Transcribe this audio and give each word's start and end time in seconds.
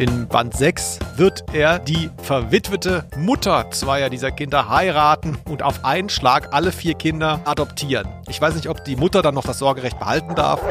In 0.00 0.28
Band 0.28 0.56
6 0.56 0.98
wird 1.16 1.44
er 1.52 1.78
die 1.78 2.08
verwitwete 2.22 3.04
Mutter 3.18 3.70
zweier 3.70 4.08
dieser 4.08 4.30
Kinder 4.30 4.70
heiraten 4.70 5.36
und 5.46 5.62
auf 5.62 5.84
einen 5.84 6.08
Schlag 6.08 6.54
alle 6.54 6.72
vier 6.72 6.94
Kinder 6.94 7.42
adoptieren. 7.44 8.08
Ich 8.26 8.40
weiß 8.40 8.54
nicht, 8.54 8.70
ob 8.70 8.82
die 8.82 8.96
Mutter 8.96 9.20
dann 9.20 9.34
noch 9.34 9.44
das 9.44 9.58
Sorgerecht 9.58 9.98
behalten 9.98 10.34
darf. 10.34 10.62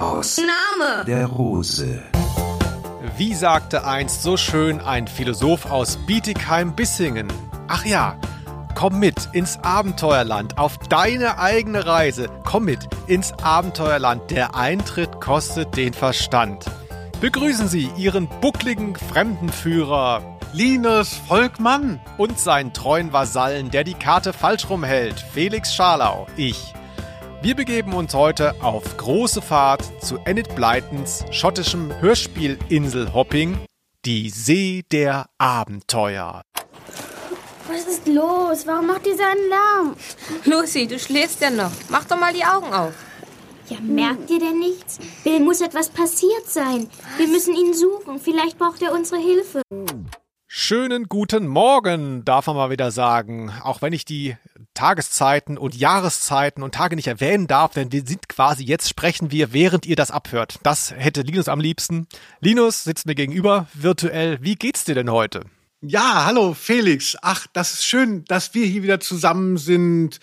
Aus 0.00 0.38
Name 0.38 1.04
der 1.04 1.26
Rose. 1.26 2.00
Wie 3.20 3.34
sagte 3.34 3.84
einst 3.84 4.22
so 4.22 4.38
schön 4.38 4.80
ein 4.80 5.06
Philosoph 5.06 5.70
aus 5.70 5.98
Bietigheim-Bissingen? 6.06 7.28
Ach 7.68 7.84
ja, 7.84 8.18
komm 8.74 8.98
mit 8.98 9.28
ins 9.34 9.58
Abenteuerland, 9.58 10.56
auf 10.56 10.78
deine 10.78 11.38
eigene 11.38 11.84
Reise. 11.84 12.30
Komm 12.46 12.64
mit 12.64 12.88
ins 13.08 13.34
Abenteuerland. 13.42 14.30
Der 14.30 14.54
Eintritt 14.54 15.20
kostet 15.20 15.76
den 15.76 15.92
Verstand. 15.92 16.64
Begrüßen 17.20 17.68
Sie 17.68 17.90
Ihren 17.98 18.26
buckligen 18.40 18.96
Fremdenführer 18.96 20.22
Linus 20.54 21.12
Volkmann 21.12 22.00
und 22.16 22.38
seinen 22.38 22.72
treuen 22.72 23.12
Vasallen, 23.12 23.70
der 23.70 23.84
die 23.84 23.92
Karte 23.92 24.32
falsch 24.32 24.70
rumhält, 24.70 25.20
Felix 25.20 25.74
Scharlau, 25.74 26.26
ich. 26.38 26.72
Wir 27.42 27.56
begeben 27.56 27.94
uns 27.94 28.12
heute 28.12 28.54
auf 28.62 28.98
große 28.98 29.40
Fahrt 29.40 29.82
zu 30.04 30.18
Enid 30.26 30.54
Blytons 30.54 31.24
schottischem 31.30 31.90
Hörspiel-Inselhopping, 32.02 33.56
die 34.04 34.28
See 34.28 34.84
der 34.92 35.24
Abenteuer. 35.38 36.42
Was 37.66 37.86
ist 37.86 38.06
los? 38.06 38.66
Warum 38.66 38.88
macht 38.88 39.06
ihr 39.06 39.16
so 39.16 39.22
einen 39.22 39.48
Lärm? 39.48 39.96
Lucy, 40.44 40.86
du 40.86 40.98
schläfst 40.98 41.40
ja 41.40 41.48
noch. 41.48 41.72
Mach 41.88 42.04
doch 42.04 42.20
mal 42.20 42.34
die 42.34 42.44
Augen 42.44 42.74
auf. 42.74 42.92
Ja, 43.70 43.78
merkt 43.80 44.28
ihr 44.28 44.40
denn 44.40 44.58
nichts? 44.58 44.98
Bill 45.24 45.40
muss 45.40 45.62
etwas 45.62 45.88
passiert 45.88 46.46
sein. 46.46 46.90
Wir 47.16 47.28
müssen 47.28 47.54
ihn 47.54 47.72
suchen. 47.72 48.18
Vielleicht 48.18 48.58
braucht 48.58 48.82
er 48.82 48.92
unsere 48.92 49.18
Hilfe. 49.18 49.62
Schönen 50.46 51.04
guten 51.04 51.46
Morgen, 51.46 52.22
darf 52.24 52.48
man 52.48 52.56
mal 52.56 52.70
wieder 52.70 52.90
sagen. 52.90 53.50
Auch 53.62 53.80
wenn 53.80 53.94
ich 53.94 54.04
die 54.04 54.36
Tageszeiten 54.74 55.58
und 55.58 55.74
Jahreszeiten 55.74 56.62
und 56.62 56.74
Tage 56.74 56.96
nicht 56.96 57.08
erwähnen 57.08 57.46
darf, 57.46 57.72
denn 57.74 57.92
wir 57.92 58.04
sind 58.06 58.28
quasi 58.28 58.64
jetzt 58.64 58.88
sprechen 58.88 59.30
wir, 59.30 59.52
während 59.52 59.86
ihr 59.86 59.96
das 59.96 60.10
abhört. 60.10 60.58
Das 60.62 60.92
hätte 60.96 61.22
Linus 61.22 61.48
am 61.48 61.60
liebsten. 61.60 62.06
Linus 62.40 62.84
sitzt 62.84 63.06
mir 63.06 63.14
gegenüber 63.14 63.68
virtuell. 63.74 64.38
Wie 64.40 64.54
geht's 64.54 64.84
dir 64.84 64.94
denn 64.94 65.10
heute? 65.10 65.44
Ja, 65.82 66.26
hallo 66.26 66.54
Felix. 66.54 67.16
Ach, 67.22 67.46
das 67.52 67.72
ist 67.72 67.86
schön, 67.86 68.24
dass 68.26 68.54
wir 68.54 68.66
hier 68.66 68.82
wieder 68.82 69.00
zusammen 69.00 69.56
sind 69.56 70.20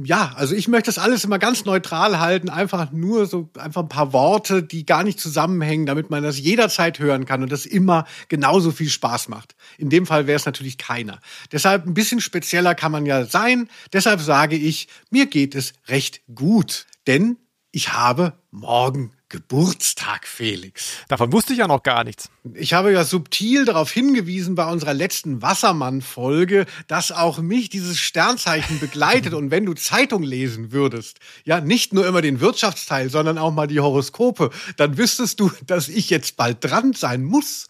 ja, 0.00 0.32
also 0.36 0.54
ich 0.54 0.68
möchte 0.68 0.88
das 0.88 0.98
alles 0.98 1.24
immer 1.24 1.40
ganz 1.40 1.64
neutral 1.64 2.20
halten, 2.20 2.48
einfach 2.48 2.92
nur 2.92 3.26
so 3.26 3.50
einfach 3.58 3.82
ein 3.82 3.88
paar 3.88 4.12
Worte, 4.12 4.62
die 4.62 4.86
gar 4.86 5.02
nicht 5.02 5.18
zusammenhängen, 5.18 5.86
damit 5.86 6.08
man 6.08 6.22
das 6.22 6.38
jederzeit 6.38 7.00
hören 7.00 7.24
kann 7.24 7.42
und 7.42 7.50
das 7.50 7.66
immer 7.66 8.06
genauso 8.28 8.70
viel 8.70 8.90
Spaß 8.90 9.28
macht. 9.28 9.56
In 9.76 9.90
dem 9.90 10.06
Fall 10.06 10.28
wäre 10.28 10.36
es 10.36 10.46
natürlich 10.46 10.78
keiner. 10.78 11.20
Deshalb 11.50 11.84
ein 11.84 11.94
bisschen 11.94 12.20
spezieller 12.20 12.76
kann 12.76 12.92
man 12.92 13.06
ja 13.06 13.24
sein. 13.24 13.68
Deshalb 13.92 14.20
sage 14.20 14.56
ich, 14.56 14.86
mir 15.10 15.26
geht 15.26 15.56
es 15.56 15.72
recht 15.88 16.22
gut, 16.32 16.86
denn 17.08 17.36
ich 17.72 17.92
habe 17.92 18.34
morgen 18.50 19.12
Geburtstag, 19.30 20.26
Felix. 20.26 20.92
Davon 21.08 21.32
wusste 21.32 21.52
ich 21.52 21.58
ja 21.58 21.68
noch 21.68 21.82
gar 21.82 22.02
nichts. 22.02 22.30
Ich 22.54 22.72
habe 22.72 22.92
ja 22.92 23.04
subtil 23.04 23.66
darauf 23.66 23.90
hingewiesen 23.90 24.54
bei 24.54 24.70
unserer 24.70 24.94
letzten 24.94 25.42
Wassermann-Folge, 25.42 26.64
dass 26.86 27.12
auch 27.12 27.38
mich 27.38 27.68
dieses 27.68 27.98
Sternzeichen 27.98 28.78
begleitet. 28.80 29.34
Und 29.34 29.50
wenn 29.50 29.66
du 29.66 29.74
Zeitung 29.74 30.22
lesen 30.22 30.72
würdest, 30.72 31.18
ja, 31.44 31.60
nicht 31.60 31.92
nur 31.92 32.06
immer 32.06 32.22
den 32.22 32.40
Wirtschaftsteil, 32.40 33.10
sondern 33.10 33.36
auch 33.36 33.52
mal 33.52 33.66
die 33.66 33.80
Horoskope, 33.80 34.50
dann 34.76 34.96
wüsstest 34.96 35.40
du, 35.40 35.50
dass 35.66 35.88
ich 35.88 36.08
jetzt 36.08 36.36
bald 36.36 36.64
dran 36.64 36.94
sein 36.94 37.22
muss. 37.22 37.68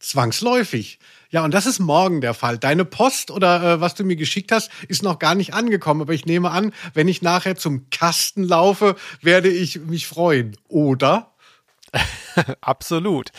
Zwangsläufig. 0.00 0.98
Ja, 1.30 1.44
und 1.44 1.54
das 1.54 1.66
ist 1.66 1.78
morgen 1.78 2.20
der 2.20 2.34
Fall. 2.34 2.58
Deine 2.58 2.84
Post 2.84 3.30
oder 3.30 3.62
äh, 3.62 3.80
was 3.80 3.94
du 3.94 4.02
mir 4.02 4.16
geschickt 4.16 4.50
hast, 4.50 4.70
ist 4.88 5.02
noch 5.02 5.18
gar 5.18 5.34
nicht 5.36 5.54
angekommen. 5.54 6.00
Aber 6.00 6.12
ich 6.12 6.26
nehme 6.26 6.50
an, 6.50 6.72
wenn 6.94 7.06
ich 7.06 7.22
nachher 7.22 7.54
zum 7.54 7.88
Kasten 7.90 8.42
laufe, 8.42 8.96
werde 9.20 9.48
ich 9.48 9.78
mich 9.78 10.08
freuen. 10.08 10.56
Oder? 10.68 11.30
Absolut. 12.60 13.30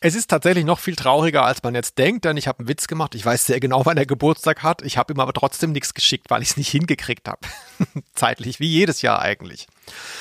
Es 0.00 0.14
ist 0.14 0.28
tatsächlich 0.28 0.64
noch 0.64 0.78
viel 0.78 0.96
trauriger, 0.96 1.44
als 1.44 1.62
man 1.62 1.74
jetzt 1.74 1.98
denkt, 1.98 2.24
denn 2.24 2.36
ich 2.36 2.46
habe 2.46 2.60
einen 2.60 2.68
Witz 2.68 2.86
gemacht. 2.86 3.14
Ich 3.14 3.24
weiß 3.24 3.46
sehr 3.46 3.60
genau, 3.60 3.86
wann 3.86 3.96
er 3.96 4.06
Geburtstag 4.06 4.62
hat. 4.62 4.82
Ich 4.82 4.98
habe 4.98 5.12
ihm 5.12 5.20
aber 5.20 5.32
trotzdem 5.32 5.72
nichts 5.72 5.94
geschickt, 5.94 6.30
weil 6.30 6.42
ich 6.42 6.50
es 6.50 6.56
nicht 6.56 6.70
hingekriegt 6.70 7.28
habe. 7.28 7.40
Zeitlich, 8.14 8.60
wie 8.60 8.68
jedes 8.68 9.02
Jahr 9.02 9.20
eigentlich. 9.20 9.66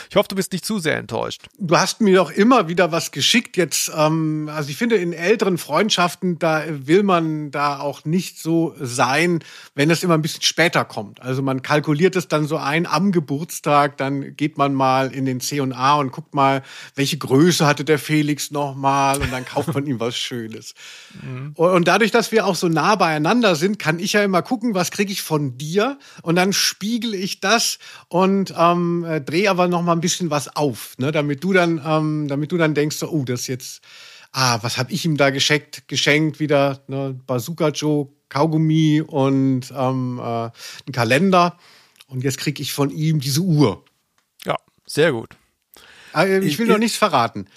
Ich 0.10 0.16
hoffe, 0.16 0.28
du 0.30 0.36
bist 0.36 0.52
nicht 0.52 0.66
zu 0.66 0.80
sehr 0.80 0.98
enttäuscht. 0.98 1.48
Du 1.58 1.78
hast 1.78 2.02
mir 2.02 2.16
doch 2.16 2.32
immer 2.32 2.68
wieder 2.68 2.92
was 2.92 3.12
geschickt. 3.12 3.58
Jetzt, 3.58 3.92
ähm, 3.96 4.50
also 4.54 4.70
ich 4.70 4.78
finde, 4.78 4.96
in 4.96 5.14
älteren 5.14 5.58
Freundschaften, 5.58 6.40
da 6.40 6.64
will 6.68 7.04
man 7.04 7.52
da 7.52 7.80
auch 7.80 8.06
nicht 8.06 8.40
so 8.40 8.76
sein, 8.80 9.44
wenn 9.76 9.90
es 9.90 10.04
immer 10.04 10.16
ein 10.16 10.22
bisschen 10.22 10.42
später 10.42 10.86
kommt. 10.86 11.22
Also 11.22 11.42
man 11.42 11.62
kalkuliert 11.62 12.16
es 12.16 12.28
dann 12.28 12.46
so 12.46 12.58
ein 12.58 12.86
am 12.86 13.12
Geburtstag, 13.12 13.98
dann 13.98 14.36
geht 14.36 14.58
man 14.58 14.74
mal 14.74 15.14
in 15.14 15.26
den 15.26 15.40
C&A 15.40 15.96
und 15.96 16.12
guckt 16.12 16.34
mal, 16.34 16.64
welche 16.96 17.18
Größe 17.18 17.66
hatte 17.66 17.86
der 17.86 18.00
Felix 18.00 18.52
nochmal 18.52 19.22
und 19.22 19.32
dann 19.32 19.46
kauft 19.46 19.74
man 19.74 19.86
ihm 19.86 20.00
was 20.00 20.18
Schönes. 20.18 20.74
Mhm. 21.22 21.52
Und 21.56 21.88
dadurch, 21.88 22.12
dass 22.12 22.32
wir 22.32 22.46
auch 22.46 22.56
so 22.56 22.70
nah 22.70 22.96
beieinander 22.96 23.56
sind, 23.56 23.80
kann 23.80 24.00
ich 24.00 24.14
ja 24.14 24.24
immer 24.24 24.42
gucken, 24.42 24.74
was 24.74 24.92
kriege 24.92 25.12
ich 25.12 25.22
von 25.22 25.58
dir 25.58 26.00
und 26.22 26.36
dann 26.36 26.54
spiegel 26.54 27.14
ich 27.14 27.42
das 27.42 27.80
und 28.08 28.54
ähm, 28.58 29.04
äh, 29.04 29.20
drehe 29.22 29.50
aber 29.50 29.61
noch 29.68 29.82
mal 29.82 29.94
ein 29.94 30.02
bisschen 30.02 30.30
was 30.30 30.56
auf, 30.56 30.96
ne? 30.98 31.12
damit 31.12 31.44
du 31.44 31.54
dann, 31.54 31.82
ähm, 31.86 32.28
damit 32.28 32.52
du 32.52 32.58
dann 32.58 32.74
denkst, 32.74 32.98
so, 32.98 33.10
oh, 33.10 33.24
das 33.24 33.48
jetzt, 33.48 33.82
ah, 34.32 34.60
was 34.62 34.78
habe 34.78 34.92
ich 34.92 35.06
ihm 35.06 35.18
da 35.18 35.30
geschenkt, 35.30 35.88
geschenkt 35.88 36.40
wieder, 36.40 36.84
ne? 36.88 37.20
Bazooka 37.28 37.70
Joe, 37.70 38.10
Kaugummi 38.30 39.02
und 39.02 39.72
ähm, 39.76 40.20
äh, 40.20 40.24
einen 40.24 40.52
Kalender. 40.92 41.58
Und 42.08 42.24
jetzt 42.24 42.38
kriege 42.38 42.62
ich 42.62 42.74
von 42.74 42.90
ihm 42.90 43.20
diese 43.20 43.42
Uhr. 43.42 43.86
Ja, 44.46 44.56
sehr 44.86 45.12
gut. 45.12 45.30
Äh, 46.16 46.40
ich 46.40 46.58
will 46.58 46.66
ich, 46.66 46.72
noch 46.72 46.78
nichts 46.78 46.98
verraten. 46.98 47.48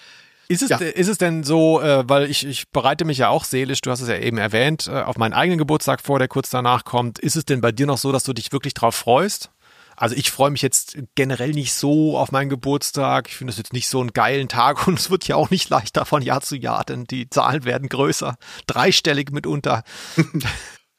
Ist 0.48 0.62
es, 0.62 0.70
ja. 0.70 0.76
ist 0.76 1.08
es 1.08 1.18
denn 1.18 1.42
so, 1.42 1.80
äh, 1.80 2.08
weil 2.08 2.30
ich, 2.30 2.46
ich 2.46 2.68
bereite 2.70 3.04
mich 3.04 3.18
ja 3.18 3.28
auch 3.28 3.44
seelisch, 3.44 3.80
du 3.80 3.90
hast 3.90 4.00
es 4.00 4.08
ja 4.08 4.18
eben 4.18 4.36
erwähnt, 4.36 4.86
äh, 4.86 5.02
auf 5.02 5.16
meinen 5.16 5.32
eigenen 5.32 5.58
Geburtstag 5.58 6.02
vor, 6.02 6.18
der 6.18 6.28
kurz 6.28 6.50
danach 6.50 6.84
kommt. 6.84 7.18
Ist 7.18 7.36
es 7.36 7.44
denn 7.44 7.60
bei 7.60 7.72
dir 7.72 7.86
noch 7.86 7.98
so, 7.98 8.12
dass 8.12 8.24
du 8.24 8.32
dich 8.32 8.52
wirklich 8.52 8.74
drauf 8.74 8.94
freust? 8.94 9.50
Also 9.96 10.14
ich 10.16 10.30
freue 10.30 10.50
mich 10.50 10.62
jetzt 10.62 10.96
generell 11.14 11.50
nicht 11.50 11.72
so 11.72 12.18
auf 12.18 12.32
meinen 12.32 12.48
Geburtstag. 12.48 13.28
Ich 13.28 13.36
finde 13.36 13.52
es 13.52 13.58
jetzt 13.58 13.72
nicht 13.72 13.88
so 13.88 14.00
einen 14.00 14.12
geilen 14.12 14.48
Tag 14.48 14.86
und 14.86 14.98
es 14.98 15.10
wird 15.10 15.26
ja 15.28 15.36
auch 15.36 15.50
nicht 15.50 15.68
leichter 15.70 16.04
von 16.04 16.22
Jahr 16.22 16.40
zu 16.40 16.56
Jahr, 16.56 16.84
denn 16.84 17.04
die 17.04 17.28
Zahlen 17.30 17.64
werden 17.64 17.88
größer, 17.88 18.36
dreistellig 18.66 19.30
mitunter. 19.30 19.84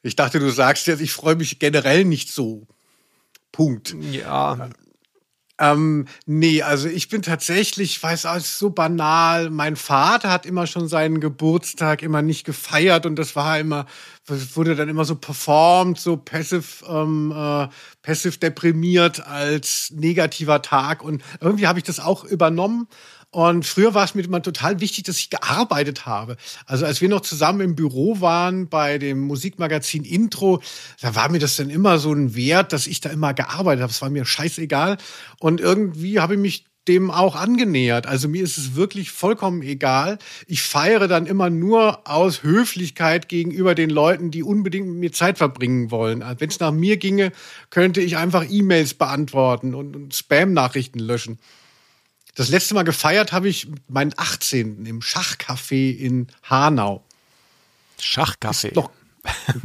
Ich 0.02 0.14
dachte, 0.14 0.38
du 0.38 0.50
sagst 0.50 0.86
jetzt, 0.86 1.00
ich 1.00 1.10
freue 1.10 1.34
mich 1.34 1.58
generell 1.58 2.04
nicht 2.04 2.30
so. 2.30 2.68
Punkt. 3.50 3.96
Ja. 4.12 4.70
Ähm, 5.58 6.06
nee, 6.26 6.62
also 6.62 6.88
ich 6.88 7.08
bin 7.08 7.22
tatsächlich, 7.22 8.02
weiß 8.02 8.26
auch, 8.26 8.38
so 8.40 8.70
banal. 8.70 9.48
Mein 9.50 9.76
Vater 9.76 10.30
hat 10.30 10.44
immer 10.44 10.66
schon 10.66 10.86
seinen 10.88 11.20
Geburtstag 11.20 12.02
immer 12.02 12.20
nicht 12.20 12.44
gefeiert 12.44 13.06
und 13.06 13.16
das 13.16 13.36
war 13.36 13.58
immer, 13.58 13.86
wurde 14.26 14.76
dann 14.76 14.88
immer 14.90 15.06
so 15.06 15.16
performt, 15.16 15.98
so 15.98 16.18
passiv, 16.18 16.84
ähm, 16.88 17.32
äh, 17.34 17.68
passiv 18.02 18.38
deprimiert 18.38 19.26
als 19.26 19.90
negativer 19.94 20.60
Tag 20.60 21.02
und 21.02 21.22
irgendwie 21.40 21.66
habe 21.66 21.78
ich 21.78 21.84
das 21.84 22.00
auch 22.00 22.24
übernommen 22.24 22.86
und 23.30 23.66
früher 23.66 23.92
war 23.92 24.04
es 24.04 24.14
mir 24.14 24.22
immer 24.22 24.40
total 24.40 24.80
wichtig, 24.80 25.04
dass 25.04 25.18
ich 25.18 25.30
gearbeitet 25.30 26.06
habe. 26.06 26.36
Also 26.64 26.86
als 26.86 27.00
wir 27.00 27.08
noch 27.08 27.20
zusammen 27.20 27.60
im 27.60 27.74
Büro 27.76 28.20
waren 28.20 28.68
bei 28.68 28.98
dem 28.98 29.20
Musikmagazin 29.20 30.04
Intro, 30.04 30.62
da 31.00 31.14
war 31.14 31.28
mir 31.28 31.38
das 31.38 31.56
dann 31.56 31.68
immer 31.68 31.98
so 31.98 32.12
ein 32.12 32.34
Wert, 32.34 32.72
dass 32.72 32.86
ich 32.86 33.00
da 33.00 33.10
immer 33.10 33.34
gearbeitet 33.34 33.82
habe. 33.82 33.92
Es 33.92 34.00
war 34.00 34.10
mir 34.10 34.24
scheißegal. 34.24 34.96
Und 35.38 35.60
irgendwie 35.60 36.20
habe 36.20 36.34
ich 36.34 36.40
mich 36.40 36.64
dem 36.88 37.10
auch 37.10 37.34
angenähert. 37.34 38.06
Also 38.06 38.28
mir 38.28 38.42
ist 38.42 38.58
es 38.58 38.74
wirklich 38.76 39.10
vollkommen 39.10 39.62
egal. 39.62 40.18
Ich 40.46 40.62
feiere 40.62 41.08
dann 41.08 41.26
immer 41.26 41.50
nur 41.50 42.08
aus 42.08 42.42
Höflichkeit 42.42 43.28
gegenüber 43.28 43.74
den 43.74 43.90
Leuten, 43.90 44.30
die 44.30 44.42
unbedingt 44.42 44.86
mit 44.86 44.96
mir 44.96 45.12
Zeit 45.12 45.38
verbringen 45.38 45.90
wollen. 45.90 46.22
Also 46.22 46.40
Wenn 46.40 46.48
es 46.48 46.60
nach 46.60 46.72
mir 46.72 46.96
ginge, 46.96 47.32
könnte 47.70 48.00
ich 48.00 48.16
einfach 48.16 48.46
E-Mails 48.48 48.94
beantworten 48.94 49.74
und, 49.74 49.96
und 49.96 50.14
Spam-Nachrichten 50.14 51.00
löschen. 51.00 51.38
Das 52.36 52.50
letzte 52.50 52.74
Mal 52.74 52.84
gefeiert 52.84 53.32
habe 53.32 53.48
ich 53.48 53.66
meinen 53.88 54.12
18. 54.16 54.84
im 54.84 55.00
Schachcafé 55.00 55.96
in 55.96 56.28
Hanau. 56.42 57.02
Schachcafé? 57.98 58.72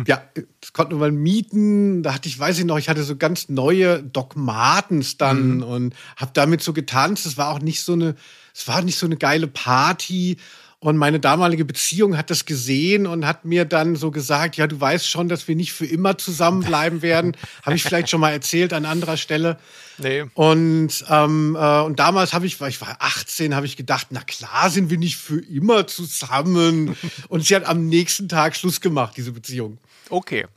Ja, 0.08 0.24
das 0.60 0.74
konnte 0.74 0.96
man 0.96 1.16
mieten. 1.16 2.02
Da 2.02 2.14
hatte 2.14 2.28
ich, 2.28 2.40
weiß 2.40 2.58
ich 2.58 2.66
noch, 2.66 2.78
ich 2.78 2.90
hatte 2.90 3.04
so 3.04 3.16
ganz 3.16 3.50
neue 3.50 4.02
Doc 4.02 4.36
Martens 4.36 5.18
dann 5.18 5.58
mhm. 5.58 5.64
und 5.64 5.96
habe 6.16 6.32
damit 6.34 6.64
so 6.64 6.74
getanzt. 6.74 7.26
Es 7.26 7.38
war 7.38 7.50
auch 7.50 7.60
nicht 7.60 7.82
so 7.84 7.94
eine, 7.94 8.16
es 8.56 8.68
war 8.68 8.82
nicht 8.82 8.98
so 8.98 9.06
eine 9.06 9.18
geile 9.18 9.48
Party. 9.48 10.38
Und 10.84 10.98
meine 10.98 11.20
damalige 11.20 11.64
Beziehung 11.64 12.18
hat 12.18 12.32
das 12.32 12.46
gesehen 12.46 13.06
und 13.06 13.28
hat 13.28 13.46
mir 13.46 13.66
dann 13.66 13.96
so 13.96 14.10
gesagt, 14.10 14.58
ja, 14.58 14.66
du 14.66 14.82
weißt 14.82 15.08
schon, 15.08 15.30
dass 15.30 15.48
wir 15.48 15.56
nicht 15.56 15.74
für 15.74 15.86
immer 15.86 16.18
zusammenbleiben 16.18 17.02
werden. 17.04 17.38
Habe 17.62 17.76
ich 17.76 17.84
vielleicht 17.84 18.10
schon 18.10 18.20
mal 18.20 18.32
erzählt 18.32 18.74
an 18.74 18.86
anderer 18.86 19.16
Stelle. 19.16 19.60
Nee. 20.00 20.24
Und, 20.34 21.06
ähm, 21.08 21.56
äh, 21.56 21.82
und 21.82 22.00
damals 22.00 22.34
habe 22.34 22.48
ich, 22.48 22.60
weil 22.60 22.70
ich 22.70 22.82
war 22.82 22.98
18, 22.98 23.54
habe 23.54 23.68
ich 23.68 23.78
gedacht, 23.78 24.08
na 24.10 24.22
klar 24.22 24.72
sind 24.72 24.90
wir 24.90 24.98
nicht 24.98 25.18
für 25.18 25.40
immer 25.40 25.86
zusammen. 25.86 26.98
und 27.28 27.46
sie 27.46 27.56
hat 27.56 27.66
am 27.66 27.86
nächsten 27.88 28.28
Tag 28.28 28.56
Schluss 28.56 28.82
gemacht, 28.82 29.14
diese 29.16 29.34
Beziehung. 29.34 29.78
Okay. 30.10 30.48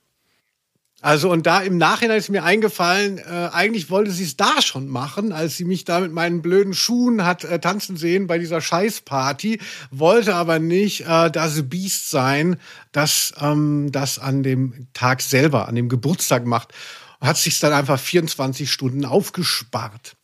Also 1.05 1.31
und 1.31 1.45
da 1.45 1.61
im 1.61 1.77
Nachhinein 1.77 2.17
ist 2.17 2.31
mir 2.31 2.45
eingefallen, 2.45 3.19
äh, 3.19 3.51
eigentlich 3.53 3.91
wollte 3.91 4.11
sie 4.11 4.25
es 4.25 4.39
da 4.39 4.63
schon 4.63 4.89
machen, 4.89 5.33
als 5.33 5.55
sie 5.59 5.67
mich 5.67 5.85
da 5.85 6.01
mit 6.01 6.13
meinen 6.13 6.41
blöden 6.41 6.73
Schuhen 6.73 7.27
hat 7.27 7.45
äh, 7.45 7.61
tanzen 7.61 7.99
sehen 7.99 8.27
bei 8.27 8.39
dieser 8.39 8.63
Scheißparty, 8.63 9.61
wollte 9.91 10.35
aber 10.35 10.59
nicht 10.59 11.03
äh, 11.03 11.31
das 11.31 11.69
Biest 11.69 12.09
sein, 12.09 12.57
das 12.93 13.35
ähm, 13.39 13.93
das 13.93 14.19
an 14.19 14.43
dem 14.43 14.87
Tag 14.95 15.21
selber, 15.21 15.69
an 15.69 15.75
dem 15.75 15.91
Geburtstag 15.91 16.47
macht. 16.47 16.73
Hat 17.21 17.37
sich 17.37 17.61
dann 17.61 17.75
einfach 17.75 18.01
24 18.01 18.73
Stunden 18.73 19.05
aufgespart. 19.05 20.17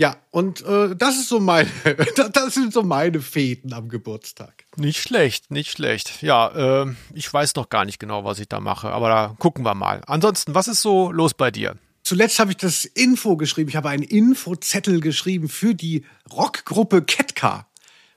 Ja, 0.00 0.16
und 0.30 0.64
äh, 0.64 0.94
das 0.94 1.16
ist 1.16 1.28
so 1.28 1.40
meine, 1.40 1.68
das 2.32 2.54
sind 2.54 2.72
so 2.72 2.82
meine 2.82 3.20
Feten 3.20 3.72
am 3.72 3.88
Geburtstag. 3.88 4.64
Nicht 4.76 5.02
schlecht, 5.02 5.50
nicht 5.50 5.72
schlecht. 5.72 6.22
Ja, 6.22 6.82
äh, 6.84 6.94
ich 7.14 7.32
weiß 7.32 7.56
noch 7.56 7.68
gar 7.68 7.84
nicht 7.84 7.98
genau, 7.98 8.24
was 8.24 8.38
ich 8.38 8.48
da 8.48 8.60
mache, 8.60 8.90
aber 8.90 9.08
da 9.08 9.34
gucken 9.38 9.64
wir 9.64 9.74
mal. 9.74 10.00
Ansonsten, 10.06 10.54
was 10.54 10.68
ist 10.68 10.82
so 10.82 11.10
los 11.10 11.34
bei 11.34 11.50
dir? 11.50 11.76
Zuletzt 12.04 12.38
habe 12.38 12.52
ich 12.52 12.56
das 12.56 12.84
Info 12.84 13.36
geschrieben. 13.36 13.68
Ich 13.68 13.76
habe 13.76 13.88
einen 13.88 14.04
Infozettel 14.04 15.00
geschrieben 15.00 15.48
für 15.48 15.74
die 15.74 16.06
Rockgruppe 16.32 17.02
Ketka. 17.02 17.66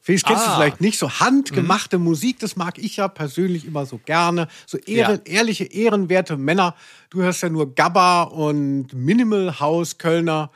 Felix, 0.03 0.23
kennst 0.23 0.45
du 0.45 0.49
Ah. 0.49 0.55
vielleicht 0.55 0.81
nicht? 0.81 0.97
So 0.97 1.09
handgemachte 1.19 1.97
Musik, 1.97 2.39
das 2.39 2.55
mag 2.55 2.77
ich 2.77 2.97
ja 2.97 3.07
persönlich 3.07 3.65
immer 3.65 3.85
so 3.85 3.99
gerne. 4.03 4.47
So 4.65 4.77
ehre, 4.77 5.21
ehrliche, 5.25 5.63
ehrenwerte 5.65 6.37
Männer. 6.37 6.75
Du 7.09 7.21
hörst 7.21 7.43
ja 7.43 7.49
nur 7.49 7.73
Gabba 7.75 8.23
und 8.23 8.93
Minimal 8.93 9.59
House 9.59 9.97
Kölner 9.97 10.51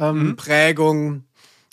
ähm, 0.00 0.36
Prägung. 0.36 1.24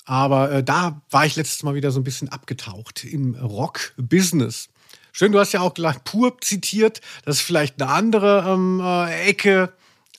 Aber 0.06 0.51
äh, 0.51 0.63
da 0.63 1.01
war 1.10 1.25
ich 1.25 1.36
letztes 1.36 1.63
Mal 1.63 1.75
wieder 1.75 1.92
so 1.92 2.00
ein 2.00 2.04
bisschen 2.04 2.30
abgetaucht 2.30 3.04
im 3.04 3.36
Rock-Business. 3.36 4.69
Schön, 5.12 5.31
du 5.31 5.39
hast 5.39 5.54
ja 5.54 5.62
auch 5.62 5.74
gleich 5.74 6.04
pur 6.04 6.39
zitiert. 6.42 7.01
Das 7.24 7.38
ist 7.38 7.42
vielleicht 7.42 7.81
eine 7.81 7.92
andere 7.92 8.45
ähm, 8.48 8.81
äh, 8.83 9.30
Ecke. 9.30 9.74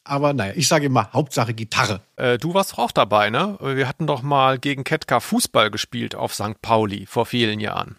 Aber 0.04 0.32
naja, 0.32 0.52
ich 0.56 0.68
sage 0.68 0.86
immer, 0.86 1.12
Hauptsache 1.12 1.52
Gitarre. 1.52 2.00
Äh, 2.16 2.38
du 2.38 2.54
warst 2.54 2.78
auch 2.78 2.92
dabei, 2.92 3.28
ne? 3.30 3.58
Wir 3.60 3.88
hatten 3.88 4.06
doch 4.06 4.22
mal 4.22 4.58
gegen 4.58 4.84
Ketka 4.84 5.20
Fußball 5.20 5.70
gespielt 5.70 6.14
auf 6.14 6.34
St. 6.34 6.62
Pauli 6.62 7.06
vor 7.06 7.26
vielen 7.26 7.60
Jahren. 7.60 7.96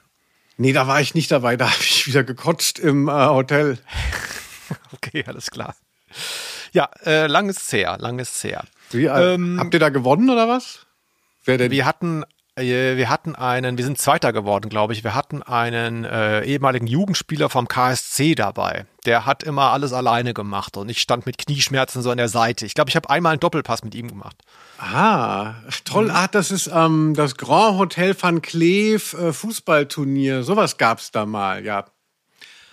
Nee, 0.58 0.74
da 0.74 0.88
war 0.88 1.02
ich 1.02 1.14
nicht 1.14 1.32
dabei. 1.32 1.56
Da 1.56 1.70
habe 1.72 1.84
ich 1.84 2.08
wieder 2.08 2.24
gekotzt 2.24 2.80
im 2.80 3.08
äh, 3.08 3.12
Hotel. 3.12 3.78
Okay, 4.92 5.24
alles 5.26 5.50
klar. 5.50 5.76
Ja, 6.74 6.90
äh, 7.06 7.28
lang 7.28 7.50
her, 7.72 7.98
lang 8.00 8.20
ist's 8.20 8.44
her. 8.44 8.66
Wie, 8.92 9.06
äh, 9.06 9.34
Ähm, 9.36 9.58
habt 9.60 9.74
ihr 9.74 9.80
da 9.80 9.90
gewonnen 9.90 10.30
oder 10.30 10.48
was? 10.48 10.86
Wer 11.44 11.58
denn? 11.58 11.72
Wir 11.72 11.86
hatten, 11.86 12.24
äh, 12.56 12.98
wir 12.98 13.10
hatten 13.10 13.36
einen, 13.36 13.78
wir 13.78 13.86
sind 13.86 13.98
Zweiter 13.98 14.34
geworden, 14.34 14.70
glaube 14.70 14.94
ich. 14.94 15.04
Wir 15.04 15.16
hatten 15.16 15.44
einen 15.44 16.04
äh, 16.06 16.44
ehemaligen 16.44 16.88
Jugendspieler 16.88 17.50
vom 17.50 17.68
KSC 17.68 18.36
dabei. 18.36 18.86
Der 19.06 19.26
hat 19.26 19.44
immer 19.44 19.72
alles 19.72 19.94
alleine 19.94 20.34
gemacht 20.34 20.76
und 20.78 20.90
ich 20.90 21.00
stand 21.02 21.26
mit 21.26 21.38
Knieschmerzen 21.38 22.02
so 22.02 22.12
an 22.12 22.18
der 22.18 22.30
Seite. 22.30 22.66
Ich 22.66 22.74
glaube, 22.74 22.90
ich 22.90 22.96
habe 22.96 23.10
einmal 23.10 23.34
einen 23.34 23.40
Doppelpass 23.40 23.84
mit 23.84 23.96
ihm 23.96 24.08
gemacht. 24.10 24.36
Ah, 24.80 25.56
toll. 25.86 26.12
Ah, 26.12 26.28
das 26.28 26.52
ist 26.52 26.68
ähm, 26.74 27.14
das 27.16 27.36
Grand 27.38 27.78
Hotel 27.78 28.16
van 28.20 28.42
Cleef 28.42 29.14
äh, 29.14 29.34
Fußballturnier. 29.34 30.44
Sowas 30.44 30.78
gab's 30.78 31.12
da 31.12 31.26
mal, 31.26 31.64
ja. 31.66 31.86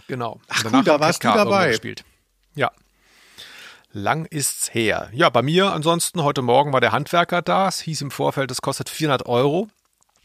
Genau. 0.07 0.41
Ach 0.49 0.65
cool, 0.73 0.85
da 0.85 1.01
warst 1.01 1.25
du 1.25 1.29
dabei. 1.29 1.69
Gespielt. 1.69 2.05
Ja. 2.55 2.71
Lang 3.95 4.27
ist's 4.27 4.75
her. 4.75 5.09
Ja, 5.13 5.31
bei 5.31 5.41
mir 5.41 5.73
ansonsten, 5.73 6.25
heute 6.25 6.43
Morgen 6.43 6.73
war 6.73 6.81
der 6.81 6.91
Handwerker 6.91 7.43
da. 7.43 7.69
Es 7.69 7.79
hieß 7.79 8.01
im 8.03 8.11
Vorfeld, 8.11 8.51
es 8.51 8.61
kostet 8.61 8.89
400 8.89 9.27
Euro. 9.27 9.69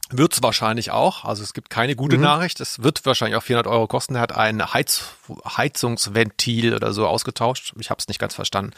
Wird's 0.10 0.42
wahrscheinlich 0.42 0.89
auch. 0.89 1.24
Also 1.24 1.44
es 1.44 1.54
gibt 1.54 1.69
keine 1.69 1.95
gute 1.95 2.18
Nachricht. 2.18 2.60
Es 2.62 2.81
wird 2.81 3.06
wahrscheinlich 3.06 3.38
auch 3.38 3.44
400 3.44 3.71
Euro 3.71 3.86
kosten. 3.86 4.16
Er 4.16 4.21
hat 4.21 4.36
ein 4.36 4.74
Heiz 4.74 5.04
Heizungsventil 5.45 6.74
oder 6.74 6.94
so 6.94 7.06
ausgetauscht. 7.06 7.74
Ich 7.80 7.92
habe 7.92 8.00
es 8.00 8.07
nicht 8.07 8.19
ganz 8.19 8.33
verstanden. 8.33 8.71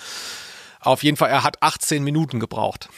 Auf 0.83 1.03
jeden 1.03 1.15
Fall, 1.15 1.29
er 1.29 1.43
hat 1.43 1.61
18 1.61 2.03
Minuten 2.03 2.39
gebraucht. 2.39 2.89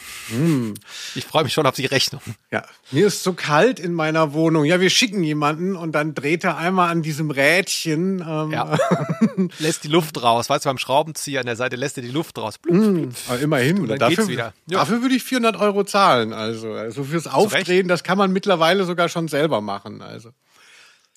Ich 1.14 1.26
freue 1.26 1.44
mich 1.44 1.52
schon 1.52 1.66
auf 1.66 1.74
die 1.74 1.84
Rechnung. 1.84 2.22
Ja, 2.50 2.64
mir 2.90 3.06
ist 3.06 3.22
so 3.22 3.34
kalt 3.34 3.78
in 3.78 3.92
meiner 3.92 4.32
Wohnung. 4.32 4.64
Ja, 4.64 4.80
wir 4.80 4.88
schicken 4.88 5.22
jemanden 5.22 5.76
und 5.76 5.92
dann 5.92 6.14
dreht 6.14 6.44
er 6.44 6.56
einmal 6.56 6.90
an 6.90 7.02
diesem 7.02 7.30
Rädchen. 7.30 8.20
Ähm, 8.26 8.50
Ja. 8.52 8.76
lässt 9.58 9.84
die 9.84 9.88
Luft 9.88 10.22
raus. 10.22 10.48
Weißt 10.48 10.64
du, 10.64 10.70
beim 10.70 10.78
Schraubenzieher 10.78 11.40
an 11.40 11.46
der 11.46 11.56
Seite 11.56 11.76
lässt 11.76 11.98
er 11.98 12.02
die 12.02 12.10
Luft 12.10 12.38
raus. 12.38 12.56
Blub, 12.58 12.74
blub. 12.94 13.12
Aber 13.28 13.38
immerhin. 13.40 13.80
Und 13.80 13.88
dann 13.88 13.98
dafür, 13.98 14.16
geht's 14.16 14.28
wieder. 14.28 14.54
Ja. 14.66 14.78
dafür 14.78 15.02
würde 15.02 15.14
ich 15.14 15.22
400 15.22 15.56
Euro 15.60 15.84
zahlen. 15.84 16.32
Also, 16.32 16.72
also 16.72 17.04
fürs 17.04 17.26
Aufdrehen, 17.26 17.86
das 17.86 18.02
kann 18.02 18.16
man 18.16 18.32
mittlerweile 18.32 18.84
sogar 18.84 19.08
schon 19.10 19.28
selber 19.28 19.60
machen. 19.60 20.00
Also. 20.00 20.30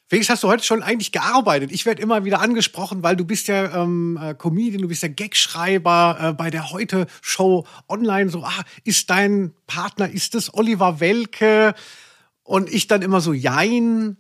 Felix, 0.10 0.30
hast 0.30 0.44
du 0.44 0.48
heute 0.48 0.64
schon 0.64 0.84
eigentlich 0.84 1.12
gearbeitet? 1.12 1.70
Ich 1.74 1.86
werde 1.86 2.02
immer 2.02 2.24
wieder 2.24 2.40
angesprochen, 2.40 3.04
weil 3.04 3.18
du 3.18 3.26
bist 3.26 3.50
ja 3.50 3.84
ähm, 3.84 4.18
äh, 4.22 4.34
Comedian, 4.34 4.82
du 4.82 4.88
bist 4.88 5.04
ja 5.04 5.10
Gagschreiber 5.10 6.18
äh, 6.22 6.34
bei 6.34 6.50
der 6.50 6.72
Heute-Show 6.72 7.68
online. 7.90 8.30
So, 8.30 8.46
ah, 8.46 8.64
ist 8.86 9.10
dein 9.10 9.54
Partner, 9.68 10.10
ist 10.10 10.34
es 10.34 10.54
Oliver 10.54 11.02
Welke? 11.02 11.76
Und 12.44 12.72
ich 12.72 12.88
dann 12.88 13.02
immer 13.02 13.20
so, 13.20 13.34
jein. 13.34 14.16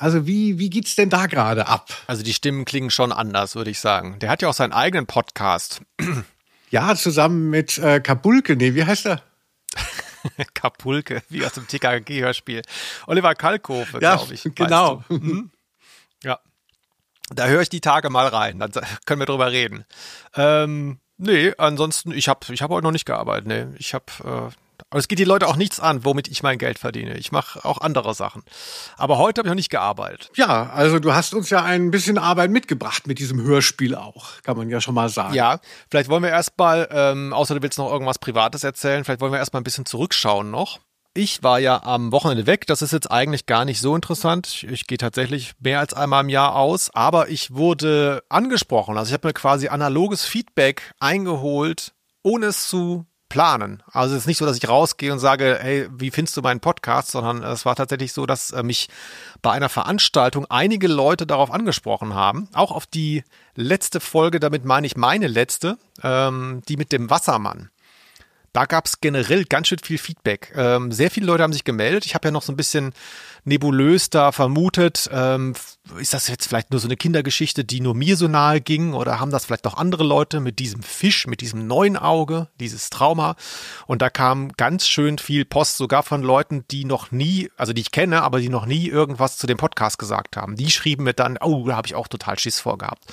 Also 0.00 0.26
wie, 0.26 0.58
wie 0.58 0.68
geht's 0.68 0.96
denn 0.96 1.10
da 1.10 1.26
gerade 1.26 1.68
ab? 1.68 1.90
Also 2.08 2.24
die 2.24 2.34
Stimmen 2.34 2.64
klingen 2.64 2.90
schon 2.90 3.12
anders, 3.12 3.54
würde 3.54 3.70
ich 3.70 3.78
sagen. 3.78 4.18
Der 4.18 4.30
hat 4.30 4.42
ja 4.42 4.48
auch 4.48 4.54
seinen 4.54 4.72
eigenen 4.72 5.06
Podcast. 5.06 5.80
Ja, 6.70 6.96
zusammen 6.96 7.50
mit 7.50 7.78
äh, 7.78 8.00
Kabulke, 8.00 8.56
nee, 8.56 8.74
wie 8.74 8.82
heißt 8.82 9.06
er? 9.06 9.22
Kapulke, 10.54 11.22
wie 11.28 11.44
aus 11.44 11.52
dem 11.52 11.66
TKG-Hörspiel. 11.66 12.62
Oliver 13.06 13.34
Kalkofe, 13.34 13.98
Ja, 14.00 14.16
glaube 14.16 14.34
ich. 14.34 14.42
genau. 14.54 15.04
Mhm. 15.08 15.50
Ja. 16.22 16.38
Da 17.30 17.46
höre 17.46 17.62
ich 17.62 17.68
die 17.70 17.80
Tage 17.80 18.10
mal 18.10 18.26
rein, 18.28 18.58
dann 18.58 18.70
können 19.06 19.20
wir 19.20 19.26
drüber 19.26 19.50
reden. 19.50 19.84
Ähm, 20.34 21.00
nee, 21.16 21.52
ansonsten, 21.56 22.12
ich 22.12 22.28
habe 22.28 22.52
ich 22.52 22.60
hab 22.62 22.70
heute 22.70 22.84
noch 22.84 22.92
nicht 22.92 23.06
gearbeitet. 23.06 23.46
Nee, 23.46 23.66
ich 23.78 23.94
habe, 23.94 24.04
äh, 24.52 24.54
aber 24.94 25.00
es 25.00 25.08
geht 25.08 25.18
die 25.18 25.24
Leute 25.24 25.48
auch 25.48 25.56
nichts 25.56 25.80
an, 25.80 26.04
womit 26.04 26.28
ich 26.28 26.44
mein 26.44 26.56
Geld 26.56 26.78
verdiene. 26.78 27.18
Ich 27.18 27.32
mache 27.32 27.64
auch 27.64 27.78
andere 27.78 28.14
Sachen. 28.14 28.44
Aber 28.96 29.18
heute 29.18 29.40
habe 29.40 29.48
ich 29.48 29.50
noch 29.50 29.56
nicht 29.56 29.70
gearbeitet. 29.70 30.30
Ja, 30.36 30.70
also 30.70 31.00
du 31.00 31.12
hast 31.12 31.34
uns 31.34 31.50
ja 31.50 31.64
ein 31.64 31.90
bisschen 31.90 32.16
Arbeit 32.16 32.52
mitgebracht 32.52 33.08
mit 33.08 33.18
diesem 33.18 33.42
Hörspiel 33.42 33.96
auch, 33.96 34.40
kann 34.44 34.56
man 34.56 34.70
ja 34.70 34.80
schon 34.80 34.94
mal 34.94 35.08
sagen. 35.08 35.34
Ja, 35.34 35.58
vielleicht 35.90 36.08
wollen 36.10 36.22
wir 36.22 36.30
erstmal, 36.30 36.86
ähm, 36.92 37.32
außer 37.32 37.56
du 37.56 37.62
willst 37.62 37.76
noch 37.76 37.90
irgendwas 37.90 38.20
Privates 38.20 38.62
erzählen, 38.62 39.02
vielleicht 39.02 39.20
wollen 39.20 39.32
wir 39.32 39.40
erstmal 39.40 39.62
ein 39.62 39.64
bisschen 39.64 39.84
zurückschauen 39.84 40.52
noch. 40.52 40.78
Ich 41.12 41.42
war 41.42 41.58
ja 41.58 41.82
am 41.82 42.12
Wochenende 42.12 42.46
weg, 42.46 42.64
das 42.68 42.80
ist 42.80 42.92
jetzt 42.92 43.10
eigentlich 43.10 43.46
gar 43.46 43.64
nicht 43.64 43.80
so 43.80 43.96
interessant. 43.96 44.46
Ich, 44.46 44.62
ich 44.62 44.86
gehe 44.86 44.98
tatsächlich 44.98 45.54
mehr 45.58 45.80
als 45.80 45.92
einmal 45.92 46.22
im 46.22 46.28
Jahr 46.28 46.54
aus, 46.54 46.94
aber 46.94 47.30
ich 47.30 47.52
wurde 47.52 48.22
angesprochen. 48.28 48.96
Also 48.96 49.08
ich 49.08 49.14
habe 49.14 49.26
mir 49.26 49.34
quasi 49.34 49.66
analoges 49.66 50.24
Feedback 50.24 50.92
eingeholt, 51.00 51.94
ohne 52.22 52.46
es 52.46 52.68
zu 52.68 53.06
planen. 53.34 53.82
Also 53.90 54.14
es 54.14 54.22
ist 54.22 54.26
nicht 54.28 54.38
so, 54.38 54.46
dass 54.46 54.56
ich 54.56 54.68
rausgehe 54.68 55.12
und 55.12 55.18
sage, 55.18 55.58
hey, 55.60 55.88
wie 55.90 56.12
findest 56.12 56.36
du 56.36 56.40
meinen 56.40 56.60
Podcast, 56.60 57.10
sondern 57.10 57.42
es 57.42 57.66
war 57.66 57.74
tatsächlich 57.74 58.12
so, 58.12 58.26
dass 58.26 58.52
äh, 58.52 58.62
mich 58.62 58.88
bei 59.42 59.50
einer 59.50 59.68
Veranstaltung 59.68 60.46
einige 60.50 60.86
Leute 60.86 61.26
darauf 61.26 61.50
angesprochen 61.50 62.14
haben, 62.14 62.48
auch 62.52 62.70
auf 62.70 62.86
die 62.86 63.24
letzte 63.56 63.98
Folge, 63.98 64.38
damit 64.38 64.64
meine 64.64 64.86
ich 64.86 64.96
meine 64.96 65.26
letzte, 65.26 65.78
ähm, 66.04 66.62
die 66.68 66.76
mit 66.76 66.92
dem 66.92 67.10
Wassermann. 67.10 67.70
Da 68.54 68.66
gab 68.66 68.86
es 68.86 69.00
generell 69.00 69.44
ganz 69.44 69.66
schön 69.66 69.80
viel 69.80 69.98
Feedback. 69.98 70.52
Ähm, 70.56 70.92
sehr 70.92 71.10
viele 71.10 71.26
Leute 71.26 71.42
haben 71.42 71.52
sich 71.52 71.64
gemeldet. 71.64 72.06
Ich 72.06 72.14
habe 72.14 72.28
ja 72.28 72.32
noch 72.32 72.42
so 72.42 72.52
ein 72.52 72.56
bisschen 72.56 72.94
nebulös 73.44 74.10
da 74.10 74.32
vermutet, 74.32 75.10
ähm, 75.12 75.54
ist 75.98 76.14
das 76.14 76.28
jetzt 76.28 76.46
vielleicht 76.46 76.70
nur 76.70 76.80
so 76.80 76.88
eine 76.88 76.96
Kindergeschichte, 76.96 77.64
die 77.64 77.80
nur 77.80 77.94
mir 77.94 78.16
so 78.16 78.26
nahe 78.28 78.60
ging 78.60 78.94
oder 78.94 79.20
haben 79.20 79.30
das 79.30 79.44
vielleicht 79.44 79.66
auch 79.66 79.76
andere 79.76 80.04
Leute 80.04 80.40
mit 80.40 80.60
diesem 80.60 80.82
Fisch, 80.82 81.26
mit 81.26 81.40
diesem 81.40 81.66
neuen 81.66 81.96
Auge, 81.96 82.48
dieses 82.60 82.90
Trauma? 82.90 83.36
Und 83.86 84.00
da 84.02 84.08
kam 84.08 84.52
ganz 84.52 84.86
schön 84.86 85.18
viel 85.18 85.44
Post, 85.44 85.76
sogar 85.76 86.04
von 86.04 86.22
Leuten, 86.22 86.64
die 86.70 86.84
noch 86.84 87.10
nie, 87.10 87.50
also 87.56 87.72
die 87.72 87.82
ich 87.82 87.90
kenne, 87.90 88.22
aber 88.22 88.40
die 88.40 88.48
noch 88.48 88.66
nie 88.66 88.88
irgendwas 88.88 89.36
zu 89.36 89.46
dem 89.46 89.58
Podcast 89.58 89.98
gesagt 89.98 90.36
haben. 90.36 90.56
Die 90.56 90.70
schrieben 90.70 91.04
mir 91.04 91.14
dann, 91.14 91.36
oh, 91.40 91.66
da 91.66 91.76
habe 91.76 91.86
ich 91.86 91.96
auch 91.96 92.08
total 92.08 92.38
Schiss 92.38 92.60
vorgehabt. 92.60 93.04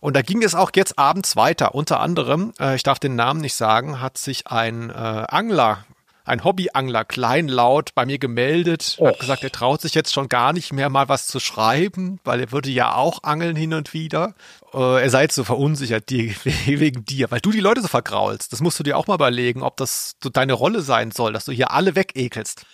Und 0.00 0.16
da 0.16 0.22
ging 0.22 0.42
es 0.42 0.54
auch 0.54 0.70
jetzt 0.74 0.98
abends 0.98 1.36
weiter. 1.36 1.74
Unter 1.74 2.00
anderem, 2.00 2.52
äh, 2.60 2.76
ich 2.76 2.82
darf 2.82 2.98
den 2.98 3.16
Namen 3.16 3.40
nicht 3.40 3.54
sagen, 3.54 4.00
hat 4.00 4.18
sich 4.18 4.46
ein 4.46 4.90
äh, 4.90 4.92
Angler, 4.92 5.84
ein 6.26 6.42
Hobbyangler 6.42 7.04
kleinlaut 7.04 7.94
bei 7.94 8.04
mir 8.04 8.18
gemeldet, 8.18 8.98
hat 9.00 9.20
gesagt, 9.20 9.44
er 9.44 9.52
traut 9.52 9.80
sich 9.80 9.94
jetzt 9.94 10.12
schon 10.12 10.28
gar 10.28 10.52
nicht 10.52 10.72
mehr 10.72 10.90
mal 10.90 11.08
was 11.08 11.28
zu 11.28 11.38
schreiben, 11.38 12.18
weil 12.24 12.40
er 12.40 12.52
würde 12.52 12.68
ja 12.68 12.94
auch 12.94 13.22
angeln 13.22 13.54
hin 13.54 13.72
und 13.72 13.94
wieder. 13.94 14.34
Äh, 14.74 15.02
er 15.02 15.10
sei 15.10 15.22
jetzt 15.22 15.36
so 15.36 15.44
verunsichert 15.44 16.10
die, 16.10 16.34
wegen 16.66 17.04
dir, 17.04 17.30
weil 17.30 17.40
du 17.40 17.52
die 17.52 17.60
Leute 17.60 17.80
so 17.80 17.88
vergraulst. 17.88 18.52
Das 18.52 18.60
musst 18.60 18.78
du 18.78 18.82
dir 18.82 18.96
auch 18.98 19.06
mal 19.06 19.14
überlegen, 19.14 19.62
ob 19.62 19.76
das 19.76 20.16
so 20.22 20.28
deine 20.28 20.54
Rolle 20.54 20.82
sein 20.82 21.12
soll, 21.12 21.32
dass 21.32 21.44
du 21.44 21.52
hier 21.52 21.70
alle 21.70 21.94
wegekelst. 21.94 22.66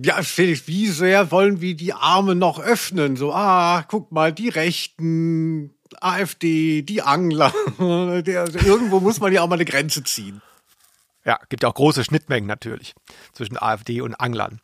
Ja, 0.00 0.22
Felix, 0.22 0.68
wie 0.68 0.86
sehr 0.86 1.32
wollen 1.32 1.60
wir 1.60 1.74
die 1.74 1.92
Arme 1.92 2.36
noch 2.36 2.60
öffnen? 2.60 3.16
So, 3.16 3.32
ah, 3.34 3.82
guck 3.88 4.12
mal, 4.12 4.32
die 4.32 4.48
Rechten, 4.48 5.74
AfD, 6.00 6.82
die 6.82 7.02
Angler. 7.02 7.52
Also 7.78 8.58
irgendwo 8.58 9.00
muss 9.00 9.20
man 9.20 9.32
ja 9.32 9.42
auch 9.42 9.48
mal 9.48 9.54
eine 9.54 9.64
Grenze 9.64 10.02
ziehen. 10.04 10.42
Ja, 11.24 11.38
gibt 11.48 11.62
ja 11.62 11.68
auch 11.68 11.74
große 11.74 12.04
Schnittmengen 12.04 12.46
natürlich 12.46 12.94
zwischen 13.32 13.56
AfD 13.60 14.00
und 14.00 14.14
Anglern. 14.14 14.60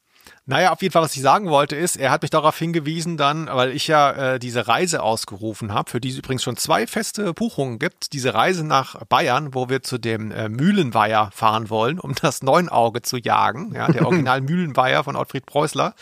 Naja, 0.48 0.72
auf 0.72 0.80
jeden 0.80 0.92
Fall, 0.92 1.02
was 1.02 1.14
ich 1.16 1.22
sagen 1.22 1.50
wollte, 1.50 1.74
ist, 1.76 1.96
er 1.96 2.10
hat 2.10 2.22
mich 2.22 2.30
darauf 2.30 2.56
hingewiesen 2.56 3.16
dann, 3.16 3.46
weil 3.46 3.72
ich 3.72 3.88
ja 3.88 4.34
äh, 4.34 4.38
diese 4.38 4.68
Reise 4.68 5.02
ausgerufen 5.02 5.72
habe, 5.74 5.90
für 5.90 6.00
die 6.00 6.10
es 6.10 6.18
übrigens 6.18 6.42
schon 6.44 6.56
zwei 6.56 6.86
feste 6.86 7.34
Buchungen 7.34 7.78
gibt. 7.78 8.12
Diese 8.12 8.32
Reise 8.34 8.64
nach 8.64 8.94
Bayern, 9.06 9.54
wo 9.54 9.68
wir 9.68 9.82
zu 9.82 9.98
dem 9.98 10.30
äh, 10.30 10.48
Mühlenweiher 10.48 11.30
fahren 11.32 11.68
wollen, 11.68 11.98
um 11.98 12.14
das 12.14 12.42
Neunauge 12.42 13.02
zu 13.02 13.16
jagen. 13.16 13.72
Ja, 13.74 13.88
der 13.88 14.06
Original 14.06 14.40
Mühlenweiher 14.40 15.02
von 15.04 15.16
Ottfried 15.16 15.46
Preußler. 15.46 15.94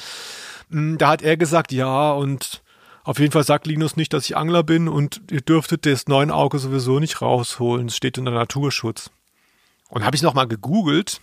Mm, 0.69 0.97
Da 0.99 1.09
hat 1.09 1.23
er 1.23 1.37
gesagt, 1.39 1.73
ja, 1.73 2.13
und 2.13 2.63
auf 3.05 3.19
jeden 3.19 3.33
Fall 3.33 3.45
sagt 3.45 3.67
Linus 3.67 3.97
nicht, 3.97 4.15
dass 4.15 4.25
ich 4.25 4.37
Angler 4.37 4.63
bin 4.63 4.89
und 4.89 5.21
ihr 5.31 5.43
dürftet 5.43 5.85
das 5.85 6.09
Neunauge 6.09 6.59
sowieso 6.59 6.99
nicht 6.99 7.21
rausholen. 7.21 7.89
Es 7.89 7.97
steht 7.97 8.19
unter 8.19 8.31
Naturschutz. 8.31 9.11
Und 9.91 10.05
habe 10.05 10.17
ich 10.17 10.23
nochmal 10.23 10.49
gegoogelt 10.49 11.21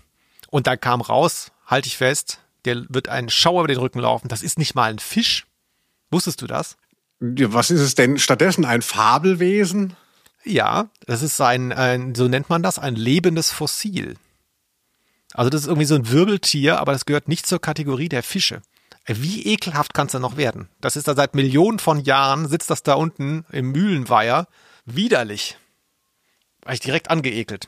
und 0.49 0.67
da 0.67 0.77
kam 0.77 1.01
raus, 1.01 1.51
halte 1.65 1.87
ich 1.87 1.97
fest, 1.97 2.39
der 2.65 2.85
wird 2.89 3.09
einen 3.09 3.29
Schauer 3.29 3.61
über 3.61 3.67
den 3.67 3.79
Rücken 3.79 3.99
laufen. 3.99 4.27
Das 4.27 4.43
ist 4.43 4.59
nicht 4.59 4.75
mal 4.75 4.91
ein 4.91 4.99
Fisch. 4.99 5.47
Wusstest 6.11 6.43
du 6.43 6.47
das? 6.47 6.77
Was 7.19 7.71
ist 7.71 7.81
es 7.81 7.95
denn 7.95 8.19
stattdessen? 8.19 8.63
Ein 8.63 8.83
Fabelwesen? 8.83 9.95
Ja, 10.43 10.89
das 11.07 11.23
ist 11.23 11.41
ein, 11.41 11.71
ein, 11.71 12.13
so 12.13 12.27
nennt 12.27 12.49
man 12.49 12.61
das, 12.61 12.77
ein 12.77 12.95
lebendes 12.95 13.51
Fossil. 13.51 14.17
Also 15.33 15.49
das 15.49 15.61
ist 15.61 15.67
irgendwie 15.67 15.85
so 15.85 15.95
ein 15.95 16.09
Wirbeltier, 16.09 16.79
aber 16.79 16.91
das 16.91 17.05
gehört 17.05 17.27
nicht 17.27 17.47
zur 17.47 17.59
Kategorie 17.59 18.09
der 18.09 18.21
Fische. 18.21 18.61
Wie 19.05 19.45
ekelhaft 19.45 19.93
kann 19.93 20.05
es 20.05 20.11
denn 20.11 20.21
noch 20.21 20.37
werden? 20.37 20.69
Das 20.79 20.95
ist 20.95 21.07
da 21.07 21.15
seit 21.15 21.35
Millionen 21.35 21.79
von 21.79 21.99
Jahren, 21.99 22.47
sitzt 22.47 22.69
das 22.69 22.83
da 22.83 22.93
unten 22.93 23.45
im 23.51 23.71
Mühlenweiher. 23.71 24.47
Widerlich. 24.85 25.57
War 26.63 26.73
ich 26.73 26.79
direkt 26.79 27.09
angeekelt. 27.09 27.67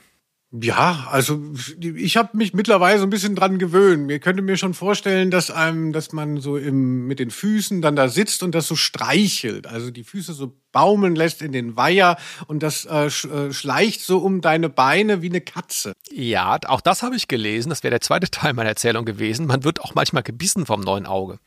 Ja, 0.61 1.07
also 1.09 1.41
ich 1.79 2.15
habe 2.15 2.37
mich 2.37 2.53
mittlerweile 2.53 2.99
so 2.99 3.07
ein 3.07 3.09
bisschen 3.09 3.35
dran 3.35 3.57
gewöhnt. 3.57 4.05
Mir 4.05 4.19
könnte 4.19 4.43
mir 4.43 4.55
schon 4.55 4.75
vorstellen, 4.75 5.31
dass 5.31 5.49
einem, 5.49 5.93
dass 5.93 6.11
man 6.11 6.41
so 6.41 6.57
im, 6.57 7.07
mit 7.07 7.17
den 7.17 7.31
Füßen 7.31 7.81
dann 7.81 7.95
da 7.95 8.07
sitzt 8.07 8.43
und 8.43 8.53
das 8.53 8.67
so 8.67 8.75
streichelt. 8.75 9.65
Also 9.65 9.89
die 9.89 10.03
Füße 10.03 10.33
so 10.33 10.55
baumeln 10.71 11.15
lässt 11.15 11.41
in 11.41 11.53
den 11.53 11.75
Weiher 11.75 12.17
und 12.45 12.61
das 12.61 12.85
äh, 12.85 13.05
äh, 13.07 13.51
schleicht 13.51 14.01
so 14.01 14.19
um 14.19 14.41
deine 14.41 14.69
Beine 14.69 15.23
wie 15.23 15.29
eine 15.29 15.41
Katze. 15.41 15.93
Ja, 16.11 16.59
auch 16.67 16.81
das 16.81 17.01
habe 17.01 17.15
ich 17.15 17.27
gelesen. 17.27 17.69
Das 17.71 17.81
wäre 17.81 17.89
der 17.89 18.01
zweite 18.01 18.29
Teil 18.31 18.53
meiner 18.53 18.69
Erzählung 18.69 19.05
gewesen. 19.05 19.47
Man 19.47 19.63
wird 19.63 19.81
auch 19.81 19.95
manchmal 19.95 20.21
gebissen 20.21 20.67
vom 20.67 20.81
neuen 20.81 21.07
Auge. 21.07 21.39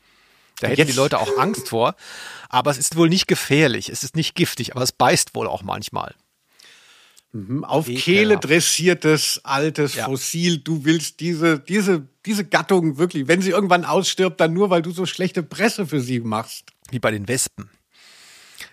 Da 0.59 0.67
hätten 0.67 0.79
Jetzt- 0.81 0.91
die 0.91 0.97
Leute 0.97 1.19
auch 1.19 1.37
Angst 1.37 1.69
vor. 1.69 1.95
Aber 2.49 2.71
es 2.71 2.77
ist 2.77 2.97
wohl 2.97 3.07
nicht 3.07 3.27
gefährlich. 3.29 3.87
Es 3.87 4.03
ist 4.03 4.17
nicht 4.17 4.35
giftig, 4.35 4.75
aber 4.75 4.83
es 4.83 4.91
beißt 4.91 5.33
wohl 5.33 5.47
auch 5.47 5.63
manchmal. 5.63 6.13
Auf 7.63 7.87
Ekelhaft. 7.87 8.05
Kehle 8.05 8.37
dressiertes 8.37 9.41
altes 9.43 9.95
Ja. 9.95 10.05
Fossil. 10.05 10.59
Du 10.59 10.85
willst 10.85 11.19
diese, 11.19 11.59
diese, 11.59 12.07
diese 12.25 12.45
Gattung 12.45 12.97
wirklich, 12.97 13.27
wenn 13.27 13.41
sie 13.41 13.51
irgendwann 13.51 13.85
ausstirbt, 13.85 14.39
dann 14.39 14.53
nur, 14.53 14.69
weil 14.69 14.81
du 14.81 14.91
so 14.91 15.05
schlechte 15.05 15.43
Presse 15.43 15.85
für 15.85 15.99
sie 15.99 16.19
machst. 16.19 16.71
Wie 16.89 16.99
bei 16.99 17.11
den 17.11 17.27
Wespen. 17.27 17.69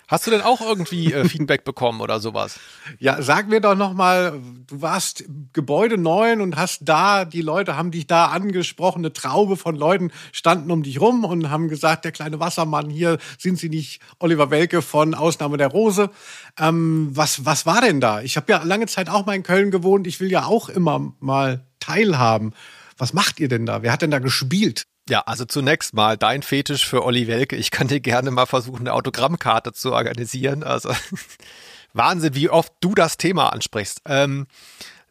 Hast 0.07 0.27
du 0.27 0.31
denn 0.31 0.43
auch 0.43 0.61
irgendwie 0.61 1.13
äh, 1.13 1.25
Feedback 1.29 1.65
bekommen 1.65 2.01
oder 2.01 2.21
sowas? 2.21 2.61
Ja, 2.99 3.23
sag 3.23 3.49
mir 3.49 3.61
doch 3.61 3.75
noch 3.75 3.95
mal, 3.95 4.41
du 4.67 4.83
warst 4.83 5.25
Gebäude 5.53 5.97
9 5.97 6.41
und 6.41 6.57
hast 6.57 6.81
da, 6.83 7.25
die 7.25 7.41
Leute 7.41 7.77
haben 7.77 7.91
dich 7.91 8.07
da 8.07 8.27
angesprochen, 8.27 8.99
eine 8.99 9.13
Traube 9.13 9.57
von 9.57 9.77
Leuten 9.77 10.13
standen 10.33 10.71
um 10.71 10.83
dich 10.83 11.01
rum 11.01 11.25
und 11.25 11.51
haben 11.51 11.69
gesagt, 11.69 12.05
der 12.05 12.13
kleine 12.13 12.41
Wassermann 12.41 12.91
hier, 12.91 13.19
sind 13.39 13.59
Sie 13.59 13.69
nicht 13.69 14.01
Oliver 14.19 14.51
Welke 14.51 14.83
von 14.83 15.15
Ausnahme 15.15 15.57
der 15.57 15.69
Rose? 15.69 16.11
Ähm, 16.59 17.09
was, 17.13 17.47
was 17.47 17.65
war 17.65 17.81
denn 17.81 18.01
da? 18.01 18.21
Ich 18.21 18.37
habe 18.37 18.53
ja 18.53 18.63
lange 18.63 18.87
Zeit 18.87 19.09
auch 19.09 19.25
mal 19.25 19.35
in 19.35 19.43
Köln 19.43 19.71
gewohnt, 19.71 20.07
ich 20.07 20.21
will 20.21 20.31
ja 20.31 20.45
auch 20.45 20.69
immer 20.69 21.15
mal 21.21 21.65
teilhaben. 21.81 22.53
Was 22.99 23.13
macht 23.13 23.41
ihr 23.41 23.49
denn 23.49 23.67
da? 23.67 23.83
Wer 23.83 23.93
hat 23.93 24.03
denn 24.03 24.11
da 24.11 24.19
gespielt? 24.19 24.85
Ja, 25.09 25.21
also 25.27 25.45
zunächst 25.45 25.93
mal 25.93 26.17
dein 26.17 26.43
Fetisch 26.43 26.87
für 26.87 27.05
Olli 27.05 27.27
Welke. 27.27 27.57
Ich 27.57 27.71
kann 27.71 27.89
dir 27.89 28.01
gerne 28.01 28.31
mal 28.31 28.47
versuchen, 28.47 28.81
eine 28.81 28.95
Autogrammkarte 28.95 29.73
zu 29.73 29.93
organisieren. 29.93 30.63
Also 30.63 30.95
Wahnsinn, 31.93 32.35
wie 32.35 32.49
oft 32.49 32.73
du 32.81 32.95
das 32.95 33.19
Thema 33.19 33.53
ansprichst. 33.53 34.01
Ähm, 34.07 34.47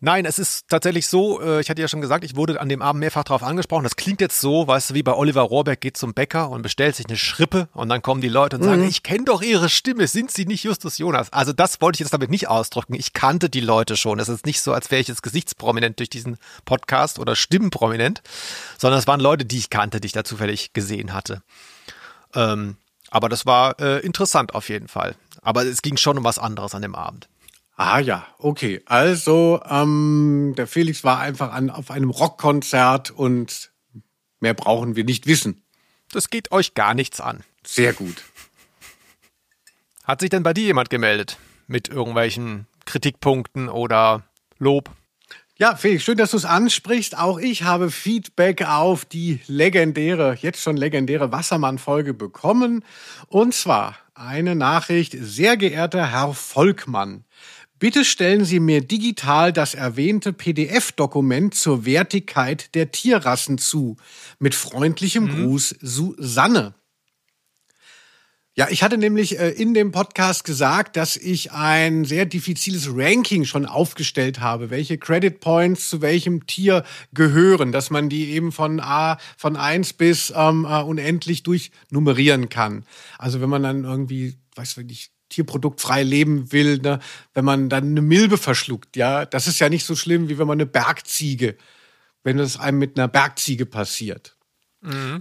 nein, 0.04 0.26
es 0.26 0.38
ist 0.38 0.68
tatsächlich 0.68 1.08
so, 1.08 1.42
äh, 1.42 1.62
ich 1.62 1.70
hatte 1.70 1.82
ja 1.82 1.88
schon 1.88 2.02
gesagt, 2.02 2.24
ich 2.24 2.36
wurde 2.36 2.60
an 2.60 2.70
dem 2.70 2.82
Abend 2.82 3.00
mehrfach 3.00 3.24
darauf 3.24 3.42
angesprochen. 3.42 3.84
Das 3.84 3.96
klingt 3.96 4.22
jetzt 4.22 4.40
so, 4.40 4.68
weißt 4.68 4.92
du, 4.92 4.94
wie 4.94 5.02
bei 5.02 5.14
Oliver 5.14 5.42
Rohrbeck 5.42 5.82
geht 5.82 5.98
zum 5.98 6.14
Bäcker 6.14 6.50
und 6.50 6.62
bestellt 6.62 6.96
sich 6.96 7.08
eine 7.08 7.18
Schrippe 7.18 7.70
und 7.74 7.90
dann 7.90 8.02
kommen 8.02 8.22
die 8.22 8.30
Leute 8.30 8.58
und 8.58 8.64
sagen, 8.64 8.88
ich 8.88 9.02
kenne 9.02 9.24
doch 9.24 9.42
ihre 9.42 9.70
Stimme, 9.70 10.08
sind 10.08 10.30
sie 10.30 10.46
nicht 10.46 10.64
Justus 10.64 10.98
Jonas? 10.98 11.32
Also 11.32 11.54
das 11.54 11.82
wollte 11.82 11.96
ich 11.96 12.00
jetzt 12.02 12.14
damit 12.14 12.30
nicht 12.30 12.50
ausdrücken. 12.50 12.94
Ich 12.94 13.14
kannte 13.14 13.50
die 13.50 13.62
Leute 13.62 13.96
schon. 13.96 14.20
Es 14.20 14.30
ist 14.30 14.46
nicht 14.46 14.62
so, 14.62 14.74
als 14.74 14.92
wäre 14.92 15.02
ich 15.02 15.08
jetzt 15.08 15.24
gesichtsprominent 15.24 16.00
durch 16.00 16.10
diesen 16.10 16.38
Podcast 16.66 17.18
oder 17.18 17.36
stimmenprominent, 17.36 18.22
sondern 18.78 19.00
es 19.00 19.08
waren 19.08 19.22
Leute, 19.22 19.46
die 19.46 19.58
ich 19.58 19.70
kannte, 19.70 20.02
die 20.02 20.08
ich 20.08 20.12
da 20.12 20.24
zufällig 20.24 20.74
gesehen 20.74 21.14
hatte. 21.14 21.42
Ähm, 22.36 22.76
aber 23.10 23.30
das 23.30 23.46
war 23.46 23.80
äh, 23.80 24.00
interessant 24.00 24.54
auf 24.54 24.70
jeden 24.70 24.90
Fall. 24.90 25.16
Aber 25.42 25.66
es 25.66 25.82
ging 25.82 25.98
schon 25.98 26.18
um 26.18 26.24
was 26.24 26.40
anderes 26.40 26.76
an 26.76 26.82
dem 26.82 26.96
Abend. 26.96 27.30
Ah 27.76 28.00
ja, 28.00 28.28
okay. 28.38 28.82
Also, 28.86 29.62
ähm, 29.68 30.54
der 30.58 30.68
Felix 30.68 31.04
war 31.04 31.20
einfach 31.20 31.52
an, 31.52 31.70
auf 31.70 31.90
einem 31.90 32.12
Rockkonzert 32.12 33.12
und 33.12 33.72
mehr 34.40 34.54
brauchen 34.54 34.96
wir 34.96 35.04
nicht 35.04 35.26
wissen. 35.26 35.64
Das 36.12 36.30
geht 36.30 36.52
euch 36.52 36.76
gar 36.76 36.94
nichts 36.94 37.20
an. 37.20 37.44
Sehr 37.66 37.94
gut. 37.94 38.24
Hat 40.04 40.22
sich 40.22 40.30
denn 40.30 40.44
bei 40.44 40.54
dir 40.54 40.66
jemand 40.66 40.90
gemeldet 40.90 41.38
mit 41.68 41.88
irgendwelchen 41.88 42.68
Kritikpunkten 42.86 43.70
oder 43.70 44.24
Lob? 44.60 44.92
Ja, 45.56 45.76
Felix, 45.76 46.04
schön, 46.04 46.18
dass 46.18 46.32
du 46.32 46.38
es 46.38 46.46
ansprichst. 46.46 47.18
Auch 47.18 47.40
ich 47.40 47.64
habe 47.64 47.90
Feedback 47.90 48.68
auf 48.68 49.06
die 49.06 49.40
legendäre, 49.48 50.38
jetzt 50.42 50.62
schon 50.62 50.78
legendäre 50.78 51.32
Wassermann-Folge 51.32 52.14
bekommen. 52.14 52.84
Und 53.28 53.54
zwar 53.54 53.96
eine 54.14 54.56
Nachricht, 54.56 55.16
sehr 55.20 55.56
geehrter 55.56 56.12
Herr 56.12 56.34
Volkmann. 56.34 57.24
Bitte 57.84 58.06
stellen 58.06 58.46
Sie 58.46 58.62
mir 58.62 58.80
digital 58.80 59.52
das 59.52 59.74
erwähnte 59.74 60.32
PDF-Dokument 60.32 61.54
zur 61.54 61.84
Wertigkeit 61.84 62.74
der 62.76 62.92
Tierrassen 62.92 63.58
zu. 63.58 63.98
Mit 64.40 64.56
freundlichem 64.56 65.28
Gruß, 65.28 65.76
Susanne. 65.82 66.76
Ja, 68.56 68.70
ich 68.70 68.84
hatte 68.84 68.98
nämlich 68.98 69.38
äh, 69.38 69.50
in 69.50 69.74
dem 69.74 69.92
Podcast 69.92 70.46
gesagt, 70.46 70.96
dass 70.96 71.18
ich 71.18 71.52
ein 71.52 72.06
sehr 72.06 72.26
diffiziles 72.26 72.88
Ranking 72.90 73.44
schon 73.44 73.66
aufgestellt 73.66 74.40
habe, 74.40 74.70
welche 74.70 74.98
Credit 74.98 75.42
Points 75.42 75.90
zu 75.90 76.02
welchem 76.02 76.48
Tier 76.48 76.86
gehören, 77.14 77.74
dass 77.74 77.90
man 77.90 78.08
die 78.08 78.32
eben 78.32 78.54
von 78.54 78.80
A 78.80 79.18
von 79.36 79.58
eins 79.58 79.92
bis 79.92 80.32
ähm, 80.34 80.64
äh, 80.64 80.82
unendlich 80.84 81.44
durchnummerieren 81.44 82.48
kann. 82.48 82.86
Also 83.18 83.42
wenn 83.42 83.50
man 83.50 83.64
dann 83.64 83.84
irgendwie, 83.84 84.38
weiß 84.56 84.78
ich 84.78 84.86
nicht, 84.86 85.12
tierproduktfrei 85.34 86.04
leben 86.04 86.52
will, 86.52 86.78
ne, 86.78 87.00
wenn 87.34 87.46
man 87.46 87.70
dann 87.70 87.86
eine 87.86 88.02
Milbe 88.02 88.38
verschluckt, 88.38 88.96
ja, 88.96 89.26
das 89.26 89.48
ist 89.48 89.60
ja 89.60 89.70
nicht 89.70 89.86
so 89.86 89.96
schlimm, 89.96 90.30
wie 90.30 90.38
wenn 90.38 90.48
man 90.48 90.58
eine 90.58 90.66
Bergziege, 90.66 91.58
wenn 92.24 92.40
es 92.40 92.60
einem 92.60 92.80
mit 92.80 92.98
einer 92.98 93.08
Bergziege 93.08 93.66
passiert. 93.66 94.36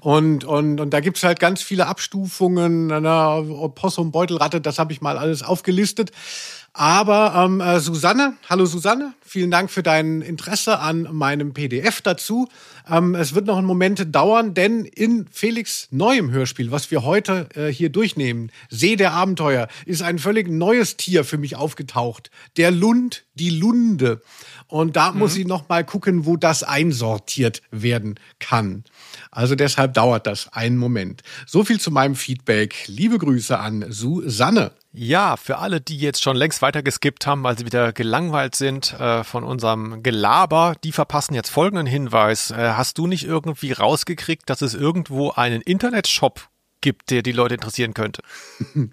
Und, 0.00 0.44
und, 0.44 0.80
und 0.80 0.90
da 0.90 1.00
gibt's 1.00 1.22
halt 1.22 1.38
ganz 1.38 1.62
viele 1.62 1.86
Abstufungen, 1.86 2.88
Possum, 3.74 4.10
Beutelratte, 4.10 4.60
das 4.60 4.78
habe 4.78 4.92
ich 4.92 5.00
mal 5.00 5.16
alles 5.16 5.42
aufgelistet. 5.42 6.10
Aber 6.74 7.34
ähm, 7.36 7.60
äh, 7.60 7.80
Susanne, 7.80 8.34
hallo 8.48 8.64
Susanne, 8.64 9.12
vielen 9.20 9.50
Dank 9.50 9.70
für 9.70 9.82
dein 9.82 10.22
Interesse 10.22 10.78
an 10.78 11.06
meinem 11.12 11.52
PDF 11.52 12.00
dazu. 12.00 12.48
Ähm, 12.88 13.14
es 13.14 13.34
wird 13.34 13.44
noch 13.44 13.58
einen 13.58 13.66
Moment 13.66 14.14
dauern, 14.14 14.54
denn 14.54 14.86
in 14.86 15.26
Felix 15.30 15.88
neuem 15.90 16.30
Hörspiel, 16.30 16.70
was 16.70 16.90
wir 16.90 17.02
heute 17.02 17.46
äh, 17.54 17.68
hier 17.68 17.90
durchnehmen, 17.90 18.50
See 18.70 18.96
der 18.96 19.12
Abenteuer, 19.12 19.68
ist 19.84 20.00
ein 20.00 20.18
völlig 20.18 20.48
neues 20.48 20.96
Tier 20.96 21.24
für 21.24 21.36
mich 21.36 21.56
aufgetaucht. 21.56 22.30
Der 22.56 22.70
Lund, 22.70 23.24
die 23.34 23.50
Lunde. 23.50 24.22
Und 24.66 24.96
da 24.96 25.12
muss 25.12 25.36
ich 25.36 25.46
noch 25.46 25.68
mal 25.68 25.84
gucken, 25.84 26.24
wo 26.24 26.38
das 26.38 26.62
einsortiert 26.62 27.60
werden 27.70 28.18
kann. 28.38 28.84
Also 29.34 29.54
deshalb 29.54 29.94
dauert 29.94 30.26
das 30.26 30.52
einen 30.52 30.76
Moment. 30.76 31.22
So 31.46 31.64
viel 31.64 31.80
zu 31.80 31.90
meinem 31.90 32.14
Feedback. 32.14 32.84
Liebe 32.86 33.16
Grüße 33.16 33.58
an 33.58 33.86
Susanne. 33.88 34.72
Ja, 34.92 35.38
für 35.38 35.56
alle, 35.56 35.80
die 35.80 35.96
jetzt 35.96 36.22
schon 36.22 36.36
längst 36.36 36.60
weitergeskippt 36.60 37.26
haben, 37.26 37.42
weil 37.42 37.56
sie 37.56 37.64
wieder 37.64 37.94
gelangweilt 37.94 38.54
sind 38.54 38.92
äh, 39.00 39.24
von 39.24 39.42
unserem 39.42 40.02
Gelaber, 40.02 40.76
die 40.84 40.92
verpassen 40.92 41.32
jetzt 41.34 41.48
folgenden 41.48 41.86
Hinweis. 41.86 42.50
Äh, 42.50 42.74
hast 42.76 42.98
du 42.98 43.06
nicht 43.06 43.24
irgendwie 43.24 43.72
rausgekriegt, 43.72 44.50
dass 44.50 44.60
es 44.60 44.74
irgendwo 44.74 45.30
einen 45.30 45.62
Internetshop 45.62 46.50
gibt, 46.82 47.10
der 47.10 47.22
die 47.22 47.32
Leute 47.32 47.54
interessieren 47.54 47.94
könnte? 47.94 48.22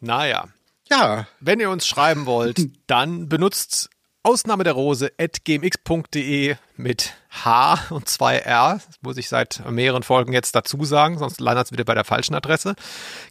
naja. 0.00 0.48
Ja. 0.90 1.26
Wenn 1.40 1.58
ihr 1.58 1.70
uns 1.70 1.86
schreiben 1.86 2.26
wollt, 2.26 2.68
dann 2.86 3.30
benutzt 3.30 3.88
Ausnahme 4.26 4.64
der 4.64 4.72
Rose 4.72 5.12
at 5.18 5.44
gmx.de 5.44 6.56
mit 6.78 7.12
H 7.44 7.78
und 7.90 8.08
zwei 8.08 8.38
R. 8.38 8.80
Das 8.86 8.96
muss 9.02 9.18
ich 9.18 9.28
seit 9.28 9.62
mehreren 9.70 10.02
Folgen 10.02 10.32
jetzt 10.32 10.54
dazu 10.54 10.82
sagen, 10.86 11.18
sonst 11.18 11.42
landet 11.42 11.66
es 11.66 11.72
wieder 11.72 11.84
bei 11.84 11.94
der 11.94 12.04
falschen 12.04 12.34
Adresse. 12.34 12.74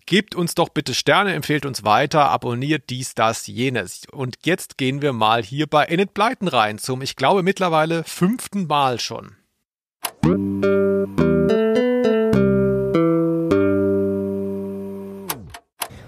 Gebt 0.06 0.36
uns 0.36 0.54
doch 0.54 0.70
bitte 0.70 0.94
Sterne, 0.94 1.34
empfehlt 1.34 1.66
uns 1.66 1.84
weiter, 1.84 2.30
abonniert 2.30 2.92
dies, 2.92 3.16
das, 3.16 3.48
jenes. 3.48 4.04
Und 4.12 4.38
jetzt 4.44 4.78
gehen 4.78 5.02
wir 5.02 5.14
mal 5.14 5.42
hier 5.42 5.66
bei 5.66 5.86
Enid 5.86 6.14
Blyton 6.14 6.48
rein 6.48 6.78
zum, 6.78 7.02
ich 7.02 7.16
glaube, 7.16 7.42
mittlerweile 7.42 8.04
fünften 8.04 8.68
Mal 8.68 9.00
schon. 9.00 9.36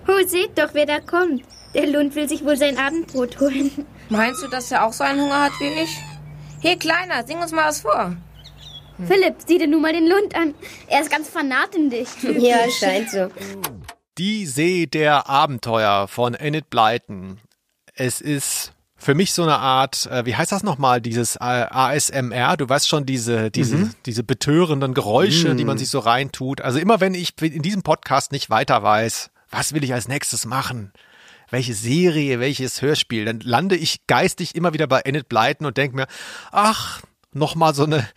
Oh, 0.07 0.27
seht 0.27 0.59
doch, 0.59 0.75
wer 0.75 0.85
da 0.85 0.99
kommt. 0.99 1.41
Der 1.73 1.87
Lund 1.87 2.13
will 2.13 2.29
sich 2.29 2.45
wohl 2.45 2.55
sein 2.55 2.77
Abendbrot 2.77 3.39
holen. 3.39 3.87
Meinst 4.09 4.43
du, 4.43 4.47
dass 4.47 4.71
er 4.71 4.85
auch 4.85 4.93
so 4.93 5.03
einen 5.03 5.21
Hunger 5.21 5.41
hat 5.41 5.53
wie 5.59 5.65
ich? 5.65 5.97
Hey, 6.61 6.77
Kleiner, 6.77 7.25
sing 7.25 7.39
uns 7.39 7.51
mal 7.51 7.67
was 7.67 7.81
vor. 7.81 8.15
Philipp, 9.07 9.35
sieh 9.45 9.57
dir 9.57 9.67
nun 9.67 9.81
mal 9.81 9.93
den 9.93 10.07
Lund 10.07 10.35
an. 10.35 10.53
Er 10.87 11.01
ist 11.01 11.11
ganz 11.11 11.27
fanat 11.27 11.75
in 11.75 11.89
dich. 11.89 12.07
Ja, 12.23 12.69
scheint 12.69 13.09
so. 13.09 13.29
Die 14.17 14.45
See 14.45 14.85
der 14.85 15.29
Abenteuer 15.29 16.07
von 16.07 16.33
Enid 16.33 16.69
Blyton. 16.69 17.39
Es 17.93 18.21
ist 18.21 18.73
für 18.95 19.13
mich 19.13 19.33
so 19.33 19.43
eine 19.43 19.57
Art, 19.57 20.05
äh, 20.07 20.25
wie 20.25 20.35
heißt 20.35 20.51
das 20.51 20.63
nochmal, 20.63 21.01
dieses 21.01 21.35
äh, 21.35 21.39
ASMR, 21.39 22.57
du 22.57 22.69
weißt 22.69 22.87
schon, 22.87 23.05
diese, 23.05 23.51
diese, 23.51 23.77
mhm. 23.77 23.93
diese 24.05 24.23
betörenden 24.23 24.93
Geräusche, 24.93 25.49
mhm. 25.49 25.57
die 25.57 25.65
man 25.65 25.77
sich 25.77 25.89
so 25.89 25.99
reintut. 25.99 26.61
Also 26.61 26.79
immer 26.79 27.01
wenn 27.01 27.13
ich 27.13 27.33
in 27.41 27.61
diesem 27.61 27.83
Podcast 27.83 28.31
nicht 28.31 28.49
weiter 28.49 28.81
weiß, 28.81 29.29
was 29.51 29.73
will 29.73 29.83
ich 29.83 29.93
als 29.93 30.07
nächstes 30.07 30.45
machen? 30.45 30.93
Welche 31.49 31.73
Serie, 31.73 32.39
welches 32.39 32.81
Hörspiel, 32.81 33.25
dann 33.25 33.39
lande 33.39 33.75
ich 33.75 34.07
geistig 34.07 34.55
immer 34.55 34.73
wieder 34.73 34.87
bei 34.87 35.01
Enid 35.01 35.29
Blyton 35.29 35.67
und 35.67 35.77
denke 35.77 35.95
mir, 35.95 36.07
ach, 36.51 37.01
nochmal 37.31 37.75
so 37.75 37.83
eine 37.83 38.07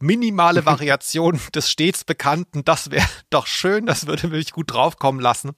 minimale 0.00 0.66
Variation 0.66 1.40
des 1.54 1.70
stets 1.70 2.04
Bekannten, 2.04 2.64
das 2.64 2.90
wäre 2.90 3.06
doch 3.30 3.46
schön, 3.46 3.86
das 3.86 4.06
würde 4.06 4.28
mich 4.28 4.52
gut 4.52 4.72
draufkommen 4.72 5.20
lassen. 5.20 5.52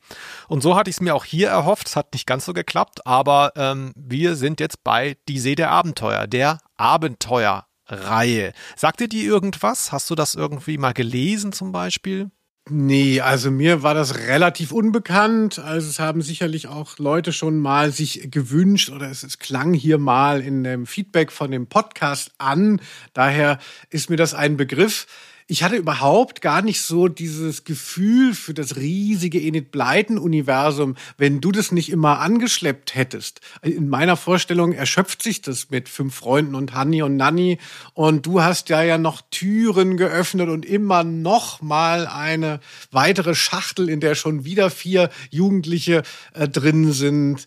Und 0.49 0.63
so 0.63 0.77
hatte 0.77 0.91
ich 0.91 0.97
es 0.97 1.01
mir 1.01 1.15
auch 1.15 1.25
hier 1.25 1.49
erhofft, 1.49 1.89
es 1.89 1.97
hat 1.97 2.13
nicht 2.13 2.27
ganz 2.27 2.45
so 2.45 2.53
geklappt, 2.53 3.07
aber 3.07 3.53
ähm, 3.57 3.93
wir 3.97 4.37
sind 4.37 4.61
jetzt 4.61 4.85
bei 4.85 5.17
Die 5.29 5.39
See 5.39 5.55
der 5.55 5.71
Abenteuer, 5.71 6.27
der 6.27 6.61
Abenteuerreihe. 6.77 8.53
Sagt 8.77 9.01
dir 9.01 9.09
die 9.09 9.25
irgendwas? 9.25 9.93
Hast 9.93 10.09
du 10.11 10.15
das 10.15 10.35
irgendwie 10.35 10.79
mal 10.79 10.93
gelesen 10.93 11.53
zum 11.53 11.73
Beispiel? 11.73 12.31
Nee, 12.69 13.21
also 13.21 13.53
mir 13.53 13.85
war 13.85 13.95
das 13.95 14.19
relativ 14.27 14.73
unbekannt. 14.73 15.61
Also 15.61 15.89
es 15.89 16.01
haben 16.01 16.21
sicherlich 16.21 16.67
auch 16.67 16.99
Leute 16.99 17.33
schon 17.33 17.59
mal 17.59 17.93
sich 17.93 18.29
gewünscht 18.29 18.91
oder 18.91 19.09
es, 19.09 19.23
es, 19.23 19.39
klang 19.39 19.73
hier 19.73 19.99
mal 19.99 20.41
in 20.41 20.65
dem 20.65 20.85
Feedback 20.85 21.31
von 21.31 21.53
dem 21.53 21.69
Podcast 21.69 22.33
an. 22.39 22.81
Daher 23.13 23.61
ist 23.91 24.11
mir 24.11 24.17
das 24.17 24.35
ein 24.35 24.57
Begriff 24.57 25.07
ich 25.49 25.63
hatte 25.63 25.77
überhaupt 25.77 26.43
gar 26.43 26.61
nicht 26.61 26.83
so 26.83 27.07
dieses 27.07 27.63
Gefühl 27.63 28.35
für 28.35 28.53
das 28.53 28.77
riesige 28.77 29.41
Enid 29.41 29.71
Blyton-Universum, 29.71 30.97
wenn 31.19 31.41
du 31.41 31.53
das 31.53 31.71
nicht 31.71 31.89
immer 31.91 32.19
angeschleppt 32.19 32.97
hättest. 32.97 33.41
In 33.63 33.89
meiner 33.89 34.17
Vorstellung 34.17 34.73
erschöpft 34.73 35.23
sich 35.23 35.43
das 35.43 35.71
mit 35.71 35.89
fünf 35.89 36.17
Freunden 36.17 36.57
und 36.57 36.75
Hanni 36.75 37.03
und 37.03 37.17
Nanni 37.17 37.59
und 37.95 38.27
du 38.27 38.43
hast 38.43 38.71
ja 38.71 38.83
ja 38.83 38.99
noch 38.99 39.23
Türen 39.31 39.97
geöffnet 39.97 40.49
und 40.49 40.67
immer 40.67 41.05
noch 41.05 41.63
mal 41.63 42.09
eine 42.09 42.59
weitere 42.91 43.37
Schachtel, 43.37 43.89
in 43.89 44.01
der 44.01 44.17
schon 44.17 44.45
wieder 44.45 44.69
vier 44.69 45.11
Jugendliche 45.31 46.03
äh, 46.35 46.49
drin 46.49 46.93
sind. 46.93 47.47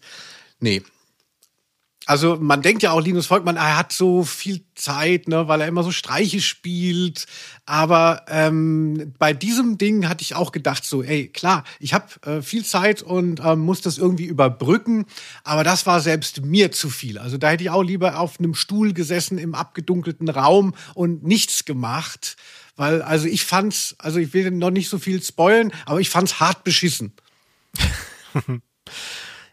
Nee, 0.62 0.84
also 2.10 2.38
man 2.41 2.63
denkt 2.63 2.82
ja 2.82 2.89
auch, 2.91 3.02
Linus 3.02 3.28
Volkmann, 3.28 3.56
er 3.56 3.78
hat 3.78 3.93
so 3.93 4.24
viel 4.24 4.65
Zeit, 4.74 5.28
ne, 5.28 5.48
weil 5.48 5.62
er 5.62 5.67
immer 5.67 5.84
so 5.84 5.91
Streiche 5.91 6.41
spielt. 6.41 7.28
Aber 7.67 8.26
ähm, 8.30 9.13
bei 9.19 9.32
diesem 9.32 9.78
Ding 9.78 10.10
hatte 10.10 10.24
ich 10.24 10.34
auch 10.34 10.52
gedacht, 10.52 10.84
so, 10.86 11.04
ey, 11.04 11.28
klar, 11.28 11.63
ich 11.80 11.93
habe 11.93 12.08
äh, 12.26 12.41
viel 12.41 12.65
Zeit 12.65 13.04
und 13.04 13.41
ähm, 13.45 13.60
muss 13.60 13.82
das 13.82 14.00
irgendwie 14.00 14.26
überbrücken. 14.26 15.06
Aber 15.43 15.63
das 15.63 15.86
war 15.86 16.00
selbst 16.00 16.41
mir 16.41 16.72
zu 16.72 16.89
viel. 16.89 17.19
Also 17.19 17.38
da 17.38 17.52
hätte 17.52 17.62
ich 17.62 17.69
auch 17.69 17.84
lieber 17.84 18.19
auf 18.19 18.39
einem 18.39 18.56
Stuhl 18.56 18.93
gesessen 18.93 19.38
im 19.38 19.54
abgedunkelten 19.54 20.30
Raum 20.30 20.74
und 20.95 21.24
nichts 21.24 21.63
gemacht. 21.63 22.38
Weil, 22.76 23.04
also 23.04 23.28
ich 23.28 23.45
fand's, 23.45 23.93
also 24.00 24.17
ich 24.17 24.34
will 24.34 24.50
noch 24.50 24.72
nicht 24.72 24.89
so 24.89 24.98
viel 24.98 25.22
spoilen, 25.22 25.72
aber 25.86 26.02
ich 26.02 26.10
fand's 26.10 26.39
hart 26.39 26.63
beschissen. 26.63 27.13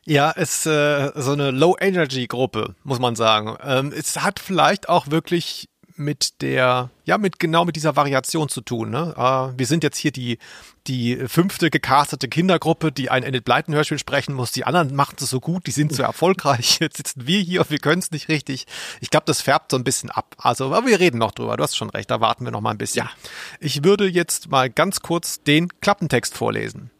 Ja, 0.08 0.30
ist 0.30 0.66
äh, 0.66 1.10
so 1.16 1.32
eine 1.32 1.50
Low-Energy-Gruppe, 1.50 2.76
muss 2.84 3.00
man 3.00 3.16
sagen. 3.16 3.56
Ähm, 3.62 3.92
es 3.92 4.22
hat 4.22 4.38
vielleicht 4.38 4.88
auch 4.88 5.10
wirklich 5.10 5.68
mit 5.96 6.42
der, 6.42 6.90
ja, 7.06 7.18
mit 7.18 7.40
genau 7.40 7.64
mit 7.64 7.74
dieser 7.74 7.96
Variation 7.96 8.48
zu 8.48 8.60
tun. 8.60 8.90
Ne? 8.90 9.14
Äh, 9.16 9.58
wir 9.58 9.66
sind 9.66 9.82
jetzt 9.82 9.96
hier 9.98 10.12
die, 10.12 10.38
die 10.86 11.16
fünfte 11.26 11.70
gecastete 11.70 12.28
Kindergruppe, 12.28 12.92
die 12.92 13.10
ein 13.10 13.24
Enid 13.24 13.44
Blyton 13.44 13.74
Hörspiel 13.74 13.98
sprechen 13.98 14.34
muss. 14.34 14.52
Die 14.52 14.64
anderen 14.64 14.94
machen 14.94 15.16
es 15.18 15.28
so 15.28 15.40
gut, 15.40 15.66
die 15.66 15.72
sind 15.72 15.92
so 15.92 16.02
erfolgreich. 16.04 16.78
Jetzt 16.80 16.98
sitzen 16.98 17.26
wir 17.26 17.40
hier 17.40 17.62
und 17.62 17.70
wir 17.70 17.78
können 17.78 17.98
es 18.00 18.12
nicht 18.12 18.28
richtig. 18.28 18.66
Ich 19.00 19.10
glaube, 19.10 19.26
das 19.26 19.40
färbt 19.40 19.72
so 19.72 19.76
ein 19.76 19.84
bisschen 19.84 20.10
ab. 20.10 20.36
Also, 20.38 20.66
aber 20.66 20.86
wir 20.86 21.00
reden 21.00 21.18
noch 21.18 21.32
drüber. 21.32 21.56
Du 21.56 21.64
hast 21.64 21.76
schon 21.76 21.90
recht, 21.90 22.10
da 22.12 22.20
warten 22.20 22.44
wir 22.44 22.52
noch 22.52 22.60
mal 22.60 22.70
ein 22.70 22.78
bisschen. 22.78 23.06
Ja. 23.06 23.10
Ich 23.58 23.82
würde 23.82 24.06
jetzt 24.06 24.50
mal 24.50 24.70
ganz 24.70 25.00
kurz 25.00 25.42
den 25.42 25.68
Klappentext 25.80 26.36
vorlesen. 26.36 26.90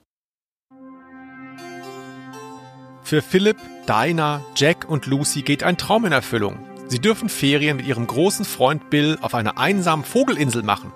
Für 3.06 3.22
Philipp, 3.22 3.58
Dinah, 3.86 4.44
Jack 4.56 4.88
und 4.88 5.06
Lucy 5.06 5.42
geht 5.42 5.62
ein 5.62 5.78
Traum 5.78 6.06
in 6.06 6.10
Erfüllung. 6.10 6.58
Sie 6.88 6.98
dürfen 6.98 7.28
Ferien 7.28 7.76
mit 7.76 7.86
ihrem 7.86 8.04
großen 8.04 8.44
Freund 8.44 8.90
Bill 8.90 9.16
auf 9.20 9.32
einer 9.32 9.58
einsamen 9.58 10.04
Vogelinsel 10.04 10.64
machen. 10.64 10.92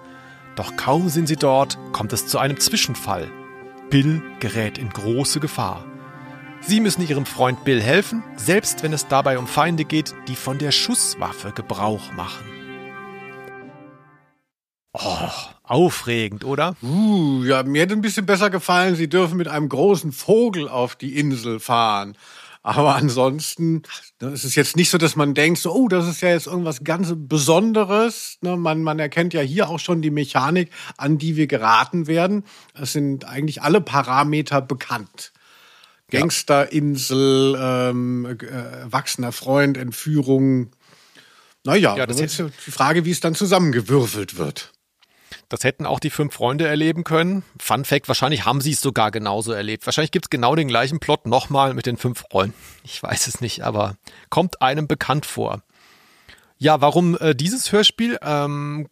Doch 0.56 0.74
kaum 0.74 1.08
sind 1.08 1.28
sie 1.28 1.36
dort, 1.36 1.78
kommt 1.92 2.12
es 2.12 2.26
zu 2.26 2.40
einem 2.40 2.58
Zwischenfall. 2.58 3.30
Bill 3.90 4.20
gerät 4.40 4.76
in 4.76 4.90
große 4.90 5.38
Gefahr. 5.38 5.84
Sie 6.60 6.80
müssen 6.80 7.06
ihrem 7.06 7.26
Freund 7.26 7.62
Bill 7.62 7.80
helfen, 7.80 8.24
selbst 8.34 8.82
wenn 8.82 8.92
es 8.92 9.06
dabei 9.06 9.38
um 9.38 9.46
Feinde 9.46 9.84
geht, 9.84 10.12
die 10.26 10.34
von 10.34 10.58
der 10.58 10.72
Schusswaffe 10.72 11.52
Gebrauch 11.52 12.10
machen. 12.10 12.44
Oh, 14.94 15.28
aufregend, 15.70 16.44
oder? 16.44 16.76
Uh, 16.82 17.44
ja, 17.44 17.62
mir 17.62 17.82
hätte 17.82 17.94
ein 17.94 18.00
bisschen 18.00 18.26
besser 18.26 18.50
gefallen, 18.50 18.96
sie 18.96 19.08
dürfen 19.08 19.36
mit 19.36 19.48
einem 19.48 19.68
großen 19.68 20.12
Vogel 20.12 20.68
auf 20.68 20.96
die 20.96 21.16
Insel 21.16 21.60
fahren. 21.60 22.16
Aber 22.62 22.96
ansonsten, 22.96 23.82
ne, 24.20 24.28
es 24.28 24.44
ist 24.44 24.54
jetzt 24.54 24.76
nicht 24.76 24.90
so, 24.90 24.98
dass 24.98 25.16
man 25.16 25.32
denkt, 25.32 25.60
so, 25.60 25.72
oh, 25.72 25.88
das 25.88 26.06
ist 26.08 26.20
ja 26.20 26.30
jetzt 26.30 26.46
irgendwas 26.46 26.84
ganz 26.84 27.14
Besonderes. 27.16 28.36
Ne, 28.42 28.56
man, 28.56 28.82
man 28.82 28.98
erkennt 28.98 29.32
ja 29.32 29.40
hier 29.40 29.68
auch 29.70 29.78
schon 29.78 30.02
die 30.02 30.10
Mechanik, 30.10 30.70
an 30.98 31.16
die 31.16 31.36
wir 31.36 31.46
geraten 31.46 32.06
werden. 32.06 32.44
Es 32.74 32.92
sind 32.92 33.24
eigentlich 33.24 33.62
alle 33.62 33.80
Parameter 33.80 34.60
bekannt. 34.60 35.32
Gangsterinsel, 36.10 37.56
ähm, 37.58 38.26
äh, 38.26 38.44
erwachsener 38.44 39.32
Freund, 39.32 39.78
Entführung. 39.78 40.72
Naja, 41.64 41.96
Ja, 41.96 42.06
das 42.06 42.20
ist 42.20 42.42
die 42.66 42.70
Frage, 42.72 43.04
wie 43.04 43.12
es 43.12 43.20
dann 43.20 43.36
zusammengewürfelt 43.36 44.36
wird. 44.36 44.72
Das 45.50 45.64
hätten 45.64 45.84
auch 45.84 45.98
die 45.98 46.10
fünf 46.10 46.32
Freunde 46.32 46.66
erleben 46.66 47.02
können. 47.02 47.42
Fun 47.60 47.84
Fact, 47.84 48.06
wahrscheinlich 48.06 48.44
haben 48.44 48.60
sie 48.60 48.70
es 48.70 48.80
sogar 48.80 49.10
genauso 49.10 49.52
erlebt. 49.52 49.84
Wahrscheinlich 49.84 50.12
gibt's 50.12 50.30
genau 50.30 50.54
den 50.54 50.68
gleichen 50.68 51.00
Plot 51.00 51.26
nochmal 51.26 51.74
mit 51.74 51.86
den 51.86 51.96
fünf 51.96 52.20
Freunden. 52.30 52.54
Ich 52.84 53.02
weiß 53.02 53.26
es 53.26 53.40
nicht, 53.40 53.62
aber 53.62 53.96
kommt 54.30 54.62
einem 54.62 54.86
bekannt 54.86 55.26
vor. 55.26 55.62
Ja, 56.56 56.80
warum 56.80 57.18
äh, 57.18 57.34
dieses 57.34 57.72
Hörspiel? 57.72 58.18
Ähm, 58.22 58.88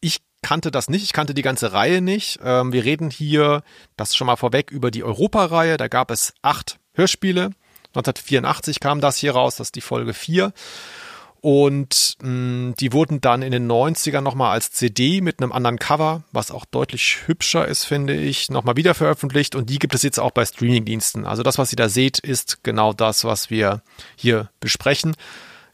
ich 0.00 0.22
kannte 0.40 0.70
das 0.70 0.88
nicht, 0.88 1.04
ich 1.04 1.12
kannte 1.12 1.34
die 1.34 1.42
ganze 1.42 1.74
Reihe 1.74 2.00
nicht. 2.00 2.40
Ähm, 2.42 2.72
wir 2.72 2.84
reden 2.84 3.10
hier, 3.10 3.62
das 3.98 4.16
schon 4.16 4.26
mal 4.26 4.36
vorweg, 4.36 4.70
über 4.70 4.90
die 4.90 5.04
Europa-Reihe. 5.04 5.76
Da 5.76 5.88
gab 5.88 6.10
es 6.10 6.32
acht 6.40 6.78
Hörspiele. 6.94 7.50
1984 7.88 8.80
kam 8.80 9.02
das 9.02 9.18
hier 9.18 9.32
raus, 9.32 9.56
das 9.56 9.68
ist 9.68 9.74
die 9.74 9.82
Folge 9.82 10.14
4. 10.14 10.54
Und 11.42 12.18
mh, 12.22 12.74
die 12.78 12.92
wurden 12.92 13.20
dann 13.20 13.42
in 13.42 13.50
den 13.50 13.68
90ern 13.68 14.20
nochmal 14.20 14.52
als 14.52 14.70
CD 14.70 15.20
mit 15.20 15.42
einem 15.42 15.50
anderen 15.50 15.80
Cover, 15.80 16.22
was 16.30 16.52
auch 16.52 16.64
deutlich 16.64 17.26
hübscher 17.26 17.66
ist, 17.66 17.84
finde 17.84 18.14
ich, 18.14 18.48
nochmal 18.48 18.76
wieder 18.76 18.94
veröffentlicht. 18.94 19.56
Und 19.56 19.68
die 19.68 19.80
gibt 19.80 19.92
es 19.96 20.04
jetzt 20.04 20.20
auch 20.20 20.30
bei 20.30 20.46
Streamingdiensten. 20.46 21.26
Also 21.26 21.42
das, 21.42 21.58
was 21.58 21.72
ihr 21.72 21.76
da 21.76 21.88
seht, 21.88 22.20
ist 22.20 22.62
genau 22.62 22.92
das, 22.92 23.24
was 23.24 23.50
wir 23.50 23.82
hier 24.14 24.50
besprechen. 24.60 25.16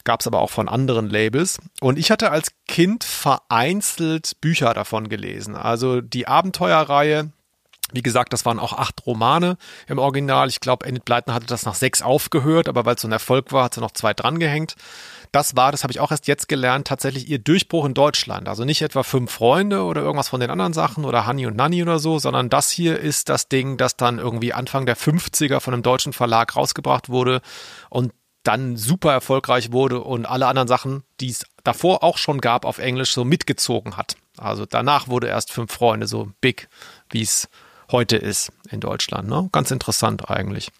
Gab 0.05 0.21
es 0.21 0.27
aber 0.27 0.41
auch 0.41 0.49
von 0.49 0.67
anderen 0.67 1.07
Labels. 1.07 1.59
Und 1.81 1.99
ich 1.99 2.09
hatte 2.09 2.31
als 2.31 2.51
Kind 2.67 3.03
vereinzelt 3.03 4.41
Bücher 4.41 4.73
davon 4.73 5.07
gelesen. 5.07 5.55
Also 5.55 6.01
die 6.01 6.27
Abenteuerreihe, 6.27 7.31
wie 7.91 8.01
gesagt, 8.01 8.33
das 8.33 8.43
waren 8.43 8.57
auch 8.57 8.73
acht 8.73 9.05
Romane 9.05 9.57
im 9.87 9.99
Original. 9.99 10.47
Ich 10.49 10.61
glaube, 10.61 10.87
Enid 10.87 11.05
Blyton 11.05 11.33
hatte 11.35 11.45
das 11.45 11.65
nach 11.65 11.75
sechs 11.75 12.01
aufgehört, 12.01 12.67
aber 12.67 12.85
weil 12.85 12.95
es 12.95 13.01
so 13.01 13.07
ein 13.07 13.11
Erfolg 13.11 13.51
war, 13.51 13.65
hat 13.65 13.75
sie 13.75 13.81
noch 13.81 13.91
zwei 13.91 14.15
drangehängt. 14.15 14.75
Das 15.31 15.55
war, 15.55 15.71
das 15.71 15.83
habe 15.83 15.91
ich 15.91 15.99
auch 15.99 16.11
erst 16.11 16.27
jetzt 16.27 16.47
gelernt, 16.47 16.87
tatsächlich 16.87 17.29
ihr 17.29 17.39
Durchbruch 17.39 17.85
in 17.85 17.93
Deutschland. 17.93 18.47
Also 18.47 18.65
nicht 18.65 18.81
etwa 18.81 19.03
fünf 19.03 19.31
Freunde 19.31 19.83
oder 19.83 20.01
irgendwas 20.01 20.29
von 20.29 20.39
den 20.39 20.49
anderen 20.49 20.73
Sachen 20.73 21.05
oder 21.05 21.27
Honey 21.27 21.45
und 21.45 21.55
Nanny 21.55 21.83
oder 21.83 21.99
so, 21.99 22.17
sondern 22.17 22.49
das 22.49 22.71
hier 22.71 22.99
ist 22.99 23.29
das 23.29 23.47
Ding, 23.47 23.77
das 23.77 23.95
dann 23.95 24.17
irgendwie 24.17 24.53
Anfang 24.53 24.85
der 24.85 24.97
50er 24.97 25.59
von 25.59 25.73
einem 25.73 25.83
deutschen 25.83 26.13
Verlag 26.13 26.55
rausgebracht 26.55 27.09
wurde 27.09 27.41
und 27.89 28.11
dann 28.43 28.77
super 28.77 29.11
erfolgreich 29.11 29.71
wurde 29.71 30.01
und 30.01 30.25
alle 30.25 30.47
anderen 30.47 30.67
Sachen, 30.67 31.03
die 31.19 31.29
es 31.29 31.45
davor 31.63 32.03
auch 32.03 32.17
schon 32.17 32.41
gab 32.41 32.65
auf 32.65 32.79
Englisch, 32.79 33.13
so 33.13 33.25
mitgezogen 33.25 33.97
hat. 33.97 34.15
Also 34.37 34.65
danach 34.65 35.07
wurde 35.07 35.27
erst 35.27 35.51
fünf 35.51 35.71
Freunde 35.71 36.07
so 36.07 36.31
big, 36.41 36.69
wie 37.09 37.21
es 37.21 37.49
heute 37.91 38.15
ist 38.17 38.51
in 38.71 38.79
Deutschland. 38.79 39.27
Ne? 39.29 39.49
Ganz 39.51 39.71
interessant 39.71 40.29
eigentlich. 40.29 40.71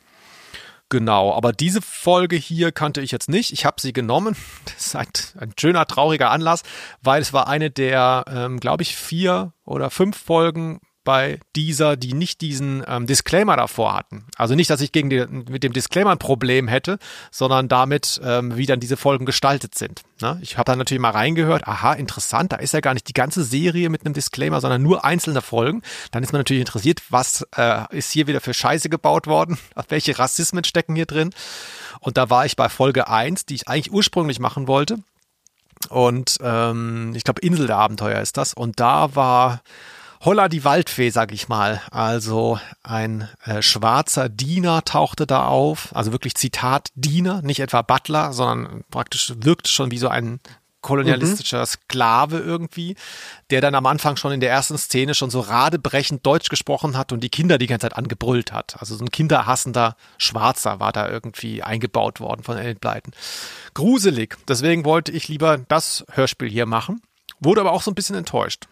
Genau, 0.90 1.34
aber 1.36 1.54
diese 1.54 1.84
Folge 1.84 2.36
hier 2.36 2.72
kannte 2.72 3.02
ich 3.02 3.12
jetzt 3.12 3.30
nicht. 3.30 3.54
Ich 3.54 3.64
habe 3.64 3.80
sie 3.80 3.94
genommen. 3.94 4.36
Das 4.66 4.88
ist 4.88 4.96
ein, 4.96 5.54
schöner, 5.60 5.86
trauriger 5.86 6.32
Anlass, 6.32 6.64
weil 7.02 7.22
es 7.22 7.34
war 7.34 7.48
eine 7.48 7.70
der, 7.70 8.26
ähm, 8.28 8.60
glaube 8.60 8.84
ich, 8.84 8.96
vier 8.96 9.54
oder 9.66 9.90
fünf 9.90 10.18
Folgen 10.18 10.80
bei 11.04 11.40
dieser, 11.56 11.98
die 11.98 12.14
nicht 12.14 12.42
diesen 12.42 12.84
ähm, 12.88 13.08
Disclaimer 13.08 13.56
davor 13.56 13.96
hatten. 13.96 14.26
Also 14.36 14.56
nicht, 14.56 14.70
dass 14.70 14.82
ich 14.82 14.92
gegen 14.92 15.10
die, 15.10 15.26
mit 15.28 15.64
dem 15.64 15.74
Disclaimer 15.74 16.12
ein 16.12 16.20
Problem 16.20 16.68
hätte, 16.68 17.00
sondern 17.32 17.68
damit, 17.68 18.20
ähm, 18.24 18.58
wie 18.58 18.66
dann 18.66 18.80
diese 18.80 18.98
Folgen 18.98 19.26
gestaltet 19.26 19.76
sind. 19.76 20.02
Ne? 20.22 20.38
Ich 20.42 20.58
habe 20.58 20.66
da 20.66 20.76
natürlich 20.76 21.02
mal 21.02 21.12
reingehört, 21.12 21.68
aha, 21.68 21.94
interessant, 21.94 22.52
da 22.52 22.58
ist 22.58 22.74
ja 22.74 22.82
gar 22.82 22.94
nicht 22.94 23.08
die 23.08 23.14
ganze 23.14 23.44
Serie 23.44 23.90
mit 23.90 24.06
einem 24.06 24.14
Disclaimer, 24.14 24.62
sondern 24.62 24.84
nur 24.84 25.06
einzelne 25.06 25.42
Folgen. 25.42 25.82
Dann 26.12 26.24
ist 26.24 26.34
man 26.34 26.42
natürlich 26.42 26.62
interessiert, 26.62 27.02
was 27.10 27.48
äh, 27.56 27.84
ist 27.96 28.12
hier 28.12 28.28
wieder 28.28 28.42
für 28.42 28.54
Scheiße 28.54 28.90
gebaut 28.90 29.28
worden, 29.28 29.58
welche 29.90 30.20
Rassismen 30.20 30.64
stecken 30.64 30.96
hier 30.96 31.06
drin. 31.06 31.32
Und 32.02 32.18
da 32.18 32.30
war 32.30 32.46
ich 32.46 32.56
bei 32.56 32.70
Folge 32.70 33.08
1, 33.08 33.46
die 33.46 33.56
ich 33.56 33.68
eigentlich 33.68 33.92
ursprünglich 33.92 34.40
machen 34.40 34.68
wollte. 34.68 34.98
Und 35.90 36.38
ähm, 36.42 37.14
ich 37.16 37.24
glaube, 37.24 37.42
Insel 37.42 37.68
der 37.68 37.78
Abenteuer 37.78 38.22
ist 38.22 38.38
das. 38.38 38.54
Und 38.54 38.80
da 38.80 39.16
war 39.16 39.62
Holla 40.22 40.50
die 40.50 40.66
Waldfee, 40.66 41.12
sag 41.12 41.32
ich 41.32 41.48
mal. 41.48 41.82
Also 41.92 42.60
ein 42.84 43.30
äh, 43.46 43.62
schwarzer 43.62 44.28
Diener 44.28 44.84
tauchte 44.84 45.26
da 45.26 45.48
auf, 45.48 45.96
also 45.96 46.12
wirklich 46.12 46.36
Zitat 46.36 46.90
Diener, 46.96 47.42
nicht 47.42 47.62
etwa 47.62 47.82
Butler, 47.84 48.34
sondern 48.34 48.84
praktisch 48.92 49.34
wirkte 49.38 49.70
schon 49.70 49.92
wie 49.92 49.98
so 49.98 50.10
ein 50.10 50.42
kolonialistischer 50.82 51.66
Sklave 51.66 52.40
irgendwie, 52.40 52.96
der 53.50 53.62
dann 53.62 53.76
am 53.76 53.86
Anfang 53.86 54.18
schon 54.18 54.34
in 54.34 54.40
der 54.42 54.50
ersten 54.50 54.78
Szene 54.78 55.14
schon 55.14 55.30
so 55.30 55.40
radebrechend 55.40 56.26
Deutsch 56.26 56.50
gesprochen 56.50 56.98
hat 56.98 57.14
und 57.14 57.22
die 57.22 57.30
Kinder 57.30 57.58
die 57.58 57.68
ganze 57.68 57.86
Zeit 57.86 57.98
angebrüllt 57.98 58.52
hat. 58.52 58.76
Also 58.80 58.96
so 58.96 59.04
ein 59.04 59.12
kinderhassender 59.12 59.96
Schwarzer 60.18 60.82
war 60.82 60.92
da 60.92 61.10
irgendwie 61.10 61.64
eingebaut 61.64 62.20
worden 62.20 62.44
von 62.44 62.58
Ellen 62.58 62.78
Blyton. 62.78 63.14
Gruselig. 63.74 64.38
Deswegen 64.48 64.84
wollte 64.84 65.14
ich 65.14 65.30
lieber 65.30 65.58
das 65.58 66.06
Hörspiel 66.12 66.50
hier 66.50 66.66
machen. 66.66 67.02
Wurde 67.40 67.62
aber 67.62 67.72
auch 67.72 67.82
so 67.82 67.92
ein 67.92 67.96
bisschen 67.96 68.18
enttäuscht 68.18 68.68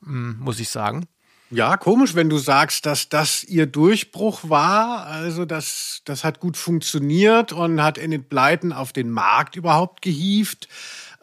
muss 0.00 0.60
ich 0.60 0.68
sagen. 0.68 1.06
Ja, 1.52 1.76
komisch, 1.76 2.14
wenn 2.14 2.30
du 2.30 2.38
sagst, 2.38 2.86
dass 2.86 3.08
das 3.08 3.42
ihr 3.42 3.66
Durchbruch 3.66 4.48
war. 4.48 5.06
Also 5.06 5.44
das, 5.44 6.02
das 6.04 6.22
hat 6.22 6.38
gut 6.38 6.56
funktioniert 6.56 7.52
und 7.52 7.82
hat 7.82 7.98
Enid 7.98 8.28
Blyton 8.28 8.72
auf 8.72 8.92
den 8.92 9.10
Markt 9.10 9.56
überhaupt 9.56 10.00
gehievt. 10.00 10.68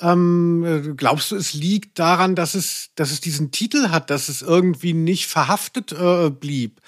Ähm, 0.01 0.95
glaubst 0.97 1.31
du, 1.31 1.37
es 1.37 1.53
liegt 1.53 1.97
daran, 1.97 2.35
dass 2.35 2.55
es, 2.55 2.89
dass 2.95 3.11
es 3.11 3.21
diesen 3.21 3.51
Titel 3.51 3.89
hat, 3.89 4.09
dass 4.09 4.27
es 4.27 4.41
irgendwie 4.41 4.93
nicht 4.93 5.27
verhaftet 5.27 5.93
äh, 5.93 6.29
blieb? 6.29 6.81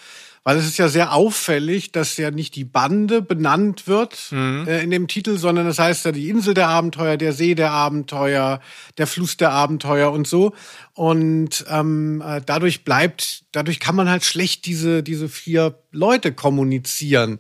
Weil 0.44 0.58
es 0.58 0.66
ist 0.66 0.78
ja 0.78 0.88
sehr 0.88 1.14
auffällig, 1.14 1.92
dass 1.92 2.18
ja 2.18 2.32
nicht 2.32 2.56
die 2.56 2.64
Bande 2.64 3.22
benannt 3.22 3.88
wird 3.88 4.32
mhm. 4.32 4.66
äh, 4.68 4.82
in 4.82 4.92
dem 4.92 5.08
Titel, 5.08 5.38
sondern 5.38 5.66
das 5.66 5.80
heißt 5.80 6.06
ja 6.06 6.12
die 6.12 6.30
Insel 6.30 6.54
der 6.54 6.70
Abenteuer, 6.70 7.18
der 7.18 7.34
See 7.34 7.56
der 7.56 7.72
Abenteuer, 7.72 8.62
der 8.98 9.08
Fluss 9.08 9.38
der 9.38 9.52
Abenteuer 9.52 10.12
und 10.12 10.28
so. 10.28 10.54
Und 10.94 11.66
ähm, 11.70 12.24
äh, 12.26 12.42
dadurch 12.46 12.84
bleibt, 12.84 13.44
dadurch 13.52 13.80
kann 13.80 13.96
man 13.96 14.10
halt 14.10 14.24
schlecht 14.24 14.66
diese, 14.66 15.04
diese 15.04 15.30
vier 15.30 15.80
Leute 15.92 16.34
kommunizieren. 16.34 17.40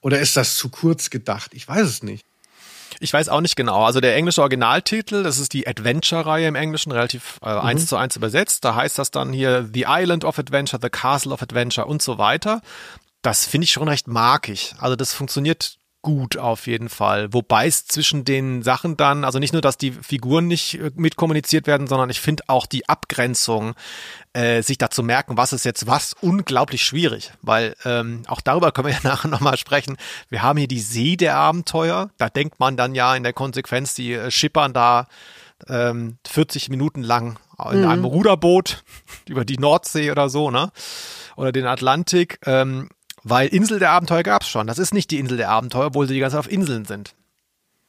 Oder 0.00 0.20
ist 0.20 0.36
das 0.36 0.56
zu 0.56 0.68
kurz 0.68 1.10
gedacht? 1.10 1.52
Ich 1.54 1.66
weiß 1.66 1.86
es 1.86 2.02
nicht. 2.02 2.27
Ich 3.00 3.12
weiß 3.12 3.28
auch 3.28 3.40
nicht 3.40 3.56
genau. 3.56 3.84
Also 3.84 4.00
der 4.00 4.16
englische 4.16 4.40
Originaltitel, 4.40 5.22
das 5.22 5.38
ist 5.38 5.52
die 5.52 5.66
Adventure-Reihe 5.66 6.46
im 6.48 6.54
Englischen, 6.54 6.92
relativ 6.92 7.38
äh, 7.42 7.52
mhm. 7.52 7.60
eins 7.60 7.86
zu 7.86 7.96
eins 7.96 8.16
übersetzt. 8.16 8.64
Da 8.64 8.74
heißt 8.74 8.98
das 8.98 9.10
dann 9.10 9.32
hier 9.32 9.68
The 9.72 9.86
Island 9.88 10.24
of 10.24 10.38
Adventure, 10.38 10.80
The 10.82 10.90
Castle 10.90 11.32
of 11.32 11.42
Adventure 11.42 11.86
und 11.86 12.02
so 12.02 12.18
weiter. 12.18 12.60
Das 13.22 13.46
finde 13.46 13.64
ich 13.64 13.72
schon 13.72 13.88
recht 13.88 14.06
markig. 14.06 14.74
Also 14.78 14.96
das 14.96 15.12
funktioniert 15.12 15.77
gut 16.08 16.38
auf 16.38 16.66
jeden 16.66 16.88
Fall. 16.88 17.34
Wobei 17.34 17.66
es 17.66 17.84
zwischen 17.84 18.24
den 18.24 18.62
Sachen 18.62 18.96
dann, 18.96 19.24
also 19.24 19.38
nicht 19.38 19.52
nur, 19.52 19.60
dass 19.60 19.76
die 19.76 19.90
Figuren 19.90 20.46
nicht 20.46 20.80
äh, 20.80 20.90
mitkommuniziert 20.94 21.66
werden, 21.66 21.86
sondern 21.86 22.08
ich 22.08 22.18
finde 22.18 22.44
auch 22.46 22.64
die 22.64 22.88
Abgrenzung, 22.88 23.74
äh, 24.32 24.62
sich 24.62 24.78
da 24.78 24.88
zu 24.88 25.02
merken, 25.02 25.36
was 25.36 25.52
ist 25.52 25.66
jetzt 25.66 25.86
was, 25.86 26.14
unglaublich 26.22 26.82
schwierig. 26.82 27.32
Weil 27.42 27.76
ähm, 27.84 28.22
auch 28.26 28.40
darüber 28.40 28.72
können 28.72 28.88
wir 28.88 28.94
ja 29.02 29.06
nachher 29.06 29.28
nochmal 29.28 29.58
sprechen. 29.58 29.98
Wir 30.30 30.40
haben 30.40 30.56
hier 30.56 30.66
die 30.66 30.80
See 30.80 31.16
der 31.16 31.36
Abenteuer. 31.36 32.08
Da 32.16 32.30
denkt 32.30 32.58
man 32.58 32.78
dann 32.78 32.94
ja 32.94 33.14
in 33.14 33.22
der 33.22 33.34
Konsequenz, 33.34 33.92
die 33.94 34.14
äh, 34.14 34.30
schippern 34.30 34.72
da 34.72 35.08
ähm, 35.68 36.16
40 36.26 36.70
Minuten 36.70 37.02
lang 37.02 37.38
in 37.70 37.82
mhm. 37.82 37.88
einem 37.88 38.04
Ruderboot 38.06 38.82
über 39.28 39.44
die 39.44 39.58
Nordsee 39.58 40.10
oder 40.10 40.30
so, 40.30 40.50
ne? 40.50 40.72
Oder 41.36 41.52
den 41.52 41.66
Atlantik. 41.66 42.38
Ähm, 42.46 42.88
weil 43.28 43.48
Insel 43.48 43.78
der 43.78 43.90
Abenteuer 43.90 44.22
gab 44.22 44.42
es 44.42 44.48
schon. 44.48 44.66
Das 44.66 44.78
ist 44.78 44.94
nicht 44.94 45.10
die 45.10 45.18
Insel 45.18 45.36
der 45.36 45.50
Abenteuer, 45.50 45.86
obwohl 45.86 46.06
sie 46.06 46.14
die 46.14 46.20
ganze 46.20 46.36
Zeit 46.36 46.46
auf 46.46 46.52
Inseln 46.52 46.84
sind. 46.84 47.14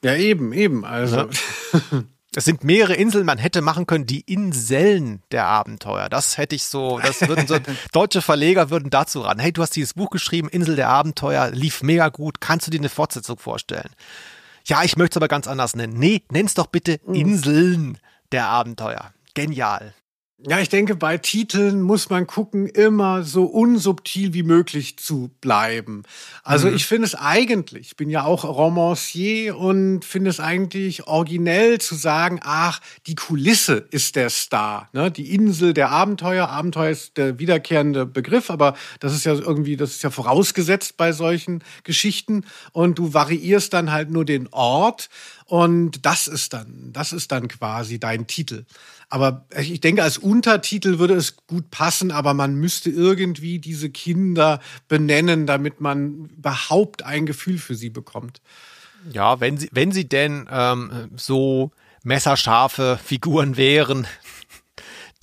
Ja, 0.02 0.14
eben, 0.14 0.52
eben. 0.52 0.84
Also. 0.84 1.16
Ja. 1.16 1.28
Es 2.36 2.44
sind 2.44 2.62
mehrere 2.62 2.94
Inseln, 2.94 3.26
man 3.26 3.38
hätte 3.38 3.60
machen 3.60 3.88
können, 3.88 4.06
die 4.06 4.20
Inseln 4.20 5.20
der 5.32 5.46
Abenteuer. 5.46 6.08
Das 6.08 6.38
hätte 6.38 6.54
ich 6.54 6.62
so, 6.62 7.00
das 7.00 7.20
würden 7.22 7.48
so, 7.48 7.56
deutsche 7.92 8.22
Verleger 8.22 8.70
würden 8.70 8.88
dazu 8.88 9.22
ran. 9.22 9.40
Hey, 9.40 9.52
du 9.52 9.62
hast 9.62 9.74
dieses 9.74 9.94
Buch 9.94 10.10
geschrieben, 10.10 10.48
Insel 10.48 10.76
der 10.76 10.88
Abenteuer, 10.90 11.50
lief 11.50 11.82
mega 11.82 12.08
gut, 12.08 12.40
kannst 12.40 12.68
du 12.68 12.70
dir 12.70 12.78
eine 12.78 12.88
Fortsetzung 12.88 13.36
vorstellen? 13.36 13.90
Ja, 14.64 14.84
ich 14.84 14.96
möchte 14.96 15.14
es 15.14 15.16
aber 15.16 15.26
ganz 15.26 15.48
anders 15.48 15.74
nennen. 15.74 15.98
Nee, 15.98 16.22
nenn's 16.30 16.54
doch 16.54 16.68
bitte 16.68 17.00
mhm. 17.04 17.14
Inseln 17.16 17.98
der 18.30 18.46
Abenteuer. 18.46 19.12
Genial. 19.34 19.92
Ja, 20.48 20.58
ich 20.58 20.70
denke, 20.70 20.96
bei 20.96 21.18
Titeln 21.18 21.82
muss 21.82 22.08
man 22.08 22.26
gucken, 22.26 22.66
immer 22.66 23.24
so 23.24 23.44
unsubtil 23.44 24.32
wie 24.32 24.42
möglich 24.42 24.96
zu 24.96 25.30
bleiben. 25.42 26.02
Also 26.42 26.68
mhm. 26.68 26.76
ich 26.76 26.86
finde 26.86 27.08
es 27.08 27.14
eigentlich, 27.14 27.88
ich 27.88 27.96
bin 27.96 28.08
ja 28.08 28.24
auch 28.24 28.44
Romancier 28.44 29.58
und 29.58 30.02
finde 30.02 30.30
es 30.30 30.40
eigentlich 30.40 31.06
originell 31.06 31.78
zu 31.78 31.94
sagen, 31.94 32.40
ach, 32.42 32.80
die 33.06 33.16
Kulisse 33.16 33.86
ist 33.90 34.16
der 34.16 34.30
Star, 34.30 34.88
ne? 34.94 35.10
Die 35.10 35.34
Insel 35.34 35.74
der 35.74 35.90
Abenteuer. 35.90 36.48
Abenteuer 36.48 36.90
ist 36.90 37.18
der 37.18 37.38
wiederkehrende 37.38 38.06
Begriff, 38.06 38.48
aber 38.48 38.74
das 38.98 39.14
ist 39.14 39.24
ja 39.24 39.34
irgendwie, 39.34 39.76
das 39.76 39.90
ist 39.90 40.02
ja 40.02 40.10
vorausgesetzt 40.10 40.96
bei 40.96 41.12
solchen 41.12 41.62
Geschichten 41.84 42.44
und 42.72 42.98
du 42.98 43.12
variierst 43.12 43.74
dann 43.74 43.92
halt 43.92 44.10
nur 44.10 44.24
den 44.24 44.48
Ort 44.52 45.10
und 45.50 46.06
das 46.06 46.28
ist 46.28 46.52
dann, 46.52 46.92
das 46.92 47.12
ist 47.12 47.32
dann 47.32 47.48
quasi 47.48 47.98
dein 47.98 48.28
Titel. 48.28 48.66
Aber 49.08 49.46
ich 49.58 49.80
denke, 49.80 50.04
als 50.04 50.16
Untertitel 50.16 51.00
würde 51.00 51.14
es 51.14 51.38
gut 51.48 51.72
passen, 51.72 52.12
aber 52.12 52.34
man 52.34 52.54
müsste 52.54 52.88
irgendwie 52.88 53.58
diese 53.58 53.90
Kinder 53.90 54.60
benennen, 54.86 55.48
damit 55.48 55.80
man 55.80 56.26
überhaupt 56.26 57.02
ein 57.02 57.26
Gefühl 57.26 57.58
für 57.58 57.74
sie 57.74 57.90
bekommt. 57.90 58.40
Ja, 59.10 59.40
wenn 59.40 59.56
sie, 59.56 59.68
wenn 59.72 59.90
sie 59.90 60.08
denn 60.08 60.48
ähm, 60.48 61.10
so 61.16 61.72
messerscharfe 62.04 63.00
Figuren 63.04 63.56
wären, 63.56 64.06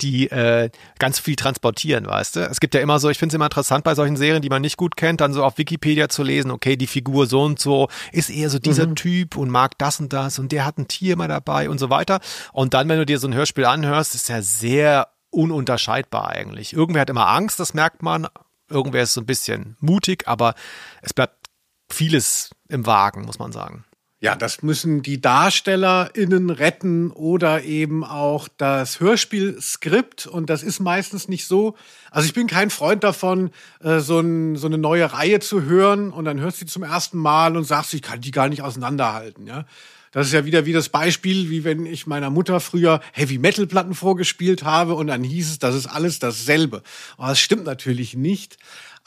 die 0.00 0.30
äh, 0.30 0.70
ganz 0.98 1.18
viel 1.18 1.36
transportieren, 1.36 2.06
weißt 2.06 2.36
du? 2.36 2.40
Es 2.40 2.60
gibt 2.60 2.74
ja 2.74 2.80
immer 2.80 2.98
so, 2.98 3.10
ich 3.10 3.18
finde 3.18 3.32
es 3.32 3.34
immer 3.34 3.46
interessant 3.46 3.84
bei 3.84 3.94
solchen 3.94 4.16
Serien, 4.16 4.42
die 4.42 4.48
man 4.48 4.62
nicht 4.62 4.76
gut 4.76 4.96
kennt, 4.96 5.20
dann 5.20 5.32
so 5.32 5.44
auf 5.44 5.58
Wikipedia 5.58 6.08
zu 6.08 6.22
lesen, 6.22 6.50
okay, 6.50 6.76
die 6.76 6.86
Figur 6.86 7.26
so 7.26 7.42
und 7.42 7.58
so 7.58 7.88
ist 8.12 8.30
eher 8.30 8.50
so 8.50 8.58
dieser 8.58 8.86
mhm. 8.86 8.96
Typ 8.96 9.36
und 9.36 9.50
mag 9.50 9.76
das 9.78 10.00
und 10.00 10.12
das 10.12 10.38
und 10.38 10.52
der 10.52 10.64
hat 10.64 10.78
ein 10.78 10.88
Tier 10.88 11.16
mal 11.16 11.28
dabei 11.28 11.68
und 11.68 11.78
so 11.78 11.90
weiter. 11.90 12.20
Und 12.52 12.74
dann, 12.74 12.88
wenn 12.88 12.98
du 12.98 13.06
dir 13.06 13.18
so 13.18 13.26
ein 13.26 13.34
Hörspiel 13.34 13.64
anhörst, 13.64 14.14
ist 14.14 14.28
ja 14.28 14.42
sehr 14.42 15.08
ununterscheidbar 15.30 16.28
eigentlich. 16.28 16.72
Irgendwer 16.72 17.02
hat 17.02 17.10
immer 17.10 17.28
Angst, 17.28 17.60
das 17.60 17.74
merkt 17.74 18.02
man. 18.02 18.26
Irgendwer 18.70 19.02
ist 19.02 19.14
so 19.14 19.20
ein 19.20 19.26
bisschen 19.26 19.76
mutig, 19.80 20.28
aber 20.28 20.54
es 21.02 21.14
bleibt 21.14 21.48
vieles 21.90 22.50
im 22.68 22.86
Wagen, 22.86 23.24
muss 23.24 23.38
man 23.38 23.52
sagen. 23.52 23.84
Ja, 24.20 24.34
das 24.34 24.62
müssen 24.62 25.02
die 25.02 25.20
DarstellerInnen 25.20 26.50
retten 26.50 27.12
oder 27.12 27.62
eben 27.62 28.02
auch 28.02 28.48
das 28.56 28.98
Hörspielskript. 28.98 30.26
Und 30.26 30.50
das 30.50 30.64
ist 30.64 30.80
meistens 30.80 31.28
nicht 31.28 31.46
so. 31.46 31.76
Also 32.10 32.26
ich 32.26 32.34
bin 32.34 32.48
kein 32.48 32.70
Freund 32.70 33.04
davon, 33.04 33.50
äh, 33.80 34.00
so, 34.00 34.18
ein, 34.18 34.56
so 34.56 34.66
eine 34.66 34.78
neue 34.78 35.12
Reihe 35.12 35.38
zu 35.38 35.62
hören 35.62 36.10
und 36.10 36.24
dann 36.24 36.40
hörst 36.40 36.60
du 36.60 36.66
sie 36.66 36.72
zum 36.72 36.82
ersten 36.82 37.18
Mal 37.18 37.56
und 37.56 37.62
sagst, 37.62 37.94
ich 37.94 38.02
kann 38.02 38.20
die 38.20 38.32
gar 38.32 38.48
nicht 38.48 38.62
auseinanderhalten. 38.62 39.46
Ja, 39.46 39.66
das 40.10 40.28
ist 40.28 40.32
ja 40.32 40.44
wieder 40.44 40.66
wie 40.66 40.72
das 40.72 40.88
Beispiel, 40.88 41.50
wie 41.50 41.62
wenn 41.62 41.86
ich 41.86 42.06
meiner 42.06 42.30
Mutter 42.30 42.58
früher 42.60 43.00
Heavy-Metal-Platten 43.12 43.94
vorgespielt 43.94 44.64
habe 44.64 44.94
und 44.94 45.06
dann 45.06 45.22
hieß 45.22 45.50
es, 45.50 45.58
das 45.60 45.74
ist 45.74 45.86
alles 45.86 46.18
dasselbe. 46.18 46.82
Aber 47.18 47.28
das 47.28 47.40
stimmt 47.40 47.64
natürlich 47.64 48.14
nicht. 48.14 48.56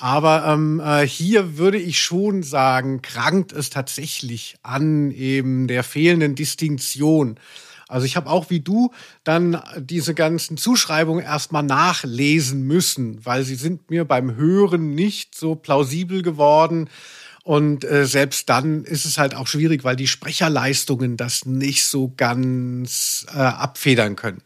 Aber 0.02 0.48
ähm, 0.48 0.82
äh, 0.84 1.06
hier 1.06 1.60
würde 1.60 1.78
ich 1.78 2.02
schon 2.02 2.42
sagen, 2.42 3.04
krankt 3.04 3.52
es 3.52 3.70
tatsächlich 3.70 4.56
an 4.64 5.12
eben 5.12 5.68
der 5.68 5.84
fehlenden 5.84 6.34
Distinktion. 6.34 7.40
Also 7.88 8.08
ich 8.08 8.16
habe 8.16 8.28
auch 8.28 8.50
wie 8.50 8.62
du 8.62 8.90
dann 9.24 9.62
diese 9.78 10.16
ganzen 10.16 10.58
Zuschreibungen 10.58 11.24
erstmal 11.24 11.62
nachlesen 11.62 12.64
müssen, 12.64 13.24
weil 13.28 13.44
sie 13.44 13.54
sind 13.54 13.92
mir 13.92 14.04
beim 14.04 14.36
Hören 14.36 14.96
nicht 14.96 15.36
so 15.36 15.54
plausibel 15.54 16.24
geworden. 16.24 16.90
Und 17.44 17.84
äh, 17.84 18.08
selbst 18.08 18.50
dann 18.50 18.86
ist 18.86 19.06
es 19.06 19.20
halt 19.20 19.36
auch 19.36 19.46
schwierig, 19.46 19.84
weil 19.84 19.96
die 19.96 20.08
Sprecherleistungen 20.08 21.16
das 21.16 21.46
nicht 21.46 21.86
so 21.86 22.12
ganz 22.18 23.28
äh, 23.30 23.38
abfedern 23.38 24.16
können 24.16 24.42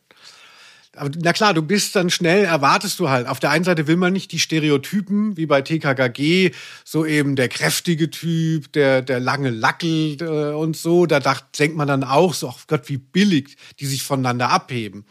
na 1.21 1.33
klar, 1.33 1.53
du 1.53 1.61
bist 1.61 1.95
dann 1.95 2.09
schnell, 2.09 2.45
erwartest 2.45 2.99
du 2.99 3.09
halt. 3.09 3.27
Auf 3.27 3.39
der 3.39 3.51
einen 3.51 3.65
Seite 3.65 3.87
will 3.87 3.97
man 3.97 4.13
nicht 4.13 4.31
die 4.31 4.39
Stereotypen, 4.39 5.37
wie 5.37 5.45
bei 5.45 5.61
TKKG, 5.61 6.51
so 6.83 7.05
eben 7.05 7.35
der 7.35 7.49
kräftige 7.49 8.09
Typ, 8.09 8.71
der, 8.73 9.01
der 9.01 9.19
lange 9.19 9.49
Lackel 9.49 10.17
äh, 10.21 10.53
und 10.53 10.77
so. 10.77 11.05
Da 11.05 11.19
dacht, 11.19 11.59
denkt 11.59 11.77
man 11.77 11.87
dann 11.87 12.03
auch 12.03 12.33
so, 12.33 12.49
ach 12.49 12.67
Gott, 12.67 12.89
wie 12.89 12.97
billig 12.97 13.57
die 13.79 13.85
sich 13.85 14.03
voneinander 14.03 14.49
abheben. 14.49 15.05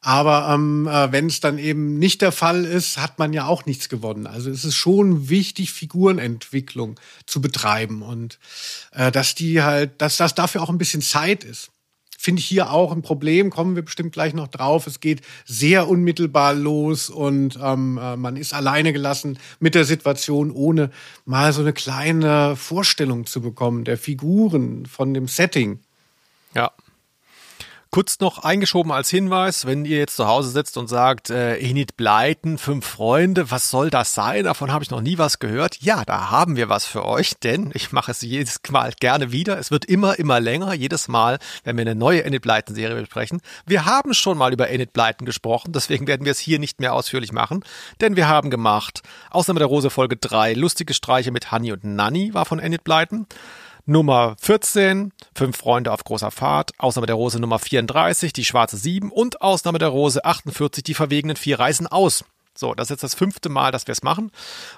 Aber 0.00 0.52
ähm, 0.52 0.86
äh, 0.86 1.12
wenn 1.12 1.28
es 1.28 1.40
dann 1.40 1.56
eben 1.56 1.98
nicht 1.98 2.20
der 2.20 2.30
Fall 2.30 2.66
ist, 2.66 2.98
hat 2.98 3.18
man 3.18 3.32
ja 3.32 3.46
auch 3.46 3.64
nichts 3.64 3.88
gewonnen. 3.88 4.26
Also 4.26 4.50
es 4.50 4.62
ist 4.64 4.76
schon 4.76 5.30
wichtig, 5.30 5.72
Figurenentwicklung 5.72 7.00
zu 7.24 7.40
betreiben 7.40 8.02
und 8.02 8.38
äh, 8.92 9.10
dass 9.10 9.34
die 9.34 9.62
halt, 9.62 10.02
dass 10.02 10.18
das 10.18 10.34
dafür 10.34 10.62
auch 10.62 10.68
ein 10.68 10.76
bisschen 10.76 11.00
Zeit 11.00 11.42
ist 11.42 11.70
finde 12.24 12.40
ich 12.40 12.46
hier 12.46 12.70
auch 12.70 12.90
ein 12.90 13.02
Problem, 13.02 13.50
kommen 13.50 13.76
wir 13.76 13.82
bestimmt 13.82 14.12
gleich 14.12 14.32
noch 14.32 14.48
drauf. 14.48 14.86
Es 14.86 15.00
geht 15.00 15.20
sehr 15.44 15.88
unmittelbar 15.88 16.54
los 16.54 17.10
und 17.10 17.58
ähm, 17.62 17.98
äh, 17.98 18.16
man 18.16 18.36
ist 18.36 18.54
alleine 18.54 18.94
gelassen 18.94 19.38
mit 19.60 19.74
der 19.74 19.84
Situation, 19.84 20.50
ohne 20.50 20.90
mal 21.26 21.52
so 21.52 21.60
eine 21.60 21.74
kleine 21.74 22.56
Vorstellung 22.56 23.26
zu 23.26 23.42
bekommen 23.42 23.84
der 23.84 23.98
Figuren, 23.98 24.86
von 24.86 25.12
dem 25.12 25.28
Setting. 25.28 25.80
Ja, 26.54 26.70
Kurz 27.94 28.18
noch 28.18 28.38
eingeschoben 28.38 28.90
als 28.90 29.08
Hinweis, 29.08 29.66
wenn 29.66 29.84
ihr 29.84 29.98
jetzt 29.98 30.16
zu 30.16 30.26
Hause 30.26 30.48
sitzt 30.48 30.76
und 30.78 30.88
sagt, 30.88 31.30
äh, 31.30 31.58
Enid 31.58 31.96
Bleiten, 31.96 32.58
fünf 32.58 32.84
Freunde, 32.84 33.52
was 33.52 33.70
soll 33.70 33.88
das 33.88 34.14
sein? 34.14 34.42
Davon 34.42 34.72
habe 34.72 34.82
ich 34.82 34.90
noch 34.90 35.00
nie 35.00 35.16
was 35.16 35.38
gehört. 35.38 35.80
Ja, 35.80 36.04
da 36.04 36.28
haben 36.28 36.56
wir 36.56 36.68
was 36.68 36.86
für 36.86 37.04
euch, 37.04 37.34
denn 37.38 37.70
ich 37.72 37.92
mache 37.92 38.10
es 38.10 38.20
jedes 38.20 38.58
Mal 38.68 38.94
gerne 38.98 39.30
wieder. 39.30 39.60
Es 39.60 39.70
wird 39.70 39.84
immer, 39.84 40.18
immer 40.18 40.40
länger, 40.40 40.74
jedes 40.74 41.06
Mal, 41.06 41.38
wenn 41.62 41.76
wir 41.76 41.82
eine 41.82 41.94
neue 41.94 42.24
Enid 42.24 42.42
Bleiten-Serie 42.42 43.00
besprechen. 43.00 43.40
Wir 43.64 43.84
haben 43.84 44.12
schon 44.12 44.38
mal 44.38 44.52
über 44.52 44.68
Enid 44.70 44.92
Bleiten 44.92 45.24
gesprochen, 45.24 45.72
deswegen 45.72 46.08
werden 46.08 46.24
wir 46.24 46.32
es 46.32 46.40
hier 46.40 46.58
nicht 46.58 46.80
mehr 46.80 46.94
ausführlich 46.94 47.30
machen, 47.30 47.64
denn 48.00 48.16
wir 48.16 48.26
haben 48.26 48.50
gemacht, 48.50 49.02
Ausnahme 49.30 49.60
der 49.60 49.68
Rose 49.68 49.90
Folge 49.90 50.16
3, 50.16 50.54
lustige 50.54 50.94
Streiche 50.94 51.30
mit 51.30 51.52
Honey 51.52 51.70
und 51.70 51.84
Nanny 51.84 52.34
war 52.34 52.44
von 52.44 52.58
Enid 52.58 52.82
Bleiten. 52.82 53.28
Nummer 53.86 54.34
14, 54.40 55.12
Fünf 55.34 55.58
Freunde 55.58 55.92
auf 55.92 56.04
großer 56.04 56.30
Fahrt, 56.30 56.72
Ausnahme 56.78 57.06
der 57.06 57.16
Rose 57.16 57.38
Nummer 57.38 57.58
34, 57.58 58.32
die 58.32 58.46
schwarze 58.46 58.78
7 58.78 59.12
und 59.12 59.42
Ausnahme 59.42 59.78
der 59.78 59.88
Rose 59.88 60.24
48, 60.24 60.82
die 60.82 60.94
verwegenen 60.94 61.36
vier 61.36 61.58
reisen 61.58 61.86
aus. 61.86 62.24
So, 62.56 62.74
das 62.74 62.86
ist 62.86 62.90
jetzt 62.90 63.02
das 63.02 63.14
fünfte 63.14 63.50
Mal, 63.50 63.72
dass 63.72 63.86
wir 63.86 63.92
es 63.92 64.02
machen. 64.02 64.30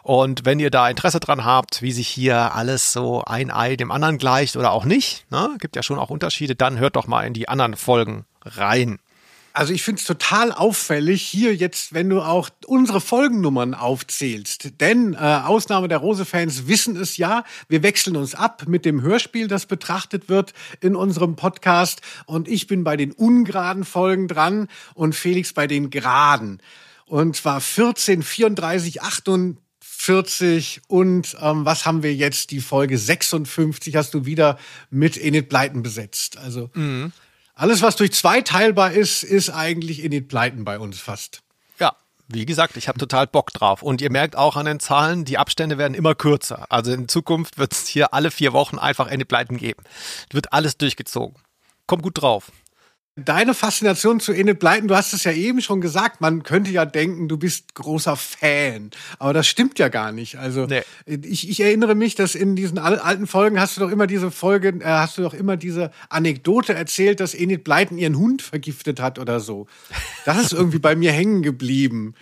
Und 0.03 0.45
wenn 0.45 0.59
ihr 0.59 0.71
da 0.71 0.88
Interesse 0.88 1.21
dran 1.21 1.45
habt, 1.45 1.83
wie 1.83 1.92
sich 1.92 2.09
hier 2.09 2.55
alles 2.55 2.92
so 2.92 3.23
ein 3.23 3.53
Ei 3.53 3.77
dem 3.77 3.92
anderen 3.92 4.19
gleicht 4.19 4.57
oder 4.57 4.73
auch 4.73 4.85
nicht, 4.85 5.31
ne, 5.31 5.55
gibt 5.61 5.77
ja 5.77 5.85
schon 5.85 6.01
auch 6.01 6.11
Unterschiede, 6.11 6.57
dann 6.57 6.79
hört 6.79 6.97
doch 6.97 7.07
mal 7.07 7.27
in 7.27 7.35
die 7.35 7.49
anderen 7.49 7.77
Folgen 7.77 8.25
rein. 8.45 8.99
Also 9.57 9.73
ich 9.73 9.83
finde 9.83 10.01
es 10.01 10.07
total 10.07 10.53
auffällig 10.53 11.23
hier 11.23 11.57
jetzt, 11.57 11.95
wenn 11.95 12.11
du 12.11 12.21
auch 12.21 12.51
unsere 12.66 13.01
Folgennummern 13.01 13.73
aufzählst. 13.73 14.83
Denn 14.83 15.14
äh, 15.14 15.16
Ausnahme 15.16 15.88
der 15.88 15.97
Rose-Fans 15.97 16.66
wissen 16.66 16.95
es 16.97 17.16
ja, 17.16 17.42
wir 17.66 17.83
wechseln 17.83 18.16
uns 18.16 18.35
ab 18.35 18.64
mit 18.66 18.85
dem 18.85 19.01
Hörspiel, 19.01 19.49
das 19.49 19.64
betrachtet 19.64 20.29
wird 20.29 20.53
in 20.83 20.95
unserem 20.95 21.37
Podcast. 21.37 22.03
Und 22.27 22.49
ich 22.49 22.66
bin 22.66 22.85
bei 22.85 22.99
den 22.99 23.12
ungeraden 23.12 23.87
Folgen 23.87 24.29
dran 24.29 24.69
und 24.92 25.14
Felix 25.14 25.55
bei 25.55 25.66
den 25.66 25.88
geraden. 25.88 26.61
Und 27.07 27.35
zwar 27.35 27.62
14, 27.62 28.23
34, 28.23 29.01
48 29.01 30.83
und 30.87 31.35
ähm, 31.40 31.64
was 31.64 31.87
haben 31.87 32.03
wir 32.03 32.14
jetzt? 32.14 32.51
Die 32.51 32.61
Folge 32.61 32.99
56 32.99 33.97
hast 33.97 34.12
du 34.12 34.27
wieder 34.27 34.59
mit 34.90 35.16
Enid 35.16 35.49
Bleiten 35.49 35.83
besetzt. 35.83 36.37
Also 36.37 36.69
mhm. 36.75 37.11
Alles, 37.59 37.81
was 37.81 37.97
durch 37.97 38.12
zwei 38.12 38.42
teilbar 38.42 38.92
ist, 38.92 39.23
ist 39.23 39.49
eigentlich 39.49 40.05
in 40.05 40.11
den 40.11 40.29
Pleiten 40.29 40.66
bei 40.66 40.79
uns 40.79 41.01
fast. 41.01 41.40
Ja, 41.81 41.97
wie 42.29 42.45
gesagt, 42.45 42.77
ich 42.77 42.87
habe 42.87 42.99
total 42.99 43.27
Bock 43.27 43.51
drauf. 43.51 43.83
Und 43.83 44.03
ihr 44.03 44.12
merkt 44.12 44.37
auch 44.37 44.57
an 44.57 44.66
den 44.66 44.79
Zahlen, 44.79 45.25
die 45.25 45.38
Abstände 45.38 45.79
werden 45.79 45.95
immer 45.95 46.14
kürzer. 46.14 46.66
Also 46.69 46.92
in 46.92 47.09
Zukunft 47.09 47.57
wird 47.57 47.73
es 47.73 47.88
hier 47.88 48.12
alle 48.12 48.31
vier 48.31 48.53
Wochen 48.53 48.79
einfach 48.79 49.11
in 49.11 49.21
die 49.21 49.25
Pleiten 49.25 49.57
geben. 49.57 49.83
Wird 50.31 50.53
alles 50.53 50.77
durchgezogen. 50.77 51.38
Kommt 51.87 52.03
gut 52.03 52.21
drauf. 52.21 52.53
Deine 53.19 53.55
Faszination 53.55 54.21
zu 54.21 54.35
Enid 54.35 54.59
Blyton, 54.59 54.89
du 54.89 54.95
hast 54.95 55.15
es 55.15 55.25
ja 55.25 55.33
eben 55.33 55.63
schon 55.63 55.81
gesagt, 55.81 56.21
man 56.21 56.43
könnte 56.43 56.71
ja 56.71 56.85
denken, 56.85 57.29
du 57.29 57.39
bist 57.39 57.75
großer 57.75 58.15
Fan. 58.15 58.91
Aber 59.19 59.33
das 59.33 59.47
stimmt 59.47 59.79
ja 59.79 59.89
gar 59.89 60.13
nicht. 60.13 60.39
Also 60.39 60.67
nee. 60.67 60.83
ich, 61.07 61.49
ich 61.49 61.61
erinnere 61.61 61.95
mich, 61.95 62.15
dass 62.15 62.35
in 62.35 62.57
diesen 62.57 62.77
alten 62.77 63.27
Folgen 63.27 63.59
hast 63.59 63.77
du 63.77 63.81
doch 63.81 63.91
immer 63.91 64.07
diese 64.07 64.31
Folge, 64.31 64.69
äh, 64.81 64.85
hast 64.85 65.17
du 65.17 65.23
doch 65.23 65.33
immer 65.33 65.57
diese 65.57 65.93
Anekdote 66.11 66.75
erzählt, 66.75 67.21
dass 67.21 67.33
Enid 67.33 67.65
Blyton 67.65 67.97
ihren 67.97 68.19
Hund 68.19 68.43
vergiftet 68.43 69.01
hat 69.01 69.19
oder 69.19 69.41
so. 69.41 69.67
Das 70.27 70.39
ist 70.39 70.53
irgendwie 70.53 70.79
bei 70.79 70.95
mir 70.95 71.13
hängen 71.13 71.41
geblieben. 71.41 72.13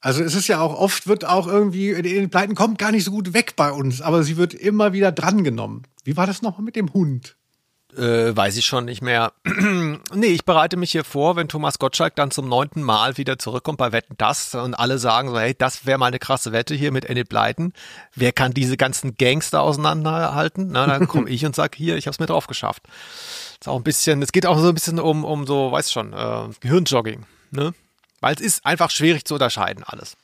Also 0.00 0.22
es 0.22 0.36
ist 0.36 0.46
ja 0.46 0.60
auch 0.60 0.78
oft 0.78 1.08
wird 1.08 1.24
auch 1.24 1.48
irgendwie, 1.48 1.90
Enid 1.90 2.30
Blyton 2.30 2.54
kommt 2.54 2.78
gar 2.78 2.92
nicht 2.92 3.02
so 3.02 3.10
gut 3.10 3.32
weg 3.32 3.54
bei 3.56 3.72
uns, 3.72 4.00
aber 4.00 4.22
sie 4.22 4.36
wird 4.36 4.54
immer 4.54 4.92
wieder 4.92 5.10
drangenommen. 5.10 5.88
Wie 6.04 6.16
war 6.16 6.28
das 6.28 6.40
nochmal 6.40 6.62
mit 6.62 6.76
dem 6.76 6.92
Hund? 6.92 7.34
Äh, 7.96 8.36
weiß 8.36 8.56
ich 8.56 8.66
schon 8.66 8.86
nicht 8.86 9.02
mehr. 9.02 9.32
nee, 9.44 10.26
ich 10.26 10.44
bereite 10.44 10.76
mich 10.76 10.90
hier 10.90 11.04
vor, 11.04 11.36
wenn 11.36 11.48
Thomas 11.48 11.78
Gottschalk 11.78 12.16
dann 12.16 12.32
zum 12.32 12.48
neunten 12.48 12.82
Mal 12.82 13.16
wieder 13.18 13.38
zurückkommt 13.38 13.78
bei 13.78 13.92
Wetten 13.92 14.14
das 14.18 14.54
und 14.54 14.74
alle 14.74 14.98
sagen 14.98 15.28
so, 15.28 15.38
hey, 15.38 15.54
das 15.56 15.86
wäre 15.86 15.98
mal 15.98 16.06
eine 16.06 16.18
krasse 16.18 16.50
Wette 16.50 16.74
hier 16.74 16.90
mit 16.90 17.04
Enid 17.04 17.28
Blyton. 17.28 17.72
Wer 18.14 18.32
kann 18.32 18.52
diese 18.52 18.76
ganzen 18.76 19.16
Gangster 19.16 19.62
auseinanderhalten? 19.62 20.68
Na, 20.72 20.86
dann 20.86 21.06
komme 21.06 21.28
ich 21.30 21.46
und 21.46 21.54
sag 21.54 21.76
hier, 21.76 21.96
ich 21.96 22.06
habe 22.06 22.14
es 22.14 22.18
mir 22.18 22.26
drauf 22.26 22.48
geschafft. 22.48 22.82
Ist 23.60 23.68
auch 23.68 23.76
ein 23.76 23.84
bisschen, 23.84 24.22
es 24.22 24.32
geht 24.32 24.46
auch 24.46 24.58
so 24.58 24.68
ein 24.68 24.74
bisschen 24.74 24.98
um, 24.98 25.24
um 25.24 25.46
so, 25.46 25.70
weiß 25.70 25.92
schon, 25.92 26.12
äh, 26.12 26.48
Gehirnjogging, 26.60 27.24
ne? 27.52 27.74
Weil 28.20 28.34
es 28.34 28.40
ist 28.40 28.66
einfach 28.66 28.90
schwierig 28.90 29.24
zu 29.24 29.34
unterscheiden 29.34 29.84
alles. 29.84 30.16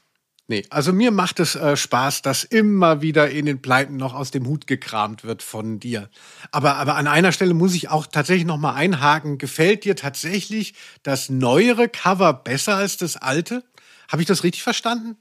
Nee, 0.51 0.65
also 0.71 0.93
mir 0.93 1.13
macht 1.13 1.39
es 1.39 1.55
äh, 1.55 1.77
Spaß, 1.77 2.23
dass 2.23 2.43
immer 2.43 3.03
wieder 3.03 3.31
in 3.31 3.47
den 3.47 3.63
Pleiten 3.63 3.97
noch 3.97 4.15
aus 4.15 4.33
dem 4.33 4.49
Hut 4.49 4.67
gekramt 4.67 5.23
wird 5.23 5.45
von 5.45 5.79
dir. 5.79 6.11
Aber, 6.51 6.75
aber 6.75 6.97
an 6.97 7.07
einer 7.07 7.31
Stelle 7.31 7.55
muss 7.55 7.73
ich 7.73 7.89
auch 7.89 8.09
tatsächlich 8.09 8.47
noch 8.47 8.57
mal 8.57 8.75
einhaken. 8.75 9.39
Gefällt 9.39 9.85
dir 9.85 9.95
tatsächlich 9.95 10.75
das 11.05 11.29
neuere 11.29 11.89
Cover 11.89 12.33
besser 12.33 12.75
als 12.75 12.97
das 12.97 13.17
alte? 13.17 13.63
Habe 14.09 14.23
ich 14.23 14.27
das 14.27 14.43
richtig 14.43 14.65
verstanden? 14.65 15.19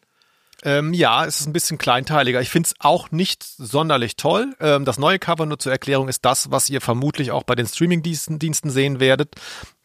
Ähm, 0.64 0.96
ja, 0.96 1.24
es 1.28 1.42
ist 1.42 1.46
ein 1.46 1.54
bisschen 1.54 1.78
kleinteiliger. 1.78 2.42
Ich 2.42 2.50
finde 2.50 2.66
es 2.66 2.76
auch 2.80 3.12
nicht 3.12 3.44
sonderlich 3.44 4.16
toll. 4.16 4.56
Ähm, 4.60 4.84
das 4.84 4.98
neue 4.98 5.20
Cover, 5.20 5.46
nur 5.46 5.60
zur 5.60 5.72
Erklärung, 5.72 6.08
ist 6.08 6.26
das, 6.26 6.50
was 6.50 6.72
ihr 6.72 6.82
vermutlich 6.82 7.30
auch 7.30 7.44
bei 7.44 7.54
den 7.54 7.68
Streaming-Diensten 7.68 8.72
sehen 8.72 9.00
werdet. 9.00 9.36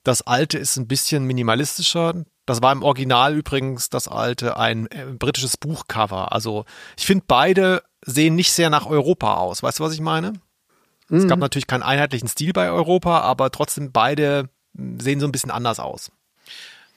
Das 0.04 0.22
alte 0.22 0.56
ist 0.56 0.78
ein 0.78 0.88
bisschen 0.88 1.24
minimalistischer. 1.24 2.24
Das 2.46 2.60
war 2.60 2.72
im 2.72 2.82
Original 2.82 3.34
übrigens 3.34 3.88
das 3.88 4.08
alte 4.08 4.56
ein 4.56 4.86
äh, 4.90 5.06
britisches 5.18 5.56
Buchcover. 5.56 6.32
Also 6.32 6.64
ich 6.96 7.06
finde 7.06 7.24
beide 7.26 7.82
sehen 8.04 8.34
nicht 8.34 8.52
sehr 8.52 8.70
nach 8.70 8.86
Europa 8.86 9.34
aus. 9.36 9.62
Weißt 9.62 9.78
du, 9.78 9.84
was 9.84 9.94
ich 9.94 10.00
meine? 10.00 10.34
Mhm. 11.08 11.18
Es 11.18 11.26
gab 11.26 11.38
natürlich 11.38 11.66
keinen 11.66 11.82
einheitlichen 11.82 12.28
Stil 12.28 12.52
bei 12.52 12.70
Europa, 12.70 13.20
aber 13.20 13.50
trotzdem 13.50 13.92
beide 13.92 14.50
sehen 14.74 15.20
so 15.20 15.26
ein 15.26 15.32
bisschen 15.32 15.50
anders 15.50 15.80
aus. 15.80 16.10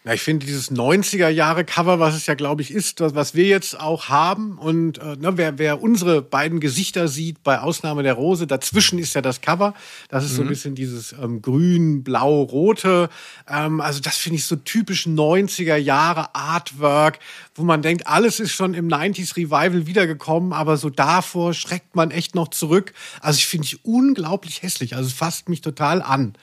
Ja, 0.07 0.13
ich 0.13 0.21
finde 0.21 0.45
dieses 0.45 0.71
90er 0.71 1.27
Jahre 1.27 1.65
Cover, 1.65 1.99
was 1.99 2.15
es 2.15 2.27
ja 2.27 2.33
glaube 2.35 2.61
ich 2.61 2.71
ist, 2.71 3.01
was 3.01 3.35
wir 3.35 3.43
jetzt 3.43 3.77
auch 3.77 4.07
haben 4.07 4.57
und 4.57 4.99
äh, 4.99 5.17
ne, 5.17 5.33
wer, 5.35 5.59
wer 5.59 5.83
unsere 5.83 6.21
beiden 6.21 6.61
Gesichter 6.61 7.09
sieht 7.09 7.43
bei 7.43 7.59
Ausnahme 7.59 8.03
der 8.03 8.13
Rose, 8.13 8.47
dazwischen 8.47 8.99
ist 8.99 9.15
ja 9.15 9.21
das 9.21 9.41
Cover. 9.41 9.73
Das 10.07 10.23
ist 10.23 10.31
mhm. 10.31 10.35
so 10.35 10.41
ein 10.43 10.45
mhm. 10.45 10.49
bisschen 10.49 10.75
dieses 10.75 11.11
ähm, 11.11 11.41
grün, 11.41 12.05
blau, 12.05 12.43
rote. 12.43 13.09
Ähm, 13.49 13.81
also 13.81 13.99
das 13.99 14.15
finde 14.15 14.37
ich 14.37 14.45
so 14.45 14.55
typisch 14.55 15.07
90er 15.07 15.75
Jahre 15.75 16.33
Artwork, 16.33 17.19
wo 17.55 17.63
man 17.63 17.81
denkt, 17.81 18.07
alles 18.07 18.39
ist 18.39 18.53
schon 18.53 18.75
im 18.75 18.87
90s 18.87 19.35
Revival 19.35 19.87
wiedergekommen, 19.87 20.53
aber 20.53 20.77
so 20.77 20.89
davor 20.89 21.53
schreckt 21.53 21.97
man 21.97 22.11
echt 22.11 22.33
noch 22.33 22.47
zurück. 22.47 22.93
Also 23.19 23.39
ich 23.39 23.47
finde 23.47 23.65
ich 23.65 23.83
unglaublich 23.83 24.61
hässlich. 24.61 24.95
Also 24.95 25.07
es 25.07 25.13
fasst 25.13 25.49
mich 25.49 25.59
total 25.59 26.01
an. 26.01 26.37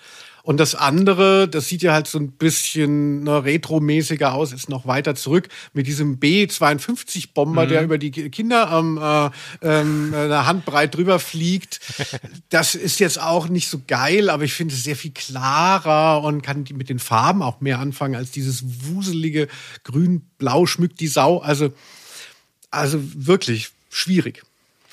Und 0.45 0.61
das 0.61 0.75
andere, 0.75 1.49
das 1.49 1.69
sieht 1.69 1.81
ja 1.81 1.95
halt 1.95 2.07
so 2.07 2.19
ein 2.19 2.33
bisschen 2.33 3.23
ne, 3.23 3.45
retromäßiger 3.45 4.35
aus, 4.35 4.53
ist 4.53 4.69
noch 4.69 4.87
weiter 4.87 5.15
zurück 5.15 5.49
mit 5.73 5.87
diesem 5.87 6.19
B-52-Bomber, 6.19 7.65
mhm. 7.65 7.69
der 7.71 7.83
über 7.83 7.97
die 7.97 8.11
Kinder 8.11 8.71
ähm, 8.71 8.99
äh, 9.03 9.31
ähm, 9.67 10.13
eine 10.15 10.45
Handbreit 10.47 10.95
drüber 10.95 11.19
fliegt. 11.19 11.81
Das 12.51 12.75
ist 12.75 13.01
jetzt 13.01 13.21
auch 13.21 13.49
nicht 13.49 13.69
so 13.69 13.81
geil, 13.89 14.29
aber 14.29 14.45
ich 14.45 14.53
finde 14.53 14.75
es 14.75 14.85
sehr 14.85 14.97
viel 14.97 15.13
klarer 15.13 16.23
und 16.23 16.43
kann 16.43 16.65
mit 16.75 16.91
den 16.91 16.99
Farben 16.99 17.43
auch 17.43 17.61
mehr 17.63 17.79
anfangen 17.79 18.15
als 18.15 18.31
dieses 18.31 18.63
wuselige 18.87 19.49
Grün-Blau 19.85 20.67
schmückt 20.67 21.01
die 21.01 21.09
Sau. 21.09 21.39
Also, 21.39 21.73
also 22.71 23.01
wirklich 23.15 23.71
schwierig 23.89 24.43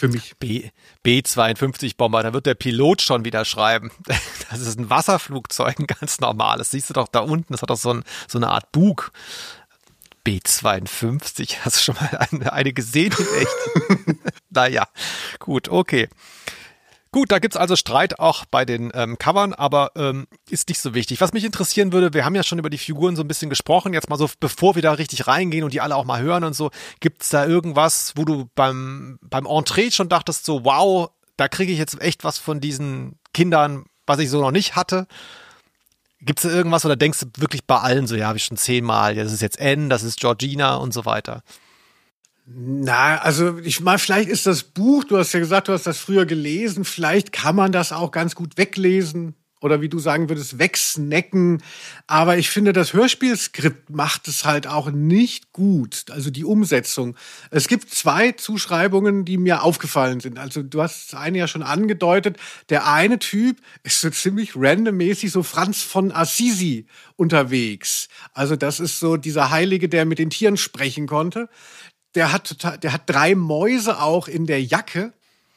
für 0.02 0.08
mich. 0.08 0.36
B, 0.38 0.70
B-52-Bomber, 1.04 2.24
da 2.24 2.34
wird 2.34 2.48
der 2.48 2.56
Pilot 2.56 3.02
schon 3.02 3.24
wieder 3.24 3.46
schreiben. 3.46 3.92
Das 4.50 4.60
ist 4.60 4.78
ein 4.78 4.90
Wasserflugzeug, 4.90 5.80
ein 5.80 5.88
ganz 5.88 6.20
normales. 6.20 6.72
Siehst 6.72 6.90
du 6.90 6.94
doch 6.94 7.08
da 7.08 7.22
unten, 7.22 7.54
das 7.54 7.62
hat 7.62 7.70
doch 7.70 7.78
so, 7.78 7.94
ein, 7.94 8.04
so 8.28 8.38
eine 8.38 8.50
Art 8.50 8.70
Bug. 8.74 9.14
B52, 10.28 11.60
hast 11.62 11.78
du 11.78 11.82
schon 11.84 11.96
mal 11.96 12.28
eine, 12.30 12.52
eine 12.52 12.74
gesehen 12.74 13.14
echt? 13.14 14.18
naja, 14.50 14.88
gut, 15.40 15.70
okay. 15.70 16.10
Gut, 17.14 17.30
da 17.30 17.40
gibt's 17.40 17.58
also 17.58 17.76
Streit 17.76 18.20
auch 18.20 18.46
bei 18.46 18.64
den 18.64 18.90
ähm, 18.94 19.18
Covern, 19.18 19.54
aber 19.54 19.92
ähm, 19.96 20.28
ist 20.50 20.70
nicht 20.70 20.80
so 20.80 20.94
wichtig. 20.94 21.20
Was 21.20 21.34
mich 21.34 21.44
interessieren 21.44 21.92
würde, 21.92 22.14
wir 22.14 22.24
haben 22.24 22.36
ja 22.36 22.44
schon 22.44 22.58
über 22.58 22.70
die 22.70 22.78
Figuren 22.78 23.18
so 23.18 23.22
ein 23.22 23.28
bisschen 23.28 23.50
gesprochen, 23.50 23.92
jetzt 23.92 24.10
mal 24.10 24.18
so, 24.18 24.30
bevor 24.40 24.76
wir 24.76 24.82
da 24.82 24.94
richtig 24.94 25.28
reingehen 25.28 25.66
und 25.66 25.74
die 25.74 25.82
alle 25.82 25.98
auch 25.98 26.06
mal 26.06 26.22
hören 26.22 26.46
und 26.46 26.54
so, 26.54 26.72
gibt's 27.02 27.28
da 27.28 27.46
irgendwas, 27.46 28.14
wo 28.16 28.24
du 28.24 28.50
beim, 28.56 29.20
beim 29.22 29.46
Entree 29.46 29.92
schon 29.92 30.08
dachtest, 30.08 30.46
so, 30.46 30.64
wow, 30.64 31.10
da 31.36 31.50
kriege 31.50 31.74
ich 31.74 31.80
jetzt 31.80 32.00
echt 32.02 32.24
was 32.24 32.38
von 32.38 32.62
diesen 32.62 33.20
Kindern, 33.34 33.84
was 34.08 34.20
ich 34.20 34.30
so 34.30 34.40
noch 34.40 34.52
nicht 34.52 34.78
hatte? 34.78 35.06
Gibt's 36.22 36.44
da 36.44 36.50
irgendwas 36.50 36.86
oder 36.86 36.96
denkst 36.96 37.20
du 37.20 37.26
wirklich 37.42 37.66
bei 37.66 37.80
allen 37.80 38.08
so, 38.08 38.16
ja, 38.16 38.28
habe 38.28 38.38
ich 38.38 38.46
schon 38.46 38.56
zehnmal, 38.56 39.16
das 39.16 39.34
ist 39.34 39.42
jetzt 39.42 39.60
N, 39.60 39.90
das 39.90 40.04
ist 40.04 40.22
Georgina 40.22 40.76
und 40.76 40.94
so 40.94 41.04
weiter? 41.04 41.44
Na, 42.46 43.18
also 43.20 43.60
ich 43.60 43.80
meine, 43.82 44.00
vielleicht 44.00 44.30
ist 44.30 44.46
das 44.46 44.64
Buch, 44.64 45.04
du 45.04 45.18
hast 45.18 45.34
ja 45.34 45.40
gesagt, 45.40 45.68
du 45.68 45.74
hast 45.74 45.88
das 45.88 46.00
früher 46.00 46.26
gelesen, 46.26 46.86
vielleicht 46.86 47.32
kann 47.32 47.56
man 47.56 47.72
das 47.72 47.92
auch 47.92 48.12
ganz 48.12 48.36
gut 48.36 48.58
weglesen 48.58 49.36
oder 49.62 49.80
wie 49.80 49.90
du 49.90 50.00
sagen 50.00 50.28
würdest, 50.28 50.58
wegsnacken. 50.58 51.62
Aber 52.08 52.38
ich 52.38 52.50
finde, 52.50 52.74
das 52.74 52.94
Hörspielskript 52.94 53.92
macht 53.92 54.28
es 54.28 54.44
halt 54.44 54.66
auch 54.66 54.90
nicht 54.90 55.54
gut. 55.54 56.06
Also 56.10 56.32
die 56.32 56.44
Umsetzung. 56.44 57.16
Es 57.52 57.68
gibt 57.68 57.94
zwei 57.94 58.32
Zuschreibungen, 58.32 59.24
die 59.24 59.38
mir 59.38 59.62
aufgefallen 59.62 60.20
sind. 60.20 60.40
Also 60.40 60.64
du 60.64 60.82
hast 60.82 61.14
eine 61.14 61.38
ja 61.38 61.48
schon 61.48 61.62
angedeutet. 61.62 62.38
Der 62.70 62.92
eine 62.92 63.20
Typ 63.20 63.58
ist 63.84 64.02
so 64.02 64.10
ziemlich 64.10 64.54
randommäßig 64.56 65.32
so 65.32 65.44
Franz 65.44 65.84
von 65.84 66.12
Assisi 66.12 66.88
unterwegs. 67.16 68.10
Also 68.34 68.56
das 68.56 68.80
ist 68.80 69.00
so 69.00 69.16
dieser 69.16 69.52
Heilige, 69.52 69.88
der 69.88 70.06
mit 70.06 70.18
den 70.18 70.32
Tieren 70.32 70.58
sprechen 70.58 71.06
konnte 71.06 71.50
der 72.16 72.32
hat 72.32 72.46
total, 72.46 72.78
der 72.78 72.94
hat 72.94 73.04
drei 73.06 73.36
Mäuse 73.36 74.02
auch 74.02 74.28
in 74.28 74.46
der 74.46 74.64
Jacke. 74.64 75.14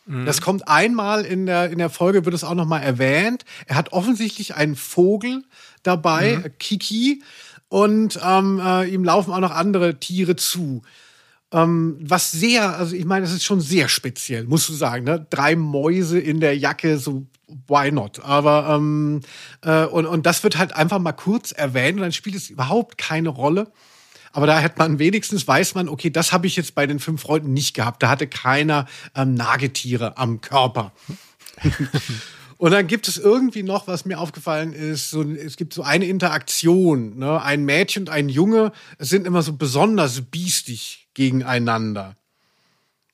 Mhm. 0.07 0.27
Das 0.27 0.41
kommt 0.41 0.69
einmal 0.69 1.25
in 1.25 1.47
der, 1.47 1.71
in 1.71 1.79
der 1.79 1.91
Folge, 1.91 2.25
wird 2.25 2.35
es 2.35 2.45
auch 2.45 2.55
nochmal 2.55 2.83
erwähnt. 2.83 3.45
Er 3.67 3.77
hat 3.77 3.93
offensichtlich 3.93 4.55
einen 4.55 4.77
Vogel 4.77 5.45
dabei, 5.83 6.37
mhm. 6.37 6.59
Kiki, 6.59 7.23
und 7.69 8.21
ähm, 8.23 8.61
äh, 8.65 8.89
ihm 8.89 9.03
laufen 9.03 9.33
auch 9.33 9.41
noch 9.41 9.51
andere 9.51 9.99
Tiere 9.99 10.37
zu. 10.37 10.83
Ähm, 11.51 11.97
was 12.01 12.31
sehr, 12.31 12.77
also 12.77 12.95
ich 12.95 13.05
meine, 13.05 13.25
das 13.25 13.35
ist 13.35 13.45
schon 13.45 13.61
sehr 13.61 13.89
speziell, 13.89 14.45
musst 14.45 14.69
du 14.69 14.73
sagen. 14.73 15.05
Ne? 15.05 15.27
Drei 15.31 15.57
Mäuse 15.57 16.19
in 16.19 16.41
der 16.41 16.57
Jacke, 16.57 16.99
so 16.99 17.27
why 17.67 17.91
not? 17.91 18.21
Aber 18.25 18.77
ähm, 18.77 19.21
äh, 19.63 19.85
und, 19.87 20.07
und 20.07 20.27
das 20.27 20.43
wird 20.43 20.59
halt 20.59 20.75
einfach 20.75 20.99
mal 20.99 21.13
kurz 21.13 21.53
erwähnt 21.53 21.97
und 21.97 22.03
dann 22.03 22.13
spielt 22.13 22.37
es 22.37 22.51
überhaupt 22.51 22.99
keine 22.99 23.31
Rolle. 23.31 23.73
Aber 24.35 24.49
da 24.49 24.59
hätte 24.59 24.79
man 24.79 24.99
wenigstens, 24.99 25.47
weiß 25.47 25.77
man, 25.77 25.89
okay, 25.89 26.11
das 26.11 26.33
habe 26.33 26.49
ich 26.49 26.57
jetzt 26.57 26.75
bei 26.75 26.89
den 26.89 26.99
fünf 26.99 27.23
Freunden 27.23 27.53
nicht 27.53 27.73
gehabt. 27.73 28.03
Da 28.03 28.09
hatte 28.09 28.27
keiner 28.27 28.87
ähm, 29.15 29.35
Nagetiere 29.35 30.19
am 30.19 30.41
Körper. 30.41 30.93
Und 32.59 32.73
dann 32.73 32.89
gibt 32.89 33.07
es 33.07 33.17
irgendwie 33.17 33.63
noch, 33.63 33.87
was 33.87 34.05
mir 34.05 34.19
aufgefallen 34.19 34.73
ist, 34.73 35.11
so, 35.11 35.23
es 35.23 35.57
gibt 35.57 35.73
so 35.73 35.83
eine 35.83 36.07
Interaktion. 36.07 37.17
Ne? 37.17 37.41
Ein 37.43 37.65
Mädchen 37.65 38.05
und 38.05 38.11
ein 38.11 38.29
Junge 38.29 38.73
sind 38.99 39.27
immer 39.27 39.43
so 39.43 39.53
besonders 39.55 40.21
biestig 40.21 41.09
gegeneinander. 41.15 42.17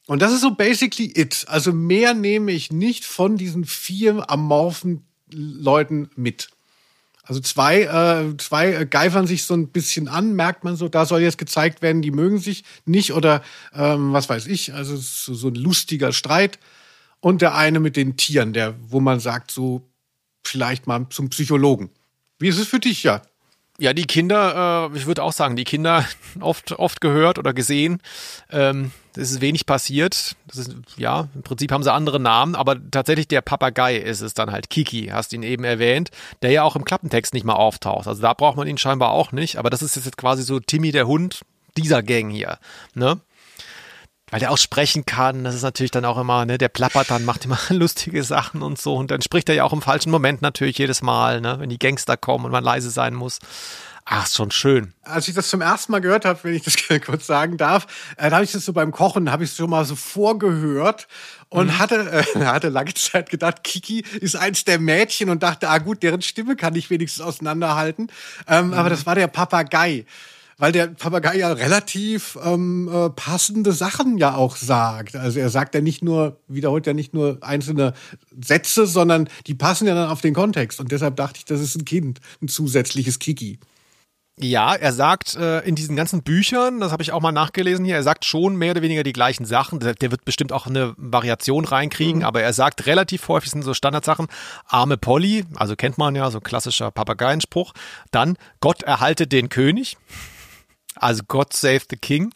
Und 0.06 0.22
das 0.22 0.32
ist 0.32 0.42
so 0.42 0.52
basically 0.52 1.12
it. 1.14 1.44
Also 1.48 1.72
mehr 1.72 2.14
nehme 2.14 2.52
ich 2.52 2.70
nicht 2.72 3.04
von 3.04 3.36
diesen 3.36 3.64
vier 3.64 4.30
amorphen 4.30 5.04
Leuten 5.30 6.10
mit. 6.16 6.48
Also 7.30 7.42
zwei, 7.42 7.82
äh, 7.82 8.36
zwei 8.38 8.72
äh, 8.72 8.86
geifern 8.86 9.28
sich 9.28 9.44
so 9.44 9.54
ein 9.54 9.68
bisschen 9.68 10.08
an, 10.08 10.34
merkt 10.34 10.64
man 10.64 10.74
so, 10.74 10.88
da 10.88 11.06
soll 11.06 11.20
jetzt 11.20 11.38
gezeigt 11.38 11.80
werden, 11.80 12.02
die 12.02 12.10
mögen 12.10 12.40
sich 12.40 12.64
nicht 12.86 13.12
oder 13.12 13.44
ähm, 13.72 14.12
was 14.12 14.28
weiß 14.28 14.48
ich, 14.48 14.74
also 14.74 14.96
so, 14.96 15.32
so 15.34 15.46
ein 15.46 15.54
lustiger 15.54 16.12
Streit. 16.12 16.58
Und 17.20 17.40
der 17.40 17.54
eine 17.54 17.78
mit 17.78 17.94
den 17.94 18.16
Tieren, 18.16 18.52
der, 18.52 18.74
wo 18.88 18.98
man 18.98 19.20
sagt, 19.20 19.52
so 19.52 19.88
vielleicht 20.44 20.88
mal 20.88 21.06
zum 21.10 21.30
Psychologen. 21.30 21.90
Wie 22.40 22.48
ist 22.48 22.58
es 22.58 22.66
für 22.66 22.80
dich, 22.80 23.04
ja? 23.04 23.22
Ja, 23.78 23.92
die 23.92 24.06
Kinder, 24.06 24.90
äh, 24.92 24.98
ich 24.98 25.06
würde 25.06 25.22
auch 25.22 25.32
sagen, 25.32 25.54
die 25.54 25.62
Kinder 25.62 26.04
oft, 26.40 26.72
oft 26.72 27.00
gehört 27.00 27.38
oder 27.38 27.54
gesehen. 27.54 28.02
Ähm, 28.50 28.90
es 29.16 29.30
ist 29.30 29.40
wenig 29.40 29.66
passiert. 29.66 30.36
Das 30.46 30.56
ist, 30.56 30.74
ja, 30.96 31.28
im 31.34 31.42
Prinzip 31.42 31.72
haben 31.72 31.82
sie 31.82 31.92
andere 31.92 32.20
Namen, 32.20 32.54
aber 32.54 32.76
tatsächlich 32.90 33.28
der 33.28 33.40
Papagei 33.40 33.96
ist 33.96 34.20
es 34.20 34.34
dann 34.34 34.52
halt. 34.52 34.70
Kiki, 34.70 35.08
hast 35.12 35.32
ihn 35.32 35.42
eben 35.42 35.64
erwähnt, 35.64 36.10
der 36.42 36.50
ja 36.50 36.62
auch 36.62 36.76
im 36.76 36.84
Klappentext 36.84 37.34
nicht 37.34 37.44
mal 37.44 37.54
auftaucht. 37.54 38.06
Also 38.06 38.22
da 38.22 38.34
braucht 38.34 38.56
man 38.56 38.68
ihn 38.68 38.78
scheinbar 38.78 39.10
auch 39.10 39.32
nicht, 39.32 39.56
aber 39.56 39.70
das 39.70 39.82
ist 39.82 39.96
jetzt 39.96 40.16
quasi 40.16 40.42
so 40.42 40.60
Timmy 40.60 40.92
der 40.92 41.06
Hund 41.06 41.42
dieser 41.76 42.02
Gang 42.02 42.30
hier, 42.30 42.58
ne? 42.94 43.20
Weil 44.30 44.38
der 44.38 44.52
auch 44.52 44.58
sprechen 44.58 45.06
kann, 45.06 45.42
das 45.42 45.56
ist 45.56 45.62
natürlich 45.62 45.90
dann 45.90 46.04
auch 46.04 46.16
immer, 46.16 46.46
ne, 46.46 46.56
der 46.56 46.68
plappert 46.68 47.10
dann, 47.10 47.24
macht 47.24 47.44
immer 47.44 47.58
lustige 47.70 48.22
Sachen 48.22 48.62
und 48.62 48.78
so. 48.78 48.94
Und 48.94 49.10
dann 49.10 49.22
spricht 49.22 49.48
er 49.48 49.56
ja 49.56 49.64
auch 49.64 49.72
im 49.72 49.82
falschen 49.82 50.10
Moment 50.10 50.40
natürlich 50.40 50.78
jedes 50.78 51.02
Mal, 51.02 51.40
ne, 51.40 51.58
wenn 51.58 51.68
die 51.68 51.80
Gangster 51.80 52.16
kommen 52.16 52.44
und 52.44 52.52
man 52.52 52.62
leise 52.62 52.90
sein 52.90 53.14
muss. 53.14 53.40
Ach, 54.12 54.26
ist 54.26 54.34
schon 54.34 54.50
schön. 54.50 54.92
Als 55.04 55.28
ich 55.28 55.36
das 55.36 55.48
zum 55.48 55.60
ersten 55.60 55.92
Mal 55.92 56.00
gehört 56.00 56.24
habe, 56.24 56.40
wenn 56.42 56.52
ich 56.52 56.64
das 56.64 56.74
kurz 57.06 57.28
sagen 57.28 57.56
darf, 57.56 57.86
äh, 58.16 58.28
da 58.28 58.36
habe 58.36 58.44
ich 58.44 58.50
das 58.50 58.64
so 58.64 58.72
beim 58.72 58.90
Kochen, 58.90 59.30
habe 59.30 59.44
ich 59.44 59.50
es 59.50 59.56
schon 59.56 59.70
mal 59.70 59.84
so 59.84 59.94
vorgehört 59.94 61.06
und 61.48 61.68
mhm. 61.68 61.78
hatte, 61.78 62.24
äh, 62.34 62.44
hatte 62.44 62.70
lange 62.70 62.92
Zeit 62.94 63.30
gedacht, 63.30 63.62
Kiki 63.62 64.00
ist 64.20 64.34
eins 64.34 64.64
der 64.64 64.80
Mädchen 64.80 65.30
und 65.30 65.44
dachte, 65.44 65.68
ah 65.68 65.78
gut, 65.78 66.02
deren 66.02 66.22
Stimme 66.22 66.56
kann 66.56 66.74
ich 66.74 66.90
wenigstens 66.90 67.24
auseinanderhalten. 67.24 68.10
Ähm, 68.48 68.68
mhm. 68.68 68.72
Aber 68.72 68.90
das 68.90 69.06
war 69.06 69.14
der 69.14 69.28
Papagei 69.28 70.06
weil 70.58 70.72
der 70.72 70.88
Papagei 70.88 71.38
ja 71.38 71.50
relativ 71.52 72.38
ähm, 72.44 72.86
äh, 72.92 73.08
passende 73.08 73.72
Sachen 73.72 74.18
ja 74.18 74.34
auch 74.34 74.56
sagt. 74.56 75.16
Also 75.16 75.40
er 75.40 75.48
sagt 75.48 75.74
ja 75.74 75.80
nicht 75.80 76.04
nur, 76.04 76.36
wiederholt 76.48 76.86
ja 76.86 76.92
nicht 76.92 77.14
nur 77.14 77.38
einzelne 77.40 77.94
Sätze, 78.44 78.86
sondern 78.86 79.30
die 79.46 79.54
passen 79.54 79.86
ja 79.86 79.94
dann 79.94 80.10
auf 80.10 80.20
den 80.20 80.34
Kontext. 80.34 80.78
Und 80.78 80.92
deshalb 80.92 81.16
dachte 81.16 81.38
ich, 81.38 81.46
das 81.46 81.62
ist 81.62 81.76
ein 81.76 81.86
Kind, 81.86 82.20
ein 82.42 82.48
zusätzliches 82.48 83.18
Kiki. 83.18 83.58
Ja, 84.42 84.74
er 84.74 84.92
sagt 84.94 85.36
äh, 85.36 85.60
in 85.60 85.74
diesen 85.74 85.96
ganzen 85.96 86.22
Büchern, 86.22 86.80
das 86.80 86.92
habe 86.92 87.02
ich 87.02 87.12
auch 87.12 87.20
mal 87.20 87.30
nachgelesen 87.30 87.84
hier, 87.84 87.96
er 87.96 88.02
sagt 88.02 88.24
schon 88.24 88.56
mehr 88.56 88.70
oder 88.70 88.80
weniger 88.80 89.02
die 89.02 89.12
gleichen 89.12 89.44
Sachen. 89.44 89.80
Der, 89.80 89.94
der 89.94 90.10
wird 90.10 90.24
bestimmt 90.24 90.50
auch 90.50 90.66
eine 90.66 90.94
Variation 90.96 91.66
reinkriegen, 91.66 92.20
mhm. 92.20 92.24
aber 92.24 92.40
er 92.40 92.54
sagt 92.54 92.86
relativ 92.86 93.28
häufig 93.28 93.50
sind 93.50 93.62
so 93.62 93.74
Standardsachen. 93.74 94.28
Arme 94.66 94.96
Polly, 94.96 95.44
also 95.56 95.76
kennt 95.76 95.98
man 95.98 96.14
ja, 96.14 96.30
so 96.30 96.40
klassischer 96.40 96.90
Papageienspruch. 96.90 97.74
Dann 98.12 98.38
Gott 98.60 98.82
erhalte 98.82 99.26
den 99.26 99.50
König, 99.50 99.98
also 100.94 101.22
God 101.28 101.52
save 101.52 101.82
the 101.90 101.96
King. 101.96 102.32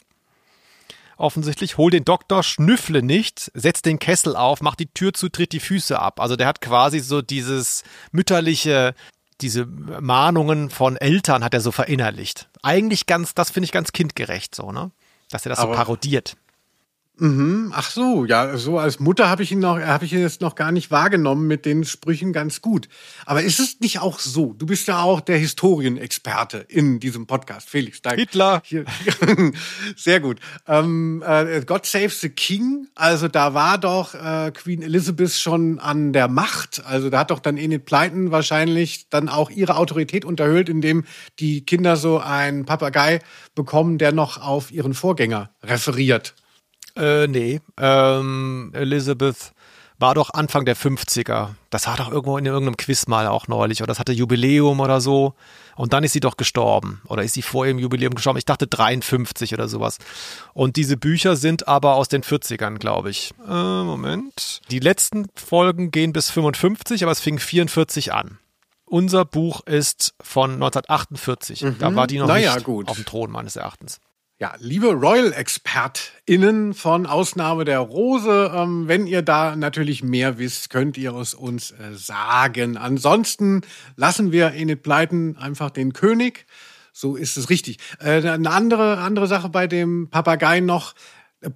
Offensichtlich, 1.17 1.77
hol 1.77 1.89
den 1.89 2.03
Doktor, 2.03 2.43
schnüffle 2.43 3.01
nicht, 3.01 3.49
setz 3.53 3.81
den 3.81 3.99
Kessel 3.99 4.35
auf, 4.35 4.61
mach 4.61 4.75
die 4.75 4.87
Tür 4.87 5.13
zu, 5.13 5.29
tritt 5.29 5.53
die 5.53 5.61
Füße 5.61 5.97
ab. 5.97 6.19
Also 6.19 6.35
der 6.35 6.45
hat 6.45 6.59
quasi 6.59 6.99
so 6.99 7.21
dieses 7.21 7.83
mütterliche 8.11 8.93
diese 9.41 9.65
Mahnungen 9.65 10.69
von 10.69 10.95
Eltern 10.97 11.43
hat 11.43 11.53
er 11.53 11.61
so 11.61 11.71
verinnerlicht. 11.71 12.49
Eigentlich 12.63 13.05
ganz, 13.05 13.33
das 13.33 13.49
finde 13.49 13.65
ich 13.65 13.71
ganz 13.71 13.91
kindgerecht 13.91 14.55
so, 14.55 14.71
ne? 14.71 14.91
Dass 15.29 15.45
er 15.45 15.49
das 15.49 15.59
Aber 15.59 15.73
so 15.73 15.77
parodiert. 15.77 16.37
Mhm. 17.17 17.71
Ach 17.73 17.89
so, 17.89 18.25
ja, 18.25 18.57
so 18.57 18.77
als 18.77 18.99
Mutter 18.99 19.29
habe 19.29 19.43
ich 19.43 19.51
ihn 19.51 19.59
noch, 19.59 19.79
habe 19.79 20.05
ich 20.05 20.13
ihn 20.13 20.19
jetzt 20.19 20.41
noch 20.41 20.55
gar 20.55 20.71
nicht 20.71 20.91
wahrgenommen 20.91 21.47
mit 21.47 21.65
den 21.65 21.85
Sprüchen 21.85 22.33
ganz 22.33 22.61
gut. 22.61 22.89
Aber 23.25 23.41
ist 23.41 23.59
es 23.59 23.79
nicht 23.79 23.99
auch 23.99 24.19
so? 24.19 24.53
Du 24.53 24.65
bist 24.65 24.87
ja 24.87 25.01
auch 25.01 25.21
der 25.21 25.37
Historienexperte 25.37 26.65
in 26.67 26.99
diesem 26.99 27.25
Podcast, 27.25 27.69
Felix. 27.69 28.01
Danke. 28.01 28.21
Hitler. 28.21 28.61
Hier, 28.65 28.85
sehr 29.95 30.19
gut. 30.19 30.39
Ähm, 30.67 31.23
äh, 31.25 31.61
God 31.65 31.85
Save 31.85 32.09
the 32.09 32.29
King. 32.29 32.87
Also 32.95 33.27
da 33.27 33.53
war 33.53 33.77
doch 33.77 34.13
äh, 34.13 34.51
Queen 34.51 34.81
Elizabeth 34.81 35.31
schon 35.31 35.79
an 35.79 36.11
der 36.11 36.27
Macht. 36.27 36.83
Also 36.85 37.09
da 37.09 37.19
hat 37.19 37.31
doch 37.31 37.39
dann 37.39 37.57
Enid 37.57 37.85
Pleiten 37.85 38.31
wahrscheinlich 38.31 39.09
dann 39.09 39.29
auch 39.29 39.49
ihre 39.49 39.77
Autorität 39.77 40.25
unterhöhlt, 40.25 40.67
indem 40.67 41.05
die 41.39 41.65
Kinder 41.65 41.95
so 41.95 42.19
einen 42.19 42.65
Papagei 42.65 43.19
bekommen, 43.55 43.97
der 43.97 44.11
noch 44.11 44.41
auf 44.41 44.71
ihren 44.71 44.93
Vorgänger 44.93 45.51
referiert. 45.63 46.35
Äh, 46.95 47.27
nee. 47.27 47.61
Ähm, 47.77 48.71
Elizabeth 48.73 49.53
war 49.97 50.13
doch 50.13 50.31
Anfang 50.33 50.65
der 50.65 50.75
50er. 50.75 51.49
Das 51.69 51.87
war 51.87 51.97
doch 51.97 52.11
irgendwo 52.11 52.37
in 52.37 52.45
irgendeinem 52.45 52.77
Quiz 52.77 53.07
mal 53.07 53.27
auch 53.27 53.47
neulich. 53.47 53.81
Oder 53.81 53.87
das 53.87 53.99
hatte 53.99 54.11
Jubiläum 54.11 54.79
oder 54.79 54.99
so. 54.99 55.33
Und 55.75 55.93
dann 55.93 56.03
ist 56.03 56.13
sie 56.13 56.19
doch 56.19 56.37
gestorben. 56.37 57.01
Oder 57.07 57.23
ist 57.23 57.33
sie 57.33 57.41
vor 57.41 57.65
ihrem 57.65 57.79
Jubiläum 57.79 58.13
gestorben? 58.13 58.37
Ich 58.37 58.45
dachte 58.45 58.67
53 58.67 59.53
oder 59.53 59.67
sowas. 59.67 59.97
Und 60.53 60.75
diese 60.75 60.97
Bücher 60.97 61.35
sind 61.35 61.67
aber 61.67 61.95
aus 61.95 62.07
den 62.07 62.23
40ern, 62.23 62.77
glaube 62.77 63.09
ich. 63.09 63.33
Äh, 63.47 63.51
Moment. 63.51 64.61
Die 64.69 64.79
letzten 64.79 65.27
Folgen 65.35 65.91
gehen 65.91 66.13
bis 66.13 66.29
55, 66.29 67.03
aber 67.03 67.11
es 67.11 67.19
fing 67.19 67.39
44 67.39 68.13
an. 68.13 68.39
Unser 68.85 69.25
Buch 69.25 69.61
ist 69.65 70.13
von 70.21 70.53
1948. 70.53 71.61
Mhm. 71.63 71.75
Da 71.79 71.95
war 71.95 72.07
die 72.07 72.19
noch 72.19 72.27
naja, 72.27 72.55
nicht 72.55 72.65
gut. 72.65 72.87
auf 72.87 72.95
dem 72.95 73.05
Thron, 73.05 73.31
meines 73.31 73.55
Erachtens. 73.55 73.99
Ja, 74.37 74.53
liebe 74.59 74.87
Royal-ExpertInnen 74.87 76.73
von 76.73 77.05
Ausnahme 77.05 77.63
der 77.63 77.79
Rose, 77.79 78.51
ähm, 78.53 78.85
wenn 78.85 79.07
ihr 79.07 79.21
da 79.21 79.55
natürlich 79.55 80.03
mehr 80.03 80.37
wisst, 80.37 80.69
könnt 80.69 80.97
ihr 80.97 81.13
es 81.15 81.33
uns 81.33 81.71
äh, 81.71 81.93
sagen. 81.93 82.75
Ansonsten 82.75 83.61
lassen 83.95 84.33
wir 84.33 84.51
Enid 84.51 84.83
Pleiten 84.83 85.37
einfach 85.37 85.69
den 85.69 85.93
König. 85.93 86.47
So 86.91 87.15
ist 87.15 87.37
es 87.37 87.49
richtig. 87.49 87.77
Äh, 88.01 88.27
eine 88.27 88.51
andere, 88.51 88.97
andere 88.97 89.27
Sache 89.27 89.47
bei 89.47 89.67
dem 89.67 90.09
Papagei 90.09 90.59
noch. 90.59 90.95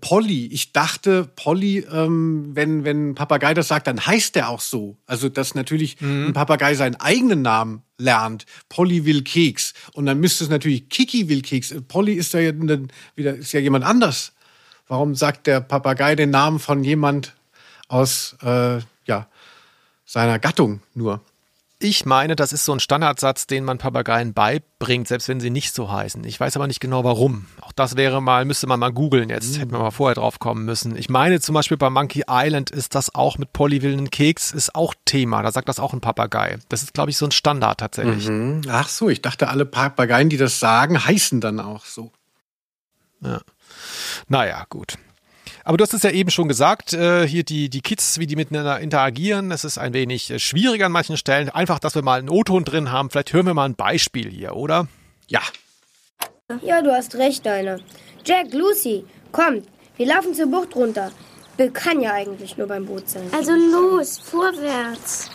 Polly. 0.02 0.48
Ich 0.48 0.72
dachte, 0.72 1.30
Polly, 1.36 1.86
ähm, 1.92 2.52
wenn, 2.54 2.84
wenn 2.84 3.12
ein 3.12 3.16
Papagei 3.16 3.54
das 3.54 3.68
sagt, 3.68 3.88
dann 3.88 4.06
heißt 4.06 4.36
der 4.36 4.50
auch 4.50 4.60
so. 4.60 4.98
Also, 5.06 5.30
dass 5.30 5.56
natürlich 5.56 6.00
mhm. 6.02 6.28
ein 6.28 6.34
Papagei 6.34 6.76
seinen 6.76 6.96
eigenen 6.96 7.42
Namen 7.42 7.84
lernt. 7.98 8.46
Polly 8.68 9.06
will 9.06 9.24
Keks. 9.24 9.74
Und 9.94 10.06
dann 10.06 10.20
müsste 10.20 10.44
es 10.44 10.50
natürlich 10.50 10.90
Kiki 10.90 11.30
will 11.30 11.42
Keks. 11.42 11.74
Polly 11.88 12.14
ist 12.14 12.34
ja 12.34 12.42
wieder, 12.42 13.36
ist 13.36 13.52
ja 13.52 13.60
jemand 13.60 13.86
anders. 13.86 14.34
Warum 14.88 15.16
sagt 15.16 15.48
der 15.48 15.62
Papagei 15.62 16.16
den 16.16 16.32
Namen 16.32 16.60
von 16.60 16.84
jemand 16.84 17.36
aus, 17.88 18.36
äh, 18.42 18.80
ja, 19.06 19.28
seiner 20.06 20.40
Gattung 20.40 20.82
nur? 20.94 21.22
Ich 21.82 22.06
meine, 22.06 22.36
das 22.36 22.52
ist 22.52 22.66
so 22.66 22.74
ein 22.74 22.82
Standardsatz, 22.82 23.48
den 23.48 23.64
man 23.64 23.78
Papageien 23.78 24.34
beibringt, 24.34 25.08
selbst 25.08 25.30
wenn 25.30 25.40
sie 25.40 25.50
nicht 25.50 25.74
so 25.74 25.90
heißen. 25.90 26.22
Ich 26.26 26.38
weiß 26.38 26.58
aber 26.58 26.68
nicht 26.68 26.82
genau 26.82 27.06
warum. 27.06 27.46
Auch 27.62 27.72
das 27.72 27.96
wäre 27.96 28.22
mal, 28.22 28.44
müsste 28.44 28.68
man 28.68 28.82
mal 28.82 28.92
googeln 28.92 29.30
jetzt. 29.30 29.56
Mhm. 29.56 29.60
Hätten 29.60 29.72
wir 29.72 29.80
mal 29.80 29.92
vorher 29.92 30.16
drauf 30.16 30.40
kommen 30.40 30.66
müssen. 30.66 30.98
Ich 30.98 31.10
meine 31.10 31.40
zum 31.40 31.56
Beispiel 31.56 31.78
bei 31.78 31.90
Monkey 31.90 32.26
Island 32.30 32.70
ist 32.70 32.96
das 32.96 33.16
auch 33.16 33.38
mit 33.38 33.54
Polly 33.54 33.80
Keks, 34.10 34.52
ist 34.52 34.76
auch 34.76 34.94
Thema. 35.06 35.42
Da 35.42 35.54
sagt 35.54 35.70
das 35.70 35.80
auch 35.80 35.94
ein 35.94 36.02
Papagei. 36.02 36.58
Das 36.68 36.84
ist, 36.84 36.94
glaube 36.94 37.12
ich, 37.12 37.18
so 37.18 37.26
ein 37.26 37.32
Standard 37.32 37.80
tatsächlich. 37.80 38.28
Mhm. 38.28 38.64
Ach 38.68 38.90
so, 38.90 39.08
ich 39.08 39.22
dachte, 39.22 39.48
alle 39.48 39.66
Papageien, 39.66 40.28
die 40.28 40.36
das 40.36 40.60
sagen, 40.60 41.06
heißen 41.06 41.40
dann 41.40 41.62
auch 41.62 41.86
so. 41.86 42.12
Ja. 43.22 43.40
Naja, 44.28 44.66
gut. 44.68 44.98
Aber 45.64 45.78
du 45.78 45.84
hast 45.84 45.94
es 45.94 46.04
ja 46.04 46.12
eben 46.12 46.30
schon 46.30 46.48
gesagt, 46.48 46.94
äh, 46.94 47.28
hier 47.28 47.44
die, 47.44 47.70
die 47.70 47.82
Kids, 47.82 48.20
wie 48.20 48.28
die 48.28 48.36
miteinander 48.36 48.80
interagieren, 48.80 49.52
es 49.52 49.64
ist 49.64 49.78
ein 49.78 49.94
wenig 49.94 50.32
äh, 50.32 50.40
schwieriger 50.40 50.88
an 50.88 50.92
manchen 50.92 51.18
Stellen. 51.18 51.50
Einfach, 51.50 51.80
dass 51.80 51.96
wir 51.96 52.02
mal 52.02 52.20
einen 52.20 52.30
O-Ton 52.30 52.64
drin 52.66 52.92
haben. 52.92 53.10
Vielleicht 53.10 53.34
hören 53.34 53.46
wir 53.46 53.54
mal 53.54 53.66
ein 53.66 53.76
Beispiel 53.76 54.30
hier, 54.30 54.56
oder? 54.56 54.88
Ja. 55.28 55.42
Ja, 56.62 56.82
du 56.82 56.92
hast 56.92 57.16
recht, 57.16 57.46
Deine. 57.46 57.80
Jack, 58.26 58.54
Lucy, 58.54 59.06
kommt, 59.32 59.68
wir 59.98 60.08
laufen 60.08 60.34
zur 60.34 60.48
Bucht 60.48 60.76
runter. 60.76 61.12
Bill 61.58 61.72
kann 61.72 62.02
ja 62.02 62.14
eigentlich 62.14 62.58
nur 62.58 62.68
beim 62.68 62.86
Boot 62.86 63.10
sein. 63.10 63.24
Also 63.34 63.52
los, 63.52 64.18
vorwärts. 64.18 65.30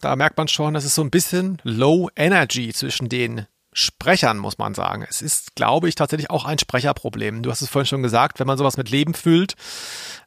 Da 0.00 0.16
merkt 0.16 0.38
man 0.38 0.48
schon, 0.48 0.72
das 0.72 0.86
ist 0.86 0.94
so 0.94 1.02
ein 1.02 1.10
bisschen 1.10 1.58
Low 1.62 2.08
Energy 2.16 2.72
zwischen 2.72 3.10
den 3.10 3.46
Sprechern, 3.72 4.38
muss 4.38 4.58
man 4.58 4.74
sagen. 4.74 5.06
Es 5.08 5.22
ist, 5.22 5.54
glaube 5.54 5.88
ich, 5.88 5.94
tatsächlich 5.94 6.30
auch 6.30 6.44
ein 6.44 6.58
Sprecherproblem. 6.58 7.42
Du 7.42 7.50
hast 7.50 7.62
es 7.62 7.68
vorhin 7.68 7.86
schon 7.86 8.02
gesagt, 8.02 8.40
wenn 8.40 8.46
man 8.46 8.58
sowas 8.58 8.76
mit 8.76 8.90
Leben 8.90 9.14
füllt, 9.14 9.54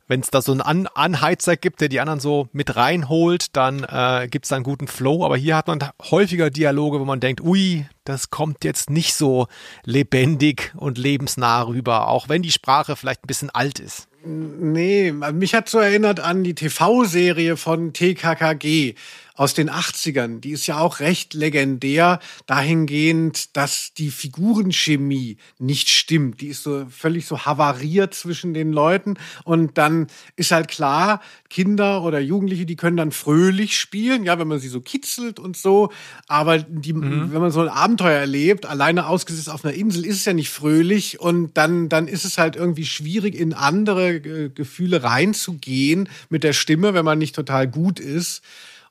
wenn 0.08 0.22
es 0.22 0.30
da 0.30 0.42
so 0.42 0.52
einen 0.52 0.62
An 0.62 0.88
Anheizer 0.88 1.58
gibt, 1.58 1.82
der 1.82 1.90
die 1.90 2.00
anderen 2.00 2.20
so 2.20 2.48
mit 2.52 2.76
reinholt, 2.76 3.56
dann 3.56 3.84
äh, 3.84 4.28
gibt 4.30 4.46
es 4.46 4.50
da 4.50 4.56
einen 4.56 4.64
guten 4.64 4.88
Flow. 4.88 5.26
Aber 5.26 5.38
hier 5.38 5.56
hat 5.56 5.68
man 5.68 5.80
häufiger 6.12 6.50
Dialoge, 6.50 7.00
wo 7.00 7.06
man 7.06 7.20
denkt, 7.20 7.42
ui, 7.42 7.86
das 8.04 8.30
kommt 8.30 8.64
jetzt 8.64 8.90
nicht 8.90 9.14
so 9.14 9.48
lebendig 9.84 10.74
und 10.76 10.98
lebensnah 10.98 11.64
rüber, 11.64 12.08
auch 12.08 12.30
wenn 12.30 12.42
die 12.42 12.52
Sprache 12.52 12.96
vielleicht 12.96 13.24
ein 13.24 13.28
bisschen 13.28 13.50
alt 13.50 13.80
ist. 13.80 14.08
Nee, 14.26 15.12
mich 15.12 15.54
hat 15.54 15.68
so 15.68 15.80
erinnert 15.80 16.22
an 16.22 16.46
die 16.46 16.56
TV-Serie 16.56 17.58
von 17.58 17.92
TKKG 17.92 18.96
aus 19.36 19.54
den 19.54 19.70
80ern. 19.70 20.40
Die 20.40 20.52
ist 20.52 20.68
ja 20.68 20.78
auch 20.78 21.00
recht 21.00 21.34
legendär 21.34 22.20
dahingehend, 22.46 23.56
dass 23.58 23.94
die 23.94 24.12
Figurenchemie 24.12 25.38
nicht 25.58 25.90
stimmt. 25.90 26.42
Die 26.42 26.48
ist 26.48 26.64
so 26.64 26.86
völlig 26.90 27.26
so 27.26 27.40
havariert 27.40 28.14
zwischen 28.14 28.54
den 28.54 28.72
Leuten. 28.72 29.16
Und 29.44 29.78
dann 29.78 30.08
ist 30.36 30.52
halt 30.52 30.68
klar, 30.68 31.20
Kinder 31.50 32.04
oder 32.04 32.20
Jugendliche, 32.20 32.66
die 32.66 32.76
können 32.76 32.98
dann 32.98 33.12
fröhlich 33.12 33.78
spielen, 33.78 34.24
ja, 34.24 34.38
wenn 34.38 34.48
man 34.48 34.60
sie 34.60 34.68
so 34.68 34.82
kitzelt 34.82 35.40
und 35.40 35.58
so. 35.58 35.92
Aber 36.28 36.60
die, 36.60 36.94
mhm. 36.94 37.34
wenn 37.34 37.42
man 37.42 37.52
so 37.52 37.62
ein 37.62 37.70
Abenteuer 37.70 38.20
erlebt, 38.20 38.68
alleine 38.68 39.08
ausgesetzt 39.08 39.50
auf 39.50 39.66
einer 39.66 39.74
Insel, 39.74 40.06
ist 40.06 40.18
es 40.18 40.26
ja 40.26 40.34
nicht 40.34 40.50
fröhlich. 40.50 41.20
Und 41.20 41.58
dann, 41.58 41.90
dann 41.90 42.08
ist 42.08 42.26
es 42.26 42.38
halt 42.38 42.56
irgendwie 42.56 42.86
schwierig, 42.86 43.34
in 43.34 43.54
andere 43.54 44.13
äh, 44.16 44.50
Gefühle 44.50 45.04
reinzugehen 45.04 46.10
mit 46.30 46.44
der 46.44 46.54
Stimme, 46.54 46.94
wenn 46.94 47.06
man 47.06 47.18
nicht 47.18 47.36
total 47.36 47.68
gut 47.68 48.00
ist. 48.00 48.42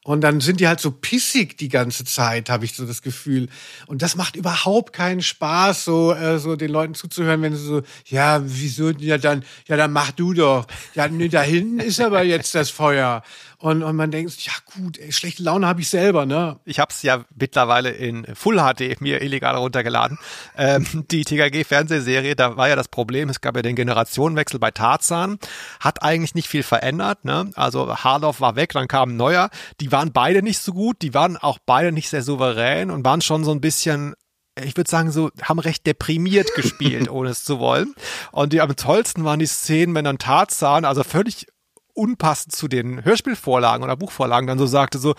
Und 0.05 0.23
dann 0.23 0.41
sind 0.41 0.59
die 0.59 0.67
halt 0.67 0.81
so 0.81 0.91
pissig 0.91 1.57
die 1.59 1.69
ganze 1.69 2.05
Zeit, 2.05 2.51
habe 2.51 2.65
ich 2.65 2.75
so 2.75 2.85
das 2.85 3.03
Gefühl. 3.03 3.49
Und 3.87 4.03
das 4.03 4.17
macht 4.17 4.35
überhaupt 4.35 4.93
keinen 4.93 5.23
Spaß, 5.23 5.85
so, 5.85 6.13
äh, 6.13 6.41
so 6.41 6.57
den 6.57 6.73
Leuten 6.73 6.95
zuzuhören, 6.95 7.41
wenn 7.43 7.55
sie 7.55 7.65
so, 7.65 7.83
ja, 8.07 8.43
wieso, 8.45 8.91
ja 8.91 9.17
dann, 9.17 9.45
ja 9.69 9.77
dann 9.77 9.93
mach 9.93 10.11
du 10.11 10.35
doch. 10.35 10.67
Ja, 10.97 11.07
nee, 11.07 11.29
da 11.29 11.43
hinten 11.43 11.79
ist 11.79 12.01
aber 12.01 12.25
jetzt 12.25 12.53
das 12.57 12.71
Feuer. 12.71 13.23
Und, 13.63 13.85
und 13.85 13.95
man 13.95 14.11
denkt, 14.11 14.45
ja 14.45 14.53
gut, 14.75 14.99
ey, 14.99 15.13
schlechte 15.13 15.45
Laune 15.45 15.69
habe 15.69 15.81
ich 15.81 15.89
selber, 15.89 16.27
ne? 16.27 16.59
Ich 16.65 16.81
habe 16.81 16.91
es 16.91 17.01
ja 17.03 17.25
mittlerweile 17.33 17.91
in 17.91 18.27
Full 18.35 18.57
HD 18.57 19.01
mir 19.01 19.23
illegal 19.23 19.55
runtergeladen. 19.55 20.19
Ähm, 20.57 20.85
die 21.13 21.25
TKG-Fernsehserie, 21.25 22.35
da 22.35 22.57
war 22.57 22.69
ja 22.69 22.75
das 22.75 22.89
Problem, 22.89 23.29
es 23.29 23.41
gab 23.41 23.55
ja 23.55 23.63
den 23.63 23.77
Generationenwechsel 23.77 24.59
bei 24.59 24.73
Tarzan, 24.73 25.39
hat 25.79 26.03
eigentlich 26.03 26.35
nicht 26.35 26.49
viel 26.49 26.65
verändert, 26.65 27.25
ne? 27.25 27.53
Also 27.55 27.97
Harloff 27.97 28.41
war 28.41 28.57
weg, 28.57 28.73
dann 28.73 28.89
kam 28.89 29.11
ein 29.11 29.17
neuer. 29.17 29.49
Die 29.81 29.93
waren 29.93 30.13
beide 30.13 30.43
nicht 30.43 30.59
so 30.59 30.73
gut, 30.73 31.01
die 31.01 31.15
waren 31.15 31.37
auch 31.37 31.61
beide 31.65 31.93
nicht 31.93 32.09
sehr 32.09 32.23
souverän 32.23 32.91
und 32.91 33.05
waren 33.05 33.21
schon 33.21 33.45
so 33.45 33.53
ein 33.53 33.61
bisschen 33.61 34.15
ich 34.61 34.77
würde 34.77 34.91
sagen, 34.91 35.11
so 35.11 35.31
haben 35.41 35.61
recht 35.61 35.87
deprimiert 35.87 36.55
gespielt, 36.55 37.09
ohne 37.11 37.31
es 37.31 37.45
zu 37.45 37.59
wollen. 37.59 37.95
Und 38.33 38.53
die 38.53 38.61
am 38.61 38.77
tollsten 38.77 39.25
waren 39.25 39.39
die 39.39 39.47
Szenen, 39.47 39.95
wenn 39.95 40.05
dann 40.05 40.19
Tarzan, 40.19 40.85
also 40.85 41.05
völlig 41.05 41.47
unpassend 41.95 42.55
zu 42.55 42.69
den 42.69 43.05
Hörspielvorlagen 43.05 43.85
oder 43.85 43.97
Buchvorlagen 43.97 44.47
dann 44.47 44.59
so 44.59 44.67
sagte 44.67 44.99
so, 44.99 45.15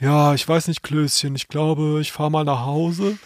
ja, 0.00 0.34
ich 0.34 0.48
weiß 0.48 0.68
nicht, 0.68 0.82
Klößchen, 0.82 1.36
ich 1.36 1.48
glaube, 1.48 1.98
ich 2.00 2.12
fahre 2.12 2.30
mal 2.30 2.44
nach 2.44 2.66
Hause. 2.66 3.18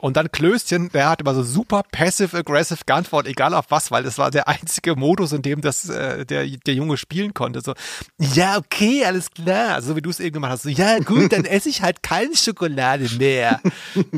Und 0.00 0.16
dann 0.16 0.32
Klößchen, 0.32 0.88
der 0.88 1.08
hat 1.08 1.20
immer 1.20 1.34
so 1.34 1.42
super 1.42 1.82
passive-aggressive 1.92 2.80
geantwortet, 2.86 3.30
egal 3.30 3.54
auf 3.54 3.66
was, 3.68 3.90
weil 3.90 4.02
das 4.02 4.18
war 4.18 4.30
der 4.30 4.48
einzige 4.48 4.96
Modus, 4.96 5.32
in 5.32 5.42
dem 5.42 5.60
das 5.60 5.88
äh, 5.88 6.24
der, 6.24 6.46
der 6.46 6.74
Junge 6.74 6.96
spielen 6.96 7.34
konnte. 7.34 7.60
So, 7.60 7.74
ja, 8.18 8.56
okay, 8.56 9.04
alles 9.04 9.30
klar. 9.30 9.82
So 9.82 9.94
wie 9.94 10.02
du 10.02 10.10
es 10.10 10.18
eben 10.18 10.34
gemacht 10.34 10.52
hast. 10.52 10.62
So, 10.62 10.70
ja, 10.70 10.98
gut, 10.98 11.32
dann 11.32 11.44
esse 11.44 11.68
ich 11.68 11.82
halt 11.82 12.02
keine 12.02 12.34
Schokolade 12.34 13.10
mehr. 13.18 13.60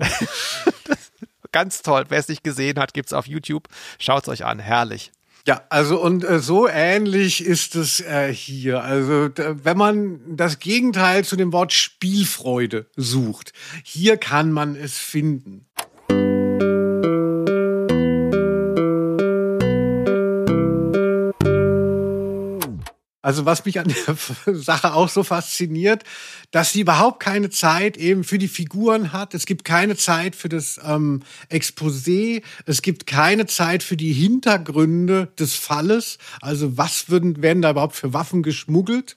Ganz 1.53 1.83
toll. 1.83 2.05
Wer 2.09 2.19
es 2.19 2.29
nicht 2.29 2.45
gesehen 2.45 2.79
hat, 2.79 2.95
gibt's 2.95 3.13
auf 3.13 3.27
YouTube. 3.27 3.69
Schaut's 3.99 4.29
euch 4.29 4.45
an. 4.45 4.61
Herrlich. 4.61 5.13
Ja, 5.47 5.63
also 5.69 6.01
und 6.01 6.25
äh, 6.25 6.41
so 6.41 6.67
ähnlich 6.67 7.45
ist 7.45 7.77
es 7.77 8.01
äh, 8.01 8.33
hier. 8.33 8.83
Also 8.83 9.29
wenn 9.37 9.77
man 9.77 10.37
das 10.37 10.59
Gegenteil 10.59 11.23
zu 11.23 11.37
dem 11.37 11.53
Wort 11.53 11.75
Spielfreude 11.75 12.87
sucht, 12.97 13.53
hier 13.83 14.17
kann 14.17 14.53
man 14.53 14.75
es 14.75 14.97
finden. 14.97 15.67
Also 23.25 23.47
was 23.47 23.65
mich 23.65 23.81
an 23.81 23.89
der 23.89 24.55
Sache 24.55 24.93
auch 24.93 25.09
so 25.09 25.25
fasziniert, 25.25 26.05
dass 26.51 26.73
sie 26.73 26.83
überhaupt 26.83 27.21
keine 27.21 27.49
Zeit 27.49 27.97
eben 27.97 28.23
für 28.23 28.37
die 28.37 28.49
Figuren 28.49 29.15
hat. 29.15 29.33
Es 29.33 29.47
gibt 29.47 29.65
keine 29.65 29.97
Zeit 29.97 30.37
für 30.37 30.51
das 30.51 30.79
ähm, 30.85 31.23
Exposé. 31.51 32.43
Es 32.67 32.83
gibt 32.83 33.07
keine 33.07 33.47
Zeit 33.47 33.83
für 33.83 33.97
die 33.97 34.13
Hintergründe 34.13 35.33
des 35.39 35.55
Falles. 35.55 36.19
Also 36.43 36.77
was 36.77 37.09
würden, 37.09 37.41
werden 37.41 37.63
da 37.63 37.71
überhaupt 37.71 37.97
für 37.97 38.13
Waffen 38.13 38.43
geschmuggelt? 38.43 39.17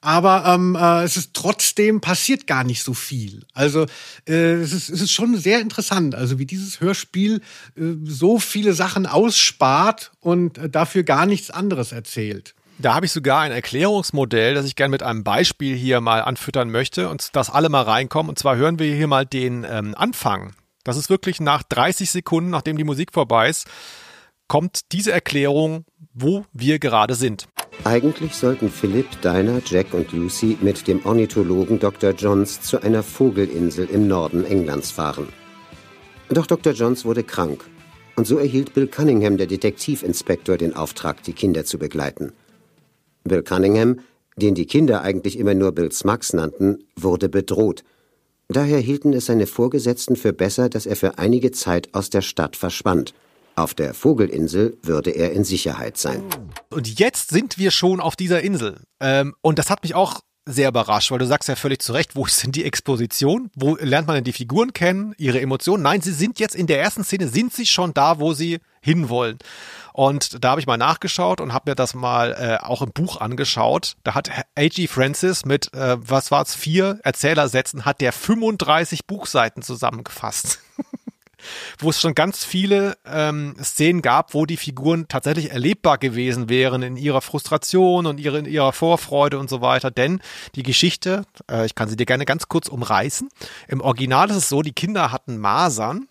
aber 0.00 0.44
ähm, 0.46 0.76
äh, 0.76 1.02
es 1.02 1.16
ist 1.16 1.34
trotzdem 1.34 2.00
passiert 2.00 2.46
gar 2.46 2.62
nicht 2.62 2.84
so 2.84 2.94
viel. 2.94 3.42
Also 3.52 3.86
äh, 4.28 4.52
es, 4.52 4.72
ist, 4.72 4.90
es 4.90 5.00
ist 5.00 5.10
schon 5.10 5.36
sehr 5.36 5.60
interessant, 5.60 6.14
also 6.14 6.38
wie 6.38 6.46
dieses 6.46 6.80
Hörspiel 6.80 7.40
äh, 7.76 7.82
so 8.04 8.38
viele 8.38 8.74
Sachen 8.74 9.06
ausspart 9.06 10.12
und 10.20 10.56
äh, 10.56 10.70
dafür 10.70 11.02
gar 11.02 11.26
nichts 11.26 11.50
anderes 11.50 11.90
erzählt. 11.90 12.54
Da 12.80 12.94
habe 12.94 13.06
ich 13.06 13.12
sogar 13.12 13.40
ein 13.40 13.50
Erklärungsmodell, 13.50 14.54
das 14.54 14.64
ich 14.64 14.76
gerne 14.76 14.92
mit 14.92 15.02
einem 15.02 15.24
Beispiel 15.24 15.74
hier 15.74 16.00
mal 16.00 16.22
anfüttern 16.22 16.70
möchte 16.70 17.08
und 17.08 17.34
dass 17.34 17.50
alle 17.50 17.70
mal 17.70 17.82
reinkommen. 17.82 18.30
Und 18.30 18.38
zwar 18.38 18.54
hören 18.54 18.78
wir 18.78 18.94
hier 18.94 19.08
mal 19.08 19.26
den 19.26 19.66
ähm, 19.68 19.96
Anfang. 19.96 20.52
Das 20.84 20.96
ist 20.96 21.10
wirklich 21.10 21.40
nach 21.40 21.64
30 21.64 22.08
Sekunden, 22.08 22.50
nachdem 22.50 22.76
die 22.76 22.84
Musik 22.84 23.12
vorbei 23.12 23.48
ist, 23.48 23.66
kommt 24.46 24.92
diese 24.92 25.10
Erklärung, 25.10 25.86
wo 26.14 26.44
wir 26.52 26.78
gerade 26.78 27.16
sind. 27.16 27.48
Eigentlich 27.82 28.34
sollten 28.34 28.70
Philipp, 28.70 29.20
Dinah, 29.22 29.60
Jack 29.66 29.92
und 29.92 30.12
Lucy 30.12 30.56
mit 30.60 30.86
dem 30.86 31.04
Ornithologen 31.04 31.80
Dr. 31.80 32.12
Johns 32.12 32.60
zu 32.60 32.80
einer 32.80 33.02
Vogelinsel 33.02 33.86
im 33.86 34.06
Norden 34.06 34.44
Englands 34.44 34.92
fahren. 34.92 35.28
Doch 36.28 36.46
Dr. 36.46 36.74
Johns 36.74 37.04
wurde 37.04 37.24
krank. 37.24 37.64
Und 38.14 38.26
so 38.26 38.38
erhielt 38.38 38.72
Bill 38.72 38.86
Cunningham, 38.86 39.36
der 39.36 39.48
Detektivinspektor, 39.48 40.56
den 40.56 40.74
Auftrag, 40.74 41.24
die 41.24 41.32
Kinder 41.32 41.64
zu 41.64 41.78
begleiten. 41.78 42.32
Bill 43.24 43.42
Cunningham, 43.42 44.00
den 44.36 44.54
die 44.54 44.66
Kinder 44.66 45.02
eigentlich 45.02 45.38
immer 45.38 45.54
nur 45.54 45.72
Bill 45.72 45.92
Smugs 45.92 46.32
nannten, 46.32 46.84
wurde 46.96 47.28
bedroht. 47.28 47.84
Daher 48.48 48.78
hielten 48.78 49.12
es 49.12 49.26
seine 49.26 49.46
Vorgesetzten 49.46 50.16
für 50.16 50.32
besser, 50.32 50.68
dass 50.68 50.86
er 50.86 50.96
für 50.96 51.18
einige 51.18 51.50
Zeit 51.50 51.92
aus 51.92 52.08
der 52.08 52.22
Stadt 52.22 52.56
verschwand. 52.56 53.12
Auf 53.56 53.74
der 53.74 53.92
Vogelinsel 53.92 54.78
würde 54.82 55.10
er 55.10 55.32
in 55.32 55.44
Sicherheit 55.44 55.98
sein. 55.98 56.22
Und 56.70 56.98
jetzt 56.98 57.30
sind 57.30 57.58
wir 57.58 57.70
schon 57.70 58.00
auf 58.00 58.16
dieser 58.16 58.40
Insel. 58.40 58.80
Ähm, 59.00 59.34
und 59.42 59.58
das 59.58 59.68
hat 59.68 59.82
mich 59.82 59.94
auch 59.94 60.20
sehr 60.46 60.70
überrascht, 60.70 61.10
weil 61.10 61.18
du 61.18 61.26
sagst 61.26 61.48
ja 61.48 61.56
völlig 61.56 61.82
zu 61.82 61.92
Recht, 61.92 62.16
wo 62.16 62.24
ist 62.24 62.42
denn 62.42 62.52
die 62.52 62.64
Exposition? 62.64 63.50
Wo 63.54 63.76
lernt 63.76 64.06
man 64.06 64.14
denn 64.14 64.24
die 64.24 64.32
Figuren 64.32 64.72
kennen, 64.72 65.14
ihre 65.18 65.40
Emotionen? 65.40 65.82
Nein, 65.82 66.00
sie 66.00 66.12
sind 66.12 66.40
jetzt 66.40 66.54
in 66.54 66.66
der 66.66 66.80
ersten 66.80 67.04
Szene, 67.04 67.28
sind 67.28 67.52
sie 67.52 67.66
schon 67.66 67.92
da, 67.92 68.18
wo 68.18 68.32
sie 68.32 68.58
hinwollen. 68.80 69.38
Und 69.92 70.44
da 70.44 70.50
habe 70.50 70.60
ich 70.60 70.66
mal 70.66 70.76
nachgeschaut 70.76 71.40
und 71.40 71.52
habe 71.52 71.70
mir 71.70 71.74
das 71.74 71.94
mal 71.94 72.32
äh, 72.32 72.64
auch 72.64 72.82
im 72.82 72.92
Buch 72.92 73.20
angeschaut. 73.20 73.96
Da 74.04 74.14
hat 74.14 74.30
A.G. 74.54 74.86
Francis 74.86 75.44
mit, 75.44 75.74
äh, 75.74 75.96
was 75.98 76.30
war 76.30 76.42
es, 76.42 76.54
vier 76.54 77.00
Erzählersätzen, 77.02 77.84
hat 77.84 78.00
der 78.00 78.12
35 78.12 79.06
Buchseiten 79.06 79.62
zusammengefasst. 79.62 80.60
wo 81.78 81.90
es 81.90 82.00
schon 82.00 82.14
ganz 82.14 82.44
viele 82.44 82.96
ähm, 83.06 83.54
Szenen 83.62 84.02
gab, 84.02 84.34
wo 84.34 84.46
die 84.46 84.56
Figuren 84.56 85.06
tatsächlich 85.08 85.50
erlebbar 85.50 85.98
gewesen 85.98 86.48
wären 86.48 86.82
in 86.82 86.96
ihrer 86.96 87.20
Frustration 87.20 88.06
und 88.06 88.18
ihre, 88.20 88.38
in 88.38 88.46
ihrer 88.46 88.72
Vorfreude 88.72 89.38
und 89.38 89.48
so 89.48 89.60
weiter. 89.60 89.90
Denn 89.90 90.20
die 90.54 90.62
Geschichte, 90.62 91.24
äh, 91.50 91.66
ich 91.66 91.74
kann 91.74 91.88
sie 91.88 91.96
dir 91.96 92.06
gerne 92.06 92.24
ganz 92.24 92.48
kurz 92.48 92.68
umreißen. 92.68 93.28
Im 93.68 93.80
Original 93.80 94.30
ist 94.30 94.36
es 94.36 94.48
so, 94.48 94.62
die 94.62 94.72
Kinder 94.72 95.12
hatten 95.12 95.38
Masern. 95.38 96.08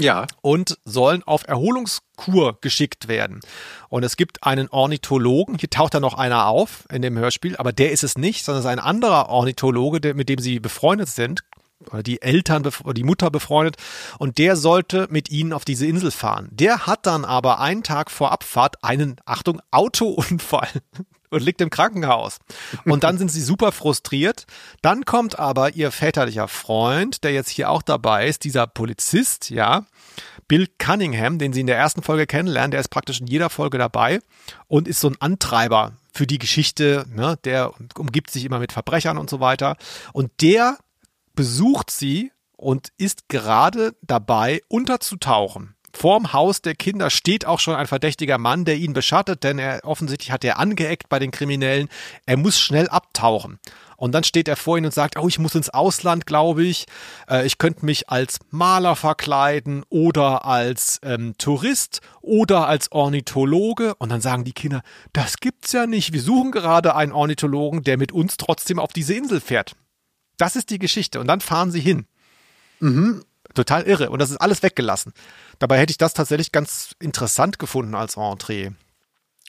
Ja. 0.00 0.26
Und 0.42 0.78
sollen 0.84 1.22
auf 1.22 1.46
Erholungskur 1.46 2.58
geschickt 2.60 3.08
werden. 3.08 3.40
Und 3.88 4.02
es 4.02 4.16
gibt 4.16 4.42
einen 4.44 4.68
Ornithologen, 4.68 5.56
hier 5.58 5.70
taucht 5.70 5.94
da 5.94 6.00
noch 6.00 6.14
einer 6.14 6.46
auf 6.46 6.84
in 6.90 7.02
dem 7.02 7.16
Hörspiel, 7.16 7.56
aber 7.56 7.72
der 7.72 7.92
ist 7.92 8.02
es 8.02 8.18
nicht, 8.18 8.44
sondern 8.44 8.60
es 8.60 8.64
ist 8.64 8.72
ein 8.72 8.80
anderer 8.80 9.28
Ornithologe, 9.28 10.00
der, 10.00 10.14
mit 10.14 10.28
dem 10.28 10.38
sie 10.40 10.58
befreundet 10.58 11.08
sind, 11.08 11.42
oder 11.90 12.02
die 12.02 12.22
Eltern, 12.22 12.64
oder 12.84 12.94
die 12.94 13.04
Mutter 13.04 13.30
befreundet 13.30 13.76
und 14.18 14.38
der 14.38 14.56
sollte 14.56 15.06
mit 15.10 15.30
ihnen 15.30 15.52
auf 15.52 15.64
diese 15.64 15.86
Insel 15.86 16.10
fahren. 16.10 16.48
Der 16.50 16.86
hat 16.86 17.06
dann 17.06 17.24
aber 17.24 17.60
einen 17.60 17.82
Tag 17.82 18.10
vor 18.10 18.32
Abfahrt 18.32 18.82
einen, 18.82 19.16
Achtung, 19.26 19.60
Autounfall 19.70 20.68
und 21.34 21.42
liegt 21.42 21.60
im 21.60 21.70
Krankenhaus. 21.70 22.38
Und 22.84 23.04
dann 23.04 23.18
sind 23.18 23.30
sie 23.30 23.42
super 23.42 23.72
frustriert. 23.72 24.46
Dann 24.82 25.04
kommt 25.04 25.38
aber 25.38 25.74
ihr 25.74 25.90
väterlicher 25.90 26.48
Freund, 26.48 27.24
der 27.24 27.32
jetzt 27.32 27.50
hier 27.50 27.70
auch 27.70 27.82
dabei 27.82 28.26
ist, 28.26 28.44
dieser 28.44 28.66
Polizist, 28.66 29.50
ja, 29.50 29.86
Bill 30.48 30.68
Cunningham, 30.78 31.38
den 31.38 31.52
sie 31.52 31.60
in 31.60 31.66
der 31.66 31.76
ersten 31.76 32.02
Folge 32.02 32.26
kennenlernen, 32.26 32.70
der 32.70 32.80
ist 32.80 32.88
praktisch 32.88 33.20
in 33.20 33.26
jeder 33.26 33.50
Folge 33.50 33.78
dabei 33.78 34.20
und 34.68 34.88
ist 34.88 35.00
so 35.00 35.08
ein 35.08 35.20
Antreiber 35.20 35.92
für 36.12 36.26
die 36.26 36.38
Geschichte, 36.38 37.06
ne, 37.12 37.38
der 37.44 37.72
umgibt 37.98 38.30
sich 38.30 38.44
immer 38.44 38.58
mit 38.58 38.72
Verbrechern 38.72 39.18
und 39.18 39.28
so 39.28 39.40
weiter. 39.40 39.76
Und 40.12 40.30
der 40.40 40.78
besucht 41.34 41.90
sie 41.90 42.30
und 42.56 42.92
ist 42.96 43.28
gerade 43.28 43.96
dabei, 44.02 44.62
unterzutauchen. 44.68 45.73
Vorm 45.94 46.32
Haus 46.32 46.60
der 46.60 46.74
Kinder 46.74 47.08
steht 47.08 47.46
auch 47.46 47.60
schon 47.60 47.76
ein 47.76 47.86
verdächtiger 47.86 48.36
Mann, 48.36 48.64
der 48.64 48.76
ihn 48.76 48.92
beschattet, 48.92 49.44
denn 49.44 49.60
er 49.60 49.80
offensichtlich 49.84 50.32
hat 50.32 50.44
er 50.44 50.58
angeeckt 50.58 51.08
bei 51.08 51.20
den 51.20 51.30
Kriminellen. 51.30 51.88
Er 52.26 52.36
muss 52.36 52.58
schnell 52.58 52.88
abtauchen. 52.88 53.60
Und 53.96 54.12
dann 54.12 54.24
steht 54.24 54.48
er 54.48 54.56
vor 54.56 54.76
ihnen 54.76 54.86
und 54.86 54.94
sagt, 54.94 55.16
oh, 55.16 55.28
ich 55.28 55.38
muss 55.38 55.54
ins 55.54 55.70
Ausland, 55.70 56.26
glaube 56.26 56.64
ich. 56.64 56.86
Äh, 57.30 57.46
ich 57.46 57.58
könnte 57.58 57.86
mich 57.86 58.10
als 58.10 58.40
Maler 58.50 58.96
verkleiden 58.96 59.84
oder 59.88 60.44
als 60.44 60.98
ähm, 61.04 61.34
Tourist 61.38 62.00
oder 62.20 62.66
als 62.66 62.90
Ornithologe. 62.90 63.94
Und 63.94 64.10
dann 64.10 64.20
sagen 64.20 64.42
die 64.42 64.52
Kinder, 64.52 64.82
das 65.12 65.36
gibt's 65.36 65.72
ja 65.72 65.86
nicht. 65.86 66.12
Wir 66.12 66.20
suchen 66.20 66.50
gerade 66.50 66.96
einen 66.96 67.12
Ornithologen, 67.12 67.84
der 67.84 67.96
mit 67.96 68.10
uns 68.10 68.36
trotzdem 68.36 68.80
auf 68.80 68.92
diese 68.92 69.14
Insel 69.14 69.40
fährt. 69.40 69.76
Das 70.38 70.56
ist 70.56 70.70
die 70.70 70.80
Geschichte. 70.80 71.20
Und 71.20 71.28
dann 71.28 71.40
fahren 71.40 71.70
sie 71.70 71.80
hin. 71.80 72.06
Mhm. 72.80 73.22
Total 73.54 73.82
irre. 73.84 74.10
Und 74.10 74.18
das 74.18 74.30
ist 74.30 74.36
alles 74.36 74.62
weggelassen. 74.62 75.12
Dabei 75.58 75.78
hätte 75.78 75.92
ich 75.92 75.98
das 75.98 76.14
tatsächlich 76.14 76.52
ganz 76.52 76.94
interessant 77.00 77.58
gefunden 77.58 77.94
als 77.94 78.16
Entree. 78.16 78.72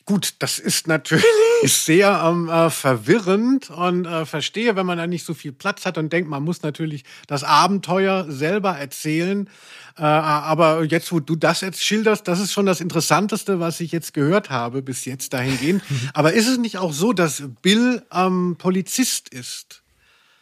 Gut, 0.08 0.36
das 0.38 0.60
ist 0.60 0.88
natürlich 0.88 1.26
sehr 1.64 2.22
ähm, 2.24 2.48
äh, 2.48 2.70
verwirrend 2.70 3.72
und 3.72 4.06
äh, 4.06 4.28
verstehe, 4.28 4.76
wenn 4.76 4.86
man 4.86 5.00
da 5.00 5.08
nicht 5.08 5.26
so 5.26 5.34
viel 5.34 5.52
Platz 5.52 5.88
hat 5.88 5.98
und 5.98 6.14
denkt, 6.14 6.30
man 6.30 6.44
muss 6.44 6.62
natürlich 6.62 7.06
das 7.26 7.44
Abenteuer 7.44 8.28
selber 8.30 8.78
erzählen. 8.78 9.50
Äh, 9.98 10.04
aber 10.04 10.84
jetzt, 10.84 11.12
wo 11.12 11.20
du 11.20 11.36
das 11.36 11.62
jetzt 11.62 11.84
schilderst, 11.84 12.28
das 12.28 12.40
ist 12.40 12.54
schon 12.54 12.68
das 12.68 12.82
Interessanteste, 12.82 13.60
was 13.60 13.80
ich 13.80 13.92
jetzt 13.92 14.14
gehört 14.14 14.52
habe 14.52 14.84
bis 14.84 15.06
jetzt 15.06 15.34
dahingehend. 15.34 15.82
aber 16.14 16.34
ist 16.34 16.48
es 16.48 16.60
nicht 16.60 16.78
auch 16.78 16.94
so, 16.94 17.12
dass 17.12 17.42
Bill 17.64 18.06
ähm, 18.14 18.58
Polizist 18.60 19.30
ist? 19.30 19.82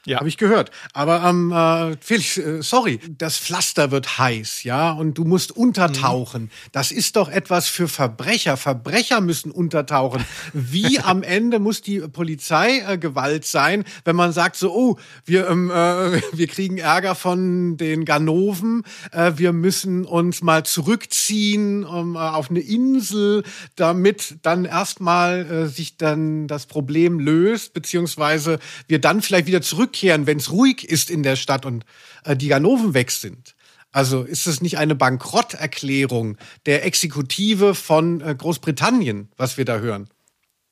Ja. 0.05 0.19
Habe 0.19 0.27
ich 0.27 0.37
gehört. 0.37 0.69
Aber 0.91 1.23
ähm, 1.23 1.51
äh, 1.53 1.95
Felix, 2.01 2.37
äh, 2.37 2.61
sorry, 2.61 2.99
das 3.17 3.37
Pflaster 3.37 3.89
wird 3.91 4.17
heiß, 4.17 4.63
ja, 4.63 4.91
und 4.91 5.17
du 5.17 5.23
musst 5.23 5.55
untertauchen. 5.55 6.43
Mhm. 6.43 6.49
Das 6.73 6.91
ist 6.91 7.15
doch 7.15 7.29
etwas 7.29 7.69
für 7.69 7.87
Verbrecher. 7.87 8.57
Verbrecher 8.57 9.21
müssen 9.21 9.49
untertauchen. 9.49 10.25
Wie 10.51 10.99
am 11.03 11.23
Ende 11.23 11.59
muss 11.59 11.81
die 11.81 11.99
Polizeigewalt 11.99 13.45
äh, 13.45 13.47
sein, 13.47 13.85
wenn 14.03 14.17
man 14.17 14.33
sagt 14.33 14.57
so, 14.57 14.73
oh, 14.73 14.97
wir, 15.23 15.47
ähm, 15.47 15.71
äh, 15.71 16.21
wir 16.33 16.47
kriegen 16.47 16.79
Ärger 16.79 17.15
von 17.15 17.77
den 17.77 18.03
Ganoven, 18.03 18.83
äh, 19.13 19.31
wir 19.37 19.53
müssen 19.53 20.03
uns 20.03 20.41
mal 20.41 20.65
zurückziehen 20.65 21.87
ähm, 21.89 22.15
äh, 22.15 22.19
auf 22.19 22.49
eine 22.49 22.59
Insel, 22.59 23.43
damit 23.77 24.35
dann 24.41 24.65
erstmal 24.65 25.49
äh, 25.49 25.67
sich 25.67 25.95
dann 25.95 26.47
das 26.49 26.65
Problem 26.65 27.19
löst, 27.19 27.73
beziehungsweise 27.73 28.59
wir 28.89 28.99
dann 28.99 29.21
vielleicht 29.21 29.47
wieder 29.47 29.61
zurück 29.61 29.92
zurückkehren, 29.93 30.27
wenn 30.27 30.37
es 30.37 30.51
ruhig 30.51 30.89
ist 30.89 31.09
in 31.09 31.23
der 31.23 31.35
Stadt 31.35 31.65
und 31.65 31.85
äh, 32.25 32.35
die 32.35 32.47
Ganoven 32.47 32.93
weg 32.93 33.11
sind. 33.11 33.55
Also 33.91 34.23
ist 34.23 34.47
es 34.47 34.61
nicht 34.61 34.79
eine 34.79 34.95
Bankrotterklärung 34.95 36.37
der 36.65 36.83
Exekutive 36.83 37.75
von 37.75 38.21
äh, 38.21 38.35
Großbritannien, 38.35 39.29
was 39.37 39.57
wir 39.57 39.65
da 39.65 39.77
hören? 39.77 40.09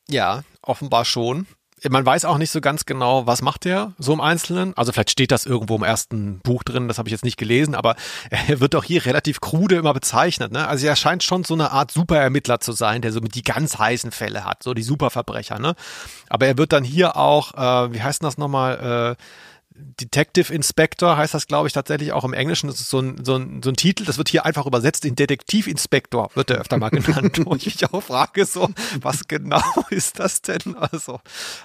Ja, 0.10 0.44
offenbar 0.62 1.06
schon. 1.06 1.46
Man 1.90 2.06
weiß 2.06 2.26
auch 2.26 2.38
nicht 2.38 2.52
so 2.52 2.62
ganz 2.62 2.86
genau, 2.86 3.26
was 3.26 3.42
macht 3.42 3.66
er 3.66 3.94
so 3.98 4.14
im 4.14 4.22
Einzelnen. 4.22 4.76
Also 4.78 4.92
vielleicht 4.92 5.10
steht 5.10 5.32
das 5.32 5.46
irgendwo 5.46 5.76
im 5.76 5.84
ersten 5.84 6.40
Buch 6.40 6.64
drin, 6.64 6.88
das 6.88 6.98
habe 6.98 7.10
ich 7.10 7.12
jetzt 7.12 7.26
nicht 7.26 7.38
gelesen, 7.38 7.74
aber 7.74 7.96
er 8.30 8.60
wird 8.60 8.74
doch 8.74 8.84
hier 8.84 9.06
relativ 9.06 9.42
krude 9.42 9.76
immer 9.76 9.94
bezeichnet. 9.94 10.52
Ne? 10.52 10.68
Also 10.68 10.86
er 10.86 10.96
scheint 10.96 11.24
schon 11.24 11.44
so 11.44 11.54
eine 11.54 11.72
Art 11.72 11.92
Superermittler 11.92 12.60
zu 12.60 12.72
sein, 12.72 13.02
der 13.02 13.12
so 13.12 13.22
mit 13.22 13.36
die 13.36 13.44
ganz 13.44 13.80
heißen 13.80 14.12
Fälle 14.12 14.46
hat, 14.46 14.64
so 14.64 14.74
die 14.74 14.84
Superverbrecher. 14.84 15.60
Ne? 15.60 15.76
Aber 16.30 16.46
er 16.46 16.58
wird 16.58 16.74
dann 16.74 16.84
hier 16.84 17.16
auch, 17.16 17.54
äh, 17.54 17.94
wie 17.94 18.02
heißt 18.02 18.24
das 18.24 18.38
nochmal, 18.38 19.18
äh, 19.18 19.24
Detective 19.74 20.54
Inspector 20.54 21.16
heißt 21.16 21.34
das, 21.34 21.48
glaube 21.48 21.68
ich, 21.68 21.74
tatsächlich 21.74 22.12
auch 22.12 22.26
im 22.26 22.34
Englischen. 22.34 22.68
Das 22.68 22.80
ist 22.80 22.90
so 22.90 23.00
ein, 23.00 23.24
so, 23.24 23.36
ein, 23.36 23.62
so 23.64 23.70
ein 23.70 23.76
Titel, 23.76 24.04
das 24.04 24.18
wird 24.18 24.30
hier 24.30 24.46
einfach 24.46 24.66
übersetzt 24.66 25.06
in 25.06 25.16
Detektivinspektor, 25.16 26.30
wird 26.34 26.50
er 26.50 26.58
öfter 26.60 26.78
mal 26.78 26.90
genannt. 26.92 27.40
wo 27.46 27.56
ich 27.56 27.66
mich 27.66 27.94
auch 27.94 28.04
frage, 28.04 28.46
so, 28.46 28.70
was 29.02 29.28
genau 29.28 29.62
ist 29.90 30.20
das 30.20 30.42
denn? 30.42 30.76
Also, 30.76 31.20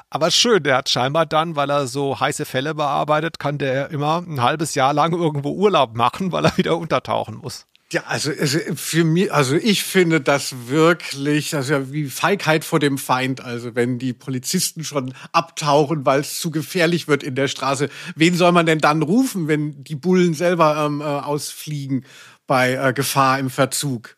aber 0.08 0.30
schön, 0.30 0.62
der 0.62 0.76
hat 0.76 0.88
scheinbar 0.88 1.26
dann, 1.26 1.56
weil 1.56 1.70
er 1.70 1.86
so 1.86 2.18
heiße 2.18 2.44
Fälle 2.44 2.74
bearbeitet, 2.74 3.38
kann 3.38 3.58
der 3.58 3.90
immer 3.90 4.18
ein 4.18 4.42
halbes 4.42 4.74
Jahr 4.74 4.92
lang 4.92 5.12
irgendwo 5.12 5.50
Urlaub 5.52 5.96
machen, 5.96 6.30
weil 6.32 6.44
er 6.44 6.56
wieder 6.56 6.76
untertauchen 6.76 7.36
muss. 7.36 7.66
Ja, 7.92 8.02
also, 8.06 8.32
für 8.74 9.04
mich, 9.04 9.32
also 9.32 9.54
ich 9.54 9.84
finde 9.84 10.20
das 10.20 10.66
wirklich, 10.66 11.50
das 11.50 11.66
ist 11.66 11.70
ja 11.70 11.92
wie 11.92 12.06
Feigheit 12.10 12.64
vor 12.64 12.80
dem 12.80 12.98
Feind. 12.98 13.40
Also 13.40 13.76
wenn 13.76 14.00
die 14.00 14.12
Polizisten 14.12 14.82
schon 14.82 15.14
abtauchen, 15.30 16.04
weil 16.04 16.20
es 16.20 16.40
zu 16.40 16.50
gefährlich 16.50 17.06
wird 17.06 17.22
in 17.22 17.36
der 17.36 17.46
Straße, 17.46 17.88
wen 18.16 18.34
soll 18.34 18.50
man 18.50 18.66
denn 18.66 18.80
dann 18.80 19.02
rufen, 19.02 19.46
wenn 19.46 19.84
die 19.84 19.94
Bullen 19.94 20.34
selber 20.34 20.84
ähm, 20.84 21.00
äh, 21.00 21.04
ausfliegen 21.04 22.04
bei 22.48 22.74
äh, 22.74 22.92
Gefahr 22.92 23.38
im 23.38 23.50
Verzug? 23.50 24.16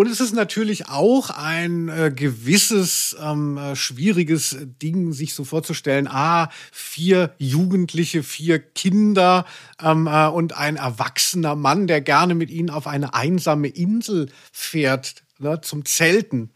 Und 0.00 0.06
es 0.06 0.18
ist 0.18 0.32
natürlich 0.32 0.88
auch 0.88 1.28
ein 1.28 1.90
äh, 1.90 2.10
gewisses 2.10 3.14
ähm, 3.22 3.58
äh, 3.58 3.76
schwieriges 3.76 4.56
Ding, 4.80 5.12
sich 5.12 5.34
so 5.34 5.44
vorzustellen. 5.44 6.08
Ah, 6.08 6.48
vier 6.72 7.34
Jugendliche, 7.36 8.22
vier 8.22 8.60
Kinder 8.60 9.44
ähm, 9.78 10.06
äh, 10.06 10.28
und 10.28 10.56
ein 10.56 10.76
erwachsener 10.76 11.54
Mann, 11.54 11.86
der 11.86 12.00
gerne 12.00 12.34
mit 12.34 12.48
ihnen 12.48 12.70
auf 12.70 12.86
eine 12.86 13.12
einsame 13.12 13.68
Insel 13.68 14.30
fährt, 14.50 15.16
ne, 15.38 15.60
zum 15.60 15.84
Zelten. 15.84 16.48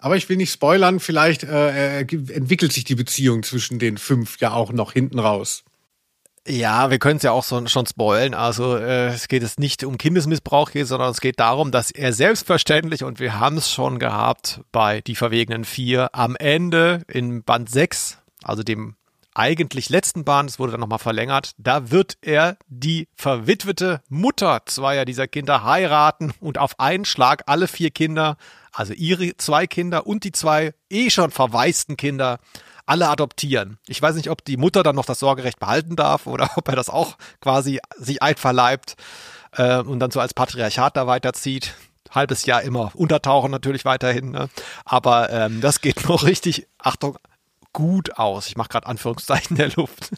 Aber 0.00 0.18
ich 0.18 0.28
will 0.28 0.36
nicht 0.36 0.52
spoilern, 0.52 1.00
vielleicht 1.00 1.42
äh, 1.42 2.00
entwickelt 2.00 2.74
sich 2.74 2.84
die 2.84 2.96
Beziehung 2.96 3.44
zwischen 3.44 3.78
den 3.78 3.96
fünf 3.96 4.38
ja 4.40 4.52
auch 4.52 4.74
noch 4.74 4.92
hinten 4.92 5.20
raus. 5.20 5.64
Ja, 6.46 6.90
wir 6.90 6.98
können 6.98 7.18
es 7.18 7.22
ja 7.22 7.32
auch 7.32 7.44
so, 7.44 7.66
schon 7.66 7.86
spoilen. 7.86 8.32
Also 8.32 8.76
äh, 8.76 9.08
es 9.08 9.28
geht 9.28 9.42
es 9.42 9.58
nicht 9.58 9.84
um 9.84 9.98
Kindesmissbrauch 9.98 10.70
hier, 10.70 10.86
sondern 10.86 11.10
es 11.10 11.20
geht 11.20 11.38
darum, 11.38 11.70
dass 11.70 11.90
er 11.90 12.12
selbstverständlich, 12.12 13.04
und 13.04 13.20
wir 13.20 13.38
haben 13.38 13.58
es 13.58 13.70
schon 13.70 13.98
gehabt 13.98 14.62
bei 14.72 15.02
Die 15.02 15.16
Verwegenen 15.16 15.64
vier, 15.64 16.14
am 16.14 16.36
Ende 16.36 17.02
in 17.08 17.44
Band 17.44 17.70
6, 17.70 18.18
also 18.42 18.62
dem 18.62 18.96
eigentlich 19.34 19.90
letzten 19.90 20.24
Band, 20.24 20.50
es 20.50 20.58
wurde 20.58 20.72
dann 20.72 20.80
nochmal 20.80 20.98
verlängert, 20.98 21.52
da 21.56 21.90
wird 21.90 22.18
er 22.20 22.56
die 22.66 23.08
verwitwete 23.14 24.02
Mutter 24.08 24.62
zweier 24.66 25.04
dieser 25.04 25.28
Kinder 25.28 25.62
heiraten 25.62 26.32
und 26.40 26.58
auf 26.58 26.80
einen 26.80 27.04
Schlag 27.04 27.44
alle 27.46 27.68
vier 27.68 27.90
Kinder, 27.90 28.36
also 28.72 28.92
ihre 28.92 29.36
zwei 29.36 29.66
Kinder 29.66 30.06
und 30.06 30.24
die 30.24 30.32
zwei 30.32 30.74
eh 30.90 31.10
schon 31.10 31.30
verwaisten 31.30 31.96
Kinder 31.96 32.40
alle 32.90 33.08
adoptieren. 33.08 33.78
Ich 33.86 34.02
weiß 34.02 34.16
nicht, 34.16 34.30
ob 34.30 34.44
die 34.44 34.56
Mutter 34.56 34.82
dann 34.82 34.96
noch 34.96 35.04
das 35.04 35.20
Sorgerecht 35.20 35.60
behalten 35.60 35.94
darf 35.94 36.26
oder 36.26 36.50
ob 36.56 36.66
er 36.68 36.74
das 36.74 36.90
auch 36.90 37.16
quasi 37.40 37.78
sich 37.96 38.20
einverleibt 38.20 38.96
äh, 39.52 39.78
und 39.78 40.00
dann 40.00 40.10
so 40.10 40.18
als 40.18 40.34
Patriarchat 40.34 40.96
da 40.96 41.06
weiterzieht. 41.06 41.74
Halbes 42.10 42.44
Jahr 42.46 42.62
immer 42.62 42.90
untertauchen 42.94 43.52
natürlich 43.52 43.84
weiterhin, 43.84 44.32
ne? 44.32 44.48
aber 44.84 45.30
ähm, 45.30 45.60
das 45.60 45.80
geht 45.80 46.08
noch 46.08 46.24
richtig, 46.24 46.66
Achtung, 46.78 47.16
gut 47.72 48.18
aus. 48.18 48.48
Ich 48.48 48.56
mache 48.56 48.70
gerade 48.70 48.88
Anführungszeichen 48.88 49.56
der 49.56 49.70
Luft. 49.70 50.10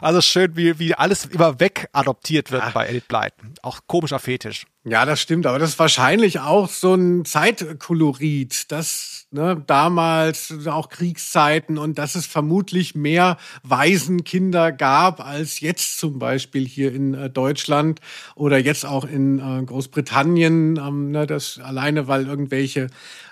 Also 0.00 0.20
schön, 0.20 0.56
wie, 0.56 0.78
wie 0.78 0.94
alles 0.94 1.26
immer 1.26 1.60
weg 1.60 1.88
adoptiert 1.92 2.50
wird 2.50 2.62
Ach. 2.66 2.72
bei 2.72 2.88
Edith 2.88 3.08
Blyton. 3.08 3.54
Auch 3.62 3.80
komischer 3.86 4.18
Fetisch. 4.18 4.66
Ja, 4.84 5.04
das 5.04 5.20
stimmt, 5.20 5.46
aber 5.46 5.58
das 5.58 5.70
ist 5.70 5.78
wahrscheinlich 5.78 6.40
auch 6.40 6.68
so 6.68 6.94
ein 6.94 7.24
Zeitkolorit, 7.24 8.72
das 8.72 9.26
ne, 9.30 9.62
damals 9.66 10.54
auch 10.66 10.88
Kriegszeiten 10.88 11.76
und 11.76 11.98
dass 11.98 12.14
es 12.14 12.26
vermutlich 12.26 12.94
mehr 12.94 13.36
Waisenkinder 13.62 14.72
gab 14.72 15.24
als 15.24 15.60
jetzt 15.60 15.98
zum 15.98 16.18
Beispiel 16.18 16.66
hier 16.66 16.94
in 16.94 17.12
äh, 17.12 17.28
Deutschland 17.28 18.00
oder 18.34 18.56
jetzt 18.56 18.86
auch 18.86 19.04
in 19.04 19.38
äh, 19.38 19.62
Großbritannien, 19.64 20.76
ähm, 20.76 21.10
ne, 21.10 21.26
das 21.26 21.58
alleine 21.58 22.08
weil 22.08 22.26
irgendwelche 22.26 22.86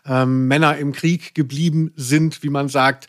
ähm, 0.04 0.48
Männer 0.48 0.76
im 0.76 0.92
Krieg 0.92 1.34
geblieben 1.34 1.92
sind, 1.96 2.42
wie 2.42 2.50
man 2.50 2.68
sagt. 2.68 3.06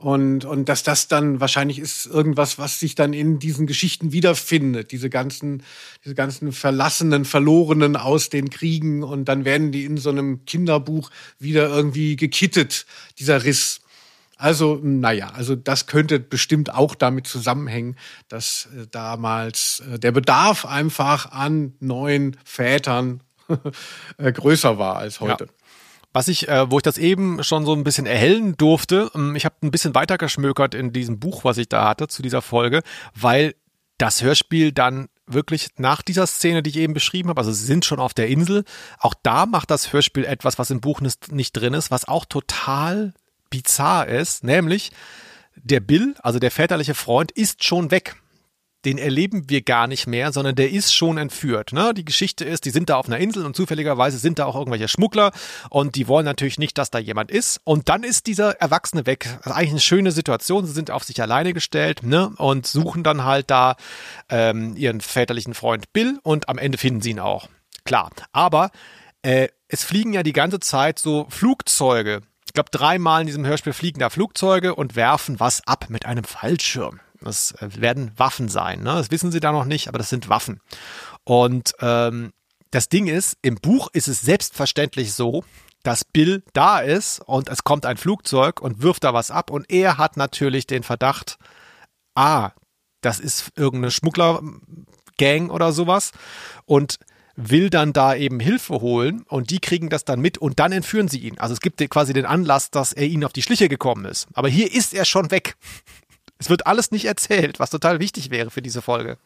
Und, 0.00 0.44
und 0.44 0.68
dass 0.68 0.84
das 0.84 1.08
dann 1.08 1.40
wahrscheinlich 1.40 1.80
ist 1.80 2.06
irgendwas, 2.06 2.56
was 2.56 2.78
sich 2.78 2.94
dann 2.94 3.12
in 3.12 3.40
diesen 3.40 3.66
Geschichten 3.66 4.12
wiederfindet. 4.12 4.92
Diese 4.92 5.10
ganzen, 5.10 5.64
diese 6.04 6.14
ganzen 6.14 6.52
Verlassenen, 6.52 7.24
Verlorenen 7.24 7.96
aus 7.96 8.28
den 8.28 8.48
Kriegen. 8.48 9.02
Und 9.02 9.24
dann 9.24 9.44
werden 9.44 9.72
die 9.72 9.84
in 9.84 9.96
so 9.96 10.10
einem 10.10 10.44
Kinderbuch 10.44 11.10
wieder 11.40 11.68
irgendwie 11.68 12.14
gekittet, 12.14 12.86
dieser 13.18 13.42
Riss. 13.42 13.80
Also, 14.36 14.78
naja, 14.80 15.30
also 15.34 15.56
das 15.56 15.88
könnte 15.88 16.20
bestimmt 16.20 16.72
auch 16.72 16.94
damit 16.94 17.26
zusammenhängen, 17.26 17.96
dass 18.28 18.68
äh, 18.76 18.86
damals 18.88 19.80
äh, 19.80 19.98
der 19.98 20.12
Bedarf 20.12 20.64
einfach 20.64 21.32
an 21.32 21.72
neuen 21.80 22.36
Vätern 22.44 23.20
äh, 24.16 24.30
größer 24.30 24.78
war 24.78 24.94
als 24.94 25.18
heute. 25.18 25.46
Ja. 25.46 25.50
Was 26.12 26.28
ich, 26.28 26.48
äh, 26.48 26.70
wo 26.70 26.78
ich 26.78 26.82
das 26.82 26.98
eben 26.98 27.42
schon 27.44 27.66
so 27.66 27.74
ein 27.74 27.84
bisschen 27.84 28.06
erhellen 28.06 28.56
durfte, 28.56 29.10
ähm, 29.14 29.36
ich 29.36 29.44
habe 29.44 29.56
ein 29.62 29.70
bisschen 29.70 29.94
weiter 29.94 30.18
geschmökert 30.18 30.74
in 30.74 30.92
diesem 30.92 31.18
Buch, 31.18 31.44
was 31.44 31.58
ich 31.58 31.68
da 31.68 31.88
hatte 31.88 32.08
zu 32.08 32.22
dieser 32.22 32.42
Folge, 32.42 32.82
weil 33.14 33.54
das 33.98 34.22
Hörspiel 34.22 34.72
dann 34.72 35.08
wirklich 35.26 35.68
nach 35.76 36.02
dieser 36.02 36.26
Szene, 36.26 36.62
die 36.62 36.70
ich 36.70 36.76
eben 36.76 36.94
beschrieben 36.94 37.28
habe, 37.28 37.40
also 37.40 37.52
sie 37.52 37.66
sind 37.66 37.84
schon 37.84 38.00
auf 38.00 38.14
der 38.14 38.28
Insel, 38.28 38.64
auch 38.98 39.14
da 39.22 39.44
macht 39.44 39.70
das 39.70 39.92
Hörspiel 39.92 40.24
etwas, 40.24 40.58
was 40.58 40.70
im 40.70 40.80
Buch 40.80 41.00
nicht, 41.00 41.32
nicht 41.32 41.52
drin 41.52 41.74
ist, 41.74 41.90
was 41.90 42.08
auch 42.08 42.24
total 42.24 43.12
bizarr 43.50 44.06
ist, 44.06 44.44
nämlich 44.44 44.90
der 45.56 45.80
Bill, 45.80 46.14
also 46.22 46.38
der 46.38 46.50
väterliche 46.50 46.94
Freund, 46.94 47.32
ist 47.32 47.64
schon 47.64 47.90
weg 47.90 48.16
den 48.84 48.98
erleben 48.98 49.48
wir 49.48 49.62
gar 49.62 49.86
nicht 49.86 50.06
mehr, 50.06 50.32
sondern 50.32 50.54
der 50.54 50.70
ist 50.70 50.94
schon 50.94 51.18
entführt. 51.18 51.72
Ne? 51.72 51.92
Die 51.94 52.04
Geschichte 52.04 52.44
ist, 52.44 52.64
die 52.64 52.70
sind 52.70 52.90
da 52.90 52.96
auf 52.96 53.06
einer 53.06 53.18
Insel 53.18 53.44
und 53.44 53.56
zufälligerweise 53.56 54.18
sind 54.18 54.38
da 54.38 54.46
auch 54.46 54.54
irgendwelche 54.54 54.88
Schmuggler 54.88 55.32
und 55.70 55.96
die 55.96 56.06
wollen 56.06 56.24
natürlich 56.24 56.58
nicht, 56.58 56.78
dass 56.78 56.90
da 56.90 56.98
jemand 56.98 57.30
ist. 57.30 57.60
Und 57.64 57.88
dann 57.88 58.04
ist 58.04 58.26
dieser 58.26 58.60
Erwachsene 58.60 59.06
weg. 59.06 59.28
Das 59.38 59.46
ist 59.46 59.52
eigentlich 59.52 59.70
eine 59.70 59.80
schöne 59.80 60.12
Situation. 60.12 60.64
Sie 60.66 60.72
sind 60.72 60.90
auf 60.90 61.04
sich 61.04 61.20
alleine 61.20 61.52
gestellt 61.52 62.02
ne? 62.02 62.30
und 62.36 62.66
suchen 62.66 63.02
dann 63.02 63.24
halt 63.24 63.50
da 63.50 63.76
ähm, 64.28 64.76
ihren 64.76 65.00
väterlichen 65.00 65.54
Freund 65.54 65.92
Bill 65.92 66.18
und 66.22 66.48
am 66.48 66.58
Ende 66.58 66.78
finden 66.78 67.00
sie 67.00 67.10
ihn 67.10 67.20
auch. 67.20 67.48
Klar. 67.84 68.10
Aber 68.32 68.70
äh, 69.22 69.48
es 69.66 69.84
fliegen 69.84 70.12
ja 70.12 70.22
die 70.22 70.32
ganze 70.32 70.60
Zeit 70.60 70.98
so 70.98 71.26
Flugzeuge. 71.30 72.22
Ich 72.46 72.54
glaube, 72.54 72.70
dreimal 72.70 73.20
in 73.20 73.26
diesem 73.26 73.44
Hörspiel 73.44 73.72
fliegen 73.72 73.98
da 73.98 74.08
Flugzeuge 74.08 74.74
und 74.74 74.96
werfen 74.96 75.40
was 75.40 75.66
ab 75.66 75.86
mit 75.88 76.06
einem 76.06 76.24
Fallschirm. 76.24 77.00
Das 77.20 77.52
äh, 77.52 77.68
werden 77.80 78.12
Waffen 78.16 78.48
sein. 78.48 78.80
Ne? 78.82 78.94
Das 78.94 79.10
wissen 79.10 79.32
sie 79.32 79.40
da 79.40 79.52
noch 79.52 79.64
nicht, 79.64 79.88
aber 79.88 79.98
das 79.98 80.08
sind 80.08 80.28
Waffen. 80.28 80.60
Und 81.24 81.74
ähm, 81.80 82.32
das 82.70 82.88
Ding 82.88 83.06
ist, 83.06 83.36
im 83.42 83.56
Buch 83.56 83.88
ist 83.92 84.08
es 84.08 84.20
selbstverständlich 84.20 85.14
so, 85.14 85.44
dass 85.82 86.04
Bill 86.04 86.42
da 86.52 86.80
ist 86.80 87.20
und 87.20 87.48
es 87.48 87.64
kommt 87.64 87.86
ein 87.86 87.96
Flugzeug 87.96 88.60
und 88.60 88.82
wirft 88.82 89.04
da 89.04 89.14
was 89.14 89.30
ab 89.30 89.50
und 89.50 89.70
er 89.70 89.96
hat 89.96 90.16
natürlich 90.16 90.66
den 90.66 90.82
Verdacht, 90.82 91.38
ah, 92.14 92.50
das 93.00 93.20
ist 93.20 93.50
irgendeine 93.56 93.90
Schmugglergang 93.90 95.50
oder 95.50 95.72
sowas 95.72 96.12
und 96.66 96.98
will 97.36 97.70
dann 97.70 97.92
da 97.92 98.16
eben 98.16 98.40
Hilfe 98.40 98.80
holen 98.80 99.22
und 99.28 99.50
die 99.50 99.60
kriegen 99.60 99.88
das 99.88 100.04
dann 100.04 100.20
mit 100.20 100.38
und 100.38 100.58
dann 100.58 100.72
entführen 100.72 101.06
sie 101.06 101.20
ihn. 101.20 101.38
Also 101.38 101.54
es 101.54 101.60
gibt 101.60 101.78
quasi 101.88 102.12
den 102.12 102.26
Anlass, 102.26 102.70
dass 102.72 102.92
er 102.92 103.06
ihnen 103.06 103.24
auf 103.24 103.32
die 103.32 103.42
Schliche 103.42 103.68
gekommen 103.68 104.04
ist. 104.04 104.26
Aber 104.34 104.48
hier 104.48 104.72
ist 104.74 104.92
er 104.92 105.04
schon 105.04 105.30
weg. 105.30 105.56
Es 106.38 106.48
wird 106.48 106.66
alles 106.66 106.90
nicht 106.90 107.04
erzählt, 107.04 107.58
was 107.58 107.70
total 107.70 108.00
wichtig 108.00 108.30
wäre 108.30 108.50
für 108.50 108.62
diese 108.62 108.82
Folge. 108.82 109.18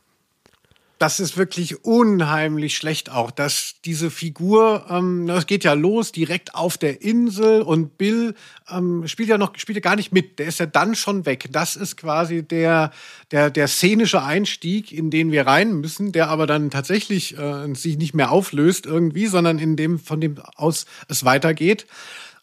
Das 1.03 1.19
ist 1.19 1.37
wirklich 1.37 1.85
unheimlich 1.85 2.77
schlecht 2.77 3.11
auch, 3.11 3.33
dass 3.33 3.75
diese 3.85 4.09
Figur, 4.09 4.87
ähm, 4.89 5.29
es 5.31 5.47
geht 5.47 5.65
ja 5.65 5.73
los 5.73 6.13
direkt 6.13 6.55
auf 6.55 6.79
der 6.79 7.03
Insel 7.03 7.63
und 7.63 7.99
Bill 7.99 8.37
ähm, 8.71 9.09
spielt 9.09 9.29
ja 9.29 9.37
noch, 9.37 9.59
spielt 9.59 9.75
ja 9.75 9.83
gar 9.83 9.97
nicht 9.97 10.13
mit, 10.13 10.39
der 10.39 10.47
ist 10.47 10.61
ja 10.61 10.67
dann 10.67 10.95
schon 10.95 11.27
weg. 11.27 11.49
Das 11.51 11.75
ist 11.75 11.97
quasi 11.97 12.45
der, 12.45 12.93
der, 13.33 13.51
der 13.51 13.67
szenische 13.67 14.23
Einstieg, 14.23 14.93
in 14.93 15.11
den 15.11 15.33
wir 15.33 15.45
rein 15.45 15.73
müssen, 15.73 16.13
der 16.13 16.29
aber 16.29 16.47
dann 16.47 16.71
tatsächlich 16.71 17.37
äh, 17.37 17.75
sich 17.75 17.99
nicht 17.99 18.15
mehr 18.15 18.31
auflöst 18.31 18.87
irgendwie, 18.87 19.27
sondern 19.27 19.59
in 19.59 19.75
dem, 19.75 19.99
von 19.99 20.21
dem 20.21 20.39
aus 20.55 20.87
es 21.09 21.25
weitergeht 21.25 21.85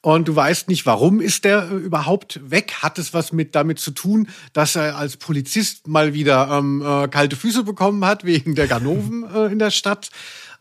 und 0.01 0.29
du 0.29 0.35
weißt 0.35 0.69
nicht, 0.69 0.85
warum 0.85 1.19
ist 1.19 1.43
der 1.43 1.69
äh, 1.69 1.75
überhaupt 1.75 2.39
weg? 2.49 2.75
Hat 2.81 2.97
es 2.97 3.13
was 3.13 3.33
mit 3.33 3.53
damit 3.55 3.79
zu 3.79 3.91
tun, 3.91 4.29
dass 4.53 4.75
er 4.75 4.97
als 4.97 5.17
Polizist 5.17 5.87
mal 5.87 6.13
wieder 6.13 6.49
ähm, 6.51 6.81
äh, 6.81 7.07
kalte 7.09 7.35
Füße 7.35 7.63
bekommen 7.63 8.05
hat 8.05 8.23
wegen 8.23 8.55
der 8.55 8.67
Ganoven 8.67 9.25
äh, 9.35 9.51
in 9.51 9.59
der 9.59 9.71
Stadt? 9.71 10.09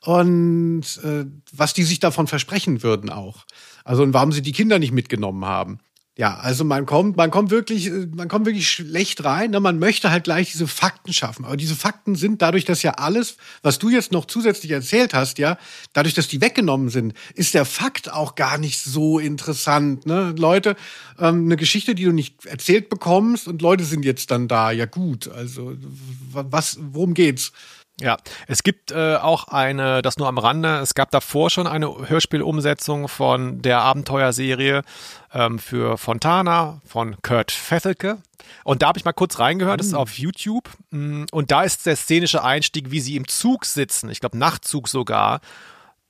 Und 0.00 0.84
äh, 1.04 1.24
was 1.52 1.74
die 1.74 1.82
sich 1.82 2.00
davon 2.00 2.26
versprechen 2.26 2.82
würden 2.82 3.10
auch. 3.10 3.44
Also 3.84 4.02
und 4.02 4.12
warum 4.12 4.32
sie 4.32 4.42
die 4.42 4.52
Kinder 4.52 4.78
nicht 4.78 4.92
mitgenommen 4.92 5.44
haben. 5.44 5.78
Ja, 6.18 6.34
also 6.34 6.64
man 6.64 6.84
kommt, 6.84 7.16
man 7.16 7.30
kommt 7.30 7.52
wirklich, 7.52 7.86
äh, 7.86 8.08
man 8.12 8.26
kommt 8.26 8.44
wirklich 8.44 8.68
schlecht 8.68 9.24
rein. 9.24 9.52
Ne? 9.52 9.60
Man 9.60 9.78
möchte 9.78 10.10
halt 10.10 10.24
gleich 10.24 10.50
diese 10.50 10.66
Fakten 10.66 11.12
schaffen. 11.12 11.44
Aber 11.44 11.56
diese 11.56 11.76
Fakten 11.76 12.16
sind 12.16 12.42
dadurch, 12.42 12.64
dass 12.64 12.82
ja 12.82 12.94
alles, 12.94 13.36
was 13.62 13.78
du 13.78 13.88
jetzt 13.88 14.10
noch 14.10 14.24
zusätzlich 14.24 14.72
erzählt 14.72 15.14
hast, 15.14 15.38
ja, 15.38 15.58
dadurch, 15.92 16.14
dass 16.14 16.26
die 16.26 16.40
weggenommen 16.40 16.88
sind, 16.88 17.14
ist 17.36 17.54
der 17.54 17.64
Fakt 17.64 18.12
auch 18.12 18.34
gar 18.34 18.58
nicht 18.58 18.82
so 18.82 19.20
interessant. 19.20 20.06
Ne? 20.06 20.34
Leute, 20.36 20.74
ähm, 21.20 21.44
eine 21.44 21.56
Geschichte, 21.56 21.94
die 21.94 22.02
du 22.02 22.12
nicht 22.12 22.46
erzählt 22.46 22.88
bekommst 22.88 23.46
und 23.46 23.62
Leute 23.62 23.84
sind 23.84 24.04
jetzt 24.04 24.32
dann 24.32 24.48
da. 24.48 24.72
Ja 24.72 24.86
gut, 24.86 25.28
also 25.28 25.76
was, 26.32 26.78
worum 26.80 27.14
geht's? 27.14 27.52
Ja, 28.00 28.16
es 28.46 28.62
gibt 28.62 28.92
äh, 28.92 29.16
auch 29.16 29.48
eine, 29.48 30.02
das 30.02 30.18
nur 30.18 30.28
am 30.28 30.38
Rande, 30.38 30.78
es 30.78 30.94
gab 30.94 31.10
davor 31.10 31.50
schon 31.50 31.66
eine 31.66 32.08
Hörspielumsetzung 32.08 33.08
von 33.08 33.60
der 33.60 33.80
Abenteuerserie 33.80 34.82
ähm, 35.34 35.58
für 35.58 35.98
Fontana 35.98 36.80
von 36.86 37.16
Kurt 37.22 37.50
Fesselke. 37.50 38.18
Und 38.62 38.82
da 38.82 38.88
habe 38.88 38.98
ich 38.98 39.04
mal 39.04 39.12
kurz 39.12 39.40
reingehört, 39.40 39.80
das 39.80 39.88
ist 39.88 39.94
auf 39.94 40.16
YouTube. 40.16 40.70
Mm, 40.90 41.24
und 41.32 41.50
da 41.50 41.64
ist 41.64 41.86
der 41.86 41.96
szenische 41.96 42.44
Einstieg, 42.44 42.92
wie 42.92 43.00
sie 43.00 43.16
im 43.16 43.26
Zug 43.26 43.64
sitzen, 43.64 44.10
ich 44.10 44.20
glaube 44.20 44.38
Nachtzug 44.38 44.88
sogar, 44.88 45.40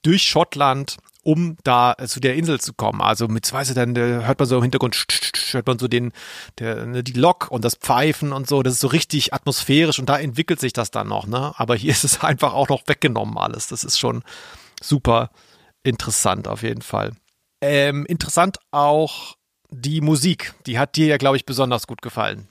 durch 0.02 0.24
Schottland 0.24 0.98
um 1.28 1.58
da 1.62 1.94
äh, 1.98 2.06
zu 2.06 2.20
der 2.20 2.36
Insel 2.36 2.58
zu 2.58 2.72
kommen. 2.72 3.02
Also 3.02 3.28
mit, 3.28 3.52
weißt 3.52 3.70
du, 3.70 3.74
dann 3.74 3.94
hört 3.94 4.38
man 4.38 4.48
so 4.48 4.56
im 4.56 4.62
Hintergrund, 4.62 4.96
hört 5.50 5.66
man 5.66 5.78
so 5.78 5.86
den, 5.86 6.12
der, 6.58 6.86
ne, 6.86 7.04
die 7.04 7.12
Lok 7.12 7.50
und 7.50 7.66
das 7.66 7.74
Pfeifen 7.74 8.32
und 8.32 8.48
so. 8.48 8.62
Das 8.62 8.72
ist 8.72 8.80
so 8.80 8.86
richtig 8.86 9.34
atmosphärisch 9.34 9.98
und 9.98 10.08
da 10.08 10.18
entwickelt 10.18 10.58
sich 10.58 10.72
das 10.72 10.90
dann 10.90 11.08
noch, 11.08 11.26
ne? 11.26 11.52
Aber 11.58 11.76
hier 11.76 11.90
ist 11.90 12.02
es 12.02 12.20
einfach 12.24 12.54
auch 12.54 12.70
noch 12.70 12.80
weggenommen 12.86 13.36
alles. 13.36 13.66
Das 13.66 13.84
ist 13.84 13.98
schon 13.98 14.22
super 14.80 15.30
interessant 15.82 16.48
auf 16.48 16.62
jeden 16.62 16.80
Fall. 16.80 17.12
Ähm, 17.60 18.06
interessant 18.06 18.56
auch 18.70 19.36
die 19.68 20.00
Musik. 20.00 20.54
Die 20.64 20.78
hat 20.78 20.96
dir 20.96 21.08
ja, 21.08 21.18
glaube 21.18 21.36
ich, 21.36 21.44
besonders 21.44 21.86
gut 21.86 22.00
gefallen. 22.00 22.48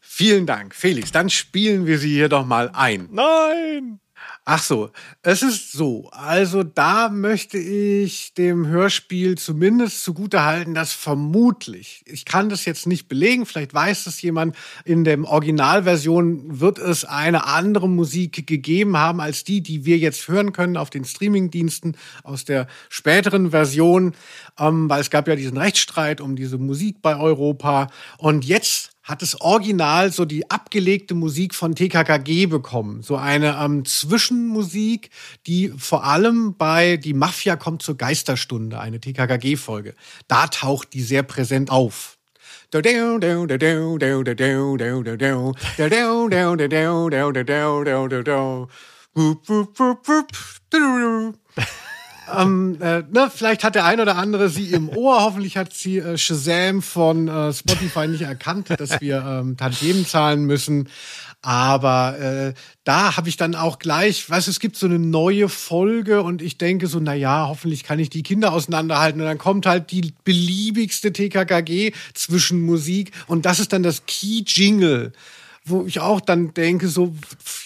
Vielen 0.00 0.46
Dank, 0.46 0.74
Felix. 0.74 1.12
Dann 1.12 1.28
spielen 1.28 1.84
wir 1.84 1.98
sie 1.98 2.14
hier 2.14 2.30
doch 2.30 2.46
mal 2.46 2.70
ein. 2.72 3.10
Nein! 3.12 4.00
Ach 4.44 4.62
so, 4.62 4.90
es 5.22 5.42
ist 5.42 5.72
so. 5.72 6.08
Also 6.12 6.62
da 6.62 7.08
möchte 7.08 7.58
ich 7.58 8.32
dem 8.34 8.66
Hörspiel 8.68 9.36
zumindest 9.36 10.04
zugute 10.04 10.44
halten, 10.44 10.72
dass 10.72 10.92
vermutlich, 10.92 12.04
ich 12.06 12.24
kann 12.24 12.48
das 12.48 12.64
jetzt 12.64 12.86
nicht 12.86 13.08
belegen, 13.08 13.44
vielleicht 13.44 13.74
weiß 13.74 14.06
es 14.06 14.22
jemand, 14.22 14.56
in 14.84 15.02
der 15.02 15.22
Originalversion 15.24 16.60
wird 16.60 16.78
es 16.78 17.04
eine 17.04 17.46
andere 17.46 17.88
Musik 17.88 18.46
gegeben 18.46 18.96
haben 18.96 19.20
als 19.20 19.42
die, 19.42 19.62
die 19.62 19.84
wir 19.84 19.98
jetzt 19.98 20.28
hören 20.28 20.52
können 20.52 20.76
auf 20.76 20.90
den 20.90 21.04
Streamingdiensten 21.04 21.96
aus 22.22 22.44
der 22.44 22.68
späteren 22.88 23.50
Version, 23.50 24.14
ähm, 24.58 24.88
weil 24.88 25.00
es 25.00 25.10
gab 25.10 25.26
ja 25.26 25.34
diesen 25.34 25.56
Rechtsstreit 25.56 26.20
um 26.20 26.36
diese 26.36 26.58
Musik 26.58 27.02
bei 27.02 27.18
Europa. 27.18 27.88
Und 28.18 28.44
jetzt 28.44 28.95
hat 29.06 29.22
das 29.22 29.40
Original 29.40 30.12
so 30.12 30.24
die 30.24 30.50
abgelegte 30.50 31.14
Musik 31.14 31.54
von 31.54 31.76
TKKG 31.76 32.46
bekommen. 32.46 33.02
So 33.02 33.16
eine 33.16 33.56
ähm, 33.62 33.84
Zwischenmusik, 33.84 35.10
die 35.46 35.72
vor 35.78 36.04
allem 36.04 36.56
bei 36.56 36.96
Die 36.96 37.14
Mafia 37.14 37.54
kommt 37.54 37.82
zur 37.82 37.96
Geisterstunde, 37.96 38.80
eine 38.80 39.00
TKKG-Folge. 39.00 39.94
Da 40.26 40.48
taucht 40.48 40.92
die 40.92 41.02
sehr 41.02 41.22
präsent 41.22 41.70
auf. 41.70 42.18
Ähm, 52.34 52.78
äh, 52.80 53.02
ne, 53.10 53.30
vielleicht 53.32 53.62
hat 53.62 53.74
der 53.74 53.84
ein 53.84 54.00
oder 54.00 54.16
andere 54.16 54.48
sie 54.48 54.70
im 54.70 54.88
Ohr. 54.88 55.22
Hoffentlich 55.22 55.56
hat 55.56 55.72
sie 55.72 55.98
äh, 55.98 56.18
Shazam 56.18 56.82
von 56.82 57.28
äh, 57.28 57.52
Spotify 57.52 58.08
nicht 58.08 58.22
erkannt, 58.22 58.70
dass 58.76 59.00
wir 59.00 59.24
ähm, 59.24 59.56
Tantiemen 59.56 60.06
zahlen 60.06 60.44
müssen. 60.44 60.88
Aber 61.42 62.18
äh, 62.18 62.54
da 62.82 63.16
habe 63.16 63.28
ich 63.28 63.36
dann 63.36 63.54
auch 63.54 63.78
gleich, 63.78 64.26
du, 64.26 64.34
es 64.34 64.58
gibt 64.58 64.76
so 64.76 64.86
eine 64.86 64.98
neue 64.98 65.48
Folge 65.48 66.22
und 66.22 66.42
ich 66.42 66.58
denke 66.58 66.88
so, 66.88 66.98
na 66.98 67.14
ja, 67.14 67.46
hoffentlich 67.46 67.84
kann 67.84 68.00
ich 68.00 68.10
die 68.10 68.24
Kinder 68.24 68.52
auseinanderhalten. 68.52 69.20
Und 69.20 69.26
dann 69.28 69.38
kommt 69.38 69.64
halt 69.66 69.92
die 69.92 70.12
beliebigste 70.24 71.12
TKKG 71.12 71.92
zwischen 72.14 72.62
Musik 72.62 73.12
und 73.28 73.46
das 73.46 73.60
ist 73.60 73.72
dann 73.72 73.84
das 73.84 74.06
Key 74.06 74.42
Jingle 74.44 75.12
wo 75.66 75.84
ich 75.84 76.00
auch 76.00 76.20
dann 76.20 76.54
denke, 76.54 76.88
so, 76.88 77.14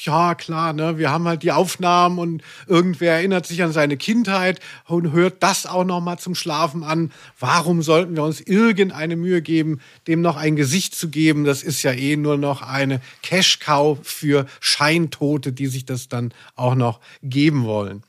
ja, 0.02 0.34
klar, 0.34 0.72
ne, 0.72 0.96
wir 0.96 1.10
haben 1.10 1.28
halt 1.28 1.42
die 1.42 1.52
Aufnahmen 1.52 2.18
und 2.18 2.42
irgendwer 2.66 3.14
erinnert 3.14 3.46
sich 3.46 3.62
an 3.62 3.72
seine 3.72 3.98
Kindheit 3.98 4.58
und 4.86 5.12
hört 5.12 5.42
das 5.42 5.66
auch 5.66 5.84
nochmal 5.84 6.18
zum 6.18 6.34
Schlafen 6.34 6.82
an. 6.82 7.12
Warum 7.38 7.82
sollten 7.82 8.16
wir 8.16 8.24
uns 8.24 8.40
irgendeine 8.40 9.16
Mühe 9.16 9.42
geben, 9.42 9.80
dem 10.06 10.22
noch 10.22 10.36
ein 10.36 10.56
Gesicht 10.56 10.94
zu 10.94 11.10
geben? 11.10 11.44
Das 11.44 11.62
ist 11.62 11.82
ja 11.82 11.92
eh 11.92 12.16
nur 12.16 12.38
noch 12.38 12.62
eine 12.62 13.02
Cash-Cow 13.22 13.98
für 14.02 14.46
Scheintote, 14.60 15.52
die 15.52 15.66
sich 15.66 15.84
das 15.84 16.08
dann 16.08 16.32
auch 16.56 16.74
noch 16.74 17.00
geben 17.22 17.64
wollen. 17.64 18.02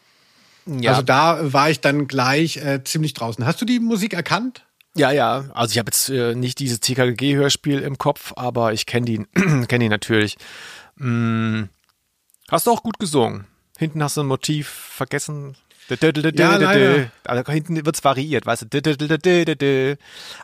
Ja. 0.65 0.91
Also 0.91 1.01
da 1.01 1.51
war 1.51 1.69
ich 1.69 1.81
dann 1.81 2.07
gleich 2.07 2.57
äh, 2.57 2.83
ziemlich 2.83 3.13
draußen. 3.13 3.45
Hast 3.45 3.61
du 3.61 3.65
die 3.65 3.79
Musik 3.79 4.13
erkannt? 4.13 4.63
Ja, 4.95 5.11
ja. 5.11 5.45
Also 5.53 5.71
ich 5.71 5.79
habe 5.79 5.89
jetzt 5.89 6.09
äh, 6.09 6.35
nicht 6.35 6.59
dieses 6.59 6.79
TKG-Hörspiel 6.81 7.79
im 7.79 7.97
Kopf, 7.97 8.33
aber 8.35 8.73
ich 8.73 8.85
kenne 8.85 9.05
die, 9.05 9.25
kenne 9.67 9.85
die 9.85 9.89
natürlich. 9.89 10.37
Hm. 10.97 11.69
Hast 12.49 12.67
du 12.67 12.71
auch 12.71 12.83
gut 12.83 12.99
gesungen? 12.99 13.45
Hinten 13.77 14.03
hast 14.03 14.17
du 14.17 14.21
ein 14.21 14.27
Motiv 14.27 14.67
vergessen. 14.67 15.55
Ja, 16.39 17.09
also 17.25 17.51
hinten 17.51 17.85
wird's 17.85 18.03
variiert, 18.03 18.45
weißt 18.45 18.67
du. 18.69 19.97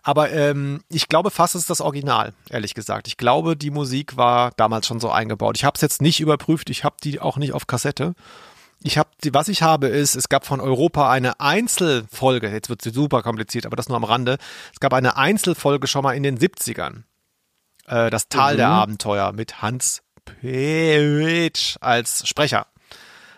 Aber 0.03 0.31
ähm, 0.31 0.81
ich 0.89 1.07
glaube 1.07 1.29
fast, 1.29 1.55
es 1.55 1.61
ist 1.61 1.69
das 1.69 1.79
Original, 1.79 2.33
ehrlich 2.49 2.73
gesagt. 2.73 3.07
Ich 3.07 3.17
glaube, 3.17 3.55
die 3.55 3.69
Musik 3.69 4.17
war 4.17 4.51
damals 4.57 4.87
schon 4.87 4.99
so 4.99 5.09
eingebaut. 5.09 5.57
Ich 5.57 5.63
habe 5.63 5.75
es 5.75 5.81
jetzt 5.81 6.01
nicht 6.01 6.19
überprüft, 6.19 6.69
ich 6.69 6.83
habe 6.83 6.95
die 7.03 7.19
auch 7.19 7.37
nicht 7.37 7.53
auf 7.53 7.67
Kassette 7.67 8.15
ich 8.83 8.97
habe, 8.97 9.09
was 9.31 9.47
ich 9.47 9.61
habe, 9.63 9.87
ist, 9.87 10.15
es 10.15 10.29
gab 10.29 10.45
von 10.45 10.61
Europa 10.61 11.09
eine 11.09 11.39
Einzelfolge, 11.39 12.49
jetzt 12.49 12.69
wird 12.69 12.81
sie 12.81 12.91
super 12.91 13.23
kompliziert, 13.23 13.65
aber 13.65 13.75
das 13.75 13.89
nur 13.89 13.97
am 13.97 14.03
Rande. 14.03 14.37
Es 14.73 14.79
gab 14.79 14.93
eine 14.93 15.17
Einzelfolge 15.17 15.87
schon 15.87 16.03
mal 16.03 16.13
in 16.13 16.23
den 16.23 16.37
70ern. 16.37 17.03
Äh, 17.87 18.09
das 18.09 18.29
Tal 18.29 18.53
mhm. 18.53 18.57
der 18.57 18.69
Abenteuer 18.69 19.31
mit 19.31 19.61
Hans 19.61 20.03
Petsch 20.25 21.77
als 21.81 22.27
Sprecher. 22.27 22.67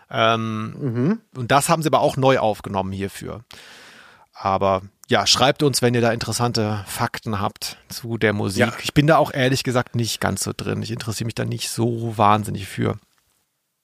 Ähm, 0.09 0.75
mhm. 0.79 1.21
Und 1.35 1.51
das 1.51 1.69
haben 1.69 1.83
sie 1.83 1.89
aber 1.89 2.01
auch 2.01 2.17
neu 2.17 2.39
aufgenommen 2.39 2.91
hierfür. 2.91 3.43
Aber 4.33 4.81
ja, 5.07 5.25
schreibt 5.27 5.63
uns, 5.63 5.81
wenn 5.81 5.93
ihr 5.93 6.01
da 6.01 6.11
interessante 6.11 6.83
Fakten 6.87 7.39
habt 7.39 7.77
zu 7.89 8.17
der 8.17 8.33
Musik. 8.33 8.59
Ja. 8.59 8.73
Ich 8.81 8.93
bin 8.93 9.07
da 9.07 9.17
auch 9.17 9.33
ehrlich 9.33 9.63
gesagt 9.63 9.95
nicht 9.95 10.19
ganz 10.19 10.43
so 10.43 10.51
drin. 10.55 10.81
Ich 10.81 10.91
interessiere 10.91 11.25
mich 11.25 11.35
da 11.35 11.45
nicht 11.45 11.69
so 11.69 12.17
wahnsinnig 12.17 12.67
für. 12.67 12.97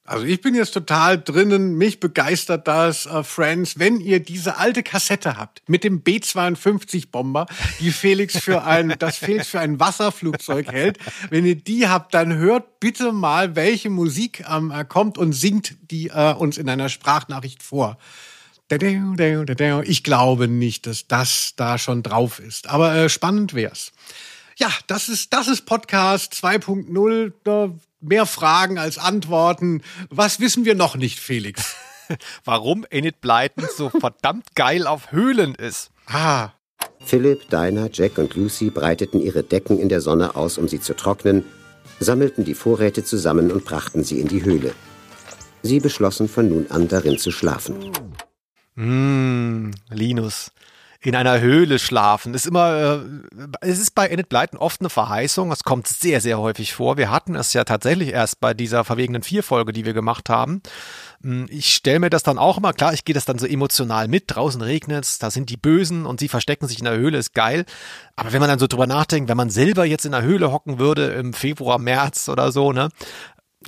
Also 0.06 0.24
ich 0.24 0.40
bin 0.40 0.54
jetzt 0.54 0.72
total 0.72 1.20
drinnen, 1.20 1.74
mich 1.74 1.98
begeistert 2.00 2.68
das, 2.68 3.06
uh, 3.06 3.22
Friends, 3.22 3.78
wenn 3.78 4.00
ihr 4.00 4.20
diese 4.20 4.56
alte 4.56 4.82
Kassette 4.82 5.36
habt 5.36 5.62
mit 5.66 5.82
dem 5.82 6.00
B-52 6.00 7.10
Bomber, 7.10 7.46
die 7.80 7.90
Felix 7.90 8.38
für 8.38 8.64
ein, 8.64 8.94
das 8.98 9.16
Felix 9.16 9.48
für 9.48 9.60
ein 9.60 9.80
Wasserflugzeug 9.80 10.68
hält, 10.70 10.98
wenn 11.30 11.44
ihr 11.44 11.56
die 11.56 11.88
habt, 11.88 12.14
dann 12.14 12.36
hört 12.36 12.78
bitte 12.78 13.12
mal, 13.12 13.56
welche 13.56 13.90
Musik 13.90 14.44
ähm, 14.48 14.72
kommt 14.88 15.18
und 15.18 15.32
singt 15.32 15.76
die 15.90 16.08
äh, 16.08 16.34
uns 16.34 16.56
in 16.56 16.68
einer 16.68 16.88
Sprachnachricht 16.88 17.62
vor. 17.62 17.98
Ich 18.68 20.02
glaube 20.02 20.48
nicht, 20.48 20.86
dass 20.86 21.06
das 21.06 21.54
da 21.56 21.78
schon 21.78 22.02
drauf 22.02 22.40
ist, 22.40 22.68
aber 22.68 22.94
äh, 22.94 23.08
spannend 23.08 23.54
wär's. 23.54 23.92
Ja, 24.56 24.70
das 24.86 25.08
ist, 25.08 25.32
das 25.32 25.48
ist 25.48 25.66
Podcast 25.66 26.32
2.0 26.32 27.32
mehr 28.00 28.26
Fragen 28.26 28.78
als 28.78 28.98
Antworten. 28.98 29.82
Was 30.10 30.40
wissen 30.40 30.64
wir 30.64 30.74
noch 30.74 30.96
nicht, 30.96 31.18
Felix? 31.18 31.76
Warum 32.44 32.86
Enid 32.90 33.20
Blyton 33.20 33.66
so 33.76 33.90
verdammt 33.90 34.54
geil 34.54 34.86
auf 34.86 35.12
Höhlen 35.12 35.54
ist. 35.54 35.90
Ah. 36.06 36.50
Philipp, 37.04 37.48
Dinah, 37.50 37.88
Jack 37.92 38.18
und 38.18 38.34
Lucy 38.34 38.70
breiteten 38.70 39.20
ihre 39.20 39.42
Decken 39.42 39.78
in 39.78 39.88
der 39.88 40.00
Sonne 40.00 40.36
aus, 40.36 40.58
um 40.58 40.68
sie 40.68 40.80
zu 40.80 40.94
trocknen, 40.94 41.44
sammelten 42.00 42.44
die 42.44 42.54
Vorräte 42.54 43.04
zusammen 43.04 43.50
und 43.50 43.64
brachten 43.64 44.04
sie 44.04 44.20
in 44.20 44.28
die 44.28 44.44
Höhle. 44.44 44.74
Sie 45.62 45.80
beschlossen 45.80 46.28
von 46.28 46.48
nun 46.48 46.70
an 46.70 46.88
darin 46.88 47.18
zu 47.18 47.30
schlafen. 47.30 47.92
Mmh, 48.74 49.70
Linus 49.90 50.52
in 51.06 51.14
einer 51.14 51.40
Höhle 51.40 51.78
schlafen. 51.78 52.34
Ist 52.34 52.46
immer, 52.46 53.00
äh, 53.00 53.48
es 53.60 53.78
ist 53.78 53.94
bei 53.94 54.08
Enid 54.08 54.28
Blyton 54.28 54.58
oft 54.58 54.80
eine 54.80 54.90
Verheißung. 54.90 55.52
Es 55.52 55.62
kommt 55.62 55.86
sehr, 55.86 56.20
sehr 56.20 56.40
häufig 56.40 56.74
vor. 56.74 56.96
Wir 56.96 57.12
hatten 57.12 57.36
es 57.36 57.52
ja 57.52 57.62
tatsächlich 57.62 58.08
erst 58.08 58.40
bei 58.40 58.54
dieser 58.54 58.82
verwegenen 58.82 59.22
Vier-Folge, 59.22 59.72
die 59.72 59.84
wir 59.84 59.92
gemacht 59.92 60.28
haben. 60.28 60.62
Hm, 61.22 61.46
ich 61.48 61.72
stelle 61.72 62.00
mir 62.00 62.10
das 62.10 62.24
dann 62.24 62.38
auch 62.38 62.58
immer, 62.58 62.72
klar, 62.72 62.92
ich 62.92 63.04
gehe 63.04 63.14
das 63.14 63.24
dann 63.24 63.38
so 63.38 63.46
emotional 63.46 64.08
mit. 64.08 64.24
Draußen 64.26 64.60
regnet 64.60 65.04
es, 65.04 65.18
da 65.18 65.30
sind 65.30 65.48
die 65.48 65.56
Bösen 65.56 66.06
und 66.06 66.18
sie 66.18 66.26
verstecken 66.26 66.66
sich 66.66 66.80
in 66.80 66.86
der 66.86 66.96
Höhle, 66.96 67.18
ist 67.18 67.34
geil. 67.34 67.66
Aber 68.16 68.32
wenn 68.32 68.40
man 68.40 68.48
dann 68.48 68.58
so 68.58 68.66
drüber 68.66 68.88
nachdenkt, 68.88 69.28
wenn 69.28 69.36
man 69.36 69.50
selber 69.50 69.84
jetzt 69.84 70.06
in 70.06 70.12
der 70.12 70.22
Höhle 70.22 70.50
hocken 70.50 70.80
würde 70.80 71.12
im 71.12 71.32
Februar, 71.32 71.78
März 71.78 72.28
oder 72.28 72.50
so, 72.50 72.72
ne, 72.72 72.88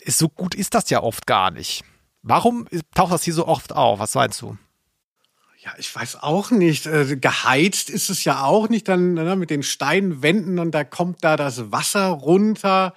ist 0.01 0.18
so 0.18 0.28
gut 0.28 0.57
ist 0.57 0.74
das 0.74 0.91
ja 0.91 1.05
oft 1.05 1.24
gar 1.28 1.53
nicht. 1.53 1.84
Warum 2.22 2.66
taucht 2.97 3.12
das 3.12 3.22
hier 3.22 3.34
so 3.34 3.47
oft 3.47 3.72
auf? 3.72 4.01
Was 4.01 4.16
meinst 4.16 4.43
du? 4.43 4.59
Ja, 5.69 5.75
ich 5.77 5.95
weiß 5.95 6.23
auch 6.23 6.51
nicht. 6.51 6.87
Äh, 6.87 7.16
geheizt 7.16 7.91
ist 7.91 8.09
es 8.09 8.25
ja 8.25 8.43
auch 8.43 8.71
nicht 8.71 8.89
dann 8.89 9.14
ne, 9.14 9.37
mit 9.37 9.51
den 9.51 9.62
Steinwänden 9.62 10.59
und 10.59 10.71
da 10.71 10.83
kommt 10.83 11.23
da 11.23 11.37
das 11.37 11.71
Wasser 11.71 12.07
runter. 12.07 12.95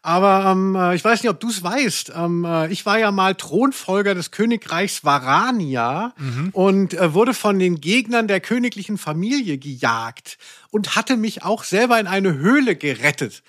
Aber 0.00 0.52
ähm, 0.52 0.76
äh, 0.76 0.94
ich 0.94 1.04
weiß 1.04 1.22
nicht, 1.22 1.30
ob 1.30 1.40
du 1.40 1.48
es 1.48 1.64
weißt. 1.64 2.12
Ähm, 2.14 2.44
äh, 2.44 2.68
ich 2.68 2.86
war 2.86 3.00
ja 3.00 3.10
mal 3.10 3.34
Thronfolger 3.34 4.14
des 4.14 4.30
Königreichs 4.30 5.02
Varania 5.02 6.12
mhm. 6.16 6.50
und 6.52 6.94
äh, 6.94 7.14
wurde 7.14 7.34
von 7.34 7.58
den 7.58 7.80
Gegnern 7.80 8.28
der 8.28 8.38
königlichen 8.38 8.96
Familie 8.96 9.58
gejagt 9.58 10.38
und 10.70 10.94
hatte 10.94 11.16
mich 11.16 11.42
auch 11.42 11.64
selber 11.64 11.98
in 11.98 12.06
eine 12.06 12.34
Höhle 12.34 12.76
gerettet. 12.76 13.42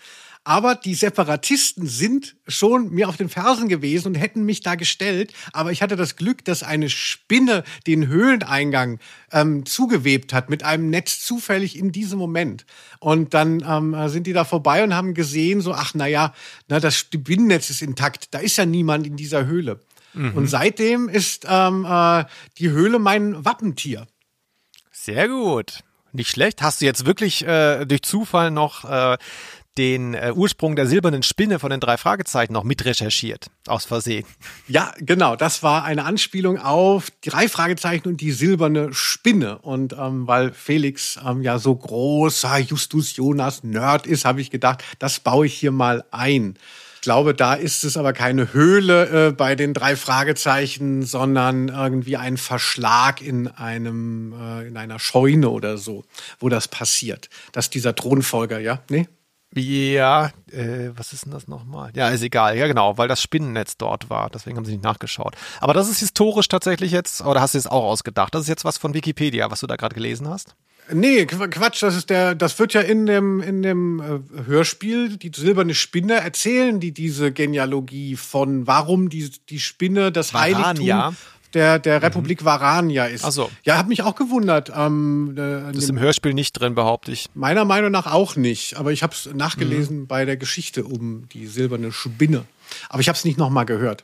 Aber 0.47 0.75
die 0.75 0.93
Separatisten 0.93 1.87
sind 1.87 2.35
schon 2.47 2.91
mir 2.91 3.09
auf 3.09 3.17
den 3.17 3.29
Fersen 3.29 3.67
gewesen 3.67 4.09
und 4.09 4.15
hätten 4.15 4.45
mich 4.45 4.61
da 4.61 4.75
gestellt. 4.75 5.33
Aber 5.53 5.71
ich 5.71 5.81
hatte 5.81 5.95
das 5.95 6.15
Glück, 6.17 6.45
dass 6.45 6.61
eine 6.61 6.87
Spinne 6.89 7.63
den 7.87 8.07
Höhleneingang 8.07 8.99
ähm, 9.31 9.65
zugewebt 9.65 10.33
hat 10.33 10.51
mit 10.51 10.63
einem 10.63 10.91
Netz 10.91 11.25
zufällig 11.25 11.75
in 11.75 11.91
diesem 11.91 12.19
Moment. 12.19 12.67
Und 12.99 13.33
dann 13.33 13.65
ähm, 13.67 14.07
sind 14.07 14.27
die 14.27 14.33
da 14.33 14.45
vorbei 14.45 14.83
und 14.83 14.93
haben 14.93 15.15
gesehen, 15.15 15.61
so, 15.61 15.73
ach 15.73 15.95
naja, 15.95 16.31
na, 16.67 16.79
das 16.79 16.95
Spinnennetz 16.95 17.71
ist 17.71 17.81
intakt. 17.81 18.27
Da 18.35 18.37
ist 18.37 18.57
ja 18.57 18.67
niemand 18.67 19.07
in 19.07 19.17
dieser 19.17 19.47
Höhle. 19.47 19.79
Mhm. 20.13 20.33
Und 20.35 20.47
seitdem 20.47 21.09
ist 21.09 21.47
ähm, 21.49 21.85
äh, 21.89 22.23
die 22.59 22.69
Höhle 22.69 22.99
mein 22.99 23.43
Wappentier. 23.43 24.05
Sehr 24.91 25.27
gut. 25.27 25.79
Nicht 26.15 26.29
schlecht. 26.29 26.61
Hast 26.61 26.79
du 26.79 26.85
jetzt 26.85 27.05
wirklich 27.05 27.45
äh, 27.45 27.83
durch 27.85 28.01
Zufall 28.03 28.49
noch 28.49 28.85
äh, 28.85 29.17
den 29.77 30.13
äh, 30.13 30.31
Ursprung 30.33 30.75
der 30.75 30.87
silbernen 30.87 31.23
Spinne 31.23 31.59
von 31.59 31.69
den 31.69 31.79
drei 31.79 31.97
Fragezeichen 31.97 32.53
noch 32.53 32.63
mitrecherchiert, 32.63 33.47
aus 33.67 33.85
Versehen. 33.85 34.25
Ja, 34.67 34.93
genau. 34.99 35.35
Das 35.35 35.63
war 35.63 35.83
eine 35.83 36.05
Anspielung 36.05 36.57
auf 36.57 37.09
drei 37.23 37.49
Fragezeichen 37.49 38.07
und 38.07 38.21
die 38.21 38.31
silberne 38.31 38.93
Spinne. 38.93 39.59
Und 39.59 39.93
ähm, 39.93 40.27
weil 40.27 40.53
Felix 40.53 41.19
ähm, 41.25 41.41
ja 41.41 41.59
so 41.59 41.75
großer 41.75 42.57
Justus 42.59 43.15
Jonas 43.15 43.63
Nerd 43.63 44.07
ist, 44.07 44.25
habe 44.25 44.41
ich 44.41 44.51
gedacht, 44.51 44.83
das 44.99 45.19
baue 45.19 45.45
ich 45.47 45.53
hier 45.53 45.71
mal 45.71 46.05
ein. 46.11 46.57
Ich 46.95 47.01
glaube, 47.01 47.35
da 47.35 47.53
ist 47.53 47.83
es 47.83 47.97
aber 47.97 48.13
keine 48.13 48.51
Höhle 48.53 49.27
äh, 49.27 49.31
bei 49.31 49.55
den 49.55 49.75
drei 49.75 49.95
Fragezeichen, 49.95 51.03
sondern 51.03 51.67
irgendwie 51.67 52.17
ein 52.17 52.37
Verschlag 52.37 53.21
in 53.21 53.47
einem 53.47 54.33
äh, 54.33 54.67
in 54.67 54.75
einer 54.75 54.97
Scheune 54.97 55.49
oder 55.51 55.77
so, 55.77 56.05
wo 56.39 56.49
das 56.49 56.67
passiert. 56.67 57.29
Dass 57.51 57.69
dieser 57.69 57.93
Thronfolger, 57.93 58.59
ja, 58.59 58.81
nee, 58.89 59.07
ja, 59.61 60.31
äh, 60.51 60.89
was 60.95 61.13
ist 61.13 61.25
denn 61.25 61.31
das 61.31 61.47
nochmal? 61.47 61.91
Ja, 61.95 62.09
ist 62.09 62.21
egal. 62.21 62.57
Ja, 62.57 62.67
genau, 62.67 62.97
weil 62.97 63.07
das 63.07 63.21
Spinnennetz 63.21 63.77
dort 63.77 64.09
war. 64.09 64.29
Deswegen 64.29 64.57
haben 64.57 64.65
sie 64.65 64.73
nicht 64.73 64.83
nachgeschaut. 64.83 65.35
Aber 65.61 65.73
das 65.73 65.89
ist 65.89 65.99
historisch 65.99 66.47
tatsächlich 66.47 66.91
jetzt, 66.91 67.21
oder 67.21 67.41
hast 67.41 67.53
du 67.53 67.57
es 67.57 67.67
auch 67.67 67.83
ausgedacht? 67.83 68.35
Das 68.35 68.43
ist 68.43 68.49
jetzt 68.49 68.65
was 68.65 68.77
von 68.77 68.93
Wikipedia, 68.93 69.49
was 69.51 69.61
du 69.61 69.67
da 69.67 69.75
gerade 69.75 69.95
gelesen 69.95 70.27
hast? 70.27 70.55
Nee, 70.91 71.25
Quatsch, 71.25 71.81
das 71.81 71.95
ist 71.95 72.11
der, 72.11 72.35
das 72.35 72.59
wird 72.59 72.73
ja 72.73 72.81
in 72.81 73.07
dem, 73.07 73.41
in 73.41 73.63
dem 73.63 73.99
äh, 73.99 74.45
Hörspiel, 74.45 75.17
die 75.17 75.31
silberne 75.35 75.73
Spinne, 75.73 76.15
erzählen 76.15 76.79
die 76.79 76.91
diese 76.91 77.31
Genealogie 77.31 78.15
von 78.15 78.67
warum 78.67 79.09
die, 79.09 79.31
die 79.49 79.59
Spinne 79.59 80.11
das 80.11 80.33
Varania. 80.33 81.05
Heiligtum 81.05 81.17
der, 81.53 81.79
der 81.79 81.99
mhm. 81.99 82.05
Republik 82.05 82.41
mhm. 82.41 82.45
Varania 82.45 83.05
ist. 83.05 83.23
Ach 83.23 83.31
so. 83.31 83.51
Ja, 83.63 83.77
hat 83.77 83.87
mich 83.87 84.03
auch 84.03 84.15
gewundert. 84.15 84.71
Ähm, 84.75 85.31
äh, 85.37 85.71
das 85.71 85.83
ist 85.83 85.89
im 85.89 85.99
Hörspiel 85.99 86.33
nicht 86.33 86.53
drin, 86.53 86.75
behaupte 86.75 87.11
ich. 87.11 87.27
Meiner 87.33 87.65
Meinung 87.65 87.91
nach 87.91 88.11
auch 88.11 88.35
nicht. 88.35 88.77
Aber 88.77 88.91
ich 88.91 89.03
habe 89.03 89.13
es 89.13 89.29
nachgelesen 89.33 90.01
mhm. 90.01 90.07
bei 90.07 90.25
der 90.25 90.37
Geschichte 90.37 90.83
um 90.83 91.27
die 91.29 91.47
silberne 91.47 91.91
Spinne. 91.91 92.45
Aber 92.89 93.01
ich 93.01 93.07
habe 93.07 93.17
es 93.17 93.25
nicht 93.25 93.37
nochmal 93.37 93.65
gehört. 93.65 94.03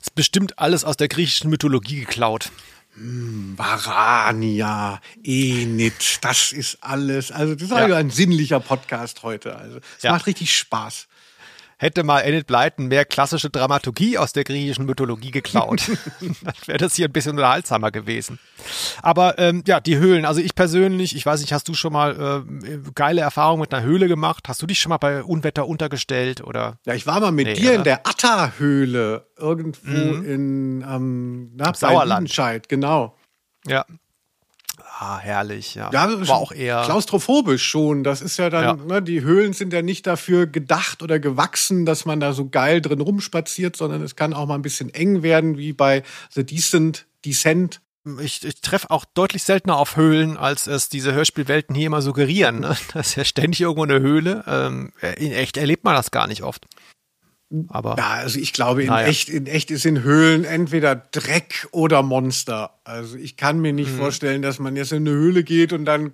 ist 0.00 0.14
bestimmt 0.14 0.58
alles 0.58 0.84
aus 0.84 0.96
der 0.96 1.08
griechischen 1.08 1.50
Mythologie 1.50 2.00
geklaut. 2.00 2.50
Hm, 2.94 3.54
Varania, 3.56 5.00
Enid, 5.22 6.18
das 6.22 6.52
ist 6.52 6.78
alles. 6.80 7.30
Also 7.30 7.54
das 7.54 7.64
ist 7.64 7.70
ja. 7.70 7.96
ein 7.96 8.10
sinnlicher 8.10 8.60
Podcast 8.60 9.22
heute. 9.22 9.56
Also 9.56 9.78
es 9.96 10.02
ja. 10.02 10.12
macht 10.12 10.26
richtig 10.26 10.56
Spaß 10.56 11.06
hätte 11.78 12.02
mal 12.02 12.20
Enid 12.20 12.46
Blyton 12.46 12.88
mehr 12.88 13.04
klassische 13.04 13.50
Dramaturgie 13.50 14.18
aus 14.18 14.32
der 14.32 14.44
griechischen 14.44 14.84
Mythologie 14.84 15.30
geklaut. 15.30 15.88
dann 16.20 16.54
wäre 16.66 16.78
das 16.78 16.96
hier 16.96 17.06
ein 17.06 17.12
bisschen 17.12 17.32
unterhaltsamer 17.32 17.90
gewesen. 17.90 18.38
Aber 19.00 19.38
ähm, 19.38 19.62
ja, 19.66 19.80
die 19.80 19.96
Höhlen. 19.96 20.24
Also 20.24 20.40
ich 20.40 20.54
persönlich, 20.54 21.14
ich 21.14 21.24
weiß 21.24 21.40
nicht, 21.40 21.52
hast 21.52 21.68
du 21.68 21.74
schon 21.74 21.92
mal 21.92 22.44
äh, 22.64 22.78
geile 22.94 23.20
Erfahrungen 23.20 23.60
mit 23.60 23.72
einer 23.72 23.84
Höhle 23.84 24.08
gemacht? 24.08 24.48
Hast 24.48 24.60
du 24.60 24.66
dich 24.66 24.80
schon 24.80 24.90
mal 24.90 24.98
bei 24.98 25.22
Unwetter 25.22 25.66
untergestellt 25.66 26.42
oder? 26.42 26.78
Ja, 26.84 26.94
ich 26.94 27.06
war 27.06 27.20
mal 27.20 27.32
mit 27.32 27.46
nee, 27.46 27.54
dir 27.54 27.70
oder? 27.70 27.74
in 27.76 27.84
der 27.84 28.06
Atta-Höhle 28.06 29.26
irgendwo 29.36 29.90
mhm. 29.90 30.24
in 30.24 30.82
ähm, 30.82 31.52
na, 31.54 31.72
Sauerland. 31.72 32.28
Genau. 32.68 33.16
Ja, 33.66 33.84
Ah, 35.00 35.20
herrlich, 35.20 35.76
ja. 35.76 35.90
ja 35.92 36.28
war 36.28 36.38
auch 36.38 36.50
eher 36.50 36.82
klaustrophobisch 36.84 37.62
schon. 37.62 38.02
Das 38.02 38.20
ist 38.20 38.36
ja 38.36 38.50
dann, 38.50 38.64
ja. 38.64 38.74
Ne, 38.84 39.00
die 39.00 39.22
Höhlen 39.22 39.52
sind 39.52 39.72
ja 39.72 39.80
nicht 39.80 40.08
dafür 40.08 40.48
gedacht 40.48 41.04
oder 41.04 41.20
gewachsen, 41.20 41.86
dass 41.86 42.04
man 42.04 42.18
da 42.18 42.32
so 42.32 42.48
geil 42.48 42.80
drin 42.80 43.00
rumspaziert, 43.00 43.76
sondern 43.76 44.02
es 44.02 44.16
kann 44.16 44.34
auch 44.34 44.46
mal 44.46 44.56
ein 44.56 44.62
bisschen 44.62 44.92
eng 44.92 45.22
werden, 45.22 45.56
wie 45.56 45.72
bei 45.72 46.02
The 46.30 46.44
Decent, 46.44 47.06
Descent. 47.24 47.80
Ich, 48.20 48.44
ich 48.44 48.60
treffe 48.60 48.90
auch 48.90 49.04
deutlich 49.04 49.44
seltener 49.44 49.76
auf 49.76 49.96
Höhlen, 49.96 50.36
als 50.36 50.66
es 50.66 50.88
diese 50.88 51.12
Hörspielwelten 51.12 51.76
hier 51.76 51.86
immer 51.86 52.02
suggerieren. 52.02 52.58
Ne? 52.58 52.76
Das 52.92 53.10
ist 53.10 53.14
ja 53.14 53.24
ständig 53.24 53.60
irgendwo 53.60 53.84
eine 53.84 54.00
Höhle. 54.00 54.42
Ähm, 54.48 54.92
in 55.16 55.30
echt 55.30 55.58
erlebt 55.58 55.84
man 55.84 55.94
das 55.94 56.10
gar 56.10 56.26
nicht 56.26 56.42
oft. 56.42 56.66
Aber 57.68 57.96
ja, 57.96 58.10
also 58.10 58.38
ich 58.38 58.52
glaube, 58.52 58.82
in, 58.82 58.88
naja. 58.88 59.06
echt, 59.06 59.30
in 59.30 59.46
echt 59.46 59.70
ist 59.70 59.86
in 59.86 60.02
Höhlen 60.02 60.44
entweder 60.44 60.94
Dreck 60.96 61.66
oder 61.70 62.02
Monster. 62.02 62.78
Also 62.84 63.16
ich 63.16 63.36
kann 63.36 63.60
mir 63.60 63.72
nicht 63.72 63.92
mhm. 63.92 63.98
vorstellen, 63.98 64.42
dass 64.42 64.58
man 64.58 64.76
jetzt 64.76 64.92
in 64.92 65.08
eine 65.08 65.16
Höhle 65.16 65.44
geht 65.44 65.72
und 65.72 65.86
dann, 65.86 66.12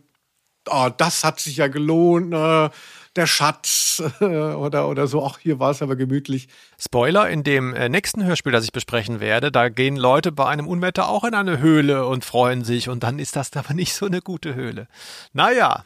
oh, 0.68 0.90
das 0.96 1.24
hat 1.24 1.40
sich 1.40 1.56
ja 1.56 1.66
gelohnt, 1.66 2.32
äh, 2.32 2.70
der 3.16 3.26
Schatz 3.26 4.02
äh, 4.20 4.24
oder, 4.54 4.88
oder 4.88 5.08
so. 5.08 5.24
Ach, 5.24 5.38
hier 5.38 5.58
war 5.58 5.72
es 5.72 5.82
aber 5.82 5.96
gemütlich. 5.96 6.48
Spoiler, 6.78 7.28
in 7.28 7.42
dem 7.42 7.74
äh, 7.74 7.88
nächsten 7.88 8.24
Hörspiel, 8.24 8.52
das 8.52 8.64
ich 8.64 8.72
besprechen 8.72 9.18
werde, 9.18 9.50
da 9.50 9.68
gehen 9.68 9.96
Leute 9.96 10.30
bei 10.30 10.46
einem 10.46 10.68
Unwetter 10.68 11.08
auch 11.08 11.24
in 11.24 11.34
eine 11.34 11.58
Höhle 11.58 12.06
und 12.06 12.24
freuen 12.24 12.64
sich 12.64 12.88
und 12.88 13.02
dann 13.02 13.18
ist 13.18 13.34
das 13.34 13.52
aber 13.56 13.74
nicht 13.74 13.94
so 13.94 14.06
eine 14.06 14.20
gute 14.20 14.54
Höhle. 14.54 14.86
Naja, 15.32 15.84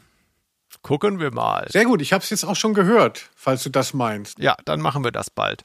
Gucken 0.83 1.19
wir 1.21 1.33
mal. 1.33 1.67
Sehr 1.71 1.85
gut, 1.85 2.01
ich 2.01 2.13
habe 2.13 2.23
es 2.23 2.31
jetzt 2.31 2.45
auch 2.45 2.57
schon 2.57 2.75
gehört, 2.75 3.31
falls 3.35 3.63
du 3.63 3.71
das 3.71 3.95
meinst. 3.95 4.39
Ja, 4.39 4.57
dann 4.65 4.81
machen 4.81 5.05
wir 5.05 5.11
das 5.11 5.31
bald. 5.31 5.65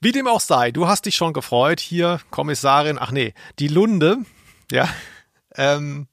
Wie 0.00 0.12
dem 0.12 0.26
auch 0.26 0.40
sei, 0.40 0.70
du 0.70 0.86
hast 0.86 1.06
dich 1.06 1.16
schon 1.16 1.32
gefreut. 1.32 1.80
Hier, 1.80 2.20
Kommissarin, 2.30 2.98
ach 2.98 3.10
nee, 3.10 3.34
die 3.58 3.68
Lunde, 3.68 4.18
ja, 4.70 4.88
ähm, 5.56 6.06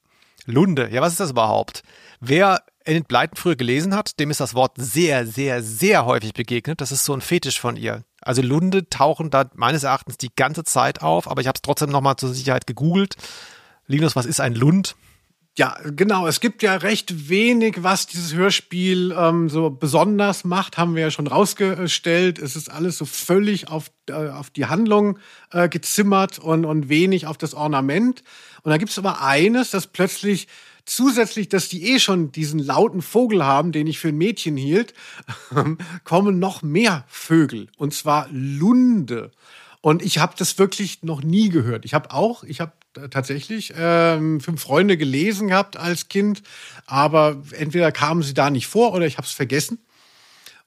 Lunde, 0.45 0.89
ja, 0.91 1.01
was 1.01 1.13
ist 1.13 1.19
das 1.19 1.31
überhaupt? 1.31 1.83
Wer 2.19 2.63
Enid 2.83 3.07
Blyton 3.07 3.37
früher 3.37 3.55
gelesen 3.55 3.95
hat, 3.95 4.19
dem 4.19 4.31
ist 4.31 4.39
das 4.39 4.55
Wort 4.55 4.73
sehr, 4.75 5.27
sehr, 5.27 5.61
sehr 5.61 6.05
häufig 6.05 6.33
begegnet. 6.33 6.81
Das 6.81 6.91
ist 6.91 7.05
so 7.05 7.13
ein 7.13 7.21
Fetisch 7.21 7.59
von 7.59 7.75
ihr. 7.75 8.03
Also 8.21 8.41
Lunde 8.41 8.89
tauchen 8.89 9.29
da 9.29 9.49
meines 9.53 9.83
Erachtens 9.83 10.17
die 10.17 10.33
ganze 10.35 10.63
Zeit 10.63 11.01
auf, 11.01 11.29
aber 11.29 11.41
ich 11.41 11.47
habe 11.47 11.57
es 11.57 11.61
trotzdem 11.61 11.89
nochmal 11.89 12.15
zur 12.15 12.33
Sicherheit 12.33 12.67
gegoogelt. 12.67 13.15
Linus, 13.87 14.15
was 14.15 14.25
ist 14.25 14.41
ein 14.41 14.55
Lund? 14.55 14.95
Ja, 15.57 15.77
genau. 15.83 16.27
Es 16.27 16.39
gibt 16.39 16.63
ja 16.63 16.75
recht 16.77 17.29
wenig, 17.29 17.83
was 17.83 18.07
dieses 18.07 18.33
Hörspiel 18.33 19.13
ähm, 19.17 19.49
so 19.49 19.69
besonders 19.69 20.45
macht, 20.45 20.77
haben 20.77 20.95
wir 20.95 21.01
ja 21.01 21.11
schon 21.11 21.27
rausgestellt. 21.27 22.39
Es 22.39 22.55
ist 22.55 22.71
alles 22.71 22.97
so 22.97 23.03
völlig 23.05 23.67
auf, 23.67 23.91
äh, 24.07 24.13
auf 24.13 24.49
die 24.49 24.67
Handlung 24.67 25.19
äh, 25.51 25.67
gezimmert 25.67 26.39
und, 26.39 26.63
und 26.63 26.87
wenig 26.87 27.27
auf 27.27 27.37
das 27.37 27.53
Ornament. 27.53 28.23
Und 28.63 28.71
da 28.71 28.77
gibt 28.77 28.91
es 28.91 28.97
aber 28.97 29.21
eines, 29.21 29.71
das 29.71 29.87
plötzlich 29.87 30.47
zusätzlich, 30.85 31.49
dass 31.49 31.67
die 31.67 31.91
eh 31.91 31.99
schon 31.99 32.31
diesen 32.31 32.59
lauten 32.59 33.01
Vogel 33.01 33.43
haben, 33.43 33.73
den 33.73 33.87
ich 33.87 33.99
für 33.99 34.09
ein 34.09 34.17
Mädchen 34.17 34.55
hielt, 34.55 34.93
kommen 36.05 36.39
noch 36.39 36.61
mehr 36.61 37.03
Vögel. 37.07 37.67
Und 37.75 37.93
zwar 37.93 38.29
Lunde. 38.31 39.31
Und 39.81 40.01
ich 40.01 40.19
habe 40.19 40.33
das 40.37 40.57
wirklich 40.59 41.03
noch 41.03 41.23
nie 41.23 41.49
gehört. 41.49 41.83
Ich 41.83 41.93
habe 41.93 42.11
auch, 42.13 42.43
ich 42.43 42.61
habe 42.61 42.71
tatsächlich 43.09 43.73
ähm, 43.77 44.39
fünf 44.41 44.61
Freunde 44.61 44.97
gelesen 44.97 45.49
gehabt 45.49 45.77
als 45.77 46.09
Kind, 46.09 46.41
aber 46.85 47.41
entweder 47.57 47.91
kamen 47.91 48.23
sie 48.23 48.33
da 48.33 48.49
nicht 48.49 48.67
vor 48.67 48.93
oder 48.93 49.05
ich 49.05 49.17
habe 49.17 49.27
es 49.27 49.33
vergessen. 49.33 49.79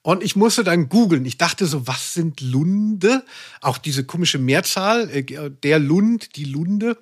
Und 0.01 0.21
ich 0.21 0.35
musste 0.35 0.63
dann 0.63 0.87
googeln. 0.87 1.25
Ich 1.25 1.39
dachte 1.39 1.65
so, 1.65 1.87
was 1.87 2.13
sind 2.13 2.39
Lunde? 2.39 3.23
Auch 3.59 3.79
diese 3.79 4.03
komische 4.03 4.37
Mehrzahl, 4.37 5.09
äh, 5.09 5.23
der 5.63 5.79
Lund, 5.79 6.35
die 6.35 6.43
Lunde. 6.43 6.99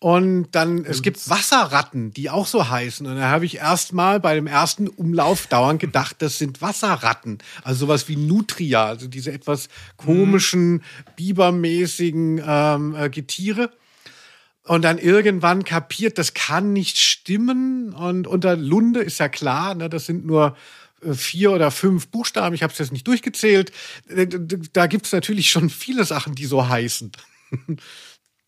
Und 0.00 0.48
dann, 0.50 0.84
es 0.84 1.00
gibt 1.00 1.30
Wasserratten, 1.30 2.12
die 2.12 2.30
auch 2.30 2.48
so 2.48 2.68
heißen. 2.68 3.06
Und 3.06 3.16
da 3.16 3.30
habe 3.30 3.46
ich 3.46 3.58
erst 3.58 3.92
mal 3.92 4.18
bei 4.18 4.34
dem 4.34 4.48
ersten 4.48 4.88
Umlauf 4.88 5.46
dauernd 5.50 5.80
gedacht, 5.80 6.16
das 6.18 6.38
sind 6.38 6.60
Wasserratten. 6.60 7.38
Also 7.62 7.86
sowas 7.86 8.08
wie 8.08 8.16
Nutria, 8.16 8.84
also 8.84 9.06
diese 9.06 9.30
etwas 9.30 9.68
komischen, 9.96 10.82
bibermäßigen 11.14 12.42
ähm, 12.44 12.96
äh, 12.96 13.10
Getiere 13.10 13.70
und 14.66 14.82
dann 14.82 14.98
irgendwann 14.98 15.64
kapiert, 15.64 16.18
das 16.18 16.34
kann 16.34 16.72
nicht 16.72 16.98
stimmen. 16.98 17.92
Und 17.92 18.26
unter 18.26 18.56
Lunde 18.56 19.00
ist 19.00 19.18
ja 19.18 19.28
klar, 19.28 19.74
ne, 19.74 19.88
das 19.88 20.06
sind 20.06 20.24
nur 20.24 20.56
äh, 21.02 21.12
vier 21.12 21.52
oder 21.52 21.70
fünf 21.70 22.08
Buchstaben. 22.08 22.54
Ich 22.54 22.62
habe 22.62 22.72
es 22.72 22.78
jetzt 22.78 22.92
nicht 22.92 23.06
durchgezählt. 23.06 23.72
Äh, 24.08 24.26
da 24.72 24.86
gibt 24.86 25.06
es 25.06 25.12
natürlich 25.12 25.50
schon 25.50 25.68
viele 25.70 26.04
Sachen, 26.04 26.34
die 26.34 26.46
so 26.46 26.68
heißen. 26.68 27.12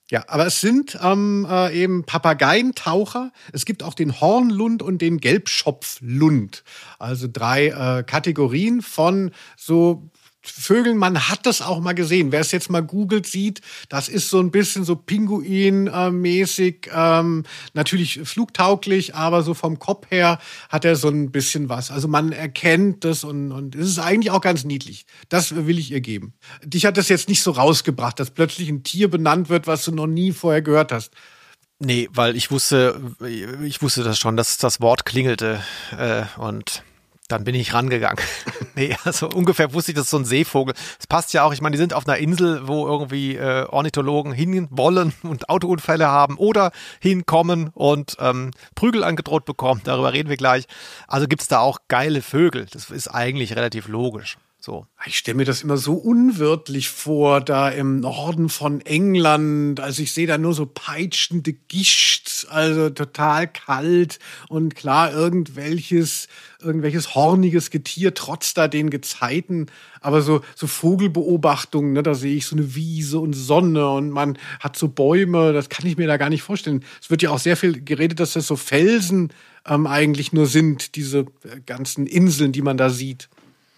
Ja, 0.08 0.22
aber 0.28 0.46
es 0.46 0.60
sind 0.60 0.96
ähm, 1.02 1.48
äh, 1.50 1.82
eben 1.82 2.04
Papageientaucher. 2.04 3.32
Es 3.52 3.64
gibt 3.64 3.82
auch 3.82 3.94
den 3.94 4.20
Hornlund 4.20 4.80
und 4.80 5.02
den 5.02 5.18
Gelbschopflund. 5.18 6.62
Also 7.00 7.26
drei 7.28 7.70
äh, 7.70 8.04
Kategorien 8.04 8.82
von 8.82 9.32
so 9.56 10.08
Vögeln, 10.48 10.96
man 10.96 11.28
hat 11.28 11.46
das 11.46 11.62
auch 11.62 11.80
mal 11.80 11.94
gesehen. 11.94 12.32
Wer 12.32 12.40
es 12.40 12.52
jetzt 12.52 12.70
mal 12.70 12.82
googelt, 12.82 13.26
sieht, 13.26 13.60
das 13.88 14.08
ist 14.08 14.30
so 14.30 14.38
ein 14.40 14.50
bisschen 14.50 14.84
so 14.84 14.94
Pinguin-mäßig, 14.94 16.90
ähm, 16.94 17.44
natürlich 17.74 18.20
flugtauglich, 18.24 19.14
aber 19.14 19.42
so 19.42 19.54
vom 19.54 19.78
Kopf 19.78 20.06
her 20.10 20.38
hat 20.68 20.84
er 20.84 20.96
so 20.96 21.08
ein 21.08 21.30
bisschen 21.30 21.68
was. 21.68 21.90
Also 21.90 22.08
man 22.08 22.32
erkennt 22.32 23.04
das 23.04 23.24
und, 23.24 23.52
und 23.52 23.74
es 23.74 23.88
ist 23.88 23.98
eigentlich 23.98 24.30
auch 24.30 24.40
ganz 24.40 24.64
niedlich. 24.64 25.06
Das 25.28 25.54
will 25.66 25.78
ich 25.78 25.90
ihr 25.90 26.00
geben. 26.00 26.34
Dich 26.64 26.86
hat 26.86 26.96
das 26.96 27.08
jetzt 27.08 27.28
nicht 27.28 27.42
so 27.42 27.50
rausgebracht, 27.50 28.18
dass 28.20 28.30
plötzlich 28.30 28.68
ein 28.68 28.82
Tier 28.82 29.10
benannt 29.10 29.48
wird, 29.48 29.66
was 29.66 29.84
du 29.84 29.92
noch 29.92 30.06
nie 30.06 30.32
vorher 30.32 30.62
gehört 30.62 30.92
hast. 30.92 31.12
Nee, 31.78 32.08
weil 32.12 32.36
ich 32.36 32.50
wusste, 32.50 32.98
ich 33.62 33.82
wusste 33.82 34.02
das 34.02 34.18
schon, 34.18 34.36
dass 34.36 34.56
das 34.56 34.80
Wort 34.80 35.04
klingelte 35.04 35.62
äh, 35.98 36.22
und 36.38 36.82
dann 37.28 37.44
bin 37.44 37.54
ich 37.54 37.74
rangegangen. 37.74 38.22
nee, 38.74 38.96
also 39.04 39.28
ungefähr 39.28 39.72
wusste 39.72 39.92
ich, 39.92 39.96
das 39.96 40.04
ist 40.04 40.10
so 40.10 40.18
ein 40.18 40.24
Seevogel. 40.24 40.74
Es 40.98 41.06
passt 41.06 41.32
ja 41.32 41.44
auch, 41.44 41.52
ich 41.52 41.60
meine, 41.60 41.72
die 41.74 41.78
sind 41.78 41.94
auf 41.94 42.06
einer 42.06 42.18
Insel, 42.18 42.66
wo 42.66 42.86
irgendwie 42.86 43.36
äh, 43.36 43.66
Ornithologen 43.68 44.32
hinwollen 44.32 45.12
und 45.22 45.48
Autounfälle 45.48 46.06
haben 46.08 46.36
oder 46.36 46.72
hinkommen 47.00 47.70
und 47.74 48.16
ähm, 48.20 48.50
Prügel 48.74 49.04
angedroht 49.04 49.44
bekommen. 49.44 49.80
Darüber 49.84 50.12
reden 50.12 50.28
wir 50.28 50.36
gleich. 50.36 50.64
Also 51.08 51.26
gibt's 51.26 51.48
da 51.48 51.60
auch 51.60 51.78
geile 51.88 52.22
Vögel. 52.22 52.66
Das 52.70 52.90
ist 52.90 53.08
eigentlich 53.08 53.56
relativ 53.56 53.88
logisch. 53.88 54.38
So. 54.66 54.84
Ich 55.06 55.16
stelle 55.16 55.36
mir 55.36 55.44
das 55.44 55.62
immer 55.62 55.76
so 55.76 55.94
unwirtlich 55.94 56.88
vor, 56.88 57.40
da 57.40 57.68
im 57.68 58.00
Norden 58.00 58.48
von 58.48 58.80
England. 58.80 59.78
Also 59.78 60.02
ich 60.02 60.10
sehe 60.10 60.26
da 60.26 60.38
nur 60.38 60.54
so 60.54 60.66
peitschende 60.66 61.52
Gischt, 61.52 62.48
also 62.50 62.90
total 62.90 63.46
kalt 63.46 64.18
und 64.48 64.74
klar 64.74 65.12
irgendwelches, 65.12 66.26
irgendwelches 66.60 67.14
horniges 67.14 67.70
Getier 67.70 68.12
trotz 68.14 68.54
da 68.54 68.66
den 68.66 68.90
Gezeiten. 68.90 69.66
Aber 70.00 70.20
so, 70.20 70.40
so 70.56 70.66
Vogelbeobachtungen, 70.66 71.92
ne, 71.92 72.02
da 72.02 72.14
sehe 72.14 72.34
ich 72.34 72.46
so 72.46 72.56
eine 72.56 72.74
Wiese 72.74 73.20
und 73.20 73.34
Sonne 73.34 73.88
und 73.88 74.10
man 74.10 74.36
hat 74.58 74.76
so 74.76 74.88
Bäume, 74.88 75.52
das 75.52 75.68
kann 75.68 75.86
ich 75.86 75.96
mir 75.96 76.08
da 76.08 76.16
gar 76.16 76.28
nicht 76.28 76.42
vorstellen. 76.42 76.82
Es 77.00 77.08
wird 77.08 77.22
ja 77.22 77.30
auch 77.30 77.38
sehr 77.38 77.56
viel 77.56 77.84
geredet, 77.84 78.18
dass 78.18 78.32
das 78.32 78.48
so 78.48 78.56
Felsen 78.56 79.32
ähm, 79.64 79.86
eigentlich 79.86 80.32
nur 80.32 80.46
sind, 80.46 80.96
diese 80.96 81.20
äh, 81.44 81.60
ganzen 81.64 82.08
Inseln, 82.08 82.50
die 82.50 82.62
man 82.62 82.76
da 82.76 82.90
sieht 82.90 83.28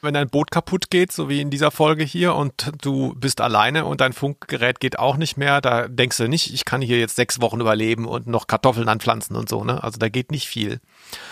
wenn 0.02 0.14
dein 0.14 0.28
Boot 0.28 0.50
kaputt 0.50 0.90
geht, 0.90 1.12
so 1.12 1.28
wie 1.28 1.40
in 1.40 1.50
dieser 1.50 1.70
Folge 1.70 2.04
hier, 2.04 2.34
und 2.34 2.72
du 2.80 3.14
bist 3.14 3.40
alleine 3.40 3.84
und 3.84 4.00
dein 4.00 4.12
Funkgerät 4.12 4.80
geht 4.80 4.98
auch 4.98 5.16
nicht 5.16 5.36
mehr, 5.36 5.60
da 5.60 5.88
denkst 5.88 6.16
du 6.16 6.28
nicht, 6.28 6.52
ich 6.52 6.64
kann 6.64 6.80
hier 6.80 6.98
jetzt 6.98 7.16
sechs 7.16 7.40
Wochen 7.40 7.60
überleben 7.60 8.06
und 8.06 8.26
noch 8.26 8.46
Kartoffeln 8.46 8.88
anpflanzen 8.88 9.36
und 9.36 9.48
so, 9.48 9.64
ne? 9.64 9.82
Also 9.82 9.98
da 9.98 10.08
geht 10.08 10.30
nicht 10.30 10.48
viel. 10.48 10.80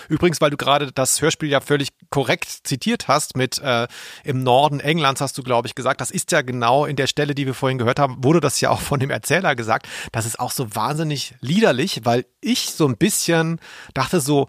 Übrigens, 0.09 0.41
weil 0.41 0.51
du 0.51 0.57
gerade 0.57 0.93
das 0.93 1.21
Hörspiel 1.21 1.49
ja 1.49 1.61
völlig 1.61 1.91
korrekt 2.11 2.49
zitiert 2.65 3.09
hast 3.09 3.37
mit 3.37 3.59
äh, 3.59 3.87
im 4.25 4.43
Norden 4.43 4.81
Englands, 4.81 5.21
hast 5.21 5.39
du, 5.39 5.43
glaube 5.43 5.69
ich, 5.69 5.75
gesagt, 5.75 6.01
das 6.01 6.11
ist 6.11 6.33
ja 6.33 6.43
genau 6.43 6.87
in 6.87 6.97
der 6.97 7.07
Stelle, 7.07 7.35
die 7.35 7.47
wir 7.47 7.55
vorhin 7.55 7.79
gehört 7.79 7.99
haben, 7.99 8.23
wurde 8.25 8.41
das 8.41 8.61
ja 8.61 8.71
auch 8.71 8.81
von 8.81 9.01
dem 9.01 9.11
Erzähler 9.11 9.55
gesagt. 9.55 9.87
Das 10.13 10.27
ist 10.27 10.41
auch 10.41 10.51
so 10.51 10.75
wahnsinnig 10.75 11.35
liederlich, 11.41 12.01
weil 12.05 12.27
ich 12.41 12.71
so 12.71 12.87
ein 12.87 12.97
bisschen 12.97 13.61
dachte 13.95 14.21
so, 14.21 14.49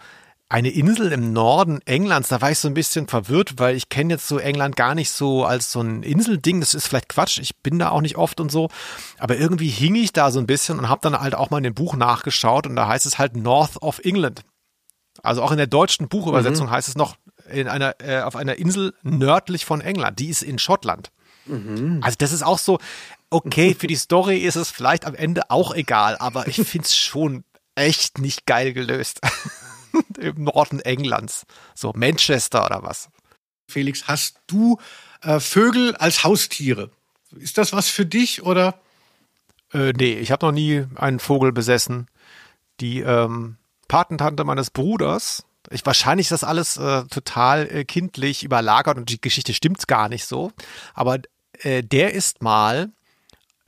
eine 0.50 0.70
Insel 0.70 1.12
im 1.12 1.34
Norden 1.34 1.82
Englands, 1.86 2.30
da 2.30 2.40
war 2.40 2.52
ich 2.52 2.60
so 2.60 2.70
ein 2.70 2.74
bisschen 2.74 3.08
verwirrt, 3.08 3.56
weil 3.58 3.76
ich 3.76 3.90
kenne 3.90 4.14
jetzt 4.14 4.28
so 4.28 4.38
England 4.38 4.78
gar 4.78 4.96
nicht 4.96 5.12
so 5.12 5.44
als 5.44 5.72
so 5.72 5.82
ein 5.82 6.04
Inselding. 6.04 6.62
Das 6.62 6.74
ist 6.74 6.88
vielleicht 6.88 7.10
Quatsch, 7.10 7.40
ich 7.40 7.58
bin 7.58 7.80
da 7.80 7.90
auch 7.90 8.02
nicht 8.02 8.16
oft 8.16 8.40
und 8.40 8.50
so. 8.50 8.70
Aber 9.18 9.38
irgendwie 9.38 9.68
hing 9.68 9.96
ich 9.96 10.14
da 10.14 10.32
so 10.32 10.40
ein 10.40 10.48
bisschen 10.48 10.80
und 10.80 10.88
habe 10.88 11.02
dann 11.02 11.20
halt 11.20 11.36
auch 11.36 11.50
mal 11.50 11.58
in 11.58 11.64
dem 11.64 11.74
Buch 11.74 11.96
nachgeschaut 11.96 12.66
und 12.66 12.78
da 12.78 12.88
heißt 12.88 13.06
es 13.06 13.18
halt 13.18 13.36
North 13.36 13.82
of 13.82 14.00
England. 14.00 14.44
Also 15.22 15.44
auch 15.44 15.52
in 15.52 15.58
der 15.58 15.68
deutschen 15.68 16.08
Buchübersetzung 16.08 16.68
mhm. 16.68 16.72
heißt 16.72 16.88
es 16.88 16.96
noch 16.96 17.18
in 17.52 17.68
einer, 17.68 17.96
äh, 18.00 18.22
auf 18.22 18.36
einer 18.36 18.58
Insel 18.58 18.94
nördlich 19.04 19.66
von 19.66 19.82
England. 19.82 20.20
Die 20.20 20.30
ist 20.30 20.44
in 20.44 20.60
Schottland. 20.60 21.12
Mhm. 21.46 22.00
Also 22.02 22.16
das 22.20 22.32
ist 22.32 22.44
auch 22.44 22.60
so, 22.60 22.80
okay, 23.30 23.76
für 23.78 23.88
die 23.88 23.96
Story 23.96 24.38
ist 24.38 24.56
es 24.56 24.70
vielleicht 24.70 25.06
am 25.06 25.16
Ende 25.16 25.50
auch 25.50 25.74
egal, 25.76 26.16
aber 26.18 26.48
ich 26.48 26.56
finde 26.56 26.86
es 26.86 26.96
schon 26.96 27.44
echt 27.76 28.20
nicht 28.20 28.46
geil 28.46 28.72
gelöst. 28.72 29.20
im 30.20 30.44
Norden 30.44 30.80
Englands. 30.80 31.46
So 31.76 31.94
Manchester 31.96 32.66
oder 32.66 32.84
was. 32.84 33.10
Felix, 33.70 34.08
hast 34.08 34.40
du 34.48 34.80
äh, 35.22 35.40
Vögel 35.40 35.96
als 35.96 36.24
Haustiere? 36.24 36.90
Ist 37.38 37.58
das 37.58 37.74
was 37.74 37.90
für 37.90 38.06
dich 38.06 38.44
oder? 38.44 38.80
Äh, 39.74 39.94
nee, 39.94 40.14
ich 40.14 40.32
habe 40.32 40.46
noch 40.46 40.54
nie 40.54 40.86
einen 40.96 41.20
Vogel 41.20 41.52
besessen. 41.52 42.08
Die 42.80 43.02
ähm, 43.02 43.58
Patentante 43.88 44.44
meines 44.44 44.70
Bruders, 44.70 45.44
ich, 45.70 45.86
wahrscheinlich 45.86 46.28
ist 46.28 46.32
das 46.32 46.44
alles 46.44 46.78
äh, 46.78 47.04
total 47.06 47.68
äh, 47.70 47.84
kindlich 47.84 48.44
überlagert 48.44 48.98
und 48.98 49.10
die 49.10 49.20
Geschichte 49.20 49.54
stimmt 49.54 49.86
gar 49.88 50.08
nicht 50.08 50.26
so. 50.26 50.52
Aber 50.94 51.20
äh, 51.60 51.84
der 51.84 52.14
ist 52.14 52.42
mal 52.42 52.92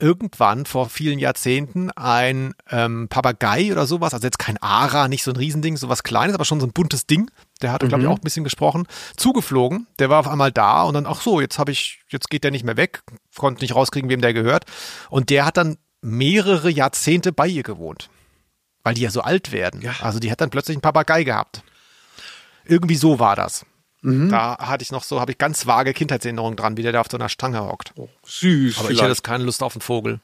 irgendwann 0.00 0.66
vor 0.66 0.88
vielen 0.88 1.18
Jahrzehnten 1.18 1.90
ein 1.92 2.54
ähm, 2.70 3.08
Papagei 3.08 3.70
oder 3.70 3.86
sowas, 3.86 4.14
also 4.14 4.26
jetzt 4.26 4.38
kein 4.38 4.58
Ara, 4.58 5.08
nicht 5.08 5.22
so 5.22 5.30
ein 5.30 5.36
Riesending, 5.36 5.76
sowas 5.76 6.02
Kleines, 6.02 6.34
aber 6.34 6.44
schon 6.44 6.60
so 6.60 6.66
ein 6.66 6.72
buntes 6.72 7.06
Ding. 7.06 7.30
Der 7.62 7.72
hatte, 7.72 7.86
mhm. 7.86 7.90
glaube 7.90 8.02
ich, 8.02 8.08
auch 8.08 8.18
ein 8.18 8.24
bisschen 8.24 8.44
gesprochen. 8.44 8.86
Zugeflogen, 9.16 9.86
der 9.98 10.10
war 10.10 10.20
auf 10.20 10.28
einmal 10.28 10.52
da 10.52 10.82
und 10.82 10.94
dann, 10.94 11.06
ach 11.06 11.20
so, 11.20 11.40
jetzt 11.40 11.58
habe 11.58 11.72
ich, 11.72 12.02
jetzt 12.08 12.30
geht 12.30 12.44
der 12.44 12.50
nicht 12.50 12.64
mehr 12.64 12.76
weg, 12.76 13.02
konnte 13.36 13.62
nicht 13.62 13.74
rauskriegen, 13.74 14.10
wem 14.10 14.20
der 14.20 14.34
gehört. 14.34 14.64
Und 15.10 15.30
der 15.30 15.44
hat 15.44 15.56
dann 15.56 15.76
mehrere 16.00 16.70
Jahrzehnte 16.70 17.32
bei 17.32 17.46
ihr 17.46 17.62
gewohnt. 17.62 18.10
Weil 18.82 18.94
die 18.94 19.02
ja 19.02 19.10
so 19.10 19.20
alt 19.20 19.52
werden. 19.52 19.82
Ja. 19.82 19.92
Also 20.00 20.18
die 20.18 20.30
hat 20.30 20.40
dann 20.40 20.50
plötzlich 20.50 20.76
einen 20.76 20.82
Papagei 20.82 21.22
gehabt. 21.24 21.62
Irgendwie 22.64 22.96
so 22.96 23.18
war 23.18 23.36
das. 23.36 23.66
Mhm. 24.02 24.30
Da 24.30 24.56
hatte 24.58 24.82
ich 24.82 24.92
noch 24.92 25.04
so, 25.04 25.20
habe 25.20 25.32
ich 25.32 25.38
ganz 25.38 25.66
vage 25.66 25.92
Kindheitserinnerungen 25.92 26.56
dran, 26.56 26.76
wie 26.76 26.82
der 26.82 26.92
da 26.92 27.00
auf 27.00 27.08
so 27.10 27.16
einer 27.16 27.28
Stange 27.28 27.62
hockt. 27.62 27.92
Oh, 27.96 28.08
süß. 28.24 28.78
Aber 28.78 28.86
vielleicht. 28.86 28.90
ich 28.92 29.02
hätte 29.02 29.10
jetzt 29.10 29.24
keine 29.24 29.44
Lust 29.44 29.62
auf 29.62 29.74
einen 29.74 29.82
Vogel. 29.82 30.20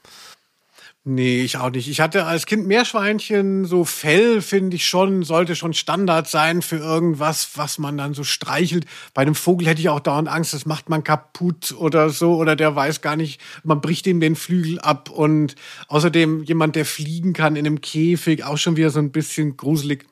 Nee, 1.09 1.43
ich 1.43 1.57
auch 1.57 1.71
nicht. 1.71 1.89
Ich 1.89 2.01
hatte 2.01 2.25
als 2.25 2.47
Kind 2.47 2.67
Meerschweinchen, 2.67 3.65
so 3.65 3.85
Fell 3.85 4.43
finde 4.43 4.75
ich 4.75 4.89
schon, 4.89 5.23
sollte 5.23 5.55
schon 5.55 5.73
Standard 5.73 6.27
sein 6.27 6.63
für 6.63 6.79
irgendwas, 6.79 7.51
was 7.55 7.79
man 7.79 7.97
dann 7.97 8.13
so 8.13 8.25
streichelt. 8.25 8.87
Bei 9.15 9.23
einem 9.23 9.37
Vogel 9.37 9.69
hätte 9.69 9.81
ich 9.81 9.89
auch 9.89 10.01
dauernd 10.01 10.27
Angst, 10.27 10.53
das 10.53 10.67
macht 10.67 10.89
man 10.89 11.05
kaputt 11.05 11.73
oder 11.79 12.11
so, 12.11 12.35
oder 12.35 12.57
der 12.57 12.75
weiß 12.75 13.03
gar 13.03 13.15
nicht, 13.15 13.41
man 13.63 13.81
bricht 13.81 14.09
ihm 14.09 14.19
den 14.19 14.35
Flügel 14.35 14.81
ab 14.81 15.09
und 15.09 15.55
außerdem 15.87 16.43
jemand, 16.43 16.75
der 16.75 16.85
fliegen 16.85 17.35
kann 17.35 17.55
in 17.55 17.67
einem 17.67 17.81
Käfig, 17.81 18.43
auch 18.43 18.59
schon 18.59 18.77
wieder 18.77 18.91
so 18.91 18.99
ein 18.99 19.13
bisschen 19.13 19.57
gruselig. 19.57 20.07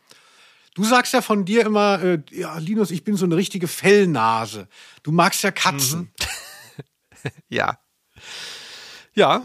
Du 0.74 0.84
sagst 0.84 1.12
ja 1.12 1.22
von 1.22 1.44
dir 1.44 1.64
immer, 1.64 2.02
äh, 2.02 2.22
ja, 2.32 2.58
Linus, 2.58 2.90
ich 2.90 3.04
bin 3.04 3.16
so 3.16 3.24
eine 3.24 3.36
richtige 3.36 3.68
Fellnase. 3.68 4.68
Du 5.04 5.12
magst 5.12 5.42
ja 5.42 5.52
Katzen. 5.52 6.00
Mhm. 6.00 7.30
ja. 7.48 7.78
Ja. 9.14 9.44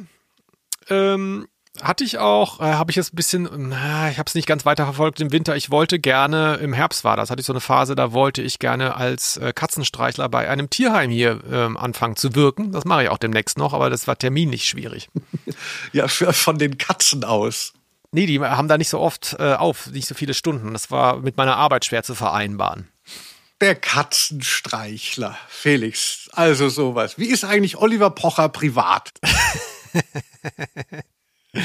Ähm, 0.90 1.48
hatte 1.82 2.04
ich 2.04 2.18
auch, 2.18 2.60
äh, 2.60 2.64
habe 2.64 2.92
ich 2.92 2.98
jetzt 2.98 3.14
ein 3.14 3.16
bisschen, 3.16 3.48
na, 3.70 4.10
ich 4.10 4.18
habe 4.18 4.28
es 4.28 4.36
nicht 4.36 4.48
ganz 4.48 4.66
weiter 4.66 4.86
verfolgt 4.86 5.22
im 5.22 5.32
Winter. 5.32 5.56
Ich 5.56 5.70
wollte 5.70 6.00
gerne, 6.00 6.56
im 6.56 6.74
Herbst 6.74 7.04
war 7.04 7.16
das, 7.16 7.30
hatte 7.30 7.42
ich 7.42 7.46
so 7.46 7.54
eine 7.54 7.62
Phase, 7.62 7.96
da 7.96 8.12
wollte 8.12 8.42
ich 8.42 8.60
gerne 8.60 8.96
als 8.96 9.38
äh, 9.38 9.54
Katzenstreichler 9.54 10.28
bei 10.30 10.50
einem 10.50 10.70
Tierheim 10.70 11.12
hier 11.12 11.42
ähm, 11.50 11.78
anfangen 11.78 12.16
zu 12.16 12.36
wirken. 12.36 12.72
Das 12.72 12.86
mache 12.86 13.04
ich 13.04 13.10
auch 13.10 13.18
demnächst 13.18 13.58
noch, 13.58 13.74
aber 13.74 13.90
das 13.90 14.08
war 14.08 14.18
terminlich 14.18 14.68
schwierig. 14.68 15.10
ja, 15.94 16.08
für, 16.08 16.34
von 16.34 16.58
den 16.58 16.78
Katzen 16.78 17.24
aus. 17.24 17.74
Nee, 18.12 18.26
die 18.26 18.40
haben 18.40 18.68
da 18.68 18.78
nicht 18.78 18.90
so 18.90 19.00
oft 19.00 19.36
äh, 19.40 19.54
auf, 19.54 19.88
nicht 19.88 20.08
so 20.08 20.16
viele 20.16 20.34
Stunden. 20.34 20.74
Das 20.74 20.90
war 20.90 21.18
mit 21.18 21.38
meiner 21.38 21.58
Arbeit 21.58 21.86
schwer 21.86 22.04
zu 22.04 22.16
vereinbaren. 22.16 22.88
Der 23.62 23.76
Katzenstreichler, 23.76 25.38
Felix. 25.48 26.30
Also 26.32 26.70
sowas. 26.70 27.18
Wie 27.18 27.28
ist 27.28 27.44
eigentlich 27.44 27.78
Oliver 27.78 28.10
Pocher 28.10 28.50
privat? 28.50 29.12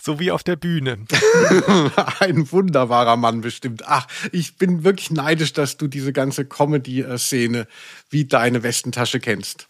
so 0.00 0.18
wie 0.18 0.32
auf 0.32 0.42
der 0.42 0.56
Bühne. 0.56 0.98
Ein 2.20 2.50
wunderbarer 2.50 3.16
Mann 3.16 3.40
bestimmt. 3.40 3.84
Ach, 3.86 4.06
ich 4.32 4.56
bin 4.56 4.84
wirklich 4.84 5.10
neidisch, 5.12 5.52
dass 5.52 5.76
du 5.76 5.86
diese 5.86 6.12
ganze 6.12 6.44
Comedy-Szene 6.44 7.68
wie 8.10 8.24
deine 8.26 8.62
Westentasche 8.62 9.20
kennst. 9.20 9.68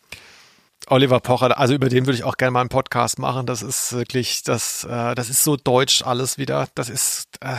Oliver 0.88 1.20
Pocher, 1.20 1.58
also 1.58 1.74
über 1.74 1.88
den 1.88 2.06
würde 2.06 2.16
ich 2.16 2.24
auch 2.24 2.36
gerne 2.36 2.52
mal 2.52 2.60
einen 2.60 2.68
Podcast 2.68 3.18
machen. 3.18 3.46
Das 3.46 3.62
ist 3.62 3.92
wirklich, 3.92 4.42
das, 4.42 4.84
äh, 4.84 5.14
das 5.14 5.30
ist 5.30 5.44
so 5.44 5.56
deutsch 5.56 6.02
alles 6.02 6.38
wieder. 6.38 6.68
Das 6.74 6.88
ist, 6.88 7.28
äh, 7.40 7.56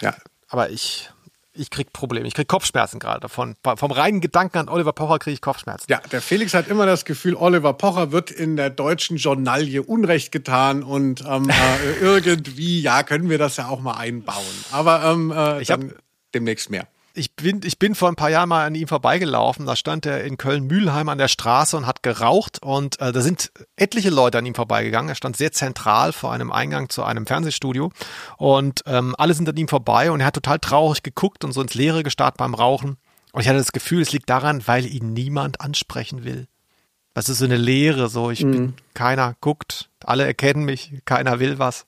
ja, 0.00 0.14
aber 0.48 0.70
ich, 0.70 1.10
ich 1.54 1.70
krieg 1.70 1.92
Probleme. 1.92 2.26
Ich 2.26 2.34
krieg 2.34 2.48
Kopfschmerzen 2.48 2.98
gerade 2.98 3.20
davon. 3.20 3.56
Vom 3.62 3.90
reinen 3.90 4.20
Gedanken 4.20 4.58
an 4.58 4.68
Oliver 4.68 4.92
Pocher 4.92 5.18
kriege 5.18 5.34
ich 5.34 5.40
Kopfschmerzen. 5.40 5.86
Ja, 5.90 6.00
der 6.10 6.22
Felix 6.22 6.54
hat 6.54 6.68
immer 6.68 6.86
das 6.86 7.04
Gefühl, 7.04 7.34
Oliver 7.34 7.74
Pocher 7.74 8.12
wird 8.12 8.30
in 8.30 8.56
der 8.56 8.70
deutschen 8.70 9.16
Journalie 9.16 9.82
Unrecht 9.82 10.32
getan 10.32 10.82
und 10.82 11.24
ähm, 11.26 11.50
äh, 11.50 11.98
irgendwie, 12.00 12.80
ja, 12.80 13.02
können 13.02 13.28
wir 13.28 13.38
das 13.38 13.56
ja 13.58 13.68
auch 13.68 13.80
mal 13.80 13.94
einbauen. 13.94 14.64
Aber 14.70 15.04
ähm, 15.04 15.30
äh, 15.30 15.60
ich 15.60 15.70
hab, 15.70 15.80
demnächst 16.34 16.70
mehr. 16.70 16.86
Ich 17.14 17.34
bin, 17.36 17.60
ich 17.64 17.78
bin 17.78 17.94
vor 17.94 18.08
ein 18.08 18.16
paar 18.16 18.30
Jahren 18.30 18.48
mal 18.48 18.66
an 18.66 18.74
ihm 18.74 18.88
vorbeigelaufen. 18.88 19.66
Da 19.66 19.76
stand 19.76 20.06
er 20.06 20.24
in 20.24 20.38
Köln-Mühlheim 20.38 21.08
an 21.08 21.18
der 21.18 21.28
Straße 21.28 21.76
und 21.76 21.86
hat 21.86 22.02
geraucht. 22.02 22.62
Und 22.62 23.00
äh, 23.00 23.12
da 23.12 23.20
sind 23.20 23.52
etliche 23.76 24.10
Leute 24.10 24.38
an 24.38 24.46
ihm 24.46 24.54
vorbeigegangen. 24.54 25.10
Er 25.10 25.14
stand 25.14 25.36
sehr 25.36 25.52
zentral 25.52 26.12
vor 26.12 26.32
einem 26.32 26.50
Eingang 26.50 26.88
zu 26.88 27.04
einem 27.04 27.26
Fernsehstudio. 27.26 27.92
Und 28.38 28.82
ähm, 28.86 29.14
alle 29.18 29.34
sind 29.34 29.48
an 29.48 29.56
ihm 29.56 29.68
vorbei 29.68 30.10
und 30.10 30.20
er 30.20 30.26
hat 30.26 30.34
total 30.34 30.58
traurig 30.58 31.02
geguckt 31.02 31.44
und 31.44 31.52
so 31.52 31.60
ins 31.60 31.74
Leere 31.74 32.02
gestarrt 32.02 32.36
beim 32.36 32.54
Rauchen. 32.54 32.96
Und 33.32 33.40
ich 33.40 33.48
hatte 33.48 33.58
das 33.58 33.72
Gefühl, 33.72 34.02
es 34.02 34.12
liegt 34.12 34.30
daran, 34.30 34.66
weil 34.66 34.86
ihn 34.86 35.12
niemand 35.12 35.60
ansprechen 35.60 36.24
will. 36.24 36.46
Das 37.14 37.28
ist 37.28 37.38
so 37.38 37.44
eine 37.44 37.56
Leere, 37.56 38.08
so 38.08 38.30
ich 38.30 38.44
mhm. 38.44 38.50
bin, 38.50 38.74
keiner 38.94 39.36
guckt, 39.40 39.90
alle 40.04 40.24
erkennen 40.24 40.64
mich, 40.64 40.92
keiner 41.04 41.40
will 41.40 41.58
was. 41.58 41.86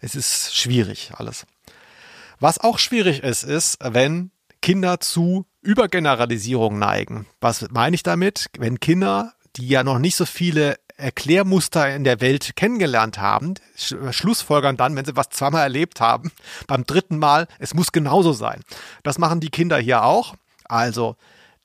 Es 0.00 0.14
ist 0.14 0.54
schwierig 0.54 1.12
alles. 1.14 1.46
Was 2.40 2.58
auch 2.58 2.78
schwierig 2.78 3.22
ist, 3.22 3.42
ist, 3.42 3.78
wenn 3.80 4.30
Kinder 4.60 5.00
zu 5.00 5.46
Übergeneralisierung 5.62 6.78
neigen. 6.78 7.26
Was 7.40 7.66
meine 7.70 7.94
ich 7.94 8.02
damit? 8.02 8.46
Wenn 8.58 8.80
Kinder, 8.80 9.34
die 9.56 9.68
ja 9.68 9.82
noch 9.82 9.98
nicht 9.98 10.16
so 10.16 10.26
viele 10.26 10.76
Erklärmuster 10.96 11.94
in 11.94 12.04
der 12.04 12.20
Welt 12.20 12.54
kennengelernt 12.54 13.18
haben, 13.18 13.54
schlussfolgern 13.76 14.76
dann, 14.76 14.94
wenn 14.94 15.04
sie 15.04 15.16
was 15.16 15.30
zweimal 15.30 15.62
erlebt 15.62 16.00
haben, 16.00 16.30
beim 16.66 16.84
dritten 16.84 17.18
Mal, 17.18 17.48
es 17.58 17.74
muss 17.74 17.92
genauso 17.92 18.32
sein. 18.32 18.62
Das 19.02 19.18
machen 19.18 19.40
die 19.40 19.50
Kinder 19.50 19.78
hier 19.78 20.04
auch. 20.04 20.34
Also 20.64 21.16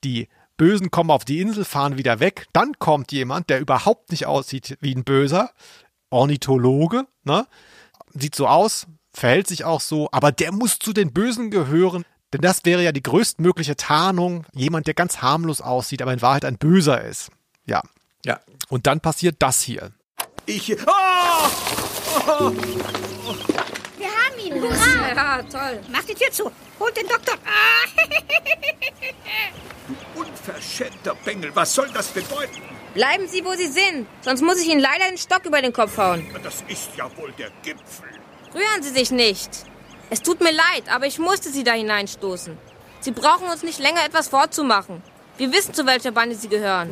die 0.02 0.28
Bösen 0.56 0.90
kommen 0.90 1.10
auf 1.10 1.24
die 1.24 1.40
Insel, 1.40 1.64
fahren 1.64 1.96
wieder 1.96 2.20
weg. 2.20 2.46
Dann 2.52 2.78
kommt 2.78 3.12
jemand, 3.12 3.48
der 3.50 3.60
überhaupt 3.60 4.10
nicht 4.10 4.26
aussieht 4.26 4.76
wie 4.80 4.94
ein 4.94 5.04
Böser, 5.04 5.52
Ornithologe, 6.10 7.06
ne? 7.24 7.46
sieht 8.12 8.34
so 8.34 8.46
aus, 8.46 8.86
verhält 9.12 9.46
sich 9.46 9.64
auch 9.64 9.80
so, 9.80 10.08
aber 10.12 10.32
der 10.32 10.52
muss 10.52 10.78
zu 10.78 10.92
den 10.92 11.12
Bösen 11.12 11.50
gehören. 11.50 12.04
Denn 12.32 12.42
das 12.42 12.64
wäre 12.64 12.82
ja 12.82 12.92
die 12.92 13.02
größtmögliche 13.02 13.76
Tarnung, 13.76 14.46
jemand, 14.52 14.86
der 14.86 14.94
ganz 14.94 15.20
harmlos 15.20 15.60
aussieht, 15.60 16.00
aber 16.00 16.12
in 16.12 16.22
Wahrheit 16.22 16.44
ein 16.44 16.58
Böser 16.58 17.02
ist. 17.02 17.30
Ja. 17.64 17.82
Ja. 18.24 18.38
Und 18.68 18.86
dann 18.86 19.00
passiert 19.00 19.36
das 19.40 19.62
hier. 19.62 19.90
Ich. 20.46 20.72
Oh! 20.72 21.48
Oh! 22.28 22.52
Wir 23.98 24.08
haben 24.08 24.38
ihn! 24.44 24.62
Hurra! 24.62 25.14
Ja, 25.14 25.42
toll. 25.42 25.80
Mach 25.90 26.04
die 26.04 26.14
Tür 26.14 26.30
zu! 26.30 26.50
Holt 26.78 26.96
den 26.96 27.08
Doktor! 27.08 27.34
Ah. 27.44 27.88
Unverschämter 30.14 31.16
Bengel, 31.24 31.50
was 31.54 31.74
soll 31.74 31.88
das 31.92 32.08
bedeuten? 32.08 32.62
Bleiben 32.94 33.28
Sie, 33.28 33.44
wo 33.44 33.52
Sie 33.54 33.68
sind, 33.68 34.06
sonst 34.20 34.42
muss 34.42 34.60
ich 34.60 34.68
Ihnen 34.68 34.80
leider 34.80 35.08
den 35.08 35.18
Stock 35.18 35.44
über 35.44 35.62
den 35.62 35.72
Kopf 35.72 35.96
hauen. 35.96 36.26
Das 36.42 36.64
ist 36.68 36.90
ja 36.96 37.04
wohl 37.16 37.32
der 37.32 37.50
Gipfel. 37.62 38.09
Rühren 38.54 38.82
Sie 38.82 38.90
sich 38.90 39.10
nicht. 39.10 39.50
Es 40.10 40.22
tut 40.22 40.40
mir 40.40 40.52
leid, 40.52 40.92
aber 40.92 41.06
ich 41.06 41.18
musste 41.18 41.50
Sie 41.50 41.62
da 41.62 41.72
hineinstoßen. 41.72 42.58
Sie 43.00 43.12
brauchen 43.12 43.48
uns 43.48 43.62
nicht 43.62 43.78
länger 43.78 44.04
etwas 44.04 44.28
vorzumachen. 44.28 45.02
Wir 45.38 45.52
wissen, 45.52 45.72
zu 45.72 45.86
welcher 45.86 46.10
Bande 46.10 46.34
Sie 46.34 46.48
gehören. 46.48 46.90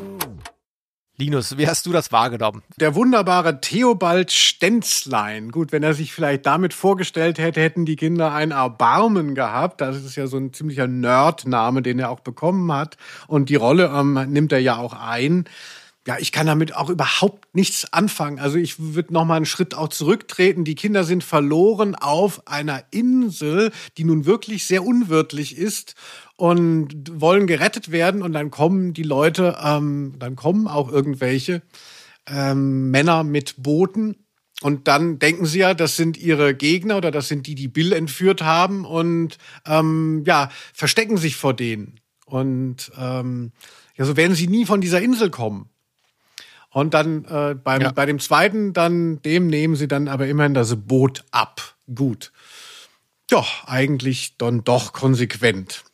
Linus, 1.20 1.59
wie 1.59 1.66
hast 1.66 1.84
du 1.84 1.90
das 1.90 2.12
wahrgenommen? 2.12 2.62
Der 2.76 2.94
wunderbare 2.94 3.61
Theobald 3.61 4.30
Stenzlein. 4.30 5.50
Gut, 5.50 5.72
wenn 5.72 5.82
er 5.82 5.92
sich 5.92 6.12
vielleicht 6.12 6.46
damit 6.46 6.72
vorgestellt 6.72 7.40
hätte, 7.40 7.61
hätten 7.61 7.84
die 7.84 7.96
Kinder 7.96 8.32
ein 8.32 8.52
Erbarmen 8.52 9.34
gehabt. 9.34 9.80
Das 9.80 9.96
ist 9.96 10.14
ja 10.14 10.28
so 10.28 10.36
ein 10.36 10.52
ziemlicher 10.52 10.86
Nerd-Name, 10.86 11.82
den 11.82 11.98
er 11.98 12.11
auch 12.11 12.20
bekommen 12.20 12.72
hat. 12.72 12.96
Und 13.26 13.48
die 13.48 13.56
Rolle 13.56 13.92
ähm, 13.92 14.14
nimmt 14.28 14.52
er 14.52 14.61
ja 14.61 14.76
auch 14.76 14.92
ein 14.92 15.46
ja, 16.07 16.16
ich 16.18 16.32
kann 16.32 16.46
damit 16.46 16.74
auch 16.74 16.88
überhaupt 16.88 17.55
nichts 17.55 17.92
anfangen. 17.92 18.38
Also 18.38 18.57
ich 18.57 18.78
würde 18.78 19.12
noch 19.12 19.26
mal 19.26 19.36
einen 19.36 19.44
Schritt 19.44 19.74
auch 19.74 19.88
zurücktreten. 19.88 20.64
Die 20.64 20.74
Kinder 20.74 21.05
sind 21.05 21.22
verloren 21.22 21.94
auf 21.94 22.46
einer 22.46 22.82
Insel, 22.90 23.72
die 23.99 24.05
nun 24.05 24.24
wirklich 24.24 24.66
sehr 24.66 24.84
unwirtlich 24.84 25.59
ist 25.59 25.96
und 26.36 27.20
wollen 27.20 27.46
gerettet 27.46 27.90
werden. 27.90 28.22
Und 28.22 28.32
dann 28.32 28.51
kommen 28.51 28.94
die 28.94 29.03
Leute, 29.03 29.59
ähm, 29.62 30.14
dann 30.18 30.34
kommen 30.34 30.66
auch 30.66 30.90
irgendwelche 30.90 31.62
ähm, 32.26 32.90
Männer 32.90 33.22
mit 33.22 33.57
Booten. 33.59 34.16
Und 34.62 34.88
dann 34.88 35.18
denken 35.18 35.46
sie 35.46 35.61
ja, 35.61 35.74
das 35.74 35.96
sind 35.96 36.16
ihre 36.16 36.55
Gegner 36.55 36.96
oder 36.96 37.11
das 37.11 37.28
sind 37.28 37.46
die, 37.46 37.55
die 37.55 37.68
Bill 37.68 37.92
entführt 37.92 38.42
haben 38.42 38.84
und 38.84 39.38
ähm, 39.66 40.24
ja, 40.26 40.51
verstecken 40.72 41.16
sich 41.16 41.36
vor 41.36 41.55
denen. 41.55 42.01
Und 42.24 42.90
ähm, 42.99 43.53
ja, 43.96 44.05
so 44.05 44.16
werden 44.16 44.34
sie 44.34 44.49
nie 44.49 44.66
von 44.66 44.80
dieser 44.80 45.01
Insel 45.01 45.30
kommen. 45.30 45.70
Und 46.70 46.94
dann 46.94 47.24
äh, 47.24 47.54
beim, 47.54 47.80
ja. 47.80 47.92
bei 47.92 48.06
dem 48.06 48.18
zweiten, 48.18 48.72
dann 48.72 49.22
dem 49.22 49.46
nehmen 49.46 49.74
sie 49.74 49.88
dann 49.88 50.08
aber 50.08 50.26
immerhin 50.26 50.54
das 50.54 50.76
Boot 50.76 51.24
ab. 51.30 51.76
Gut. 51.94 52.32
Ja, 53.30 53.44
eigentlich 53.66 54.36
dann 54.38 54.64
doch 54.64 54.92
konsequent. 54.92 55.84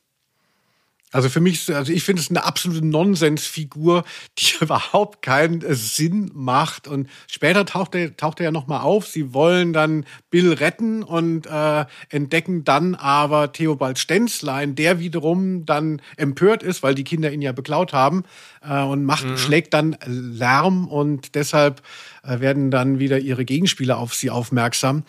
Also 1.15 1.29
für 1.29 1.41
mich, 1.41 1.73
also 1.73 1.93
ich 1.93 2.03
finde 2.03 2.21
es 2.23 2.29
eine 2.29 2.43
absolute 2.43 2.85
Nonsensfigur, 2.85 4.03
die 4.37 4.55
überhaupt 4.61 5.23
keinen 5.23 5.63
äh, 5.63 5.77
Sinn 5.77 6.33
macht. 6.35 6.89
Und 6.89 7.09
später 7.29 7.65
taucht 7.65 7.95
er, 7.95 8.17
taucht 8.17 8.41
er 8.41 8.47
ja 8.47 8.51
nochmal 8.51 8.81
auf. 8.81 9.07
Sie 9.07 9.33
wollen 9.33 9.73
dann 9.73 10.07
Bill 10.31 10.53
retten 10.55 11.05
und 11.05 11.47
äh, 11.47 11.85
entdecken 12.09 12.65
dann 12.65 12.97
aber 12.97 13.53
Theobald 13.53 14.01
Stenzlein, 14.01 14.75
der 14.75 14.99
wiederum 14.99 15.65
dann 15.65 16.03
empört 16.17 16.65
ist, 16.65 16.83
weil 16.83 16.97
die 16.97 17.05
Kinder 17.05 17.31
ihn 17.31 17.43
ja 17.43 17.53
beklaut 17.53 17.93
haben 17.93 18.25
äh, 18.69 18.83
und 18.83 19.05
macht, 19.05 19.25
mhm. 19.25 19.39
schlägt 19.39 19.73
dann 19.73 19.97
Lärm 20.05 20.89
und 20.89 21.37
deshalb 21.37 21.81
äh, 22.25 22.41
werden 22.41 22.73
dann 22.73 22.99
wieder 22.99 23.21
ihre 23.21 23.45
Gegenspieler 23.45 23.99
auf 23.99 24.15
sie 24.15 24.31
aufmerksam. 24.31 25.05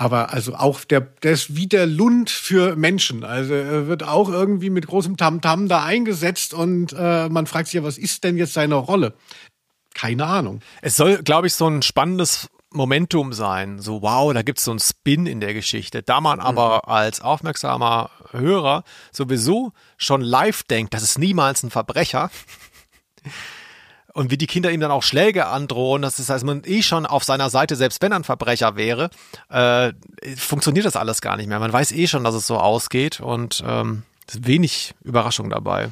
Aber 0.00 0.32
also 0.32 0.54
auch 0.54 0.82
der, 0.84 1.02
der 1.02 1.32
ist 1.32 1.56
wie 1.56 1.66
der 1.66 1.84
Lund 1.84 2.30
für 2.30 2.74
Menschen. 2.74 3.22
Also 3.22 3.52
er 3.52 3.86
wird 3.86 4.02
auch 4.02 4.30
irgendwie 4.30 4.70
mit 4.70 4.86
großem 4.86 5.18
Tamtam 5.18 5.64
-Tam 5.64 5.68
da 5.68 5.84
eingesetzt 5.84 6.54
und 6.54 6.94
äh, 6.98 7.28
man 7.28 7.46
fragt 7.46 7.66
sich 7.66 7.74
ja, 7.74 7.82
was 7.82 7.98
ist 7.98 8.24
denn 8.24 8.38
jetzt 8.38 8.54
seine 8.54 8.76
Rolle? 8.76 9.12
Keine 9.92 10.24
Ahnung. 10.24 10.62
Es 10.80 10.96
soll, 10.96 11.18
glaube 11.22 11.48
ich, 11.48 11.52
so 11.52 11.66
ein 11.66 11.82
spannendes 11.82 12.48
Momentum 12.70 13.34
sein. 13.34 13.78
So, 13.78 14.00
wow, 14.00 14.32
da 14.32 14.40
gibt 14.40 14.60
es 14.60 14.64
so 14.64 14.70
einen 14.70 14.80
Spin 14.80 15.26
in 15.26 15.40
der 15.40 15.52
Geschichte. 15.52 16.02
Da 16.02 16.22
man 16.22 16.40
aber 16.40 16.76
mhm. 16.86 16.92
als 16.92 17.20
aufmerksamer 17.20 18.08
Hörer 18.30 18.84
sowieso 19.12 19.72
schon 19.98 20.22
live 20.22 20.62
denkt, 20.62 20.94
das 20.94 21.02
ist 21.02 21.18
niemals 21.18 21.62
ein 21.62 21.70
Verbrecher. 21.70 22.30
Und 24.12 24.30
wie 24.30 24.38
die 24.38 24.46
Kinder 24.46 24.70
ihm 24.72 24.80
dann 24.80 24.90
auch 24.90 25.02
Schläge 25.02 25.46
androhen, 25.46 26.02
das 26.02 26.28
heißt, 26.28 26.44
man 26.44 26.62
eh 26.64 26.82
schon 26.82 27.06
auf 27.06 27.24
seiner 27.24 27.50
Seite, 27.50 27.76
selbst 27.76 28.02
wenn 28.02 28.12
er 28.12 28.16
ein 28.16 28.24
Verbrecher 28.24 28.76
wäre, 28.76 29.10
äh, 29.48 29.92
funktioniert 30.36 30.84
das 30.84 30.96
alles 30.96 31.20
gar 31.20 31.36
nicht 31.36 31.46
mehr. 31.46 31.60
Man 31.60 31.72
weiß 31.72 31.92
eh 31.92 32.06
schon, 32.06 32.24
dass 32.24 32.34
es 32.34 32.46
so 32.46 32.58
ausgeht 32.58 33.20
und 33.20 33.62
ähm, 33.66 34.02
wenig 34.32 34.94
Überraschung 35.04 35.50
dabei. 35.50 35.90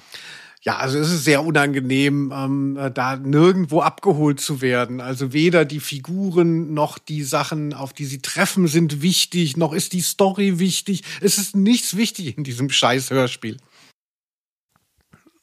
Ja, 0.62 0.76
also 0.76 0.98
es 0.98 1.10
ist 1.10 1.24
sehr 1.24 1.44
unangenehm, 1.44 2.32
ähm, 2.34 2.90
da 2.92 3.16
nirgendwo 3.16 3.80
abgeholt 3.80 4.40
zu 4.40 4.60
werden. 4.60 5.00
Also 5.00 5.32
weder 5.32 5.64
die 5.64 5.80
Figuren 5.80 6.74
noch 6.74 6.98
die 6.98 7.22
Sachen, 7.22 7.72
auf 7.72 7.92
die 7.92 8.04
sie 8.04 8.20
treffen, 8.20 8.66
sind 8.66 9.00
wichtig, 9.00 9.56
noch 9.56 9.72
ist 9.72 9.92
die 9.92 10.00
Story 10.00 10.58
wichtig. 10.58 11.04
Es 11.20 11.38
ist 11.38 11.54
nichts 11.54 11.96
wichtig 11.96 12.36
in 12.36 12.44
diesem 12.44 12.70
scheiß 12.70 13.10
Hörspiel. 13.10 13.58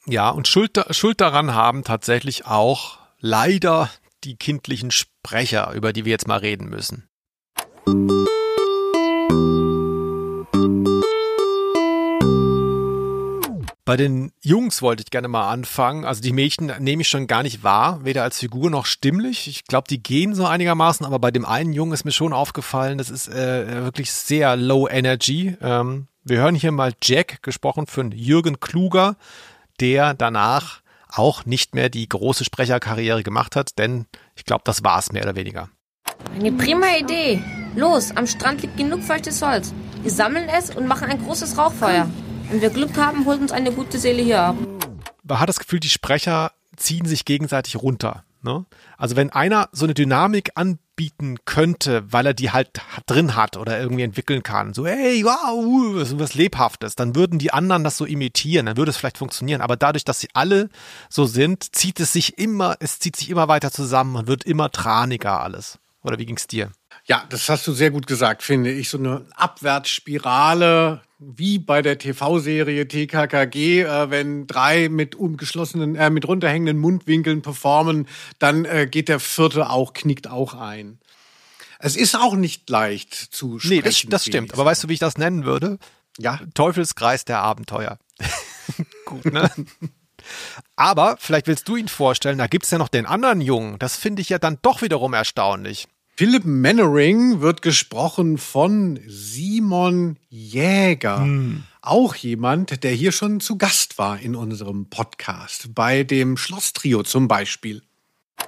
Ja, 0.08 0.30
und 0.30 0.46
Schuld, 0.46 0.78
Schuld 0.90 1.20
daran 1.20 1.52
haben 1.54 1.82
tatsächlich 1.82 2.46
auch 2.46 2.98
leider 3.18 3.90
die 4.22 4.36
kindlichen 4.36 4.92
Sprecher, 4.92 5.72
über 5.72 5.92
die 5.92 6.04
wir 6.04 6.12
jetzt 6.12 6.28
mal 6.28 6.38
reden 6.38 6.68
müssen. 6.68 7.08
Bei 13.84 13.96
den 13.96 14.32
Jungs 14.40 14.80
wollte 14.80 15.02
ich 15.02 15.10
gerne 15.10 15.26
mal 15.26 15.50
anfangen. 15.50 16.04
Also 16.04 16.22
die 16.22 16.32
Mädchen 16.32 16.72
nehme 16.78 17.02
ich 17.02 17.08
schon 17.08 17.26
gar 17.26 17.42
nicht 17.42 17.64
wahr, 17.64 18.04
weder 18.04 18.22
als 18.22 18.38
Figur 18.38 18.70
noch 18.70 18.86
stimmlich. 18.86 19.48
Ich 19.48 19.64
glaube, 19.64 19.88
die 19.88 20.00
gehen 20.00 20.36
so 20.36 20.46
einigermaßen, 20.46 21.04
aber 21.04 21.18
bei 21.18 21.32
dem 21.32 21.44
einen 21.44 21.72
Jungen 21.72 21.92
ist 21.92 22.04
mir 22.04 22.12
schon 22.12 22.32
aufgefallen, 22.32 22.98
das 22.98 23.10
ist 23.10 23.26
äh, 23.26 23.82
wirklich 23.82 24.12
sehr 24.12 24.54
low 24.54 24.86
energy. 24.88 25.56
Ähm, 25.60 26.06
wir 26.22 26.38
hören 26.38 26.54
hier 26.54 26.70
mal 26.70 26.92
Jack, 27.02 27.42
gesprochen 27.42 27.88
von 27.88 28.12
Jürgen 28.12 28.60
Kluger, 28.60 29.16
der 29.80 30.14
danach 30.14 30.80
auch 31.08 31.46
nicht 31.46 31.74
mehr 31.74 31.88
die 31.88 32.08
große 32.08 32.44
Sprecherkarriere 32.44 33.22
gemacht 33.22 33.56
hat, 33.56 33.78
denn 33.78 34.06
ich 34.34 34.44
glaube, 34.44 34.62
das 34.64 34.84
war 34.84 34.98
es 34.98 35.12
mehr 35.12 35.22
oder 35.22 35.36
weniger. 35.36 35.68
Eine 36.34 36.52
prima 36.52 36.86
Idee. 36.98 37.42
Los, 37.74 38.10
am 38.16 38.26
Strand 38.26 38.62
liegt 38.62 38.76
genug 38.76 39.02
feuchtes 39.02 39.42
Holz. 39.42 39.72
Wir 40.02 40.10
sammeln 40.10 40.48
es 40.48 40.74
und 40.74 40.86
machen 40.86 41.08
ein 41.08 41.22
großes 41.22 41.58
Rauchfeuer. 41.58 42.08
Wenn 42.50 42.60
wir 42.60 42.70
Glück 42.70 42.96
haben, 42.96 43.24
holt 43.24 43.40
uns 43.40 43.52
eine 43.52 43.72
gute 43.72 43.98
Seele 43.98 44.22
hier 44.22 44.40
ab. 44.40 44.56
Man 45.24 45.40
hat 45.40 45.48
das 45.48 45.58
Gefühl, 45.58 45.80
die 45.80 45.88
Sprecher 45.88 46.52
ziehen 46.76 47.06
sich 47.06 47.24
gegenseitig 47.24 47.76
runter. 47.76 48.24
Ne? 48.42 48.64
Also 48.96 49.16
wenn 49.16 49.30
einer 49.30 49.68
so 49.72 49.84
eine 49.84 49.94
Dynamik 49.94 50.52
anbieten 50.96 51.36
könnte, 51.44 52.10
weil 52.10 52.26
er 52.26 52.34
die 52.34 52.50
halt 52.50 52.70
drin 53.06 53.36
hat 53.36 53.56
oder 53.56 53.78
irgendwie 53.78 54.02
entwickeln 54.02 54.42
kann, 54.42 54.72
so 54.72 54.86
hey, 54.86 55.22
wow, 55.24 56.06
so 56.06 56.18
was 56.18 56.34
Lebhaftes, 56.34 56.96
dann 56.96 57.14
würden 57.14 57.38
die 57.38 57.52
anderen 57.52 57.84
das 57.84 57.98
so 57.98 58.06
imitieren, 58.06 58.66
dann 58.66 58.76
würde 58.78 58.90
es 58.90 58.96
vielleicht 58.96 59.18
funktionieren. 59.18 59.60
Aber 59.60 59.76
dadurch, 59.76 60.04
dass 60.04 60.20
sie 60.20 60.28
alle 60.32 60.70
so 61.10 61.26
sind, 61.26 61.76
zieht 61.76 62.00
es 62.00 62.12
sich 62.12 62.38
immer, 62.38 62.76
es 62.80 62.98
zieht 62.98 63.16
sich 63.16 63.28
immer 63.28 63.46
weiter 63.48 63.70
zusammen 63.70 64.16
und 64.16 64.26
wird 64.26 64.44
immer 64.44 64.70
traniger 64.70 65.40
alles. 65.40 65.78
Oder 66.02 66.18
wie 66.18 66.26
ging's 66.26 66.46
dir? 66.46 66.70
Ja, 67.04 67.24
das 67.28 67.48
hast 67.48 67.66
du 67.66 67.72
sehr 67.72 67.90
gut 67.90 68.06
gesagt, 68.06 68.42
finde 68.42 68.70
ich. 68.70 68.88
So 68.88 68.98
eine 68.98 69.26
Abwärtsspirale, 69.34 71.02
wie 71.18 71.58
bei 71.58 71.82
der 71.82 71.98
TV-Serie 71.98 72.86
TKKG, 72.86 73.82
äh, 73.82 74.10
wenn 74.10 74.46
drei 74.46 74.88
mit 74.88 75.14
umgeschlossenen, 75.14 75.96
äh, 75.96 76.10
mit 76.10 76.28
runterhängenden 76.28 76.78
Mundwinkeln 76.78 77.42
performen, 77.42 78.06
dann 78.38 78.64
äh, 78.64 78.86
geht 78.90 79.08
der 79.08 79.20
vierte 79.20 79.70
auch, 79.70 79.92
knickt 79.92 80.28
auch 80.28 80.54
ein. 80.54 80.98
Es 81.78 81.96
ist 81.96 82.14
auch 82.14 82.34
nicht 82.34 82.68
leicht 82.70 83.14
zu 83.14 83.58
sprechen. 83.58 83.76
Nee, 83.76 83.82
das, 83.82 84.02
das 84.08 84.24
stimmt. 84.24 84.52
Aber 84.54 84.64
weißt 84.64 84.84
du, 84.84 84.88
wie 84.88 84.94
ich 84.94 84.98
das 84.98 85.18
nennen 85.18 85.44
würde? 85.44 85.78
Ja. 86.18 86.40
Teufelskreis 86.54 87.24
der 87.24 87.38
Abenteuer. 87.40 87.98
Gut, 89.04 89.26
ne? 89.26 89.50
Aber 90.74 91.16
vielleicht 91.18 91.46
willst 91.46 91.68
du 91.68 91.76
ihn 91.76 91.88
vorstellen, 91.88 92.38
da 92.38 92.46
gibt's 92.46 92.70
ja 92.70 92.78
noch 92.78 92.88
den 92.88 93.06
anderen 93.06 93.40
Jungen. 93.40 93.78
Das 93.78 93.96
finde 93.96 94.22
ich 94.22 94.28
ja 94.28 94.38
dann 94.38 94.58
doch 94.62 94.82
wiederum 94.82 95.14
erstaunlich. 95.14 95.86
Philip 96.18 96.46
Mannering 96.46 97.42
wird 97.42 97.60
gesprochen 97.60 98.38
von 98.38 98.98
Simon 99.06 100.16
Jäger. 100.30 101.28
Auch 101.82 102.14
jemand, 102.14 102.82
der 102.82 102.92
hier 102.92 103.12
schon 103.12 103.38
zu 103.40 103.58
Gast 103.58 103.98
war 103.98 104.18
in 104.18 104.34
unserem 104.34 104.88
Podcast. 104.88 105.74
Bei 105.74 106.04
dem 106.04 106.38
Schlosstrio 106.38 107.02
zum 107.02 107.28
Beispiel. 107.28 107.82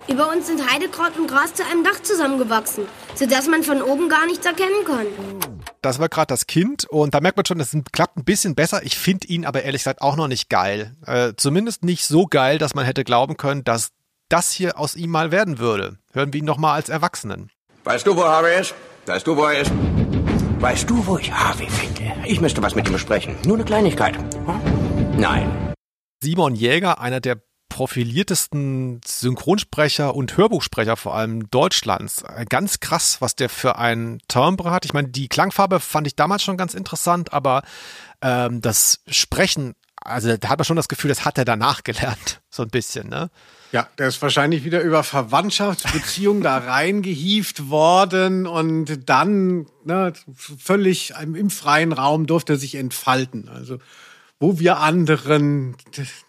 Über 0.09 0.33
uns 0.33 0.47
sind 0.47 0.67
Heidekraut 0.67 1.19
und 1.19 1.27
Gras 1.29 1.53
zu 1.53 1.63
einem 1.63 1.85
Dach 1.85 2.03
zusammengewachsen, 2.03 2.85
sodass 3.15 3.47
man 3.49 3.63
von 3.63 3.83
oben 3.83 4.09
gar 4.09 4.25
nichts 4.25 4.47
erkennen 4.47 4.87
kann. 4.87 5.07
Das 5.83 5.99
war 5.99 6.09
gerade 6.09 6.29
das 6.29 6.47
Kind 6.47 6.87
und 6.87 7.13
da 7.13 7.21
merkt 7.21 7.37
man 7.37 7.45
schon, 7.45 7.59
das 7.59 7.77
klappt 7.93 8.17
ein 8.17 8.25
bisschen 8.25 8.55
besser. 8.55 8.83
Ich 8.83 8.97
finde 8.97 9.29
ihn 9.29 9.45
aber 9.45 9.65
ehrlich 9.65 9.83
gesagt 9.83 10.01
auch 10.01 10.17
noch 10.17 10.29
nicht 10.29 10.49
geil. 10.49 10.97
Äh, 11.05 11.35
zumindest 11.37 11.85
nicht 11.85 12.07
so 12.07 12.25
geil, 12.25 12.57
dass 12.57 12.75
man 12.75 12.87
hätte 12.87 13.05
glauben 13.05 13.37
können, 13.37 13.63
dass 13.63 13.91
das 14.31 14.53
hier 14.53 14.79
aus 14.79 14.97
ihm 14.97 15.11
mal 15.11 15.33
werden 15.33 15.59
würde. 15.59 15.99
Hören 16.15 16.33
wir 16.33 16.41
ihn 16.41 16.47
noch 16.47 16.57
mal 16.57 16.73
als 16.73 16.89
Erwachsenen. 16.89 17.51
Weißt 17.89 18.07
du, 18.07 18.15
wo 18.15 18.23
Harvey 18.23 18.61
ist? 18.61 18.75
Weißt 19.07 19.27
du, 19.27 19.35
wo 19.35 19.47
er 19.47 19.63
ist? 19.63 19.73
Weißt 20.61 20.91
du, 20.91 21.07
wo 21.07 21.17
ich 21.17 21.33
Harvey 21.33 21.71
finde? 21.71 22.13
Ich 22.27 22.39
müsste 22.39 22.63
was 22.63 22.75
mit 22.75 22.87
ihm 22.87 22.93
besprechen. 22.93 23.35
Nur 23.47 23.57
eine 23.57 23.65
Kleinigkeit. 23.65 24.15
Hm? 24.15 25.19
Nein. 25.19 25.73
Simon 26.23 26.55
Jäger, 26.55 27.01
einer 27.01 27.21
der 27.21 27.41
profiliertesten 27.71 29.01
Synchronsprecher 29.07 30.15
und 30.15 30.37
Hörbuchsprecher 30.37 30.99
vor 30.99 31.15
allem 31.15 31.49
Deutschlands. 31.49 32.25
Äh, 32.25 32.45
Ganz 32.47 32.81
krass, 32.81 33.23
was 33.23 33.37
der 33.37 33.49
für 33.49 33.79
ein 33.79 34.19
Timbre 34.29 34.71
hat. 34.71 34.85
Ich 34.85 34.93
meine, 34.93 35.09
die 35.09 35.29
Klangfarbe 35.29 35.81
fand 35.81 36.07
ich 36.07 36.15
damals 36.15 36.43
schon 36.43 36.59
ganz 36.59 36.75
interessant, 36.75 37.33
aber 37.33 37.63
ähm, 38.21 38.61
das 38.61 39.01
Sprechen, 39.09 39.77
also 39.97 40.37
da 40.37 40.51
hat 40.51 40.59
man 40.59 40.67
schon 40.67 40.77
das 40.77 40.89
Gefühl, 40.89 41.09
das 41.09 41.25
hat 41.25 41.39
er 41.39 41.47
danach 41.47 41.83
gelernt, 41.85 42.43
so 42.51 42.63
ein 42.65 42.69
bisschen, 42.69 43.09
ne? 43.09 43.31
Ja, 43.71 43.89
der 43.99 44.09
ist 44.09 44.23
wahrscheinlich 44.23 44.65
wieder 44.65 44.81
über 44.81 45.05
Verwandtschaftsbeziehungen 45.05 46.43
da 46.43 46.57
reingehieft 46.59 47.69
worden 47.69 48.47
und 48.47 49.09
dann 49.09 49.67
ne, 49.85 50.13
völlig 50.35 51.13
im 51.21 51.51
freien 51.51 51.93
Raum 51.93 52.27
durfte 52.27 52.55
er 52.55 52.59
sich 52.59 52.77
entfalten. 52.77 53.49
Also 53.49 53.79
wo 54.41 54.59
wir 54.59 54.79
anderen 54.79 55.77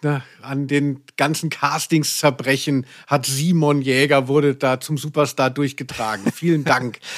ne, 0.02 0.24
an 0.42 0.68
den 0.68 1.02
ganzen 1.16 1.50
Castings 1.50 2.18
zerbrechen, 2.18 2.88
hat 3.08 3.28
Simon 3.28 3.82
Jäger 3.82 4.28
wurde 4.28 4.56
da 4.56 4.80
zum 4.80 4.98
Superstar 4.98 5.50
durchgetragen. 5.52 6.32
Vielen 6.32 6.64
Dank. 6.64 7.00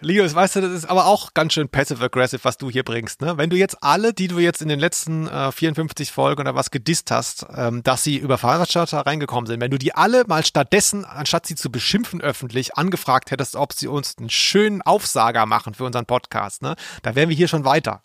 Linus, 0.00 0.34
weißt 0.34 0.56
du, 0.56 0.60
das 0.60 0.72
ist 0.72 0.84
aber 0.84 1.06
auch 1.06 1.32
ganz 1.32 1.54
schön 1.54 1.70
passive-aggressive, 1.70 2.44
was 2.44 2.58
du 2.58 2.68
hier 2.68 2.82
bringst. 2.82 3.22
Ne? 3.22 3.38
Wenn 3.38 3.48
du 3.48 3.56
jetzt 3.56 3.82
alle, 3.82 4.12
die 4.12 4.28
du 4.28 4.38
jetzt 4.38 4.60
in 4.60 4.68
den 4.68 4.78
letzten 4.78 5.26
äh, 5.26 5.50
54 5.50 6.12
Folgen 6.12 6.42
oder 6.42 6.54
was 6.54 6.70
gedisst 6.70 7.10
hast, 7.10 7.46
ähm, 7.56 7.82
dass 7.82 8.04
sie 8.04 8.18
über 8.18 8.36
Fahrradcharter 8.36 9.00
reingekommen 9.00 9.46
sind, 9.46 9.60
wenn 9.60 9.70
du 9.70 9.78
die 9.78 9.94
alle 9.94 10.24
mal 10.26 10.44
stattdessen, 10.44 11.06
anstatt 11.06 11.46
sie 11.46 11.54
zu 11.54 11.72
beschimpfen 11.72 12.20
öffentlich, 12.20 12.76
angefragt 12.76 13.30
hättest, 13.30 13.56
ob 13.56 13.72
sie 13.72 13.88
uns 13.88 14.18
einen 14.18 14.28
schönen 14.28 14.82
Aufsager 14.82 15.46
machen 15.46 15.72
für 15.72 15.84
unseren 15.84 16.04
Podcast, 16.04 16.60
ne? 16.60 16.76
da 17.02 17.14
wären 17.14 17.30
wir 17.30 17.36
hier 17.36 17.48
schon 17.48 17.64
weiter. 17.64 18.02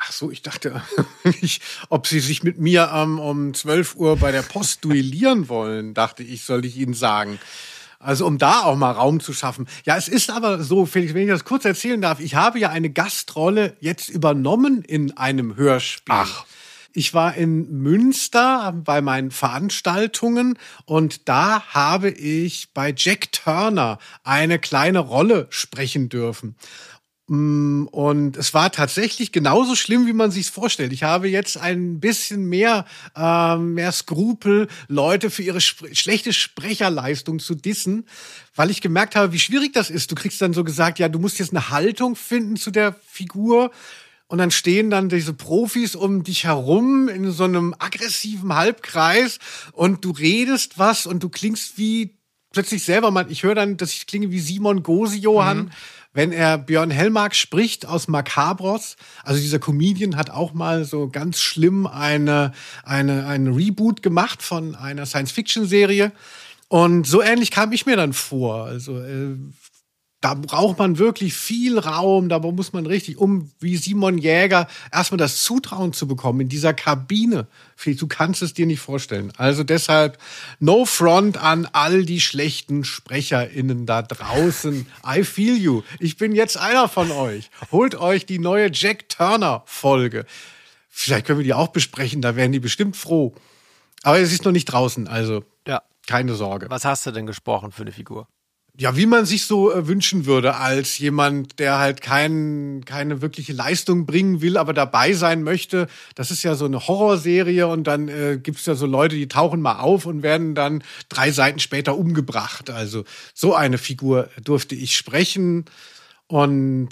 Ach 0.00 0.10
so, 0.10 0.32
ich 0.32 0.42
dachte, 0.42 0.82
ich, 1.40 1.60
ob 1.88 2.08
Sie 2.08 2.18
sich 2.18 2.42
mit 2.42 2.58
mir 2.58 2.90
ähm, 2.92 3.20
um 3.20 3.54
12 3.54 3.94
Uhr 3.94 4.16
bei 4.16 4.32
der 4.32 4.42
Post 4.42 4.84
duellieren 4.84 5.48
wollen, 5.48 5.94
dachte 5.94 6.24
ich, 6.24 6.44
soll 6.44 6.64
ich 6.64 6.76
Ihnen 6.78 6.94
sagen. 6.94 7.38
Also 8.02 8.26
um 8.26 8.36
da 8.36 8.62
auch 8.62 8.76
mal 8.76 8.90
Raum 8.90 9.20
zu 9.20 9.32
schaffen. 9.32 9.68
Ja, 9.84 9.96
es 9.96 10.08
ist 10.08 10.30
aber 10.30 10.62
so, 10.62 10.86
Felix, 10.86 11.14
wenn 11.14 11.22
ich 11.22 11.28
das 11.28 11.44
kurz 11.44 11.64
erzählen 11.64 12.00
darf, 12.00 12.18
ich 12.18 12.34
habe 12.34 12.58
ja 12.58 12.70
eine 12.70 12.90
Gastrolle 12.90 13.76
jetzt 13.80 14.08
übernommen 14.08 14.82
in 14.82 15.16
einem 15.16 15.56
Hörspiel. 15.56 16.14
Ach. 16.14 16.44
Ich 16.94 17.14
war 17.14 17.34
in 17.36 17.80
Münster 17.80 18.72
bei 18.84 19.00
meinen 19.00 19.30
Veranstaltungen 19.30 20.58
und 20.84 21.26
da 21.26 21.62
habe 21.68 22.10
ich 22.10 22.68
bei 22.74 22.92
Jack 22.94 23.32
Turner 23.32 23.98
eine 24.24 24.58
kleine 24.58 24.98
Rolle 24.98 25.46
sprechen 25.48 26.10
dürfen. 26.10 26.54
Mm, 27.32 27.86
Und 27.92 28.36
es 28.36 28.52
war 28.52 28.70
tatsächlich 28.70 29.32
genauso 29.32 29.74
schlimm, 29.74 30.06
wie 30.06 30.12
man 30.12 30.30
sich 30.30 30.50
vorstellt. 30.50 30.92
Ich 30.92 31.02
habe 31.02 31.28
jetzt 31.30 31.56
ein 31.56 31.98
bisschen 31.98 32.44
mehr, 32.44 32.84
ähm, 33.16 33.72
mehr 33.72 33.90
Skrupel, 33.90 34.68
Leute 34.88 35.30
für 35.30 35.42
ihre 35.42 35.56
sp 35.64 35.88
schlechte 35.96 36.34
Sprecherleistung 36.34 37.38
zu 37.38 37.54
dissen, 37.54 38.04
weil 38.54 38.70
ich 38.70 38.82
gemerkt 38.82 39.16
habe, 39.16 39.32
wie 39.32 39.38
schwierig 39.38 39.72
das 39.72 39.88
ist. 39.88 40.10
Du 40.10 40.14
kriegst 40.14 40.42
dann 40.42 40.52
so 40.52 40.62
gesagt, 40.62 40.98
ja, 40.98 41.08
du 41.08 41.18
musst 41.18 41.38
jetzt 41.38 41.52
eine 41.52 41.70
Haltung 41.70 42.16
finden 42.16 42.56
zu 42.56 42.70
der 42.70 42.94
Figur. 43.08 43.70
Und 44.26 44.36
dann 44.36 44.50
stehen 44.50 44.90
dann 44.90 45.08
diese 45.08 45.32
Profis 45.32 45.94
um 45.94 46.24
dich 46.24 46.44
herum 46.44 47.08
in 47.08 47.30
so 47.32 47.44
einem 47.44 47.74
aggressiven 47.78 48.54
Halbkreis 48.54 49.38
und 49.72 50.04
du 50.04 50.10
redest 50.10 50.78
was 50.78 51.06
und 51.06 51.22
du 51.22 51.30
klingst 51.30 51.78
wie 51.78 52.18
plötzlich 52.52 52.84
selber 52.84 53.10
mal. 53.10 53.30
Ich 53.30 53.42
höre 53.42 53.54
dann, 53.54 53.78
dass 53.78 53.92
ich 53.92 54.06
klinge 54.06 54.30
wie 54.30 54.40
Simon 54.40 54.82
Gosejohann 54.82 55.70
wenn 56.14 56.32
er 56.32 56.58
Björn 56.58 56.90
Hellmark 56.90 57.34
spricht 57.34 57.86
aus 57.86 58.08
Macabros. 58.08 58.96
Also 59.24 59.40
dieser 59.40 59.58
Comedian 59.58 60.16
hat 60.16 60.30
auch 60.30 60.52
mal 60.52 60.84
so 60.84 61.08
ganz 61.08 61.40
schlimm 61.40 61.86
eine, 61.86 62.52
eine, 62.84 63.26
ein 63.26 63.46
Reboot 63.48 64.02
gemacht 64.02 64.42
von 64.42 64.74
einer 64.74 65.06
Science-Fiction-Serie. 65.06 66.12
Und 66.68 67.06
so 67.06 67.22
ähnlich 67.22 67.50
kam 67.50 67.72
ich 67.72 67.86
mir 67.86 67.96
dann 67.96 68.12
vor. 68.12 68.64
Also 68.64 68.98
äh, 68.98 69.36
da 70.22 70.34
braucht 70.34 70.78
man 70.78 70.98
wirklich 70.98 71.34
viel 71.34 71.78
Raum, 71.80 72.28
da 72.28 72.38
muss 72.38 72.72
man 72.72 72.86
richtig, 72.86 73.18
um 73.18 73.50
wie 73.58 73.76
Simon 73.76 74.18
Jäger 74.18 74.68
erstmal 74.92 75.18
das 75.18 75.42
Zutrauen 75.42 75.92
zu 75.92 76.06
bekommen 76.06 76.40
in 76.40 76.48
dieser 76.48 76.72
Kabine. 76.72 77.48
Du 77.84 78.06
kannst 78.06 78.40
es 78.40 78.54
dir 78.54 78.64
nicht 78.66 78.78
vorstellen. 78.78 79.32
Also 79.36 79.64
deshalb 79.64 80.18
no 80.60 80.84
front 80.84 81.36
an 81.38 81.68
all 81.72 82.04
die 82.04 82.20
schlechten 82.20 82.84
SprecherInnen 82.84 83.84
da 83.84 84.02
draußen. 84.02 84.86
I 85.04 85.24
feel 85.24 85.56
you. 85.56 85.82
Ich 85.98 86.16
bin 86.16 86.32
jetzt 86.36 86.56
einer 86.56 86.88
von 86.88 87.10
euch. 87.10 87.50
Holt 87.72 87.96
euch 87.96 88.24
die 88.24 88.38
neue 88.38 88.70
Jack 88.72 89.08
Turner 89.08 89.64
Folge. 89.66 90.24
Vielleicht 90.88 91.26
können 91.26 91.40
wir 91.40 91.44
die 91.44 91.54
auch 91.54 91.68
besprechen, 91.68 92.22
da 92.22 92.36
wären 92.36 92.52
die 92.52 92.60
bestimmt 92.60 92.96
froh. 92.96 93.34
Aber 94.04 94.20
es 94.20 94.32
ist 94.32 94.44
noch 94.44 94.52
nicht 94.52 94.66
draußen, 94.66 95.08
also 95.08 95.42
Ja. 95.66 95.82
keine 96.06 96.34
Sorge. 96.34 96.66
Was 96.70 96.84
hast 96.84 97.06
du 97.06 97.10
denn 97.10 97.26
gesprochen 97.26 97.72
für 97.72 97.82
eine 97.82 97.92
Figur? 97.92 98.28
Ja, 98.78 98.96
wie 98.96 99.04
man 99.04 99.26
sich 99.26 99.44
so 99.44 99.70
äh, 99.70 99.86
wünschen 99.86 100.24
würde 100.24 100.56
als 100.56 100.98
jemand, 100.98 101.58
der 101.58 101.78
halt 101.78 102.00
kein, 102.00 102.82
keine 102.86 103.20
wirkliche 103.20 103.52
Leistung 103.52 104.06
bringen 104.06 104.40
will, 104.40 104.56
aber 104.56 104.72
dabei 104.72 105.12
sein 105.12 105.42
möchte. 105.42 105.88
Das 106.14 106.30
ist 106.30 106.42
ja 106.42 106.54
so 106.54 106.64
eine 106.64 106.88
Horrorserie 106.88 107.66
und 107.66 107.84
dann 107.84 108.08
äh, 108.08 108.38
gibt's 108.42 108.64
ja 108.64 108.74
so 108.74 108.86
Leute, 108.86 109.14
die 109.16 109.28
tauchen 109.28 109.60
mal 109.60 109.78
auf 109.80 110.06
und 110.06 110.22
werden 110.22 110.54
dann 110.54 110.82
drei 111.10 111.30
Seiten 111.32 111.58
später 111.58 111.98
umgebracht. 111.98 112.70
Also 112.70 113.04
so 113.34 113.54
eine 113.54 113.76
Figur 113.76 114.30
durfte 114.42 114.74
ich 114.74 114.96
sprechen 114.96 115.66
und 116.26 116.88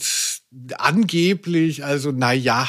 angeblich, 0.77 1.82
also 1.82 2.12
na 2.15 2.35
ja. 2.35 2.69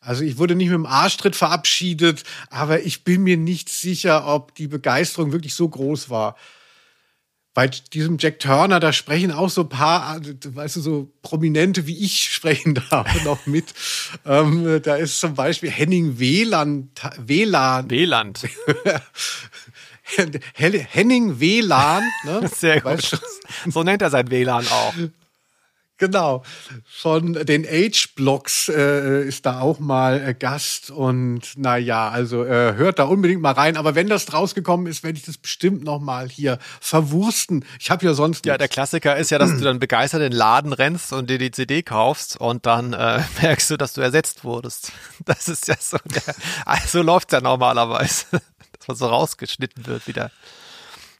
Also 0.00 0.24
ich 0.24 0.36
wurde 0.38 0.56
nicht 0.56 0.68
mit 0.68 0.74
dem 0.74 0.86
Arschtritt 0.86 1.36
verabschiedet, 1.36 2.24
aber 2.50 2.82
ich 2.82 3.04
bin 3.04 3.22
mir 3.22 3.36
nicht 3.36 3.68
sicher, 3.68 4.26
ob 4.26 4.54
die 4.56 4.68
Begeisterung 4.68 5.30
wirklich 5.30 5.54
so 5.54 5.68
groß 5.68 6.10
war 6.10 6.34
bei 7.56 7.68
diesem 7.68 8.18
Jack 8.18 8.38
Turner, 8.38 8.80
da 8.80 8.92
sprechen 8.92 9.32
auch 9.32 9.48
so 9.48 9.62
ein 9.62 9.70
paar, 9.70 10.20
weißt 10.20 10.76
du, 10.76 10.80
so 10.82 11.10
Prominente 11.22 11.86
wie 11.86 11.96
ich 12.04 12.30
sprechen 12.30 12.74
da 12.90 13.02
noch 13.24 13.46
mit. 13.46 13.72
ähm, 14.26 14.82
da 14.82 14.96
ist 14.96 15.18
zum 15.18 15.34
Beispiel 15.34 15.70
Henning 15.70 16.18
Wieland, 16.18 16.90
Wieland, 17.16 17.90
Wieland. 17.90 18.46
Henning 20.54 21.40
Wieland, 21.40 22.04
ne? 22.24 22.46
Sehr 22.54 22.84
Weißt 22.84 23.12
gut. 23.12 23.22
du? 23.64 23.70
So 23.70 23.82
nennt 23.82 24.02
er 24.02 24.10
sein 24.10 24.30
WLAN 24.30 24.66
auch. 24.68 24.92
Genau. 25.98 26.42
Von 26.84 27.32
den 27.32 27.66
Age-Blocks 27.66 28.68
äh, 28.68 29.22
ist 29.26 29.46
da 29.46 29.60
auch 29.60 29.78
mal 29.78 30.20
äh, 30.20 30.34
Gast 30.34 30.90
und 30.90 31.40
na 31.56 31.78
ja, 31.78 32.10
also 32.10 32.44
äh, 32.44 32.74
hört 32.74 32.98
da 32.98 33.04
unbedingt 33.04 33.40
mal 33.40 33.52
rein. 33.52 33.76
Aber 33.78 33.94
wenn 33.94 34.08
das 34.08 34.32
rausgekommen 34.32 34.86
ist, 34.86 35.02
werde 35.04 35.18
ich 35.18 35.24
das 35.24 35.38
bestimmt 35.38 35.84
noch 35.84 35.98
mal 35.98 36.28
hier 36.28 36.58
verwursten. 36.80 37.64
Ich 37.80 37.90
habe 37.90 38.04
ja 38.04 38.12
sonst 38.12 38.44
Ja, 38.44 38.52
nichts. 38.52 38.58
der 38.58 38.68
Klassiker 38.68 39.16
ist 39.16 39.30
ja, 39.30 39.38
dass 39.38 39.50
du 39.56 39.60
dann 39.64 39.78
begeistert 39.78 40.20
in 40.20 40.30
den 40.30 40.36
Laden 40.36 40.72
rennst 40.74 41.12
und 41.14 41.30
dir 41.30 41.38
die 41.38 41.50
CD 41.50 41.82
kaufst 41.82 42.36
und 42.36 42.66
dann 42.66 42.92
äh, 42.92 43.22
merkst 43.42 43.70
du, 43.70 43.76
dass 43.78 43.94
du 43.94 44.02
ersetzt 44.02 44.44
wurdest. 44.44 44.92
Das 45.24 45.48
ist 45.48 45.66
ja 45.66 45.76
so, 45.80 45.96
der, 46.04 46.34
also 46.66 47.00
läuft's 47.02 47.32
ja 47.32 47.40
normalerweise, 47.40 48.26
dass 48.78 48.88
man 48.88 48.96
so 48.96 49.06
rausgeschnitten 49.06 49.86
wird 49.86 50.06
wieder. 50.06 50.30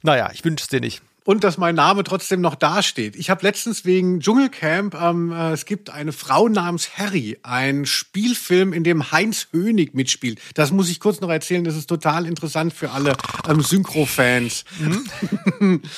Naja, 0.02 0.30
ich 0.34 0.44
wünsche 0.44 0.64
es 0.64 0.68
dir 0.68 0.80
nicht. 0.80 1.00
Und 1.26 1.44
dass 1.44 1.58
mein 1.58 1.74
Name 1.74 2.04
trotzdem 2.04 2.40
noch 2.40 2.54
dasteht. 2.54 3.16
Ich 3.16 3.28
habe 3.28 3.42
letztens 3.42 3.84
wegen 3.84 4.20
Dschungelcamp, 4.20 4.94
ähm, 4.94 5.32
äh, 5.32 5.50
es 5.50 5.66
gibt 5.66 5.90
eine 5.90 6.12
Frau 6.12 6.48
namens 6.48 6.96
Harry, 6.96 7.38
ein 7.42 7.84
Spielfilm, 7.84 8.72
in 8.72 8.84
dem 8.84 9.10
Heinz 9.12 9.48
Hönig 9.52 9.92
mitspielt. 9.92 10.40
Das 10.54 10.70
muss 10.70 10.88
ich 10.88 11.00
kurz 11.00 11.20
noch 11.20 11.28
erzählen, 11.28 11.64
das 11.64 11.76
ist 11.76 11.88
total 11.88 12.26
interessant 12.26 12.72
für 12.72 12.92
alle 12.92 13.14
ähm, 13.48 13.60
Synchro-Fans. 13.60 14.64
Mhm. 15.58 15.82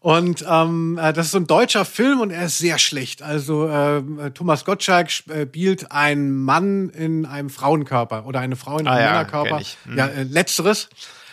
Und 0.00 0.44
ähm, 0.48 0.96
äh, 1.02 1.12
das 1.12 1.26
ist 1.26 1.32
so 1.32 1.38
ein 1.38 1.48
deutscher 1.48 1.84
Film 1.84 2.20
und 2.20 2.30
er 2.30 2.46
ist 2.46 2.58
sehr 2.58 2.78
schlecht. 2.78 3.20
Also 3.20 3.68
äh, 3.68 4.30
Thomas 4.30 4.64
Gottschalk 4.64 5.10
spielt 5.10 5.90
einen 5.90 6.44
Mann 6.44 6.88
in 6.90 7.26
einem 7.26 7.50
Frauenkörper 7.50 8.24
oder 8.24 8.38
eine 8.38 8.54
Frau 8.54 8.78
in 8.78 8.86
einem 8.86 8.96
Ah 8.96 9.00
ja, 9.00 9.10
Männerkörper. 9.10 9.60
ich. 9.60 9.76
Mhm. 9.86 9.98
Ja, 9.98 10.06
äh, 10.06 10.22
letzteres. 10.22 10.88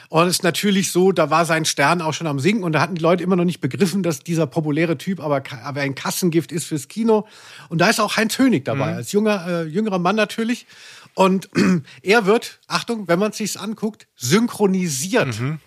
Und 0.10 0.28
es 0.28 0.38
ist 0.38 0.44
natürlich 0.44 0.92
so, 0.92 1.12
da 1.12 1.30
war 1.30 1.46
sein 1.46 1.66
Stern 1.66 2.02
auch 2.02 2.14
schon 2.14 2.28
am 2.28 2.40
Sinken 2.40 2.64
und 2.64 2.74
da 2.74 2.82
hatten 2.82 2.96
die 2.96 3.02
Leute 3.02 3.24
immer 3.24 3.36
noch 3.36 3.46
nicht 3.46 3.62
begriffen, 3.62 4.04
dass 4.04 4.20
dieser 4.20 4.48
populäre 4.48 4.98
Typ 4.98 5.20
aber, 5.20 5.44
aber 5.64 5.82
ein 5.82 5.96
Kassengift 5.96 6.52
ist 6.52 6.66
fürs 6.66 6.88
Kino. 6.88 7.28
Und 7.70 7.80
da 7.80 7.90
ist 7.90 8.00
auch 8.00 8.18
Heinz 8.18 8.38
Hönig 8.38 8.66
dabei, 8.66 8.92
Mhm. 8.92 8.98
als 8.98 9.12
junger, 9.12 9.48
äh, 9.48 9.64
jüngerer 9.64 10.00
Mann 10.00 10.16
natürlich. 10.16 10.68
Und 11.14 11.50
er 12.04 12.26
wird, 12.26 12.60
Achtung, 12.68 13.08
wenn 13.08 13.20
man 13.20 13.32
es 13.32 13.38
sich 13.38 13.60
anguckt, 13.60 14.08
synchronisiert. 14.16 15.40
Mhm. 15.40 15.60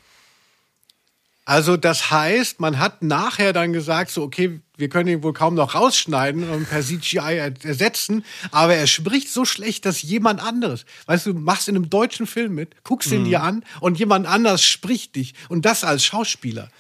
Also 1.45 1.77
das 1.77 2.11
heißt, 2.11 2.61
man 2.61 2.79
hat 2.79 3.03
nachher 3.03 3.53
dann 3.53 3.73
gesagt, 3.73 4.11
so 4.11 4.23
okay, 4.23 4.61
wir 4.79 4.89
können 4.89 5.09
ihn 5.09 5.23
wohl 5.23 5.33
kaum 5.35 5.55
noch 5.55 5.75
rausschneiden 5.75 6.49
und 6.49 6.69
per 6.71 6.83
CGI 6.83 7.53
ersetzen, 7.63 8.25
aber 8.51 8.75
er 8.75 8.87
spricht 8.87 9.29
so 9.31 9.45
schlecht, 9.45 9.85
dass 9.85 10.01
jemand 10.03 10.41
anderes, 10.43 10.87
weißt 11.07 11.27
du, 11.27 11.35
machst 11.35 11.69
in 11.69 11.77
einem 11.77 11.91
deutschen 11.91 12.27
Film 12.27 12.55
mit, 12.55 12.83
guckst 12.85 13.13
ihn 13.13 13.21
Mhm. 13.23 13.25
dir 13.27 13.43
an 13.43 13.65
und 13.81 13.99
jemand 13.99 14.27
anders 14.27 14.65
spricht 14.65 15.17
dich 15.17 15.35
und 15.51 15.65
das 15.67 15.85
als 15.85 16.05
Schauspieler. 16.05 16.71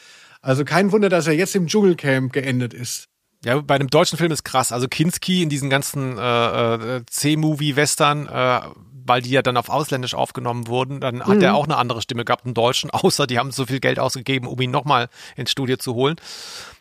Also 0.40 0.64
kein 0.64 0.92
Wunder, 0.92 1.08
dass 1.08 1.26
er 1.26 1.34
jetzt 1.34 1.54
im 1.56 1.66
Dschungelcamp 1.66 2.32
geendet 2.32 2.72
ist. 2.72 3.08
Ja, 3.44 3.60
bei 3.60 3.74
einem 3.76 3.88
deutschen 3.88 4.18
Film 4.18 4.32
ist 4.32 4.44
krass. 4.44 4.72
Also 4.72 4.88
Kinski 4.88 5.42
in 5.42 5.48
diesen 5.48 5.70
ganzen 5.70 6.18
äh, 6.18 6.96
äh, 6.96 7.02
C-Movie-Western, 7.06 8.26
äh, 8.26 8.60
weil 9.09 9.22
die 9.22 9.30
ja 9.30 9.43
dann 9.43 9.56
auf 9.56 9.68
Ausländisch 9.68 10.14
aufgenommen 10.14 10.66
wurden, 10.68 11.01
dann 11.01 11.22
hat 11.24 11.36
Mhm. 11.36 11.43
er 11.43 11.55
auch 11.55 11.64
eine 11.64 11.76
andere 11.76 12.02
Stimme 12.02 12.24
gehabt, 12.24 12.44
einen 12.44 12.55
Deutschen, 12.55 12.90
außer 12.93 13.26
die 13.26 13.39
haben 13.39 13.51
so 13.51 13.66
viel 13.66 13.80
Geld 13.80 13.98
ausgegeben, 13.98 14.47
um 14.47 14.60
ihn 14.60 14.70
nochmal 14.70 15.09
ins 15.36 15.51
Studio 15.51 15.76
zu 15.76 15.94
holen. 15.94 16.16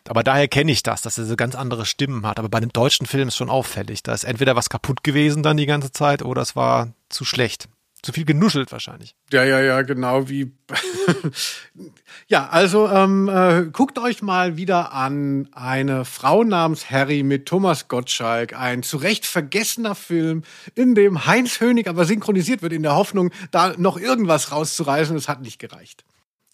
Aber 0.08 0.22
daher 0.22 0.48
kenne 0.48 0.72
ich 0.72 0.82
das, 0.82 1.02
dass 1.02 1.18
er 1.18 1.24
so 1.26 1.36
ganz 1.36 1.54
andere 1.54 1.84
Stimmen 1.84 2.24
hat. 2.26 2.38
Aber 2.38 2.48
bei 2.48 2.58
einem 2.58 2.72
deutschen 2.72 3.06
Film 3.06 3.28
ist 3.28 3.36
schon 3.36 3.50
auffällig. 3.50 4.02
Da 4.02 4.14
ist 4.14 4.24
entweder 4.24 4.56
was 4.56 4.70
kaputt 4.70 5.02
gewesen 5.04 5.42
dann 5.42 5.56
die 5.56 5.66
ganze 5.66 5.92
Zeit 5.92 6.22
oder 6.22 6.40
es 6.42 6.56
war 6.56 6.88
zu 7.08 7.24
schlecht. 7.24 7.68
Zu 8.02 8.12
viel 8.12 8.24
genuschelt 8.24 8.70
wahrscheinlich. 8.70 9.16
Ja, 9.32 9.42
ja, 9.42 9.60
ja, 9.60 9.82
genau 9.82 10.28
wie. 10.28 10.52
ja, 12.28 12.48
also 12.48 12.88
ähm, 12.88 13.28
äh, 13.28 13.64
guckt 13.72 13.98
euch 13.98 14.22
mal 14.22 14.56
wieder 14.56 14.92
an 14.92 15.48
eine 15.52 16.04
Frau 16.04 16.44
namens 16.44 16.90
Harry 16.90 17.24
mit 17.24 17.46
Thomas 17.46 17.88
Gottschalk, 17.88 18.52
ein 18.54 18.84
zu 18.84 18.98
Recht 18.98 19.26
vergessener 19.26 19.96
Film, 19.96 20.44
in 20.76 20.94
dem 20.94 21.26
Heinz 21.26 21.60
Hönig 21.60 21.88
aber 21.88 22.04
synchronisiert 22.04 22.62
wird, 22.62 22.72
in 22.72 22.84
der 22.84 22.94
Hoffnung, 22.94 23.32
da 23.50 23.74
noch 23.76 23.98
irgendwas 23.98 24.52
rauszureißen. 24.52 25.16
Es 25.16 25.28
hat 25.28 25.42
nicht 25.42 25.58
gereicht. 25.58 26.04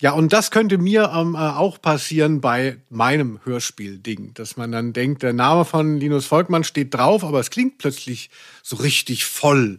Ja, 0.01 0.13
und 0.13 0.33
das 0.33 0.51
könnte 0.51 0.79
mir 0.79 1.13
ähm, 1.15 1.35
äh, 1.35 1.39
auch 1.39 1.81
passieren 1.81 2.41
bei 2.41 2.79
meinem 2.89 3.39
Hörspiel-Ding, 3.45 4.35
dass 4.35 4.57
man 4.57 4.73
dann 4.73 4.93
denkt, 4.93 5.23
der 5.23 5.33
Name 5.33 5.65
von 5.65 5.99
Linus 5.99 6.27
Volkmann 6.27 6.65
steht 6.65 6.95
drauf, 6.95 7.23
aber 7.23 7.39
es 7.39 7.51
klingt 7.51 7.79
plötzlich 7.79 8.31
so 8.63 8.77
richtig 8.77 9.25
voll. 9.25 9.79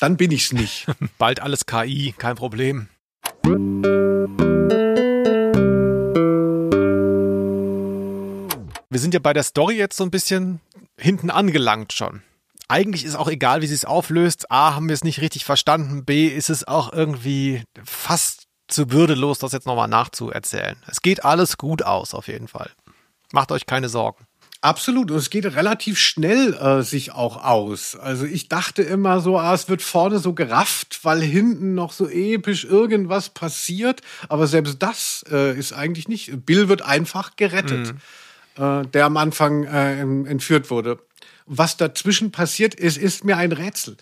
Dann 0.00 0.16
bin 0.16 0.30
ich's 0.30 0.52
nicht. 0.52 0.86
Bald 1.18 1.40
alles 1.40 1.66
KI, 1.66 2.14
kein 2.16 2.34
Problem. 2.34 2.88
Wir 8.92 8.98
sind 8.98 9.14
ja 9.14 9.20
bei 9.20 9.34
der 9.34 9.42
Story 9.42 9.76
jetzt 9.76 9.96
so 9.96 10.04
ein 10.04 10.10
bisschen 10.10 10.60
hinten 10.98 11.30
angelangt 11.30 11.92
schon. 11.92 12.22
Eigentlich 12.66 13.04
ist 13.04 13.14
auch 13.14 13.28
egal, 13.28 13.60
wie 13.62 13.66
sie 13.66 13.74
es 13.74 13.84
auflöst. 13.84 14.50
A, 14.50 14.74
haben 14.74 14.88
wir 14.88 14.94
es 14.94 15.04
nicht 15.04 15.20
richtig 15.20 15.44
verstanden. 15.44 16.04
B, 16.04 16.28
ist 16.28 16.50
es 16.50 16.66
auch 16.66 16.92
irgendwie 16.92 17.62
fast 17.84 18.44
zu 18.68 18.90
würdelos, 18.90 19.38
das 19.38 19.52
jetzt 19.52 19.66
nochmal 19.66 19.88
nachzuerzählen. 19.88 20.76
Es 20.86 21.02
geht 21.02 21.24
alles 21.24 21.58
gut 21.58 21.82
aus, 21.82 22.14
auf 22.14 22.28
jeden 22.28 22.48
Fall. 22.48 22.70
Macht 23.32 23.52
euch 23.52 23.66
keine 23.66 23.88
Sorgen. 23.88 24.24
Absolut. 24.62 25.10
Und 25.10 25.16
es 25.16 25.30
geht 25.30 25.46
relativ 25.46 25.98
schnell 25.98 26.52
äh, 26.54 26.82
sich 26.82 27.12
auch 27.12 27.42
aus. 27.42 27.96
Also 27.96 28.26
ich 28.26 28.48
dachte 28.48 28.82
immer 28.82 29.20
so, 29.20 29.38
ah, 29.38 29.54
es 29.54 29.70
wird 29.70 29.80
vorne 29.80 30.18
so 30.18 30.34
gerafft, 30.34 31.00
weil 31.02 31.22
hinten 31.22 31.74
noch 31.74 31.92
so 31.92 32.08
episch 32.08 32.64
irgendwas 32.64 33.30
passiert. 33.30 34.02
Aber 34.28 34.46
selbst 34.46 34.82
das 34.82 35.24
äh, 35.30 35.58
ist 35.58 35.72
eigentlich 35.72 36.08
nicht. 36.08 36.44
Bill 36.44 36.68
wird 36.68 36.82
einfach 36.82 37.36
gerettet, 37.36 37.94
äh, 38.56 38.84
der 38.86 39.06
am 39.06 39.16
Anfang 39.16 39.64
äh, 39.64 40.00
entführt 40.00 40.70
wurde. 40.70 40.98
Was 41.46 41.78
dazwischen 41.78 42.30
passiert 42.30 42.74
ist, 42.74 42.98
ist 42.98 43.24
mir 43.24 43.38
ein 43.38 43.52
Rätsel. 43.52 43.96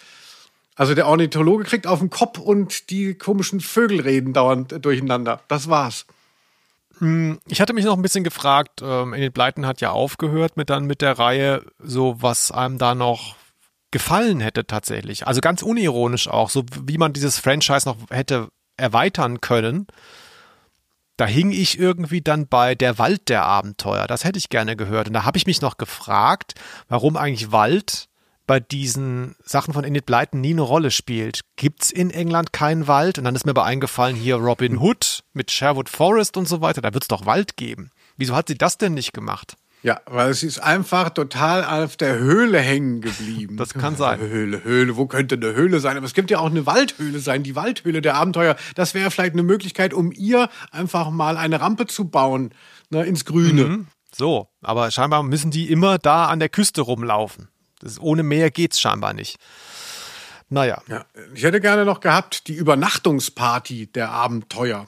Also 0.75 0.95
der 0.95 1.07
Ornithologe 1.07 1.65
kriegt 1.65 1.87
auf 1.87 2.01
den 2.01 2.11
Kopf 2.11 2.39
und 2.39 2.91
die 2.91 3.15
komischen 3.15 3.61
Vögel 3.61 4.01
reden 4.01 4.33
dauernd 4.33 4.73
äh, 4.73 4.81
durcheinander. 4.81 5.41
Das 5.47 5.69
war's. 5.69 6.05
Ich 7.01 7.61
hatte 7.61 7.73
mich 7.73 7.85
noch 7.85 7.97
ein 7.97 8.03
bisschen 8.03 8.25
gefragt, 8.25 8.83
ähm, 8.83 9.15
Enid 9.15 9.35
Blyton 9.35 9.66
hat 9.66 9.81
ja 9.81 9.91
aufgehört 9.91 10.57
mit 10.57 10.70
dann 10.70 10.85
mit 10.87 11.01
der 11.01 11.19
Reihe, 11.19 11.65
so 11.79 12.20
was 12.20 12.51
einem 12.51 12.79
da 12.79 12.95
noch 12.95 13.37
gefallen 13.91 14.41
hätte 14.41 14.66
tatsächlich. 14.66 15.27
Also 15.27 15.41
ganz 15.41 15.62
unironisch 15.62 16.29
auch, 16.29 16.51
so 16.51 16.65
wie 16.83 16.99
man 16.99 17.12
dieses 17.12 17.39
Franchise 17.39 17.89
noch 17.89 17.97
hätte 18.11 18.49
erweitern 18.77 19.41
können. 19.41 19.87
Da 21.16 21.27
hing 21.27 21.51
ich 21.51 21.79
irgendwie 21.79 22.20
dann 22.20 22.47
bei 22.47 22.75
Der 22.75 22.99
Wald 22.99 23.29
der 23.29 23.45
Abenteuer. 23.45 24.07
Das 24.07 24.25
hätte 24.25 24.39
ich 24.39 24.51
gerne 24.51 24.77
gehört. 24.77 25.09
Und 25.09 25.15
da 25.15 25.25
habe 25.25 25.37
ich 25.37 25.47
mich 25.47 25.61
noch 25.61 25.77
gefragt, 25.77 26.55
warum 26.89 27.16
eigentlich 27.16 27.51
Wald 27.51 28.08
bei 28.49 28.59
diesen 28.59 29.37
Sachen 29.45 29.75
von 29.75 29.85
Enid 29.85 30.07
Blyton 30.07 30.41
nie 30.41 30.51
eine 30.51 30.62
Rolle 30.62 30.91
spielt. 30.91 31.43
Gibt's 31.55 31.93
in 31.93 32.11
England 32.11 32.53
keinen 32.53 32.89
Wald? 32.89 33.19
Und 33.19 33.25
dann 33.25 33.37
ist 33.37 33.45
mir 33.45 33.51
aber 33.51 33.65
eingefallen, 33.65 34.16
hier 34.16 34.37
Robin 34.37 34.79
Hood 34.79 35.23
mit 35.35 35.53
Sherwood 35.53 35.89
Forest 35.89 36.37
und 36.37 36.49
so 36.49 36.61
weiter, 36.61 36.81
da 36.81 36.93
wird's 36.93 37.07
doch 37.07 37.27
Wald 37.27 37.57
geben. 37.57 37.91
Wieso 38.16 38.35
hat 38.35 38.49
sie 38.49 38.59
das 38.59 38.79
denn 38.79 38.95
nicht 38.95 39.12
gemacht? 39.12 39.57
Ja, 39.83 40.01
weil 40.07 40.31
es 40.31 40.43
ist 40.43 40.59
einfach 40.59 41.11
total 41.11 41.62
auf 41.62 41.97
der 41.97 42.19
Höhle 42.19 42.59
hängen 42.59 43.01
geblieben. 43.01 43.57
Das 43.59 43.75
kann 43.75 43.95
sein. 43.97 44.19
Höhle, 44.19 44.65
Höhle, 44.65 44.97
wo 44.97 45.07
könnte 45.07 45.37
eine 45.37 45.55
Höhle 45.55 45.79
sein? 45.79 45.97
Aber 45.97 46.07
es 46.07 46.15
gibt 46.15 46.31
ja 46.31 46.41
auch 46.41 46.51
eine 46.51 46.66
Waldhöhle 46.66 47.20
sein, 47.20 47.45
die 47.45 47.55
Waldhöhle 47.55 48.01
der 48.01 48.16
Abenteuer. 48.16 48.57
Das 48.75 48.95
wäre 48.95 49.11
vielleicht 49.11 49.35
eine 49.35 49.45
Möglichkeit, 49.45 49.95
um 49.95 50.11
ihr 50.11 50.49
einfach 50.73 51.11
mal 51.11 51.37
eine 51.37 51.61
Rampe 51.61 51.87
zu 51.87 52.09
bauen, 52.09 52.55
ne, 52.91 53.05
ins 53.05 53.25
Grüne. 53.25 53.65
Mhm. 53.65 53.87
So, 54.12 54.49
aber 54.62 54.91
scheinbar 54.91 55.23
müssen 55.23 55.51
die 55.51 55.70
immer 55.70 55.99
da 55.99 56.27
an 56.27 56.41
der 56.41 56.49
Küste 56.49 56.81
rumlaufen. 56.81 57.49
Das, 57.81 58.01
ohne 58.01 58.23
Meer 58.23 58.51
geht's 58.51 58.81
scheinbar 58.81 59.13
nicht. 59.15 59.39
Naja. 60.49 60.83
Ja, 60.89 61.05
ich 61.35 61.43
hätte 61.43 61.61
gerne 61.61 61.85
noch 61.85 62.01
gehabt 62.01 62.49
die 62.49 62.55
Übernachtungsparty 62.55 63.89
der 63.89 64.11
Abenteuer. 64.11 64.87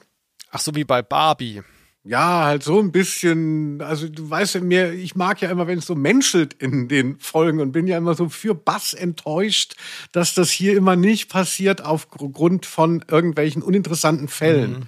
Ach 0.51 0.59
so 0.59 0.75
wie 0.75 0.83
bei 0.83 1.01
Barbie. 1.01 1.61
Ja, 2.03 2.45
halt 2.45 2.63
so 2.63 2.79
ein 2.79 2.91
bisschen, 2.91 3.79
also 3.81 4.09
du 4.09 4.27
weißt 4.27 4.55
ja 4.55 4.61
mir, 4.61 4.91
ich 4.91 5.15
mag 5.15 5.39
ja 5.39 5.51
immer, 5.51 5.67
wenn 5.67 5.77
es 5.77 5.85
so 5.85 5.93
menschelt 5.93 6.55
in 6.55 6.87
den 6.87 7.19
Folgen 7.19 7.59
und 7.59 7.71
bin 7.73 7.85
ja 7.85 7.95
immer 7.95 8.15
so 8.15 8.27
für 8.27 8.55
Bass 8.55 8.95
enttäuscht, 8.95 9.75
dass 10.11 10.33
das 10.33 10.49
hier 10.49 10.75
immer 10.75 10.95
nicht 10.95 11.29
passiert 11.29 11.85
aufgrund 11.85 12.65
von 12.65 13.05
irgendwelchen 13.07 13.61
uninteressanten 13.61 14.29
Fällen. 14.29 14.71
Mhm. 14.71 14.87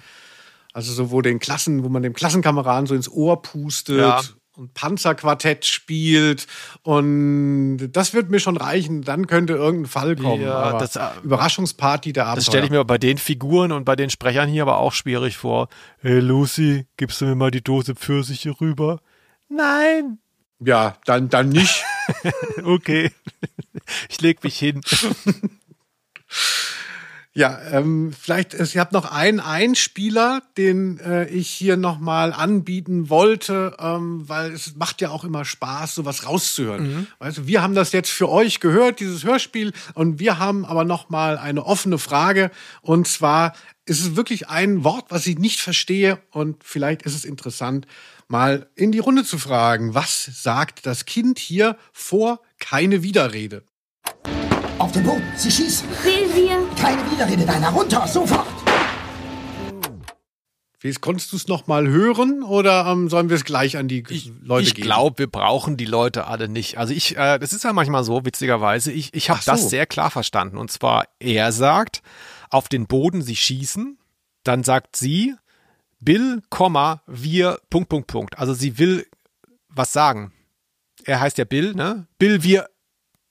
Also 0.72 0.92
so, 0.92 1.12
wo 1.12 1.22
den 1.22 1.38
Klassen, 1.38 1.84
wo 1.84 1.88
man 1.88 2.02
dem 2.02 2.14
Klassenkameraden 2.14 2.86
so 2.88 2.96
ins 2.96 3.08
Ohr 3.08 3.42
pustet 3.42 3.98
Ja. 3.98 4.20
Und 4.56 4.74
Panzerquartett 4.74 5.64
spielt 5.64 6.46
und 6.82 7.88
das 7.92 8.14
wird 8.14 8.30
mir 8.30 8.38
schon 8.38 8.56
reichen, 8.56 9.02
dann 9.02 9.26
könnte 9.26 9.54
irgendein 9.54 9.90
Fall 9.90 10.16
kommen. 10.16 10.42
Ja, 10.42 10.78
das, 10.78 10.96
äh, 10.96 11.00
Überraschungsparty 11.22 12.12
der 12.12 12.26
Abenteuer. 12.26 12.36
Das 12.36 12.46
stelle 12.46 12.64
ich 12.64 12.70
mir 12.70 12.84
bei 12.84 12.98
den 12.98 13.18
Figuren 13.18 13.72
und 13.72 13.84
bei 13.84 13.96
den 13.96 14.10
Sprechern 14.10 14.48
hier 14.48 14.62
aber 14.62 14.78
auch 14.78 14.92
schwierig 14.92 15.36
vor. 15.36 15.68
Hey 16.00 16.20
Lucy, 16.20 16.86
gibst 16.96 17.20
du 17.20 17.26
mir 17.26 17.34
mal 17.34 17.50
die 17.50 17.62
Dose 17.62 17.94
Pfirsiche 17.94 18.60
rüber? 18.60 19.00
Nein. 19.48 20.18
Ja, 20.60 20.96
dann, 21.04 21.28
dann 21.28 21.48
nicht. 21.48 21.84
okay. 22.64 23.10
Ich 24.08 24.20
leg 24.20 24.42
mich 24.44 24.58
hin. 24.58 24.80
Ja, 27.36 27.60
ähm, 27.72 28.12
vielleicht, 28.16 28.54
äh, 28.54 28.64
ihr 28.72 28.80
habt 28.80 28.92
noch 28.92 29.10
einen 29.10 29.40
Einspieler, 29.40 30.42
den 30.56 31.00
äh, 31.00 31.26
ich 31.26 31.50
hier 31.50 31.76
nochmal 31.76 32.32
anbieten 32.32 33.10
wollte, 33.10 33.76
ähm, 33.80 34.28
weil 34.28 34.52
es 34.52 34.76
macht 34.76 35.00
ja 35.00 35.10
auch 35.10 35.24
immer 35.24 35.44
Spaß, 35.44 35.96
sowas 35.96 36.28
rauszuhören. 36.28 37.08
Weißt 37.18 37.38
du, 37.38 37.46
wir 37.48 37.60
haben 37.60 37.74
das 37.74 37.90
jetzt 37.90 38.10
für 38.10 38.28
euch 38.28 38.60
gehört, 38.60 39.00
dieses 39.00 39.24
Hörspiel, 39.24 39.72
und 39.94 40.20
wir 40.20 40.38
haben 40.38 40.64
aber 40.64 40.84
nochmal 40.84 41.36
eine 41.36 41.66
offene 41.66 41.98
Frage. 41.98 42.52
Und 42.82 43.08
zwar 43.08 43.54
ist 43.84 44.00
es 44.00 44.14
wirklich 44.14 44.48
ein 44.48 44.84
Wort, 44.84 45.06
was 45.08 45.26
ich 45.26 45.36
nicht 45.36 45.60
verstehe, 45.60 46.20
und 46.30 46.62
vielleicht 46.62 47.02
ist 47.02 47.16
es 47.16 47.24
interessant, 47.24 47.88
mal 48.28 48.68
in 48.76 48.92
die 48.92 49.00
Runde 49.00 49.24
zu 49.24 49.38
fragen, 49.38 49.92
was 49.92 50.24
sagt 50.24 50.86
das 50.86 51.04
Kind 51.04 51.40
hier 51.40 51.76
vor 51.92 52.40
keine 52.60 53.02
Widerrede? 53.02 53.64
Auf 54.78 54.92
den 54.92 55.02
Boden, 55.02 55.24
sie 55.36 55.50
schießen. 55.50 55.88
Will 56.04 56.34
wir? 56.34 56.73
Keine 56.84 57.10
Widerrede, 57.10 57.46
deiner 57.46 57.70
runter, 57.70 58.06
sofort. 58.06 58.46
Wie 60.80 60.88
ist, 60.90 61.00
konntest 61.00 61.32
du 61.32 61.36
es 61.36 61.48
noch 61.48 61.66
mal 61.66 61.88
hören 61.88 62.42
oder 62.42 62.84
ähm, 62.84 63.08
sollen 63.08 63.30
wir 63.30 63.36
es 63.36 63.46
gleich 63.46 63.78
an 63.78 63.88
die 63.88 64.04
Leute 64.42 64.68
ich 64.68 64.74
geben? 64.74 64.84
glaube, 64.84 65.20
wir 65.20 65.26
brauchen 65.28 65.78
die 65.78 65.86
Leute 65.86 66.26
alle 66.26 66.46
nicht. 66.46 66.76
Also 66.76 66.92
ich, 66.92 67.16
äh, 67.16 67.38
das 67.38 67.54
ist 67.54 67.64
ja 67.64 67.72
manchmal 67.72 68.04
so, 68.04 68.26
witzigerweise, 68.26 68.92
ich, 68.92 69.14
ich 69.14 69.30
habe 69.30 69.40
so. 69.40 69.52
das 69.52 69.70
sehr 69.70 69.86
klar 69.86 70.10
verstanden. 70.10 70.58
Und 70.58 70.70
zwar, 70.70 71.06
er 71.20 71.52
sagt, 71.52 72.02
auf 72.50 72.68
den 72.68 72.86
Boden 72.86 73.22
sie 73.22 73.36
schießen, 73.36 73.96
dann 74.42 74.62
sagt 74.62 74.96
sie, 74.96 75.34
Bill, 76.00 76.42
Komma, 76.50 77.00
wir, 77.06 77.60
Punkt, 77.70 77.88
Punkt, 77.88 78.08
Punkt. 78.08 78.38
Also 78.38 78.52
sie 78.52 78.76
will 78.76 79.06
was 79.70 79.94
sagen. 79.94 80.34
Er 81.04 81.20
heißt 81.20 81.38
ja 81.38 81.46
Bill, 81.46 81.72
ne? 81.72 82.08
Bill, 82.18 82.42
wir 82.42 82.68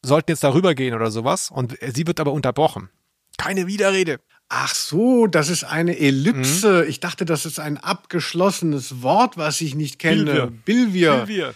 sollten 0.01 0.31
jetzt 0.31 0.43
darüber 0.43 0.73
gehen 0.73 0.95
oder 0.95 1.11
sowas. 1.11 1.51
Und 1.51 1.77
sie 1.79 2.07
wird 2.07 2.19
aber 2.19 2.31
unterbrochen. 2.31 2.89
Keine 3.37 3.67
Widerrede. 3.67 4.19
Ach 4.49 4.75
so, 4.75 5.25
das 5.27 5.49
ist 5.49 5.63
eine 5.63 5.97
Ellipse. 5.97 6.83
Mhm. 6.83 6.89
Ich 6.89 6.99
dachte, 6.99 7.25
das 7.25 7.45
ist 7.45 7.59
ein 7.59 7.77
abgeschlossenes 7.77 9.01
Wort, 9.01 9.37
was 9.37 9.61
ich 9.61 9.73
nicht 9.73 9.97
kenne. 9.97 10.51
Bilvia. 10.63 11.15
Bilvia. 11.15 11.15
Bilvia. 11.25 11.53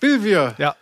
Bilvia. 0.00 0.54
Ja. 0.58 0.76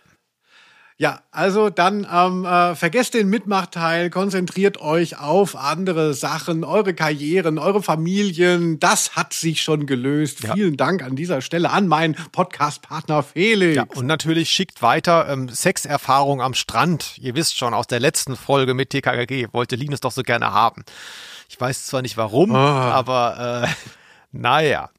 Ja, 0.99 1.21
also 1.29 1.69
dann 1.69 2.07
ähm, 2.11 2.43
äh, 2.43 2.73
vergesst 2.73 3.13
den 3.13 3.29
Mitmachteil, 3.29 4.09
konzentriert 4.09 4.81
euch 4.81 5.19
auf 5.19 5.55
andere 5.55 6.15
Sachen, 6.15 6.63
eure 6.63 6.95
Karrieren, 6.95 7.59
eure 7.59 7.83
Familien. 7.83 8.79
Das 8.79 9.15
hat 9.15 9.31
sich 9.33 9.61
schon 9.61 9.85
gelöst. 9.85 10.41
Ja. 10.43 10.55
Vielen 10.55 10.75
Dank 10.75 11.03
an 11.03 11.15
dieser 11.15 11.41
Stelle 11.41 11.69
an 11.69 11.87
meinen 11.87 12.15
Podcast-Partner 12.31 13.21
Felix. 13.21 13.75
Ja, 13.75 13.85
und 13.93 14.07
natürlich 14.07 14.49
schickt 14.49 14.81
weiter 14.81 15.29
ähm, 15.29 15.49
Sexerfahrung 15.49 16.41
am 16.41 16.55
Strand. 16.55 17.19
Ihr 17.19 17.35
wisst 17.35 17.55
schon, 17.59 17.75
aus 17.75 17.85
der 17.85 17.99
letzten 17.99 18.35
Folge 18.35 18.73
mit 18.73 18.89
TKKG 18.89 19.49
wollte 19.51 19.75
Linus 19.75 19.99
doch 19.99 20.11
so 20.11 20.23
gerne 20.23 20.51
haben. 20.51 20.83
Ich 21.47 21.61
weiß 21.61 21.85
zwar 21.85 22.01
nicht 22.01 22.17
warum, 22.17 22.55
Ah. 22.55 22.89
aber 22.93 23.63
äh, 23.65 23.67
naja. 24.31 24.89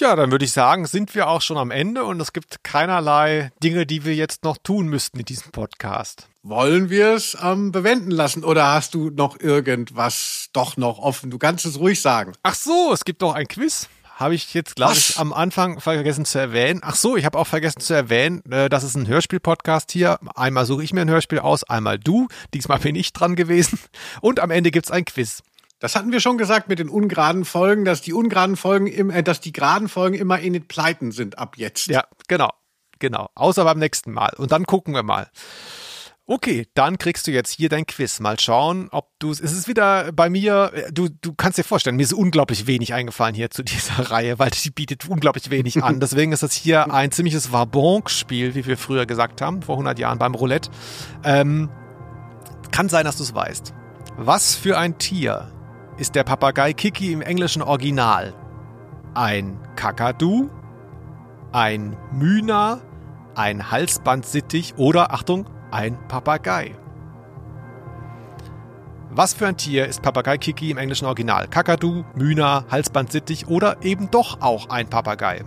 Ja, 0.00 0.16
dann 0.16 0.30
würde 0.30 0.46
ich 0.46 0.52
sagen, 0.52 0.86
sind 0.86 1.14
wir 1.14 1.28
auch 1.28 1.42
schon 1.42 1.58
am 1.58 1.70
Ende 1.70 2.04
und 2.04 2.18
es 2.20 2.32
gibt 2.32 2.64
keinerlei 2.64 3.52
Dinge, 3.62 3.84
die 3.84 4.06
wir 4.06 4.14
jetzt 4.14 4.44
noch 4.44 4.56
tun 4.56 4.86
müssten 4.88 5.18
in 5.18 5.26
diesem 5.26 5.52
Podcast. 5.52 6.26
Wollen 6.42 6.88
wir 6.88 7.12
es 7.12 7.36
ähm, 7.42 7.70
bewenden 7.70 8.10
lassen 8.10 8.42
oder 8.42 8.72
hast 8.72 8.94
du 8.94 9.10
noch 9.10 9.38
irgendwas 9.38 10.48
doch 10.54 10.78
noch 10.78 10.98
offen? 11.00 11.30
Du 11.30 11.36
kannst 11.36 11.66
es 11.66 11.78
ruhig 11.78 12.00
sagen. 12.00 12.32
Ach 12.42 12.54
so, 12.54 12.94
es 12.94 13.04
gibt 13.04 13.20
noch 13.20 13.34
ein 13.34 13.46
Quiz. 13.46 13.90
Habe 14.16 14.34
ich 14.34 14.54
jetzt, 14.54 14.76
glaube 14.76 14.94
ich, 14.94 15.18
am 15.18 15.34
Anfang 15.34 15.80
vergessen 15.80 16.24
zu 16.24 16.38
erwähnen. 16.38 16.80
Ach 16.82 16.94
so, 16.94 17.18
ich 17.18 17.26
habe 17.26 17.38
auch 17.38 17.46
vergessen 17.46 17.80
zu 17.80 17.92
erwähnen, 17.92 18.42
äh, 18.50 18.70
das 18.70 18.84
ist 18.84 18.94
ein 18.94 19.06
Hörspiel-Podcast 19.06 19.92
hier. 19.92 20.18
Einmal 20.34 20.64
suche 20.64 20.82
ich 20.82 20.94
mir 20.94 21.02
ein 21.02 21.10
Hörspiel 21.10 21.40
aus, 21.40 21.64
einmal 21.64 21.98
du. 21.98 22.28
Diesmal 22.54 22.78
bin 22.78 22.96
ich 22.96 23.12
dran 23.12 23.36
gewesen. 23.36 23.78
Und 24.22 24.40
am 24.40 24.50
Ende 24.50 24.70
gibt's 24.70 24.90
ein 24.90 25.04
Quiz. 25.04 25.42
Das 25.80 25.96
hatten 25.96 26.12
wir 26.12 26.20
schon 26.20 26.38
gesagt 26.38 26.68
mit 26.68 26.78
den 26.78 26.90
ungeraden 26.90 27.44
Folgen, 27.44 27.84
dass 27.84 28.02
die 28.02 28.12
ungeraden 28.12 28.56
Folgen 28.56 28.86
im, 28.86 29.10
äh, 29.10 29.22
dass 29.22 29.40
die 29.40 29.52
geraden 29.52 29.88
Folgen 29.88 30.14
immer 30.14 30.38
in 30.38 30.52
den 30.52 30.68
Pleiten 30.68 31.10
sind 31.10 31.38
ab 31.38 31.56
jetzt. 31.56 31.88
Ja, 31.88 32.04
genau. 32.28 32.50
Genau. 32.98 33.30
Außer 33.34 33.64
beim 33.64 33.78
nächsten 33.78 34.12
Mal. 34.12 34.30
Und 34.36 34.52
dann 34.52 34.66
gucken 34.66 34.94
wir 34.94 35.02
mal. 35.02 35.28
Okay, 36.26 36.68
dann 36.74 36.98
kriegst 36.98 37.26
du 37.26 37.32
jetzt 37.32 37.50
hier 37.50 37.70
dein 37.70 37.86
Quiz. 37.86 38.20
Mal 38.20 38.38
schauen, 38.38 38.88
ob 38.92 39.08
du 39.18 39.30
es. 39.30 39.40
Es 39.40 39.52
ist 39.52 39.66
wieder 39.66 40.12
bei 40.12 40.28
mir, 40.28 40.70
äh, 40.74 40.92
du, 40.92 41.08
du 41.08 41.32
kannst 41.34 41.58
dir 41.58 41.64
vorstellen, 41.64 41.96
mir 41.96 42.02
ist 42.02 42.12
unglaublich 42.12 42.66
wenig 42.66 42.92
eingefallen 42.92 43.34
hier 43.34 43.50
zu 43.50 43.62
dieser 43.64 44.10
Reihe, 44.10 44.38
weil 44.38 44.50
die 44.50 44.70
bietet 44.70 45.08
unglaublich 45.08 45.50
wenig 45.50 45.82
an. 45.82 45.98
Deswegen 46.00 46.32
ist 46.32 46.42
das 46.42 46.52
hier 46.52 46.92
ein 46.92 47.10
ziemliches 47.10 47.52
Wabonk-Spiel, 47.52 48.54
wie 48.54 48.66
wir 48.66 48.76
früher 48.76 49.06
gesagt 49.06 49.40
haben, 49.40 49.62
vor 49.62 49.76
100 49.76 49.98
Jahren 49.98 50.18
beim 50.18 50.34
Roulette. 50.34 50.70
Ähm, 51.24 51.70
kann 52.70 52.90
sein, 52.90 53.06
dass 53.06 53.16
du 53.16 53.22
es 53.22 53.34
weißt. 53.34 53.72
Was 54.18 54.54
für 54.54 54.76
ein 54.78 54.98
Tier 54.98 55.50
ist 56.00 56.14
der 56.14 56.24
Papagei 56.24 56.72
Kiki 56.72 57.12
im 57.12 57.20
englischen 57.20 57.60
Original? 57.60 58.32
Ein 59.12 59.58
Kakadu, 59.76 60.48
ein 61.52 61.94
Mühner, 62.10 62.80
ein 63.34 63.70
Halsbandsittich 63.70 64.74
oder, 64.78 65.12
Achtung, 65.12 65.44
ein 65.70 65.98
Papagei. 66.08 66.74
Was 69.10 69.34
für 69.34 69.46
ein 69.46 69.58
Tier 69.58 69.86
ist 69.86 70.00
Papagei 70.00 70.38
Kiki 70.38 70.70
im 70.70 70.78
englischen 70.78 71.04
Original? 71.04 71.48
Kakadu, 71.48 72.04
Mühner, 72.14 72.64
Halsbandsittich 72.70 73.48
oder 73.48 73.76
eben 73.82 74.10
doch 74.10 74.40
auch 74.40 74.70
ein 74.70 74.88
Papagei? 74.88 75.44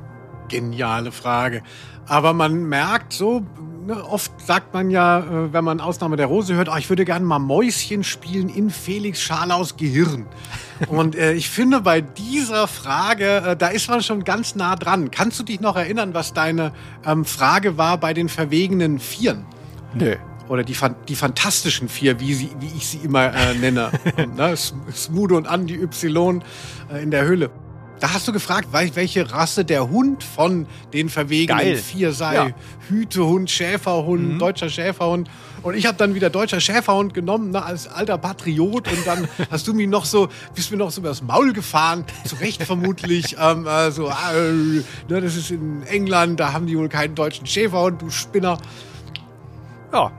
Geniale 0.50 1.12
Frage. 1.12 1.64
Aber 2.08 2.34
man 2.34 2.66
merkt 2.66 3.14
so, 3.14 3.42
ne, 3.86 4.04
oft 4.04 4.32
sagt 4.46 4.74
man 4.74 4.90
ja, 4.90 5.20
äh, 5.20 5.54
wenn 5.54 5.64
man 5.64 5.80
Ausnahme 5.80 6.16
der 6.16 6.28
Rose 6.28 6.56
hört, 6.56 6.70
ah, 6.70 6.78
ich 6.78 6.90
würde 6.90 7.06
gerne 7.06 7.26
mal 7.26 7.40
Mäuschen 7.40 8.04
spielen 8.04 8.50
in 8.50 8.70
Felix 8.70 9.22
Scharlaus 9.22 9.78
Gehirn. 9.78 10.26
Und 10.88 11.16
äh, 11.16 11.34
ich 11.34 11.50
finde, 11.50 11.82
bei 11.82 12.02
dieser 12.02 12.68
Frage, 12.68 13.38
äh, 13.38 13.56
da 13.56 13.68
ist 13.68 13.90
man 13.90 14.02
schon 14.02 14.24
ganz 14.24 14.56
nah 14.56 14.76
dran. 14.76 15.12
Kannst 15.12 15.40
du 15.40 15.44
dich 15.44 15.60
noch 15.60 15.76
erinnern, 15.76 16.14
was 16.14 16.34
deine 16.34 16.74
ähm, 17.06 17.26
Frage 17.26 17.78
war 17.78 17.98
bei 17.98 18.14
den 18.14 18.30
verwegenen 18.30 19.00
Vieren? 19.00 19.46
Nö. 19.94 20.16
Oder 20.50 20.64
die, 20.64 20.76
die 21.08 21.16
fantastischen 21.16 21.88
vier, 21.88 22.20
wie, 22.20 22.34
sie, 22.34 22.50
wie 22.60 22.68
ich 22.76 22.86
sie 22.88 22.98
immer 22.98 23.34
äh, 23.34 23.54
nenne. 23.56 23.92
ne? 24.36 24.50
S- 24.50 24.74
Smudo 24.94 25.38
und 25.38 25.48
Andi 25.48 25.76
Y 25.76 26.44
äh, 26.92 27.02
in 27.02 27.12
der 27.12 27.24
Höhle. 27.26 27.50
Da 28.00 28.14
hast 28.14 28.28
du 28.28 28.34
gefragt, 28.34 28.70
wel- 28.74 28.96
welche 28.96 29.32
Rasse 29.32 29.64
der 29.64 29.90
Hund 29.90 30.24
von 30.26 30.66
den 30.92 31.08
verwegenen 31.10 31.60
Geil. 31.60 31.78
vier 31.78 32.12
sei. 32.12 32.36
Ja. 32.36 32.50
Hütehund, 32.90 33.50
Schäferhund, 33.50 34.34
Mhm. 34.34 34.40
deutscher 34.40 34.70
Schäferhund. 34.70 35.30
Und 35.62 35.76
ich 35.76 35.86
habe 35.86 35.98
dann 35.98 36.14
wieder 36.14 36.30
deutscher 36.30 36.60
Schäferhund 36.60 37.14
genommen, 37.14 37.52
ne, 37.52 37.64
als 37.64 37.88
alter 37.88 38.18
Patriot. 38.18 38.90
Und 38.92 39.08
dann 39.08 39.28
hast 39.52 39.68
du 39.68 39.74
mir 39.74 39.88
noch 39.88 40.04
so, 40.04 40.28
bist 40.54 40.70
mir 40.72 40.78
noch 40.78 40.92
so 40.92 41.00
übers 41.00 41.22
Maul 41.22 41.54
gefahren, 41.54 42.04
zu 42.26 42.36
Recht 42.36 42.64
vermutlich. 42.64 43.38
ähm, 43.40 43.66
äh, 43.66 43.90
so, 43.92 44.08
äh, 44.10 44.52
ne, 45.08 45.22
das 45.22 45.38
ist 45.38 45.52
in 45.52 45.84
England, 45.84 46.42
da 46.42 46.52
haben 46.52 46.68
die 46.68 46.78
wohl 46.78 46.90
keinen 46.90 47.16
deutschen 47.16 47.46
Schäferhund, 47.48 48.02
du 48.02 48.10
Spinner. 48.10 48.58
Ja. 49.94 50.12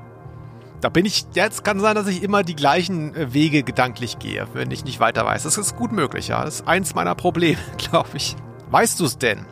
Da 0.85 0.90
bin 0.90 1.06
ich, 1.06 1.24
jetzt 1.32 1.65
kann 1.65 1.81
sein, 1.81 1.94
dass 1.94 2.09
ich 2.09 2.23
immer 2.23 2.43
die 2.43 2.55
gleichen 2.55 3.15
äh, 3.15 3.32
Wege 3.32 3.62
gedanklich 3.62 4.19
gehe, 4.19 4.47
wenn 4.52 4.70
ich 4.70 4.85
nicht 4.85 5.01
weiter 5.01 5.24
weiß. 5.24 5.44
Das 5.44 5.56
ist 5.56 5.77
gut 5.77 5.93
möglich, 5.93 6.28
ja. 6.28 6.44
Das 6.44 6.56
ist 6.56 6.69
eins 6.69 6.94
meiner 6.94 7.15
Probleme, 7.15 7.56
glaube 7.78 8.11
ich. 8.12 8.36
Weißt 8.70 9.01
du 9.01 9.06
es 9.06 9.16
denn? 9.16 9.47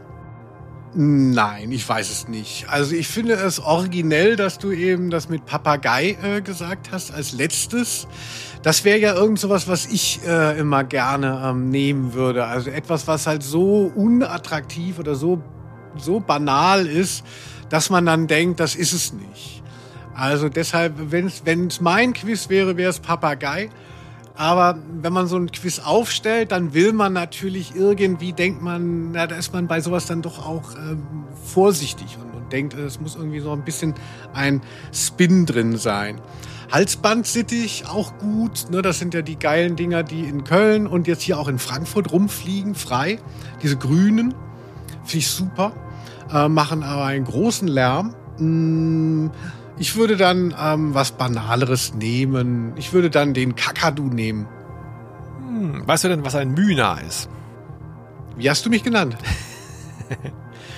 Nein, 0.92 1.72
ich 1.72 1.88
weiß 1.88 2.10
es 2.10 2.28
nicht. 2.28 2.66
Also 2.68 2.94
ich 2.94 3.08
finde 3.08 3.32
es 3.32 3.60
originell, 3.60 4.36
dass 4.36 4.58
du 4.58 4.72
eben 4.72 5.08
das 5.08 5.30
mit 5.30 5.46
Papagei 5.46 6.18
äh, 6.22 6.42
gesagt 6.42 6.92
hast 6.92 7.14
als 7.14 7.32
letztes. 7.32 8.08
Das 8.62 8.84
wäre 8.84 8.98
ja 8.98 9.14
irgend 9.14 9.38
sowas, 9.38 9.66
was 9.66 9.86
ich 9.86 10.20
äh, 10.26 10.58
immer 10.58 10.84
gerne 10.84 11.44
ähm, 11.46 11.70
nehmen 11.70 12.12
würde. 12.12 12.44
Also 12.44 12.68
etwas, 12.68 13.06
was 13.06 13.26
halt 13.26 13.42
so 13.42 13.90
unattraktiv 13.94 14.98
oder 14.98 15.14
so, 15.14 15.42
so 15.96 16.20
banal 16.20 16.86
ist, 16.86 17.24
dass 17.70 17.88
man 17.88 18.04
dann 18.04 18.26
denkt, 18.26 18.60
das 18.60 18.74
ist 18.74 18.92
es 18.92 19.14
nicht. 19.14 19.61
Also 20.14 20.48
deshalb, 20.48 20.94
wenn 21.10 21.26
es 21.66 21.80
mein 21.80 22.12
Quiz 22.12 22.48
wäre, 22.48 22.76
wäre 22.76 22.90
es 22.90 23.00
Papagei. 23.00 23.70
Aber 24.34 24.78
wenn 25.00 25.12
man 25.12 25.26
so 25.26 25.36
ein 25.36 25.50
Quiz 25.50 25.78
aufstellt, 25.78 26.52
dann 26.52 26.72
will 26.72 26.92
man 26.92 27.12
natürlich 27.12 27.74
irgendwie, 27.76 28.32
denkt 28.32 28.62
man, 28.62 29.12
na, 29.12 29.26
da 29.26 29.36
ist 29.36 29.52
man 29.52 29.66
bei 29.66 29.80
sowas 29.80 30.06
dann 30.06 30.22
doch 30.22 30.44
auch 30.46 30.74
ähm, 30.76 31.06
vorsichtig 31.44 32.16
und, 32.20 32.34
und 32.34 32.50
denkt, 32.50 32.74
es 32.74 32.98
muss 32.98 33.14
irgendwie 33.14 33.40
so 33.40 33.52
ein 33.52 33.62
bisschen 33.62 33.94
ein 34.32 34.62
Spin 34.92 35.44
drin 35.44 35.76
sein. 35.76 36.18
Halsbandsittich, 36.72 37.84
auch 37.86 38.16
gut. 38.16 38.70
Ne, 38.70 38.80
das 38.80 38.98
sind 38.98 39.12
ja 39.12 39.20
die 39.20 39.38
geilen 39.38 39.76
Dinger, 39.76 40.02
die 40.02 40.22
in 40.22 40.44
Köln 40.44 40.86
und 40.86 41.06
jetzt 41.06 41.22
hier 41.22 41.38
auch 41.38 41.48
in 41.48 41.58
Frankfurt 41.58 42.10
rumfliegen, 42.10 42.74
frei. 42.74 43.18
Diese 43.62 43.76
grünen, 43.76 44.34
finde 45.04 45.18
ich 45.18 45.28
super, 45.28 45.72
äh, 46.32 46.48
machen 46.48 46.82
aber 46.82 47.04
einen 47.04 47.26
großen 47.26 47.68
Lärm. 47.68 48.14
Mm, 48.38 49.28
ich 49.82 49.96
würde 49.96 50.16
dann 50.16 50.54
ähm, 50.56 50.94
was 50.94 51.10
Banaleres 51.10 51.92
nehmen. 51.92 52.72
Ich 52.76 52.92
würde 52.92 53.10
dann 53.10 53.34
den 53.34 53.56
Kakadu 53.56 54.04
nehmen. 54.04 54.46
Hm, 55.38 55.82
weißt 55.84 56.04
du 56.04 56.08
denn, 56.08 56.24
was 56.24 56.36
ein 56.36 56.52
Mühner 56.52 56.98
ist? 57.04 57.28
Wie 58.36 58.48
hast 58.48 58.64
du 58.64 58.70
mich 58.70 58.84
genannt? 58.84 59.16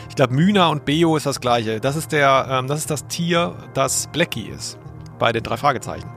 Ich 0.06 0.16
glaube, 0.16 0.34
Mühner 0.34 0.70
und 0.70 0.84
Beo 0.84 1.16
ist 1.16 1.26
das 1.26 1.40
gleiche. 1.40 1.80
Das 1.80 1.96
ist 1.96 2.12
der, 2.12 2.46
ähm, 2.48 2.68
das 2.68 2.78
ist 2.78 2.88
das 2.88 3.08
Tier, 3.08 3.56
das 3.74 4.06
Blackie 4.12 4.46
ist. 4.46 4.78
Bei 5.18 5.32
den 5.32 5.42
drei 5.42 5.56
Fragezeichen. 5.56 6.08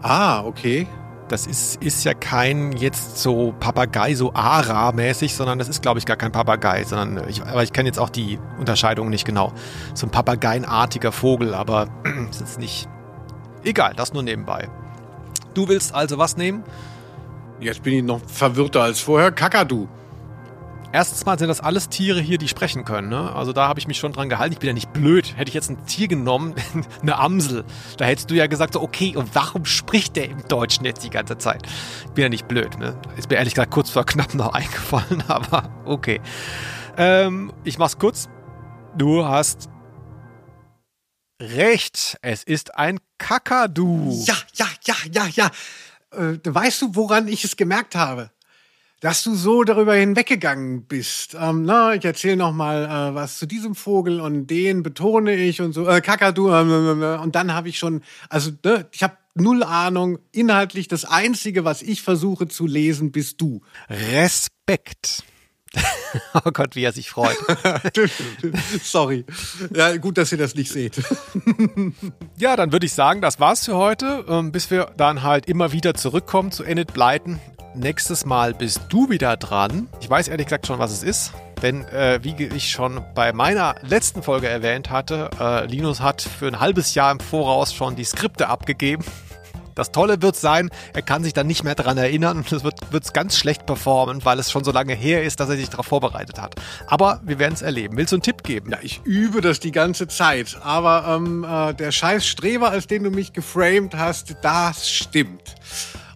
Ah, 0.00 0.44
okay. 0.44 0.86
Das 1.30 1.46
ist, 1.46 1.80
ist 1.80 2.02
ja 2.02 2.12
kein 2.12 2.72
jetzt 2.72 3.18
so 3.18 3.54
Papagei, 3.60 4.16
so 4.16 4.34
Ara-mäßig, 4.34 5.32
sondern 5.32 5.60
das 5.60 5.68
ist, 5.68 5.80
glaube 5.80 6.00
ich, 6.00 6.04
gar 6.04 6.16
kein 6.16 6.32
Papagei, 6.32 6.82
sondern 6.82 7.28
ich, 7.28 7.40
aber 7.40 7.62
ich 7.62 7.72
kenne 7.72 7.88
jetzt 7.88 8.00
auch 8.00 8.10
die 8.10 8.40
Unterscheidung 8.58 9.10
nicht 9.10 9.24
genau. 9.24 9.52
So 9.94 10.08
ein 10.08 10.10
papageienartiger 10.10 11.12
Vogel, 11.12 11.54
aber 11.54 11.86
es 12.30 12.40
ist 12.40 12.58
nicht. 12.58 12.88
Egal, 13.62 13.92
das 13.94 14.12
nur 14.12 14.24
nebenbei. 14.24 14.68
Du 15.54 15.68
willst 15.68 15.94
also 15.94 16.18
was 16.18 16.36
nehmen? 16.36 16.64
Jetzt 17.60 17.84
bin 17.84 17.94
ich 17.94 18.02
noch 18.02 18.20
verwirrter 18.26 18.82
als 18.82 18.98
vorher. 18.98 19.30
Kakadu. 19.30 19.86
Erstens 20.92 21.24
mal 21.24 21.38
sind 21.38 21.46
das 21.46 21.60
alles 21.60 21.88
Tiere 21.88 22.20
hier, 22.20 22.36
die 22.36 22.48
sprechen 22.48 22.84
können. 22.84 23.08
Ne? 23.08 23.32
Also 23.32 23.52
da 23.52 23.68
habe 23.68 23.78
ich 23.78 23.86
mich 23.86 23.98
schon 23.98 24.12
dran 24.12 24.28
gehalten. 24.28 24.52
Ich 24.54 24.58
bin 24.58 24.66
ja 24.66 24.72
nicht 24.72 24.92
blöd. 24.92 25.36
Hätte 25.36 25.48
ich 25.48 25.54
jetzt 25.54 25.70
ein 25.70 25.86
Tier 25.86 26.08
genommen, 26.08 26.54
eine 27.02 27.16
Amsel, 27.16 27.64
da 27.96 28.06
hättest 28.06 28.30
du 28.30 28.34
ja 28.34 28.48
gesagt, 28.48 28.74
so, 28.74 28.82
okay, 28.82 29.16
und 29.16 29.34
warum 29.34 29.64
spricht 29.64 30.16
der 30.16 30.28
im 30.28 30.42
Deutschen 30.48 30.84
jetzt 30.84 31.04
die 31.04 31.10
ganze 31.10 31.38
Zeit? 31.38 31.62
Ich 32.06 32.10
bin 32.12 32.22
ja 32.22 32.28
nicht 32.28 32.48
blöd. 32.48 32.76
Ne? 32.78 32.98
Ist 33.16 33.30
mir 33.30 33.36
ehrlich 33.36 33.54
gesagt 33.54 33.70
kurz 33.70 33.90
vor 33.90 34.04
knapp 34.04 34.34
noch 34.34 34.52
eingefallen, 34.52 35.22
aber 35.28 35.70
okay. 35.84 36.20
Ähm, 36.96 37.52
ich 37.62 37.78
mach's 37.78 37.98
kurz. 37.98 38.28
Du 38.96 39.24
hast 39.24 39.68
recht. 41.40 42.18
Es 42.22 42.42
ist 42.42 42.74
ein 42.76 42.98
Kakadu. 43.18 44.12
Ja, 44.24 44.34
ja, 44.54 44.66
ja, 44.84 44.94
ja, 45.12 45.26
ja. 45.26 45.50
Äh, 46.12 46.38
weißt 46.42 46.82
du, 46.82 46.96
woran 46.96 47.28
ich 47.28 47.44
es 47.44 47.56
gemerkt 47.56 47.94
habe? 47.94 48.30
Dass 49.00 49.22
du 49.22 49.34
so 49.34 49.64
darüber 49.64 49.94
hinweggegangen 49.94 50.84
bist. 50.84 51.34
Ähm, 51.38 51.64
na, 51.64 51.94
ich 51.94 52.04
erzähle 52.04 52.36
noch 52.36 52.52
mal 52.52 52.84
äh, 52.84 53.14
was 53.14 53.38
zu 53.38 53.46
diesem 53.46 53.74
Vogel 53.74 54.20
und 54.20 54.46
den 54.48 54.82
betone 54.82 55.34
ich 55.34 55.62
und 55.62 55.72
so. 55.72 55.88
Äh, 55.88 56.02
Kakadu. 56.02 56.50
Äh, 56.50 57.18
und 57.18 57.34
dann 57.34 57.54
habe 57.54 57.70
ich 57.70 57.78
schon, 57.78 58.02
also 58.28 58.50
ne, 58.62 58.86
ich 58.92 59.02
habe 59.02 59.16
null 59.34 59.62
Ahnung. 59.62 60.18
Inhaltlich 60.32 60.88
das 60.88 61.04
Einzige, 61.04 61.64
was 61.64 61.82
ich 61.82 62.02
versuche 62.02 62.48
zu 62.48 62.66
lesen, 62.66 63.12
bist 63.12 63.40
du. 63.40 63.62
Respekt. 63.88 65.24
oh 66.34 66.50
Gott, 66.52 66.74
wie 66.74 66.82
er 66.82 66.92
sich 66.92 67.10
freut. 67.10 67.36
Sorry. 68.82 69.24
Ja, 69.74 69.96
gut, 69.96 70.18
dass 70.18 70.32
ihr 70.32 70.38
das 70.38 70.54
nicht 70.54 70.70
seht. 70.70 71.00
ja, 72.38 72.56
dann 72.56 72.72
würde 72.72 72.86
ich 72.86 72.92
sagen, 72.92 73.20
das 73.20 73.38
war's 73.38 73.64
für 73.64 73.76
heute. 73.76 74.24
Ähm, 74.28 74.52
bis 74.52 74.70
wir 74.70 74.92
dann 74.96 75.22
halt 75.22 75.46
immer 75.46 75.72
wieder 75.72 75.94
zurückkommen 75.94 76.50
zu 76.50 76.64
Enid 76.64 76.92
Blyton. 76.92 77.38
Nächstes 77.74 78.26
Mal 78.26 78.52
bist 78.52 78.80
du 78.88 79.10
wieder 79.10 79.36
dran. 79.36 79.88
Ich 80.00 80.10
weiß 80.10 80.26
ehrlich 80.26 80.46
gesagt 80.46 80.66
schon, 80.66 80.80
was 80.80 80.90
es 80.90 81.04
ist. 81.04 81.32
Denn 81.62 81.84
äh, 81.88 82.18
wie 82.22 82.34
ich 82.46 82.70
schon 82.70 83.04
bei 83.14 83.32
meiner 83.32 83.76
letzten 83.82 84.22
Folge 84.22 84.48
erwähnt 84.48 84.90
hatte, 84.90 85.30
äh, 85.38 85.66
Linus 85.66 86.00
hat 86.00 86.22
für 86.22 86.48
ein 86.48 86.58
halbes 86.58 86.94
Jahr 86.94 87.12
im 87.12 87.20
Voraus 87.20 87.72
schon 87.72 87.96
die 87.96 88.04
Skripte 88.04 88.48
abgegeben. 88.48 89.04
Das 89.74 89.92
Tolle 89.92 90.20
wird 90.20 90.36
sein, 90.36 90.70
er 90.94 91.02
kann 91.02 91.22
sich 91.22 91.32
dann 91.32 91.46
nicht 91.46 91.62
mehr 91.62 91.74
daran 91.74 91.96
erinnern 91.96 92.38
und 92.38 92.52
es 92.52 92.64
wird 92.64 92.74
wird's 92.90 93.12
ganz 93.12 93.38
schlecht 93.38 93.66
performen, 93.66 94.24
weil 94.24 94.38
es 94.38 94.50
schon 94.50 94.64
so 94.64 94.72
lange 94.72 94.94
her 94.94 95.22
ist, 95.22 95.38
dass 95.38 95.48
er 95.48 95.56
sich 95.56 95.70
darauf 95.70 95.86
vorbereitet 95.86 96.40
hat. 96.40 96.56
Aber 96.86 97.20
wir 97.24 97.38
werden 97.38 97.54
es 97.54 97.62
erleben. 97.62 97.96
Willst 97.96 98.12
du 98.12 98.16
einen 98.16 98.22
Tipp 98.22 98.42
geben? 98.42 98.72
Ja, 98.72 98.78
ich 98.82 99.00
übe 99.04 99.40
das 99.40 99.60
die 99.60 99.72
ganze 99.72 100.08
Zeit. 100.08 100.58
Aber 100.62 101.16
ähm, 101.16 101.44
äh, 101.44 101.72
der 101.74 101.92
scheiß 101.92 102.26
Streber, 102.26 102.70
als 102.70 102.88
den 102.88 103.04
du 103.04 103.10
mich 103.10 103.32
geframed 103.32 103.94
hast, 103.94 104.34
das 104.42 104.90
stimmt. 104.90 105.54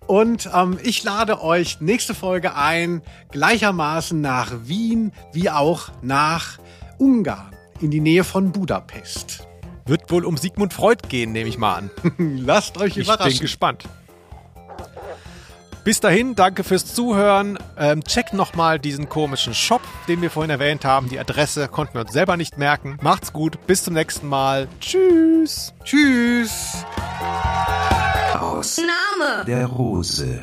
Und 0.06 0.51
ähm, 0.55 0.78
ich 0.82 1.02
lade 1.02 1.43
euch 1.43 1.81
nächste 1.81 2.14
Folge 2.14 2.55
ein, 2.55 3.02
gleichermaßen 3.31 4.20
nach 4.20 4.52
Wien 4.64 5.12
wie 5.32 5.51
auch 5.51 5.89
nach 6.02 6.59
Ungarn, 6.98 7.55
in 7.81 7.90
die 7.90 8.01
Nähe 8.01 8.24
von 8.24 8.52
Budapest. 8.52 9.47
Wird 9.86 10.10
wohl 10.10 10.24
um 10.24 10.36
Sigmund 10.36 10.72
Freud 10.72 11.09
gehen, 11.09 11.32
nehme 11.32 11.48
ich 11.48 11.59
mal 11.59 11.74
an. 11.76 11.90
Lasst 12.18 12.78
euch 12.78 12.97
überraschen. 12.97 13.28
Ich 13.28 13.39
bin 13.39 13.43
gespannt. 13.43 13.85
Bis 15.85 16.01
dahin, 16.01 16.35
danke 16.35 16.64
fürs 16.64 16.94
Zuhören. 16.94 17.59
Ähm, 17.76 18.02
checkt 18.02 18.32
nochmal 18.32 18.78
diesen 18.78 19.10
komischen 19.10 19.52
Shop, 19.52 19.82
den 20.09 20.22
wir 20.22 20.31
vorhin 20.31 20.48
erwähnt 20.48 20.86
haben. 20.86 21.10
Die 21.10 21.18
Adresse 21.18 21.68
konnten 21.68 21.94
wir 21.94 22.01
uns 22.01 22.12
selber 22.12 22.39
nicht 22.39 22.56
merken. 22.56 22.97
Macht's 23.02 23.35
gut, 23.35 23.66
bis 23.66 23.85
zum 23.85 23.93
nächsten 23.93 24.26
Mal. 24.26 24.66
Tschüss. 24.81 25.74
Tschüss. 25.85 26.86
Aus 28.40 28.78
Name. 28.78 29.44
der 29.44 29.66
Rose. 29.66 30.43